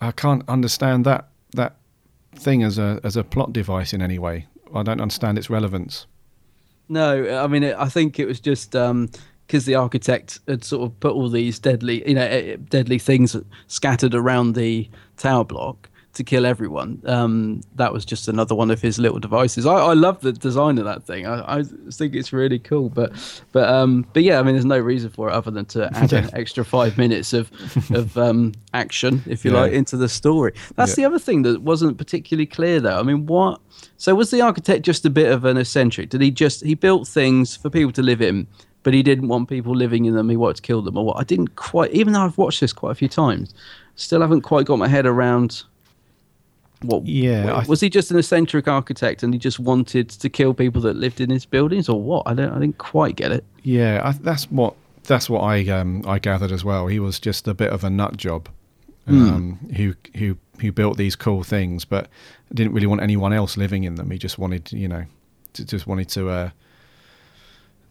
I 0.00 0.10
can't 0.10 0.42
understand 0.48 1.04
that 1.06 1.28
that 1.52 1.76
thing 2.34 2.64
as 2.64 2.76
a 2.76 2.98
as 3.04 3.16
a 3.16 3.22
plot 3.22 3.52
device 3.52 3.92
in 3.92 4.02
any 4.02 4.18
way. 4.18 4.48
I 4.74 4.82
don't 4.82 5.00
understand 5.00 5.38
its 5.38 5.48
relevance. 5.48 6.06
no, 6.88 7.38
I 7.38 7.46
mean, 7.46 7.62
it, 7.62 7.76
I 7.78 7.88
think 7.88 8.18
it 8.18 8.26
was 8.26 8.40
just 8.40 8.74
because 9.46 9.64
the 9.64 9.74
architect 9.74 10.40
had 10.48 10.64
sort 10.64 10.82
of 10.90 10.98
put 11.00 11.12
all 11.12 11.28
these 11.28 11.58
deadly, 11.58 12.06
you 12.08 12.14
know, 12.14 12.22
eh, 12.26 12.56
deadly 12.68 12.98
things 12.98 13.36
scattered 13.68 14.14
around 14.14 14.54
the 14.54 14.88
tower 15.16 15.44
block 15.44 15.88
to 16.14 16.24
kill 16.24 16.46
everyone. 16.46 17.02
Um, 17.04 17.60
that 17.74 17.92
was 17.92 18.06
just 18.06 18.26
another 18.26 18.54
one 18.54 18.70
of 18.70 18.80
his 18.80 18.98
little 18.98 19.18
devices. 19.18 19.66
I, 19.66 19.74
I 19.74 19.92
love 19.92 20.22
the 20.22 20.32
design 20.32 20.78
of 20.78 20.86
that 20.86 21.04
thing. 21.04 21.26
I, 21.26 21.58
I 21.58 21.62
think 21.92 22.14
it's 22.14 22.32
really 22.32 22.58
cool. 22.58 22.88
But 22.88 23.12
but 23.52 23.68
um, 23.68 24.06
but 24.14 24.22
yeah, 24.22 24.40
I 24.40 24.42
mean, 24.42 24.54
there's 24.54 24.64
no 24.64 24.78
reason 24.78 25.10
for 25.10 25.28
it 25.28 25.34
other 25.34 25.50
than 25.50 25.66
to 25.66 25.90
add 25.94 26.14
an 26.14 26.30
extra 26.32 26.64
five 26.64 26.96
minutes 26.96 27.34
of 27.34 27.50
of 27.94 28.16
um, 28.16 28.52
action, 28.72 29.22
if 29.26 29.44
you 29.44 29.52
Yeah. 29.52 29.60
like, 29.60 29.72
into 29.72 29.98
the 29.98 30.08
story. 30.08 30.54
That's 30.76 30.92
Yeah. 30.92 31.02
the 31.02 31.04
other 31.04 31.18
thing 31.18 31.42
that 31.42 31.60
wasn't 31.60 31.98
particularly 31.98 32.46
clear, 32.46 32.80
though. 32.80 32.98
I 32.98 33.02
mean, 33.02 33.26
what? 33.26 33.60
So 33.98 34.14
was 34.14 34.30
the 34.30 34.40
architect 34.40 34.86
just 34.86 35.04
a 35.04 35.10
bit 35.10 35.30
of 35.30 35.44
an 35.44 35.58
eccentric? 35.58 36.08
Did 36.08 36.22
he 36.22 36.30
just 36.30 36.64
he 36.64 36.74
built 36.74 37.06
things 37.06 37.56
for 37.56 37.68
people 37.68 37.92
to 37.92 38.02
live 38.02 38.22
in? 38.22 38.46
But 38.86 38.94
he 38.94 39.02
didn't 39.02 39.26
want 39.26 39.48
people 39.48 39.74
living 39.74 40.04
in 40.04 40.14
them. 40.14 40.30
He 40.30 40.36
wanted 40.36 40.56
to 40.56 40.62
kill 40.62 40.80
them, 40.80 40.96
or 40.96 41.04
what? 41.06 41.16
I 41.18 41.24
didn't 41.24 41.56
quite. 41.56 41.90
Even 41.90 42.12
though 42.12 42.20
I've 42.20 42.38
watched 42.38 42.60
this 42.60 42.72
quite 42.72 42.92
a 42.92 42.94
few 42.94 43.08
times, 43.08 43.52
still 43.96 44.20
haven't 44.20 44.42
quite 44.42 44.64
got 44.64 44.78
my 44.78 44.86
head 44.86 45.06
around 45.06 45.64
what 46.82 47.04
Yeah, 47.04 47.52
I- 47.52 47.64
was 47.66 47.80
he 47.80 47.88
just 47.90 48.12
an 48.12 48.18
eccentric 48.18 48.68
architect 48.68 49.22
and 49.24 49.32
he 49.34 49.40
just 49.40 49.58
wanted 49.58 50.08
to 50.10 50.28
kill 50.28 50.54
people 50.54 50.80
that 50.82 50.94
lived 50.94 51.20
in 51.20 51.30
his 51.30 51.46
buildings 51.46 51.88
or 51.88 52.00
what 52.00 52.22
i 52.26 52.34
don't 52.34 52.52
i 52.52 52.58
didn't 52.58 52.76
quite 52.76 53.16
get 53.16 53.32
it 53.32 53.44
Yeah, 53.62 54.02
I, 54.04 54.12
that's 54.12 54.44
what 54.50 54.74
that's 55.04 55.30
what 55.30 55.40
I 55.40 55.66
um, 55.68 56.02
I 56.06 56.18
gathered 56.18 56.52
as 56.52 56.64
well. 56.64 56.86
He 56.88 56.98
was 57.00 57.18
just 57.18 57.48
a 57.48 57.54
bit 57.54 57.70
of 57.72 57.82
a 57.84 57.90
nut 57.90 58.16
job 58.16 58.48
um, 59.08 59.58
who 59.76 59.94
who 60.16 60.36
who 60.60 60.70
built 60.72 60.96
these 60.98 61.14
cool 61.16 61.42
things, 61.44 61.84
but 61.84 62.08
didn't 62.52 62.72
really 62.74 62.86
want 62.88 63.00
anyone 63.02 63.32
else 63.32 63.56
living 63.56 63.84
in 63.84 63.94
them. 63.94 64.10
He 64.10 64.18
just 64.18 64.36
wanted, 64.38 64.72
you 64.72 64.88
know, 64.88 65.04
to, 65.54 65.64
just 65.64 65.86
wanted 65.86 66.08
to 66.10 66.28
uh, 66.28 66.50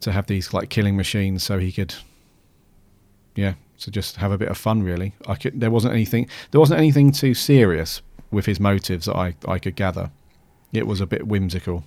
to 0.05 0.11
have 0.11 0.27
these 0.27 0.53
like 0.53 0.69
killing 0.69 0.95
machines 0.95 1.43
so 1.43 1.59
he 1.59 1.71
could, 1.71 1.93
yeah, 3.35 3.55
so 3.77 3.91
just 3.91 4.15
have 4.15 4.31
a 4.31 4.37
bit 4.37 4.47
of 4.47 4.57
fun. 4.57 4.81
Really, 4.81 5.13
I 5.27 5.35
could. 5.35 5.59
There 5.59 5.71
wasn't 5.71 5.93
anything. 5.93 6.29
There 6.51 6.59
wasn't 6.59 6.79
anything 6.79 7.11
too 7.11 7.33
serious 7.33 8.01
with 8.31 8.45
his 8.45 8.59
motives 8.59 9.05
that 9.07 9.15
I 9.15 9.35
I 9.47 9.59
could 9.59 9.75
gather. 9.75 10.11
It 10.71 10.87
was 10.87 11.01
a 11.01 11.05
bit 11.05 11.27
whimsical. 11.27 11.83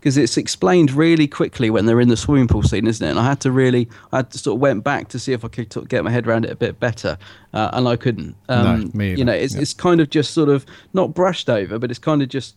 because 0.00 0.16
it's 0.16 0.36
explained 0.38 0.92
really 0.92 1.28
quickly 1.28 1.68
when 1.68 1.84
they're 1.84 2.00
in 2.00 2.08
the 2.08 2.16
swimming 2.16 2.48
pool 2.48 2.62
scene 2.62 2.86
isn't 2.86 3.06
it 3.06 3.10
and 3.10 3.18
i 3.18 3.24
had 3.24 3.38
to 3.38 3.52
really 3.52 3.86
i 4.12 4.16
had 4.16 4.30
to 4.30 4.38
sort 4.38 4.56
of 4.56 4.60
went 4.60 4.82
back 4.82 5.08
to 5.08 5.18
see 5.18 5.34
if 5.34 5.44
i 5.44 5.48
could 5.48 5.70
sort 5.70 5.84
of 5.84 5.90
get 5.90 6.02
my 6.02 6.10
head 6.10 6.26
around 6.26 6.44
it 6.46 6.50
a 6.50 6.56
bit 6.56 6.80
better 6.80 7.18
uh, 7.52 7.68
and 7.74 7.86
i 7.86 7.96
couldn't 7.96 8.34
um, 8.48 8.90
me 8.94 9.14
you 9.14 9.24
know 9.24 9.32
it's, 9.32 9.54
yeah. 9.54 9.60
it's 9.60 9.74
kind 9.74 10.00
of 10.00 10.08
just 10.08 10.32
sort 10.32 10.48
of 10.48 10.64
not 10.94 11.12
brushed 11.12 11.50
over 11.50 11.78
but 11.78 11.90
it's 11.90 11.98
kind 11.98 12.22
of 12.22 12.28
just 12.30 12.56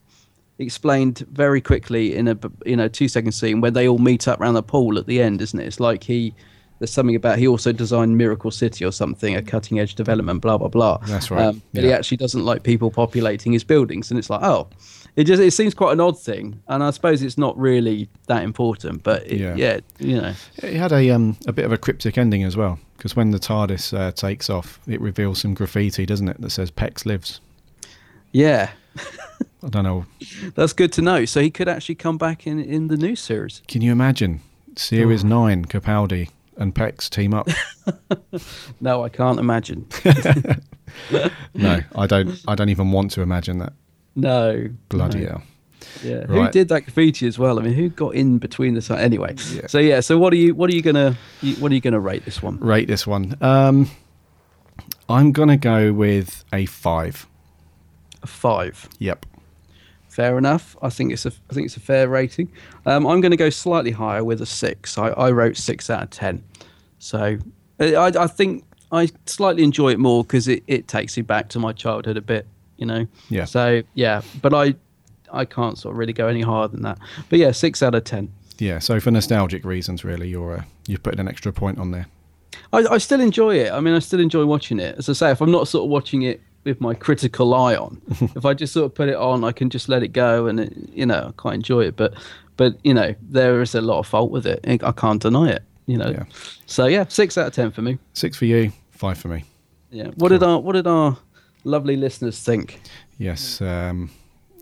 explained 0.63 1.19
very 1.31 1.61
quickly 1.61 2.15
in 2.15 2.27
a 2.27 2.37
you 2.65 2.75
know 2.75 2.87
two 2.87 3.07
second 3.07 3.31
scene 3.33 3.61
where 3.61 3.71
they 3.71 3.87
all 3.87 3.99
meet 3.99 4.27
up 4.27 4.39
around 4.41 4.55
the 4.55 4.63
pool 4.63 4.97
at 4.97 5.05
the 5.05 5.21
end 5.21 5.41
isn't 5.41 5.59
it 5.59 5.65
it's 5.67 5.79
like 5.79 6.03
he 6.03 6.33
there's 6.79 6.91
something 6.91 7.15
about 7.15 7.37
he 7.39 7.47
also 7.47 7.71
designed 7.71 8.17
Miracle 8.17 8.51
City 8.51 8.83
or 8.83 8.91
something, 8.91 9.35
a 9.37 9.41
cutting 9.41 9.79
edge 9.79 9.95
development, 9.95 10.41
blah 10.41 10.57
blah 10.57 10.67
blah. 10.67 10.97
That's 11.07 11.31
right, 11.31 11.45
Um, 11.45 11.61
but 11.73 11.83
he 11.85 11.93
actually 11.93 12.17
doesn't 12.17 12.43
like 12.43 12.63
people 12.63 12.91
populating 12.91 13.53
his 13.53 13.63
buildings, 13.63 14.09
and 14.11 14.17
it's 14.19 14.29
like, 14.29 14.41
oh, 14.43 14.67
it 15.15 15.23
just 15.23 15.41
it 15.41 15.51
seems 15.51 15.73
quite 15.73 15.93
an 15.93 16.01
odd 16.01 16.19
thing, 16.19 16.59
and 16.67 16.83
I 16.83 16.89
suppose 16.89 17.21
it's 17.23 17.37
not 17.37 17.57
really 17.57 18.09
that 18.27 18.43
important. 18.43 19.03
But 19.03 19.25
it, 19.27 19.39
Yeah. 19.39 19.55
yeah. 19.55 19.79
you 19.99 20.19
know, 20.19 20.33
It 20.57 20.73
had 20.73 20.91
a 20.91 21.09
um 21.11 21.37
a 21.47 21.53
bit 21.53 21.63
of 21.63 21.71
a 21.71 21.77
cryptic 21.77 22.17
ending 22.17 22.43
as 22.43 22.57
well 22.57 22.79
because 22.97 23.15
when 23.15 23.31
the 23.31 23.39
TARDIS 23.39 23.97
uh, 23.97 24.11
takes 24.11 24.49
off, 24.49 24.79
it 24.85 24.99
reveals 24.99 25.39
some 25.39 25.53
graffiti, 25.53 26.05
doesn't 26.05 26.27
it, 26.27 26.41
that 26.41 26.49
says 26.49 26.69
Pex 26.69 27.05
lives. 27.05 27.39
yeah, 28.33 28.71
I 29.63 29.69
don't 29.69 29.83
know. 29.83 30.05
that's 30.55 30.73
good 30.73 30.91
to 30.93 31.01
know. 31.01 31.25
So 31.25 31.41
he 31.41 31.49
could 31.49 31.69
actually 31.69 31.95
come 31.95 32.17
back 32.17 32.45
in 32.45 32.59
in 32.59 32.87
the 32.87 32.97
new 32.97 33.15
series. 33.15 33.61
Can 33.67 33.81
you 33.81 33.91
imagine 33.91 34.41
Series 34.75 35.23
Nine, 35.23 35.65
Capaldi 35.65 36.29
and 36.57 36.73
Pex 36.75 37.09
team 37.09 37.33
up? 37.33 37.47
No, 38.81 39.03
I 39.03 39.09
can't 39.09 39.39
imagine. 39.39 39.87
no, 41.55 41.81
I 41.95 42.07
don't. 42.07 42.39
I 42.47 42.55
don't 42.55 42.69
even 42.69 42.91
want 42.91 43.11
to 43.11 43.21
imagine 43.21 43.57
that. 43.59 43.73
No, 44.15 44.69
Bloody 44.89 45.21
no. 45.21 45.27
hell. 45.27 45.43
Yeah, 46.03 46.25
who 46.25 46.49
did 46.49 46.69
that 46.69 46.81
graffiti 46.81 47.27
as 47.27 47.37
well? 47.39 47.59
I 47.59 47.63
mean, 47.63 47.73
who 47.73 47.89
got 47.89 48.15
in 48.15 48.37
between 48.37 48.73
the 48.75 48.81
si- 48.81 48.93
anyway? 48.93 49.35
Yeah. 49.53 49.67
So 49.67 49.79
yeah, 49.79 49.99
so 50.01 50.17
what 50.17 50.33
are 50.33 50.37
you 50.37 50.55
what 50.55 50.69
are 50.69 50.75
you 50.75 50.81
gonna 50.81 51.17
what 51.59 51.71
are 51.71 51.75
you 51.75 51.81
gonna 51.81 51.99
rate 51.99 52.25
this 52.25 52.41
one? 52.43 52.59
Rate 52.59 52.87
this 52.87 53.05
one. 53.07 53.35
Um, 53.41 53.89
I'm 55.09 55.31
gonna 55.31 55.57
go 55.57 55.93
with 55.93 56.43
a 56.53 56.65
five. 56.67 57.27
A 58.21 58.27
five. 58.27 58.87
Yep. 58.99 59.25
Fair 60.13 60.37
enough. 60.37 60.77
I 60.83 60.89
think 60.89 61.11
it's 61.11 61.25
a 61.25 61.31
I 61.49 61.55
think 61.55 61.65
it's 61.65 61.75
a 61.75 61.79
fair 61.79 62.07
rating. 62.07 62.47
Um, 62.85 63.07
I'm 63.07 63.19
going 63.19 63.31
to 63.31 63.37
go 63.37 63.49
slightly 63.49 63.89
higher 63.89 64.23
with 64.23 64.43
a 64.43 64.45
six. 64.45 64.95
I, 64.95 65.07
I 65.07 65.31
wrote 65.31 65.57
six 65.57 65.89
out 65.89 66.03
of 66.03 66.09
ten. 66.11 66.43
So 66.99 67.39
I, 67.79 68.11
I 68.19 68.27
think 68.27 68.63
I 68.91 69.09
slightly 69.25 69.63
enjoy 69.63 69.91
it 69.91 69.97
more 69.97 70.23
because 70.23 70.47
it, 70.47 70.63
it 70.67 70.87
takes 70.87 71.17
me 71.17 71.23
back 71.23 71.49
to 71.49 71.59
my 71.59 71.73
childhood 71.73 72.15
a 72.15 72.21
bit. 72.21 72.45
You 72.77 72.85
know. 72.85 73.07
Yeah. 73.29 73.45
So 73.45 73.81
yeah, 73.95 74.21
but 74.39 74.53
I 74.53 74.75
I 75.31 75.45
can't 75.45 75.79
sort 75.79 75.93
of 75.93 75.97
really 75.97 76.13
go 76.13 76.27
any 76.27 76.41
higher 76.41 76.67
than 76.67 76.83
that. 76.83 76.99
But 77.29 77.39
yeah, 77.39 77.49
six 77.49 77.81
out 77.81 77.95
of 77.95 78.03
ten. 78.03 78.31
Yeah. 78.59 78.77
So 78.77 78.99
for 78.99 79.09
nostalgic 79.09 79.65
reasons, 79.65 80.03
really, 80.03 80.29
you're 80.29 80.57
uh, 80.59 80.63
you've 80.85 81.01
put 81.01 81.19
an 81.19 81.27
extra 81.27 81.51
point 81.51 81.79
on 81.79 81.89
there. 81.89 82.05
I, 82.71 82.85
I 82.85 82.97
still 82.99 83.19
enjoy 83.19 83.55
it. 83.55 83.71
I 83.71 83.79
mean, 83.79 83.95
I 83.95 83.99
still 83.99 84.19
enjoy 84.19 84.45
watching 84.45 84.79
it. 84.79 84.95
As 84.99 85.09
I 85.09 85.13
say, 85.13 85.31
if 85.31 85.41
I'm 85.41 85.49
not 85.49 85.67
sort 85.67 85.85
of 85.85 85.89
watching 85.89 86.21
it 86.21 86.39
with 86.63 86.79
my 86.81 86.93
critical 86.93 87.53
eye 87.53 87.75
on, 87.75 88.01
if 88.35 88.45
I 88.45 88.53
just 88.53 88.73
sort 88.73 88.85
of 88.85 88.95
put 88.95 89.09
it 89.09 89.15
on, 89.15 89.43
I 89.43 89.51
can 89.51 89.69
just 89.69 89.89
let 89.89 90.03
it 90.03 90.09
go, 90.09 90.47
and 90.47 90.59
it, 90.59 90.73
you 90.93 91.05
know, 91.05 91.27
I 91.29 91.31
quite 91.37 91.55
enjoy 91.55 91.81
it. 91.85 91.95
But, 91.95 92.13
but 92.57 92.77
you 92.83 92.93
know, 92.93 93.13
there 93.21 93.61
is 93.61 93.75
a 93.75 93.81
lot 93.81 93.99
of 93.99 94.07
fault 94.07 94.31
with 94.31 94.45
it. 94.45 94.59
I 94.83 94.91
can't 94.91 95.21
deny 95.21 95.49
it. 95.51 95.63
You 95.85 95.97
know, 95.97 96.09
Yeah. 96.11 96.23
so 96.65 96.85
yeah, 96.85 97.05
six 97.09 97.37
out 97.37 97.47
of 97.47 97.53
ten 97.53 97.71
for 97.71 97.81
me. 97.81 97.97
Six 98.13 98.37
for 98.37 98.45
you, 98.45 98.71
five 98.91 99.17
for 99.17 99.27
me. 99.27 99.43
Yeah. 99.91 100.07
What 100.15 100.29
did 100.29 100.41
our 100.41 100.57
What 100.59 100.73
did 100.73 100.87
our 100.87 101.17
lovely 101.65 101.97
listeners 101.97 102.39
think? 102.39 102.79
Yes. 103.17 103.61
Um, 103.61 104.09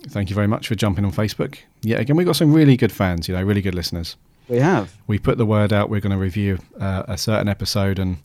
thank 0.10 0.30
you 0.30 0.36
very 0.36 0.48
much 0.48 0.68
for 0.68 0.74
jumping 0.76 1.06
on 1.06 1.12
Facebook. 1.12 1.60
Yeah. 1.84 2.00
Again, 2.00 2.16
we've 2.16 2.26
got 2.26 2.36
some 2.36 2.52
really 2.52 2.76
good 2.76 2.92
fans. 2.92 3.28
You 3.28 3.36
know, 3.36 3.44
really 3.44 3.62
good 3.62 3.76
listeners. 3.76 4.18
We 4.48 4.58
have. 4.58 4.92
we 5.08 5.20
put 5.20 5.38
the 5.38 5.46
word 5.46 5.72
out 5.72 5.90
we're 5.90 6.02
going 6.02 6.12
to 6.12 6.18
review 6.18 6.58
uh, 6.80 7.04
a 7.08 7.18
certain 7.18 7.48
episode 7.48 8.00
and 8.00 8.18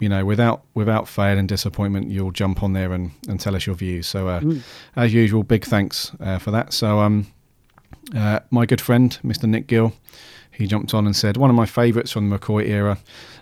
you 0.00 0.08
know 0.08 0.24
without 0.24 0.62
without 0.74 1.06
fail 1.06 1.38
and 1.38 1.48
disappointment 1.48 2.10
you'll 2.10 2.30
jump 2.32 2.62
on 2.62 2.72
there 2.72 2.92
and, 2.92 3.10
and 3.28 3.38
tell 3.38 3.54
us 3.54 3.66
your 3.66 3.76
views 3.76 4.06
so 4.06 4.28
uh, 4.28 4.40
as 4.96 5.12
usual 5.14 5.42
big 5.42 5.64
thanks 5.64 6.12
uh, 6.20 6.38
for 6.38 6.50
that 6.50 6.72
so 6.72 6.98
um 7.00 7.26
uh, 8.16 8.40
my 8.50 8.66
good 8.66 8.80
friend 8.80 9.18
mr 9.24 9.44
nick 9.48 9.66
gill 9.66 9.92
he 10.50 10.66
jumped 10.66 10.92
on 10.94 11.06
and 11.06 11.14
said 11.14 11.36
one 11.36 11.50
of 11.50 11.56
my 11.56 11.66
favourites 11.66 12.10
from 12.10 12.28
the 12.30 12.38
mccoy 12.38 12.66
era 12.68 12.98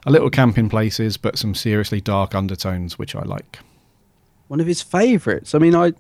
a 0.07 0.11
little 0.11 0.31
camp 0.31 0.59
in 0.59 0.69
places 0.69 1.17
but 1.17 1.39
some 1.39 1.55
seriously 1.55 2.01
dark 2.01 2.35
undertones 2.35 2.99
which 2.99 3.15
i 3.15 3.23
like 3.23 3.59
One 4.49 4.61
of 4.61 4.67
his 4.67 4.83
favourites. 4.83 5.55
I 5.55 5.59
mean, 5.59 5.75
I 5.75 5.93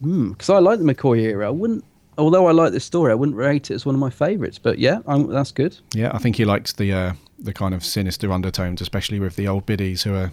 because 0.00 0.50
I 0.50 0.58
like 0.58 0.78
the 0.78 0.84
McCoy 0.84 1.20
era. 1.22 1.46
I 1.46 1.50
wouldn't. 1.50 1.84
Although 2.18 2.46
I 2.46 2.52
like 2.52 2.72
this 2.72 2.84
story, 2.84 3.12
I 3.12 3.14
wouldn't 3.14 3.36
rate 3.36 3.70
it 3.70 3.74
as 3.74 3.84
one 3.86 3.94
of 3.94 4.00
my 4.00 4.10
favourites. 4.10 4.58
But 4.58 4.78
yeah, 4.78 4.98
I'm, 5.06 5.26
that's 5.28 5.52
good. 5.52 5.76
yeah 5.94 6.10
i 6.14 6.18
think 6.18 6.36
he 6.36 6.44
likes 6.44 6.72
the 6.74 6.92
uh, 6.92 7.12
the 7.38 7.52
kind 7.52 7.74
of 7.74 7.84
sinister 7.84 8.32
undertones 8.32 8.80
especially 8.80 9.20
with 9.20 9.36
the 9.36 9.46
old 9.48 9.66
biddies 9.66 10.02
who 10.04 10.14
are 10.14 10.32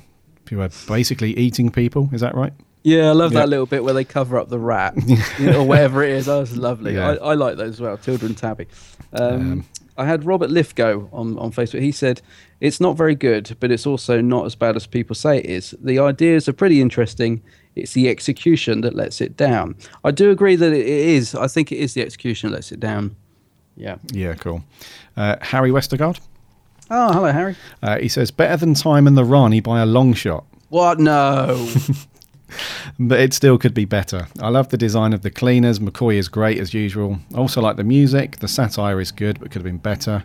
who 0.50 0.62
are 0.62 0.70
basically 0.88 1.38
eating 1.38 1.70
people 1.72 2.10
is 2.14 2.22
that 2.22 2.36
right 2.36 2.54
Yeah, 2.84 3.10
I 3.10 3.14
love 3.14 3.32
Yeah. 3.34 3.40
that 3.42 3.50
little 3.50 3.66
bit 3.66 3.84
where 3.84 3.94
they 3.94 4.04
cover 4.06 4.38
up 4.38 4.50
the 4.50 4.60
rat 4.60 4.94
you 5.40 5.46
know, 5.46 5.62
or 5.62 5.68
whatever 5.68 6.04
it 6.04 6.12
is. 6.12 6.26
That 6.26 6.38
was 6.40 6.58
lovely. 6.58 6.96
Yeah. 6.96 7.12
I, 7.12 7.32
I 7.32 7.34
like 7.36 7.56
those 7.58 7.76
as 7.76 7.82
well, 7.82 7.98
Tilda 7.98 8.26
and 8.26 8.38
Tabby. 8.38 8.68
Um, 9.14 9.42
Um, 9.52 9.66
I 9.98 10.06
had 10.06 10.26
Robert 10.26 10.50
Lithgow 10.50 11.08
on, 11.14 11.38
on 11.38 11.52
Facebook. 11.52 11.82
He 11.82 11.92
said, 11.94 12.22
It's 12.60 12.80
not 12.82 12.98
very 12.98 13.16
good, 13.16 13.56
but 13.60 13.72
it's 13.72 13.86
also 13.88 14.22
not 14.22 14.46
as 14.46 14.56
bad 14.56 14.76
as 14.76 14.88
people 14.88 15.16
say 15.16 15.38
it 15.38 15.46
is. 15.46 15.76
The 15.82 16.00
ideas 16.00 16.50
are 16.50 16.54
pretty 16.54 16.82
interesting. 16.82 17.42
It's 17.76 17.94
the 17.94 18.10
execution 18.10 18.82
that 18.82 18.94
lets 18.94 19.22
it 19.22 19.36
down. 19.36 19.76
I 20.04 20.12
do 20.12 20.32
agree 20.32 20.56
that 20.56 20.74
it 20.74 20.86
is. 20.86 21.34
I 21.36 21.48
think 21.48 21.72
it 21.72 21.78
is 21.78 21.94
the 21.94 22.02
execution 22.02 22.50
that 22.52 22.58
lets 22.58 22.72
it 22.72 22.80
down. 22.80 23.16
Yeah. 23.76 23.98
Yeah, 24.12 24.36
cool. 24.36 24.64
Uh, 25.18 25.38
Harry 25.42 25.72
Westergaard. 25.72 26.20
Oh, 26.90 27.12
hello, 27.12 27.32
Harry. 27.32 27.56
Uh, 27.82 27.98
he 27.98 28.08
says 28.08 28.30
better 28.30 28.58
than 28.58 28.74
Time 28.76 29.08
and 29.08 29.18
the 29.18 29.24
Rani 29.24 29.62
by 29.62 29.82
a 29.82 29.86
long 29.86 30.14
shot, 30.14 30.46
What? 30.70 31.00
No. 31.00 31.68
but 33.00 33.20
it 33.20 33.34
still 33.34 33.58
could 33.58 33.74
be 33.74 33.86
better. 33.86 34.28
I 34.40 34.50
love 34.50 34.70
the 34.70 34.78
design 34.78 35.14
of 35.14 35.22
the 35.22 35.32
cleaners. 35.32 35.80
McCoy 35.80 36.16
is 36.16 36.28
great 36.28 36.60
as 36.60 36.74
usual. 36.74 37.20
I 37.34 37.38
also 37.38 37.62
like 37.62 37.78
the 37.78 37.84
music. 37.84 38.38
The 38.40 38.48
satire 38.48 39.00
is 39.02 39.12
good, 39.12 39.40
but 39.40 39.50
could 39.50 39.62
have 39.62 39.64
been 39.64 39.78
better. 39.78 40.24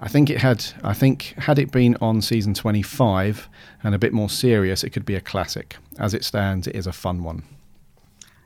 I 0.00 0.08
think 0.08 0.28
it 0.30 0.38
had. 0.38 0.64
I 0.82 0.92
think 0.92 1.34
had 1.38 1.58
it 1.58 1.70
been 1.72 1.96
on 2.00 2.20
season 2.20 2.54
twenty-five 2.54 3.48
and 3.82 3.94
a 3.94 3.98
bit 3.98 4.12
more 4.12 4.28
serious, 4.28 4.84
it 4.84 4.90
could 4.90 5.06
be 5.06 5.14
a 5.14 5.20
classic. 5.20 5.76
As 5.98 6.12
it 6.12 6.24
stands, 6.24 6.66
it 6.66 6.76
is 6.76 6.86
a 6.86 6.92
fun 6.92 7.22
one. 7.22 7.42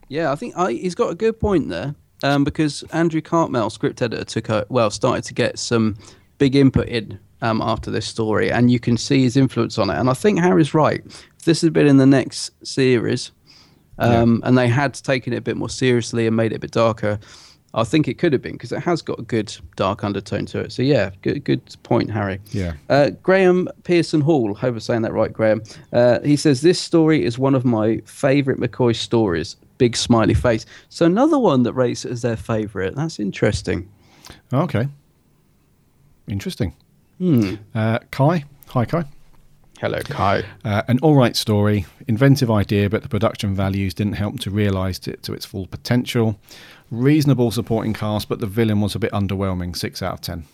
Yeah, 0.09 0.33
I 0.33 0.37
think 0.37 0.57
I, 0.57 0.73
he's 0.73 0.95
got 0.95 1.11
a 1.11 1.15
good 1.15 1.39
point 1.41 1.69
there 1.69 1.95
um, 2.23 2.45
because 2.45 2.85
Andrew 2.93 3.21
Cartmel, 3.21 3.71
script 3.71 4.03
editor, 4.03 4.25
took 4.25 4.49
a, 4.49 4.67
well 4.69 4.91
started 4.91 5.25
to 5.25 5.35
get 5.35 5.59
some 5.59 5.97
big 6.39 6.55
input 6.55 6.89
in 6.89 7.19
um, 7.43 7.61
after 7.63 7.91
this 7.91 8.07
story, 8.07 8.53
and 8.53 8.71
you 8.71 8.79
can 8.79 8.97
see 8.97 9.23
his 9.23 9.37
influence 9.37 9.79
on 9.79 9.91
it. 9.91 9.99
And 9.99 10.09
I 10.09 10.15
think 10.15 10.39
Harry's 10.39 10.75
right. 10.75 11.03
If 11.05 11.45
this 11.45 11.63
had 11.63 11.73
been 11.73 11.87
in 11.87 11.97
the 11.97 12.07
next 12.07 12.51
series, 12.67 13.33
um, 13.99 14.41
and 14.45 14.57
they 14.57 14.69
had 14.69 14.95
taken 14.95 15.33
it 15.33 15.39
a 15.39 15.43
bit 15.43 15.57
more 15.57 15.69
seriously 15.69 16.27
and 16.27 16.37
made 16.37 16.53
it 16.53 16.57
a 16.57 16.61
bit 16.61 16.71
darker, 16.71 17.19
I 17.73 17.85
think 17.85 18.09
it 18.09 18.19
could 18.19 18.33
have 18.33 18.43
been 18.43 18.53
because 18.53 18.73
it 18.73 18.81
has 18.81 19.01
got 19.01 19.21
a 19.21 19.23
good 19.23 19.57
dark 19.77 20.03
undertone 20.03 20.47
to 20.47 20.59
it. 20.59 20.73
So 20.73 20.83
yeah, 20.83 21.11
good 21.23 21.45
good 21.45 21.63
point, 21.85 22.11
Harry. 22.11 22.41
Yeah. 22.51 22.73
Uh, 22.89 23.11
Graham 23.23 23.69
Pearson 23.85 24.21
Hall, 24.21 24.55
hope 24.55 24.75
I'm 24.75 24.81
saying 24.81 25.03
that 25.03 25.13
right, 25.13 25.33
Graham. 25.33 25.63
Uh, 25.93 26.21
he 26.21 26.37
says 26.37 26.63
this 26.63 26.81
story 26.81 27.25
is 27.25 27.39
one 27.39 27.55
of 27.55 27.65
my 27.65 27.99
favourite 28.07 28.59
McCoy 28.59 28.97
stories. 28.97 29.57
Big 29.79 29.97
smiley 29.97 30.35
face. 30.35 30.67
So 30.89 31.07
another 31.07 31.39
one 31.39 31.63
that 31.63 31.73
rates 31.75 32.05
as 32.05 32.23
their 32.23 32.37
favourite. 32.37 32.97
That's 32.97 33.21
interesting. 33.21 33.89
Okay. 34.53 34.89
Interesting. 36.29 36.75
Hmm. 37.19 37.55
Uh, 37.75 38.01
Kai. 38.11 38.45
Hi, 38.69 38.85
Kai. 38.85 39.05
Hello, 39.81 39.99
Kai. 40.01 40.45
Uh, 40.63 40.83
an 40.89 40.99
all 41.01 41.15
right 41.15 41.35
story, 41.35 41.87
inventive 42.07 42.51
idea, 42.51 42.91
but 42.91 43.03
the 43.03 43.09
production 43.09 43.55
values 43.55 43.95
didn't 43.95 44.13
help 44.13 44.39
to 44.41 44.51
realise 44.51 44.99
it 45.09 45.23
to 45.23 45.33
its 45.33 45.47
full 45.47 45.67
potential. 45.67 46.39
Reasonable 46.91 47.51
supporting 47.51 47.93
cast, 47.93 48.29
but 48.29 48.41
the 48.41 48.47
villain 48.47 48.81
was 48.81 48.95
a 48.95 48.99
bit 48.99 49.13
underwhelming. 49.13 49.77
Six 49.77 50.03
out 50.03 50.15
of 50.15 50.21
ten. 50.21 50.45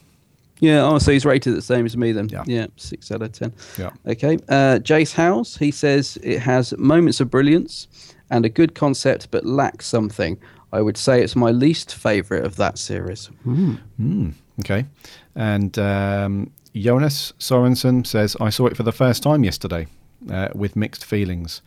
Yeah, 0.59 0.85
oh, 0.85 0.99
so 0.99 1.13
he's 1.13 1.27
rated 1.27 1.55
the 1.55 1.63
same 1.63 1.85
as 1.85 1.97
me 1.97 2.13
then. 2.13 2.31
Yeah. 2.47 2.67
six 2.77 3.11
out 3.11 3.23
of 3.23 3.33
ten. 3.33 3.53
Yeah. 3.79 3.91
Okay. 4.07 4.37
Uh, 4.49 4.79
Jace 4.83 5.13
House, 5.13 5.57
he 5.57 5.71
says 5.71 6.19
it 6.23 6.39
has 6.41 6.77
moments 6.79 7.21
of 7.21 7.31
brilliance 7.31 7.89
and 8.31 8.45
a 8.45 8.49
good 8.49 8.75
concept, 8.75 9.31
but 9.31 9.45
lacks 9.45 9.87
something. 9.87 10.39
I 10.73 10.81
would 10.81 10.97
say 10.97 11.23
it's 11.23 11.37
my 11.37 11.51
least 11.51 11.95
favourite 11.95 12.45
of 12.45 12.57
that 12.57 12.79
series. 12.79 13.31
Mm, 13.47 14.33
okay. 14.61 14.87
And 15.35 15.79
um, 15.79 16.51
Jonas 16.75 17.33
Sorensen 17.39 18.07
says, 18.07 18.37
I 18.41 18.51
saw 18.51 18.67
it 18.67 18.77
for 18.77 18.83
the 18.83 18.93
first 18.93 19.23
time 19.23 19.45
yesterday 19.45 19.87
uh, 20.31 20.49
with 20.55 20.77
mixed 20.77 21.05
feelings. 21.05 21.63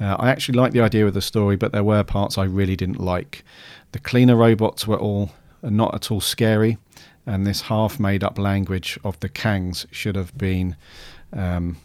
Uh, 0.00 0.16
I 0.18 0.30
actually 0.30 0.58
liked 0.58 0.74
the 0.74 0.80
idea 0.80 1.06
of 1.06 1.14
the 1.14 1.22
story, 1.22 1.56
but 1.56 1.72
there 1.72 1.84
were 1.84 2.02
parts 2.02 2.38
I 2.38 2.44
really 2.44 2.76
didn't 2.76 3.00
like. 3.00 3.44
The 3.92 3.98
cleaner 3.98 4.36
robots 4.36 4.86
were 4.86 4.98
all 4.98 5.32
not 5.62 5.94
at 5.94 6.10
all 6.10 6.20
scary, 6.20 6.78
and 7.26 7.46
this 7.46 7.62
half 7.62 8.00
made 8.00 8.24
up 8.24 8.38
language 8.38 8.98
of 9.04 9.20
the 9.20 9.28
Kangs 9.28 9.86
should 9.90 10.16
have 10.16 10.36
been. 10.36 10.76
Um, 11.32 11.76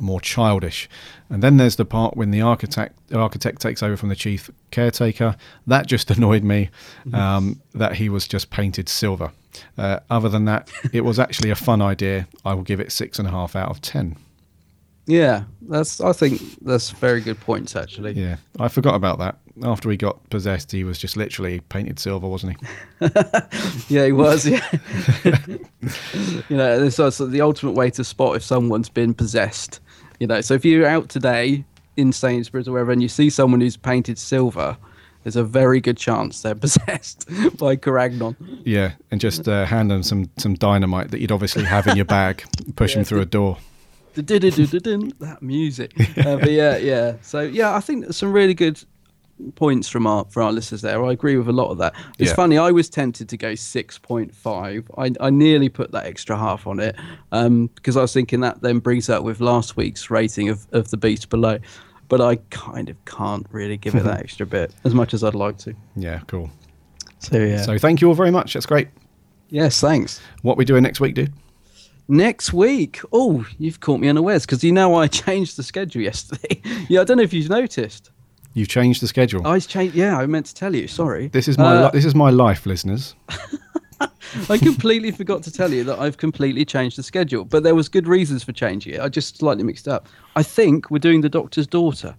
more 0.00 0.20
childish. 0.20 0.88
And 1.28 1.42
then 1.42 1.56
there's 1.56 1.76
the 1.76 1.84
part 1.84 2.16
when 2.16 2.30
the 2.30 2.40
architect 2.40 2.96
architect 3.12 3.60
takes 3.60 3.82
over 3.82 3.96
from 3.96 4.08
the 4.08 4.16
chief 4.16 4.50
caretaker. 4.70 5.36
That 5.66 5.86
just 5.86 6.10
annoyed 6.16 6.42
me. 6.42 6.70
Um, 7.12 7.60
that 7.74 7.96
he 7.96 8.08
was 8.08 8.26
just 8.26 8.50
painted 8.50 8.88
silver. 8.88 9.32
Uh, 9.76 10.00
other 10.08 10.28
than 10.28 10.46
that, 10.46 10.70
it 10.92 11.02
was 11.02 11.18
actually 11.18 11.50
a 11.50 11.54
fun 11.54 11.82
idea. 11.82 12.26
I 12.44 12.54
will 12.54 12.62
give 12.62 12.80
it 12.80 12.90
six 12.90 13.18
and 13.18 13.28
a 13.28 13.30
half 13.30 13.54
out 13.54 13.70
of 13.70 13.80
ten. 13.80 14.16
Yeah, 15.06 15.44
that's. 15.62 16.00
I 16.00 16.12
think 16.12 16.40
that's 16.62 16.90
very 16.90 17.20
good 17.20 17.40
points 17.40 17.74
actually. 17.74 18.12
Yeah, 18.12 18.36
I 18.60 18.68
forgot 18.68 18.94
about 18.94 19.18
that. 19.18 19.38
After 19.64 19.90
he 19.90 19.96
got 19.96 20.28
possessed, 20.30 20.72
he 20.72 20.84
was 20.84 20.98
just 20.98 21.16
literally 21.16 21.60
painted 21.60 21.98
silver, 21.98 22.28
wasn't 22.28 22.56
he? 22.58 23.08
Yeah, 23.88 24.06
he 24.06 24.12
was. 24.12 24.46
Yeah. 24.46 24.66
you 25.24 26.56
know, 26.56 26.80
this 26.80 26.98
is 26.98 27.18
the 27.18 27.40
ultimate 27.40 27.72
way 27.72 27.90
to 27.90 28.04
spot 28.04 28.36
if 28.36 28.42
someone's 28.42 28.88
been 28.88 29.12
possessed. 29.12 29.80
You 30.20 30.26
know, 30.26 30.40
so 30.40 30.54
if 30.54 30.64
you're 30.64 30.86
out 30.86 31.08
today 31.08 31.64
in 31.96 32.12
Sainsbury's 32.12 32.68
or 32.68 32.72
wherever 32.72 32.92
and 32.92 33.02
you 33.02 33.08
see 33.08 33.28
someone 33.28 33.60
who's 33.60 33.76
painted 33.76 34.18
silver, 34.18 34.76
there's 35.24 35.36
a 35.36 35.44
very 35.44 35.80
good 35.80 35.96
chance 35.96 36.42
they're 36.42 36.54
possessed 36.66 37.28
by 37.58 37.76
Kroagnon. 37.76 38.36
Yeah, 38.64 38.92
and 39.10 39.20
just 39.20 39.48
uh, 39.48 39.66
hand 39.66 39.90
them 39.90 40.02
some 40.02 40.30
some 40.38 40.54
dynamite 40.54 41.10
that 41.10 41.20
you'd 41.20 41.32
obviously 41.32 41.64
have 41.64 41.86
in 41.86 41.96
your 41.96 42.04
bag. 42.04 42.44
Push 42.76 42.94
them 42.94 43.04
through 43.04 43.20
a 43.20 43.26
door. 43.26 43.58
That 45.20 45.42
music. 45.42 45.92
Uh, 46.18 46.36
but 46.36 46.50
yeah, 46.50 46.76
yeah. 46.76 47.14
So 47.22 47.40
yeah, 47.40 47.74
I 47.74 47.80
think 47.80 48.12
some 48.12 48.32
really 48.32 48.54
good 48.54 48.82
points 49.56 49.88
from 49.88 50.06
our 50.06 50.24
for 50.30 50.42
our 50.42 50.52
listeners 50.52 50.82
there. 50.82 51.04
I 51.04 51.10
agree 51.12 51.36
with 51.36 51.48
a 51.48 51.52
lot 51.52 51.70
of 51.70 51.78
that. 51.78 51.94
It's 52.18 52.30
Yeah. 52.30 52.36
funny. 52.36 52.58
I 52.58 52.70
was 52.70 52.88
tempted 52.88 53.28
to 53.30 53.36
go 53.36 53.54
six 53.54 53.98
point 53.98 54.34
five. 54.34 54.88
I 54.98 55.12
I 55.20 55.30
nearly 55.30 55.68
put 55.68 55.90
that 55.92 56.04
extra 56.06 56.36
half 56.36 56.66
on 56.66 56.78
it 56.80 56.96
um, 57.32 57.68
because 57.74 57.96
I 57.96 58.02
was 58.02 58.12
thinking 58.12 58.40
that 58.40 58.62
then 58.62 58.78
brings 58.78 59.08
up 59.08 59.24
with 59.24 59.40
last 59.40 59.76
week's 59.76 60.10
rating 60.10 60.48
of 60.48 60.66
of 60.72 60.90
the 60.90 60.96
beast 60.96 61.28
below. 61.28 61.58
But 62.08 62.20
I 62.20 62.36
kind 62.50 62.90
of 62.90 63.02
can't 63.06 63.46
really 63.52 63.78
give 63.78 63.94
it 63.94 64.04
that 64.04 64.20
extra 64.20 64.44
bit 64.44 64.72
as 64.84 64.94
much 64.94 65.14
as 65.14 65.24
I'd 65.24 65.34
like 65.34 65.56
to. 65.58 65.74
Yeah, 65.96 66.20
cool. 66.26 66.50
So 67.20 67.38
yeah. 67.38 67.62
So 67.62 67.78
thank 67.78 68.00
you 68.02 68.08
all 68.08 68.14
very 68.14 68.30
much. 68.30 68.52
That's 68.52 68.66
great. 68.66 68.88
yes, 69.48 69.80
thanks. 69.80 70.20
What 70.42 70.56
we 70.58 70.64
doing 70.66 70.82
next 70.82 71.00
week, 71.00 71.14
dude? 71.14 71.32
Next 72.12 72.52
week. 72.52 73.00
Oh, 73.10 73.46
you've 73.58 73.80
caught 73.80 73.98
me 73.98 74.06
unawares 74.08 74.44
because 74.44 74.62
you 74.62 74.70
know 74.70 74.94
I 74.96 75.06
changed 75.24 75.56
the 75.56 75.62
schedule 75.62 76.02
yesterday. 76.02 76.60
yeah, 76.88 77.00
I 77.00 77.04
don't 77.04 77.16
know 77.16 77.22
if 77.22 77.32
you've 77.32 77.48
noticed. 77.48 78.10
You've 78.52 78.68
changed 78.68 79.00
the 79.00 79.08
schedule. 79.08 79.46
I 79.46 79.58
changed. 79.60 79.94
Yeah, 79.94 80.18
I 80.18 80.26
meant 80.26 80.44
to 80.46 80.54
tell 80.54 80.74
you. 80.74 80.86
Sorry. 80.88 81.28
This 81.28 81.48
is 81.48 81.56
my 81.56 81.74
Uh, 81.74 81.84
li- 81.84 81.90
this 81.94 82.04
is 82.04 82.14
my 82.14 82.28
life, 82.28 82.66
listeners. 82.66 83.14
I 84.50 84.58
completely 84.58 85.10
forgot 85.10 85.42
to 85.44 85.50
tell 85.50 85.72
you 85.72 85.84
that 85.84 85.98
I've 85.98 86.18
completely 86.18 86.66
changed 86.66 86.98
the 86.98 87.02
schedule, 87.02 87.46
but 87.46 87.62
there 87.62 87.74
was 87.74 87.88
good 87.88 88.06
reasons 88.06 88.42
for 88.44 88.52
changing 88.52 88.92
it. 88.94 89.00
I 89.00 89.08
just 89.08 89.38
slightly 89.38 89.64
mixed 89.64 89.88
up. 89.88 90.06
I 90.36 90.42
think 90.42 90.90
we're 90.90 90.98
doing 90.98 91.22
the 91.22 91.28
Doctor's 91.30 91.66
Daughter. 91.66 92.14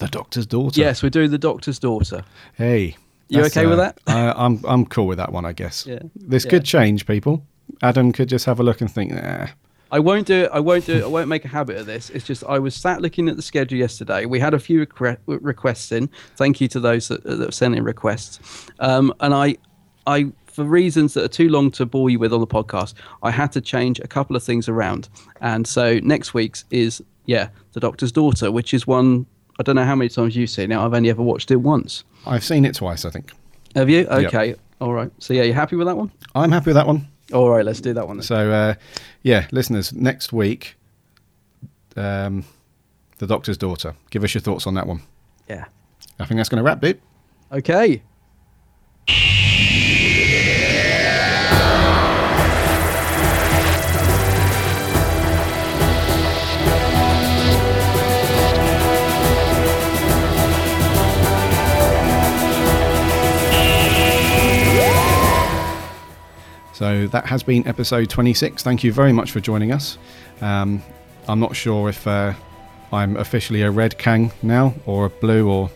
The 0.00 0.08
Doctor's 0.08 0.46
daughter. 0.46 0.80
Yes, 0.80 1.02
we're 1.04 1.10
doing 1.10 1.30
the 1.30 1.38
Doctor's 1.38 1.78
Daughter. 1.78 2.24
Hey. 2.54 2.96
You 3.28 3.44
okay 3.44 3.66
with 3.66 3.78
uh, 3.78 3.82
that? 3.82 4.00
I, 4.08 4.32
I'm 4.44 4.60
I'm 4.64 4.86
cool 4.86 5.06
with 5.06 5.18
that 5.18 5.32
one, 5.32 5.44
I 5.44 5.52
guess. 5.52 5.86
Yeah. 5.86 6.00
This 6.16 6.44
Yeah. 6.44 6.50
could 6.50 6.64
change, 6.64 7.06
people. 7.06 7.44
Adam 7.82 8.12
could 8.12 8.28
just 8.28 8.44
have 8.46 8.60
a 8.60 8.62
look 8.62 8.80
and 8.80 8.90
think, 8.90 9.12
nah. 9.12 9.48
I 9.90 10.00
won't 10.00 10.26
do 10.26 10.44
it. 10.44 10.50
I 10.52 10.58
won't 10.58 10.84
do 10.84 10.96
it. 10.96 11.04
I 11.04 11.06
won't 11.06 11.28
make 11.28 11.44
a 11.44 11.48
habit 11.48 11.76
of 11.76 11.86
this. 11.86 12.10
It's 12.10 12.24
just 12.24 12.42
I 12.44 12.58
was 12.58 12.74
sat 12.74 13.02
looking 13.02 13.28
at 13.28 13.36
the 13.36 13.42
schedule 13.42 13.78
yesterday. 13.78 14.24
We 14.26 14.40
had 14.40 14.52
a 14.52 14.58
few 14.58 14.84
requ- 14.84 15.18
requests 15.26 15.92
in. 15.92 16.10
Thank 16.36 16.60
you 16.60 16.66
to 16.68 16.80
those 16.80 17.08
that, 17.08 17.22
that 17.22 17.54
sent 17.54 17.76
in 17.76 17.84
requests. 17.84 18.68
Um, 18.80 19.14
and 19.20 19.32
I, 19.32 19.56
I 20.06 20.32
for 20.46 20.64
reasons 20.64 21.14
that 21.14 21.24
are 21.24 21.28
too 21.28 21.48
long 21.48 21.70
to 21.72 21.86
bore 21.86 22.10
you 22.10 22.18
with 22.18 22.32
on 22.32 22.40
the 22.40 22.46
podcast, 22.46 22.94
I 23.22 23.30
had 23.30 23.52
to 23.52 23.60
change 23.60 24.00
a 24.00 24.08
couple 24.08 24.34
of 24.34 24.42
things 24.42 24.68
around. 24.68 25.08
And 25.40 25.66
so 25.66 26.00
next 26.02 26.34
week's 26.34 26.64
is 26.70 27.02
yeah, 27.26 27.48
the 27.72 27.80
Doctor's 27.80 28.12
Daughter, 28.12 28.50
which 28.50 28.74
is 28.74 28.86
one 28.86 29.26
I 29.58 29.62
don't 29.62 29.76
know 29.76 29.84
how 29.84 29.94
many 29.94 30.08
times 30.08 30.36
you've 30.36 30.50
seen 30.50 30.72
it. 30.72 30.76
I've 30.76 30.92
only 30.92 31.10
ever 31.10 31.22
watched 31.22 31.50
it 31.50 31.56
once. 31.56 32.04
I've 32.26 32.44
seen 32.44 32.64
it 32.64 32.74
twice, 32.74 33.04
I 33.04 33.10
think. 33.10 33.32
Have 33.74 33.88
you? 33.88 34.00
Yep. 34.00 34.10
Okay. 34.10 34.54
All 34.80 34.92
right. 34.92 35.10
So 35.18 35.32
yeah, 35.32 35.44
you 35.44 35.54
happy 35.54 35.76
with 35.76 35.86
that 35.86 35.96
one? 35.96 36.10
I'm 36.34 36.52
happy 36.52 36.66
with 36.66 36.76
that 36.76 36.86
one. 36.86 37.08
All 37.32 37.50
right. 37.50 37.64
Let's 37.64 37.80
do 37.80 37.92
that 37.94 38.06
one. 38.06 38.18
Then. 38.18 38.24
So, 38.24 38.50
uh, 38.50 38.74
yeah, 39.22 39.46
listeners, 39.52 39.92
next 39.92 40.32
week, 40.32 40.76
um, 41.96 42.44
The 43.18 43.26
Doctor's 43.26 43.58
Daughter. 43.58 43.94
Give 44.10 44.22
us 44.24 44.34
your 44.34 44.42
thoughts 44.42 44.66
on 44.66 44.74
that 44.74 44.86
one. 44.86 45.02
Yeah. 45.48 45.64
I 46.18 46.24
think 46.24 46.38
that's 46.38 46.48
going 46.48 46.58
to 46.58 46.64
wrap 46.64 46.84
it. 46.84 47.00
Okay. 47.52 48.02
So 66.76 67.06
that 67.06 67.24
has 67.24 67.42
been 67.42 67.66
episode 67.66 68.10
26. 68.10 68.62
Thank 68.62 68.84
you 68.84 68.92
very 68.92 69.10
much 69.10 69.30
for 69.30 69.40
joining 69.40 69.72
us. 69.72 69.96
Um, 70.42 70.82
I'm 71.26 71.40
not 71.40 71.56
sure 71.56 71.88
if 71.88 72.06
uh, 72.06 72.34
I'm 72.92 73.16
officially 73.16 73.62
a 73.62 73.70
red 73.70 73.96
Kang 73.96 74.30
now 74.42 74.74
or 74.84 75.06
a 75.06 75.08
blue 75.08 75.48
or 75.50 75.68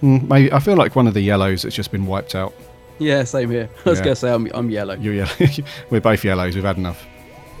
hmm, 0.00 0.18
maybe 0.26 0.52
I 0.52 0.58
feel 0.58 0.74
like 0.74 0.96
one 0.96 1.06
of 1.06 1.14
the 1.14 1.20
yellows 1.20 1.62
that's 1.62 1.76
just 1.76 1.92
been 1.92 2.06
wiped 2.06 2.34
out. 2.34 2.52
Yeah, 2.98 3.22
same 3.22 3.50
here. 3.52 3.70
I 3.86 3.90
was 3.90 4.00
Yeah. 4.00 4.04
gonna 4.06 4.16
say 4.16 4.32
I'm 4.32 4.48
I'm 4.52 4.68
yellow. 4.68 4.94
You're 4.94 5.14
yellow. 5.14 5.30
We're 5.90 6.00
both 6.00 6.24
yellows. 6.24 6.56
We've 6.56 6.64
had 6.64 6.76
enough. 6.76 7.06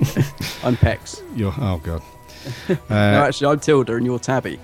I'm 0.64 0.76
Pex. 0.76 1.22
You're 1.36 1.54
oh 1.60 1.80
god. 1.84 2.02
no, 2.68 2.76
Uh, 2.90 2.94
actually, 3.28 3.46
I'm 3.52 3.60
Tilda 3.60 3.94
and 3.94 4.04
you're 4.04 4.18
Tabby. 4.18 4.58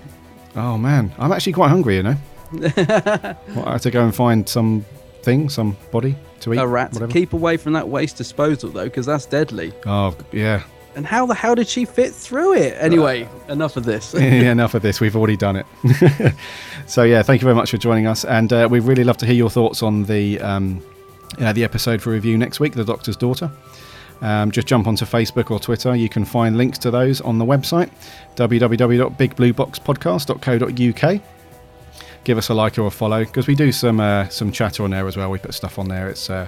oh 0.57 0.77
man, 0.77 1.13
I'm 1.17 1.31
actually 1.31 1.53
quite 1.53 1.69
hungry. 1.69 1.95
You 1.95 2.03
know. 2.03 2.15
well, 2.51 3.63
I 3.65 3.71
had 3.73 3.81
to 3.83 3.91
go 3.91 4.03
and 4.03 4.13
find 4.13 4.49
some 4.49 4.83
thing, 5.23 5.47
some 5.47 5.77
body 5.89 6.17
to 6.41 6.53
eat. 6.53 6.57
A 6.57 6.67
rat. 6.67 6.93
whatever. 6.93 7.11
Keep 7.11 7.33
away 7.33 7.57
from 7.57 7.73
that 7.73 7.87
waste 7.87 8.17
disposal 8.17 8.69
though, 8.69 8.85
because 8.85 9.05
that's 9.05 9.25
deadly. 9.25 9.73
Oh 9.85 10.15
yeah. 10.31 10.63
And 10.95 11.05
how 11.05 11.25
the 11.25 11.35
hell 11.35 11.55
did 11.55 11.67
she 11.67 11.85
fit 11.85 12.13
through 12.13 12.55
it? 12.55 12.75
Anyway, 12.79 13.29
enough 13.47 13.77
of 13.77 13.85
this. 13.85 14.13
yeah, 14.17 14.51
enough 14.51 14.73
of 14.73 14.81
this. 14.81 14.99
We've 14.99 15.15
already 15.15 15.37
done 15.37 15.55
it. 15.55 16.35
so 16.87 17.03
yeah, 17.03 17.21
thank 17.21 17.41
you 17.41 17.45
very 17.45 17.55
much 17.55 17.71
for 17.71 17.77
joining 17.77 18.07
us, 18.07 18.25
and 18.25 18.51
uh, 18.51 18.67
we'd 18.69 18.83
really 18.83 19.03
love 19.03 19.17
to 19.17 19.25
hear 19.25 19.35
your 19.35 19.51
thoughts 19.51 19.83
on 19.83 20.03
the 20.03 20.39
um, 20.41 20.83
uh, 21.39 21.53
the 21.53 21.63
episode 21.63 22.01
for 22.01 22.09
review 22.09 22.37
next 22.37 22.59
week, 22.59 22.73
The 22.73 22.83
Doctor's 22.83 23.15
Daughter. 23.15 23.51
Um, 24.21 24.51
just 24.51 24.67
jump 24.67 24.87
onto 24.87 25.05
Facebook 25.05 25.49
or 25.51 25.59
Twitter. 25.59 25.95
You 25.95 26.09
can 26.09 26.25
find 26.25 26.57
links 26.57 26.79
to 26.79 26.91
those 26.91 27.21
on 27.21 27.37
the 27.37 27.45
website 27.45 27.89
www.bigblueboxpodcast.co.uk. 28.35 31.21
Give 32.23 32.37
us 32.37 32.49
a 32.49 32.53
like 32.53 32.77
or 32.77 32.85
a 32.85 32.91
follow 32.91 33.23
because 33.25 33.47
we 33.47 33.55
do 33.55 33.71
some 33.71 33.99
uh, 33.99 34.27
some 34.29 34.51
chatter 34.51 34.83
on 34.83 34.91
there 34.91 35.07
as 35.07 35.17
well. 35.17 35.31
We 35.31 35.39
put 35.39 35.53
stuff 35.53 35.79
on 35.79 35.87
there. 35.87 36.09
It's 36.09 36.29
uh, 36.29 36.47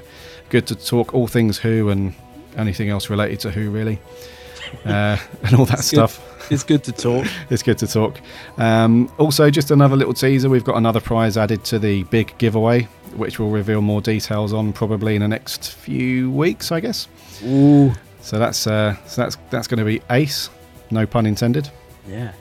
good 0.49 0.67
to 0.67 0.76
talk 0.76 1.13
all 1.13 1.28
things 1.28 1.57
Who 1.57 1.89
and 1.89 2.13
anything 2.57 2.89
else 2.89 3.09
related 3.09 3.39
to 3.41 3.51
Who 3.51 3.72
really, 3.72 3.99
uh, 4.86 5.17
and 5.43 5.55
all 5.55 5.65
that 5.65 5.80
It's 5.80 5.91
good- 5.91 6.09
stuff 6.09 6.51
It's 6.51 6.63
good 6.63 6.84
to 6.84 6.91
talk. 6.91 7.26
it's 7.49 7.63
good 7.63 7.78
to 7.80 7.88
talk. 7.88 8.19
Um, 8.57 9.11
also, 9.17 9.49
just 9.49 9.72
another 9.72 9.95
little 9.95 10.13
teaser. 10.13 10.49
We've 10.49 10.63
got 10.65 10.76
another 10.78 10.99
prize 10.99 11.38
added 11.38 11.63
to 11.65 11.80
the 11.80 12.03
big 12.03 12.38
giveaway, 12.38 12.84
which 13.15 13.39
we'll 13.39 13.49
reveal 13.49 13.82
more 13.82 14.01
details 14.01 14.51
on 14.53 14.74
probably 14.74 15.15
in 15.15 15.22
the 15.22 15.28
next 15.30 15.72
few 15.72 16.30
weeks, 16.32 16.72
I 16.72 16.82
guess. 16.82 17.07
Ooh. 17.45 17.93
So 18.22 18.38
that's 18.38 18.67
uh, 18.67 18.95
so 19.07 19.22
that's 19.24 19.38
that's 19.49 19.67
going 19.67 19.80
to 19.80 19.86
be 19.86 20.01
ace, 20.11 20.49
no 20.91 21.05
pun 21.07 21.26
intended. 21.26 21.69
Yeah. 22.07 22.34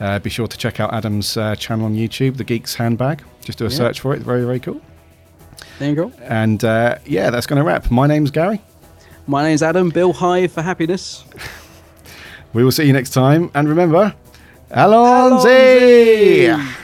Uh, 0.00 0.18
be 0.18 0.28
sure 0.30 0.46
to 0.46 0.56
check 0.58 0.80
out 0.80 0.92
Adam's 0.92 1.36
uh, 1.36 1.54
channel 1.56 1.86
on 1.86 1.94
YouTube, 1.94 2.36
The 2.36 2.44
Geeks 2.44 2.74
Handbag. 2.74 3.22
Just 3.44 3.58
do 3.58 3.66
a 3.66 3.68
Yeah. 3.68 3.76
search 3.76 4.00
for 4.00 4.14
it. 4.14 4.20
Very 4.22 4.44
very 4.44 4.58
cool. 4.60 4.80
There 5.78 5.88
you 5.90 5.94
go. 5.96 6.12
And 6.22 6.62
uh, 6.64 6.98
yeah, 7.06 7.30
that's 7.30 7.46
going 7.46 7.58
to 7.58 7.64
wrap. 7.64 7.90
My 7.90 8.06
name's 8.06 8.30
Gary. 8.30 8.60
My 9.26 9.42
name's 9.42 9.62
Adam. 9.62 9.90
Bill 9.90 10.12
Hive 10.12 10.52
for 10.52 10.62
happiness. 10.62 11.24
We 12.52 12.62
will 12.62 12.70
see 12.70 12.84
you 12.84 12.92
next 12.92 13.10
time. 13.10 13.50
And 13.52 13.68
remember, 13.68 14.14
Allons-y! 14.70 16.46
Allons-y! 16.46 16.74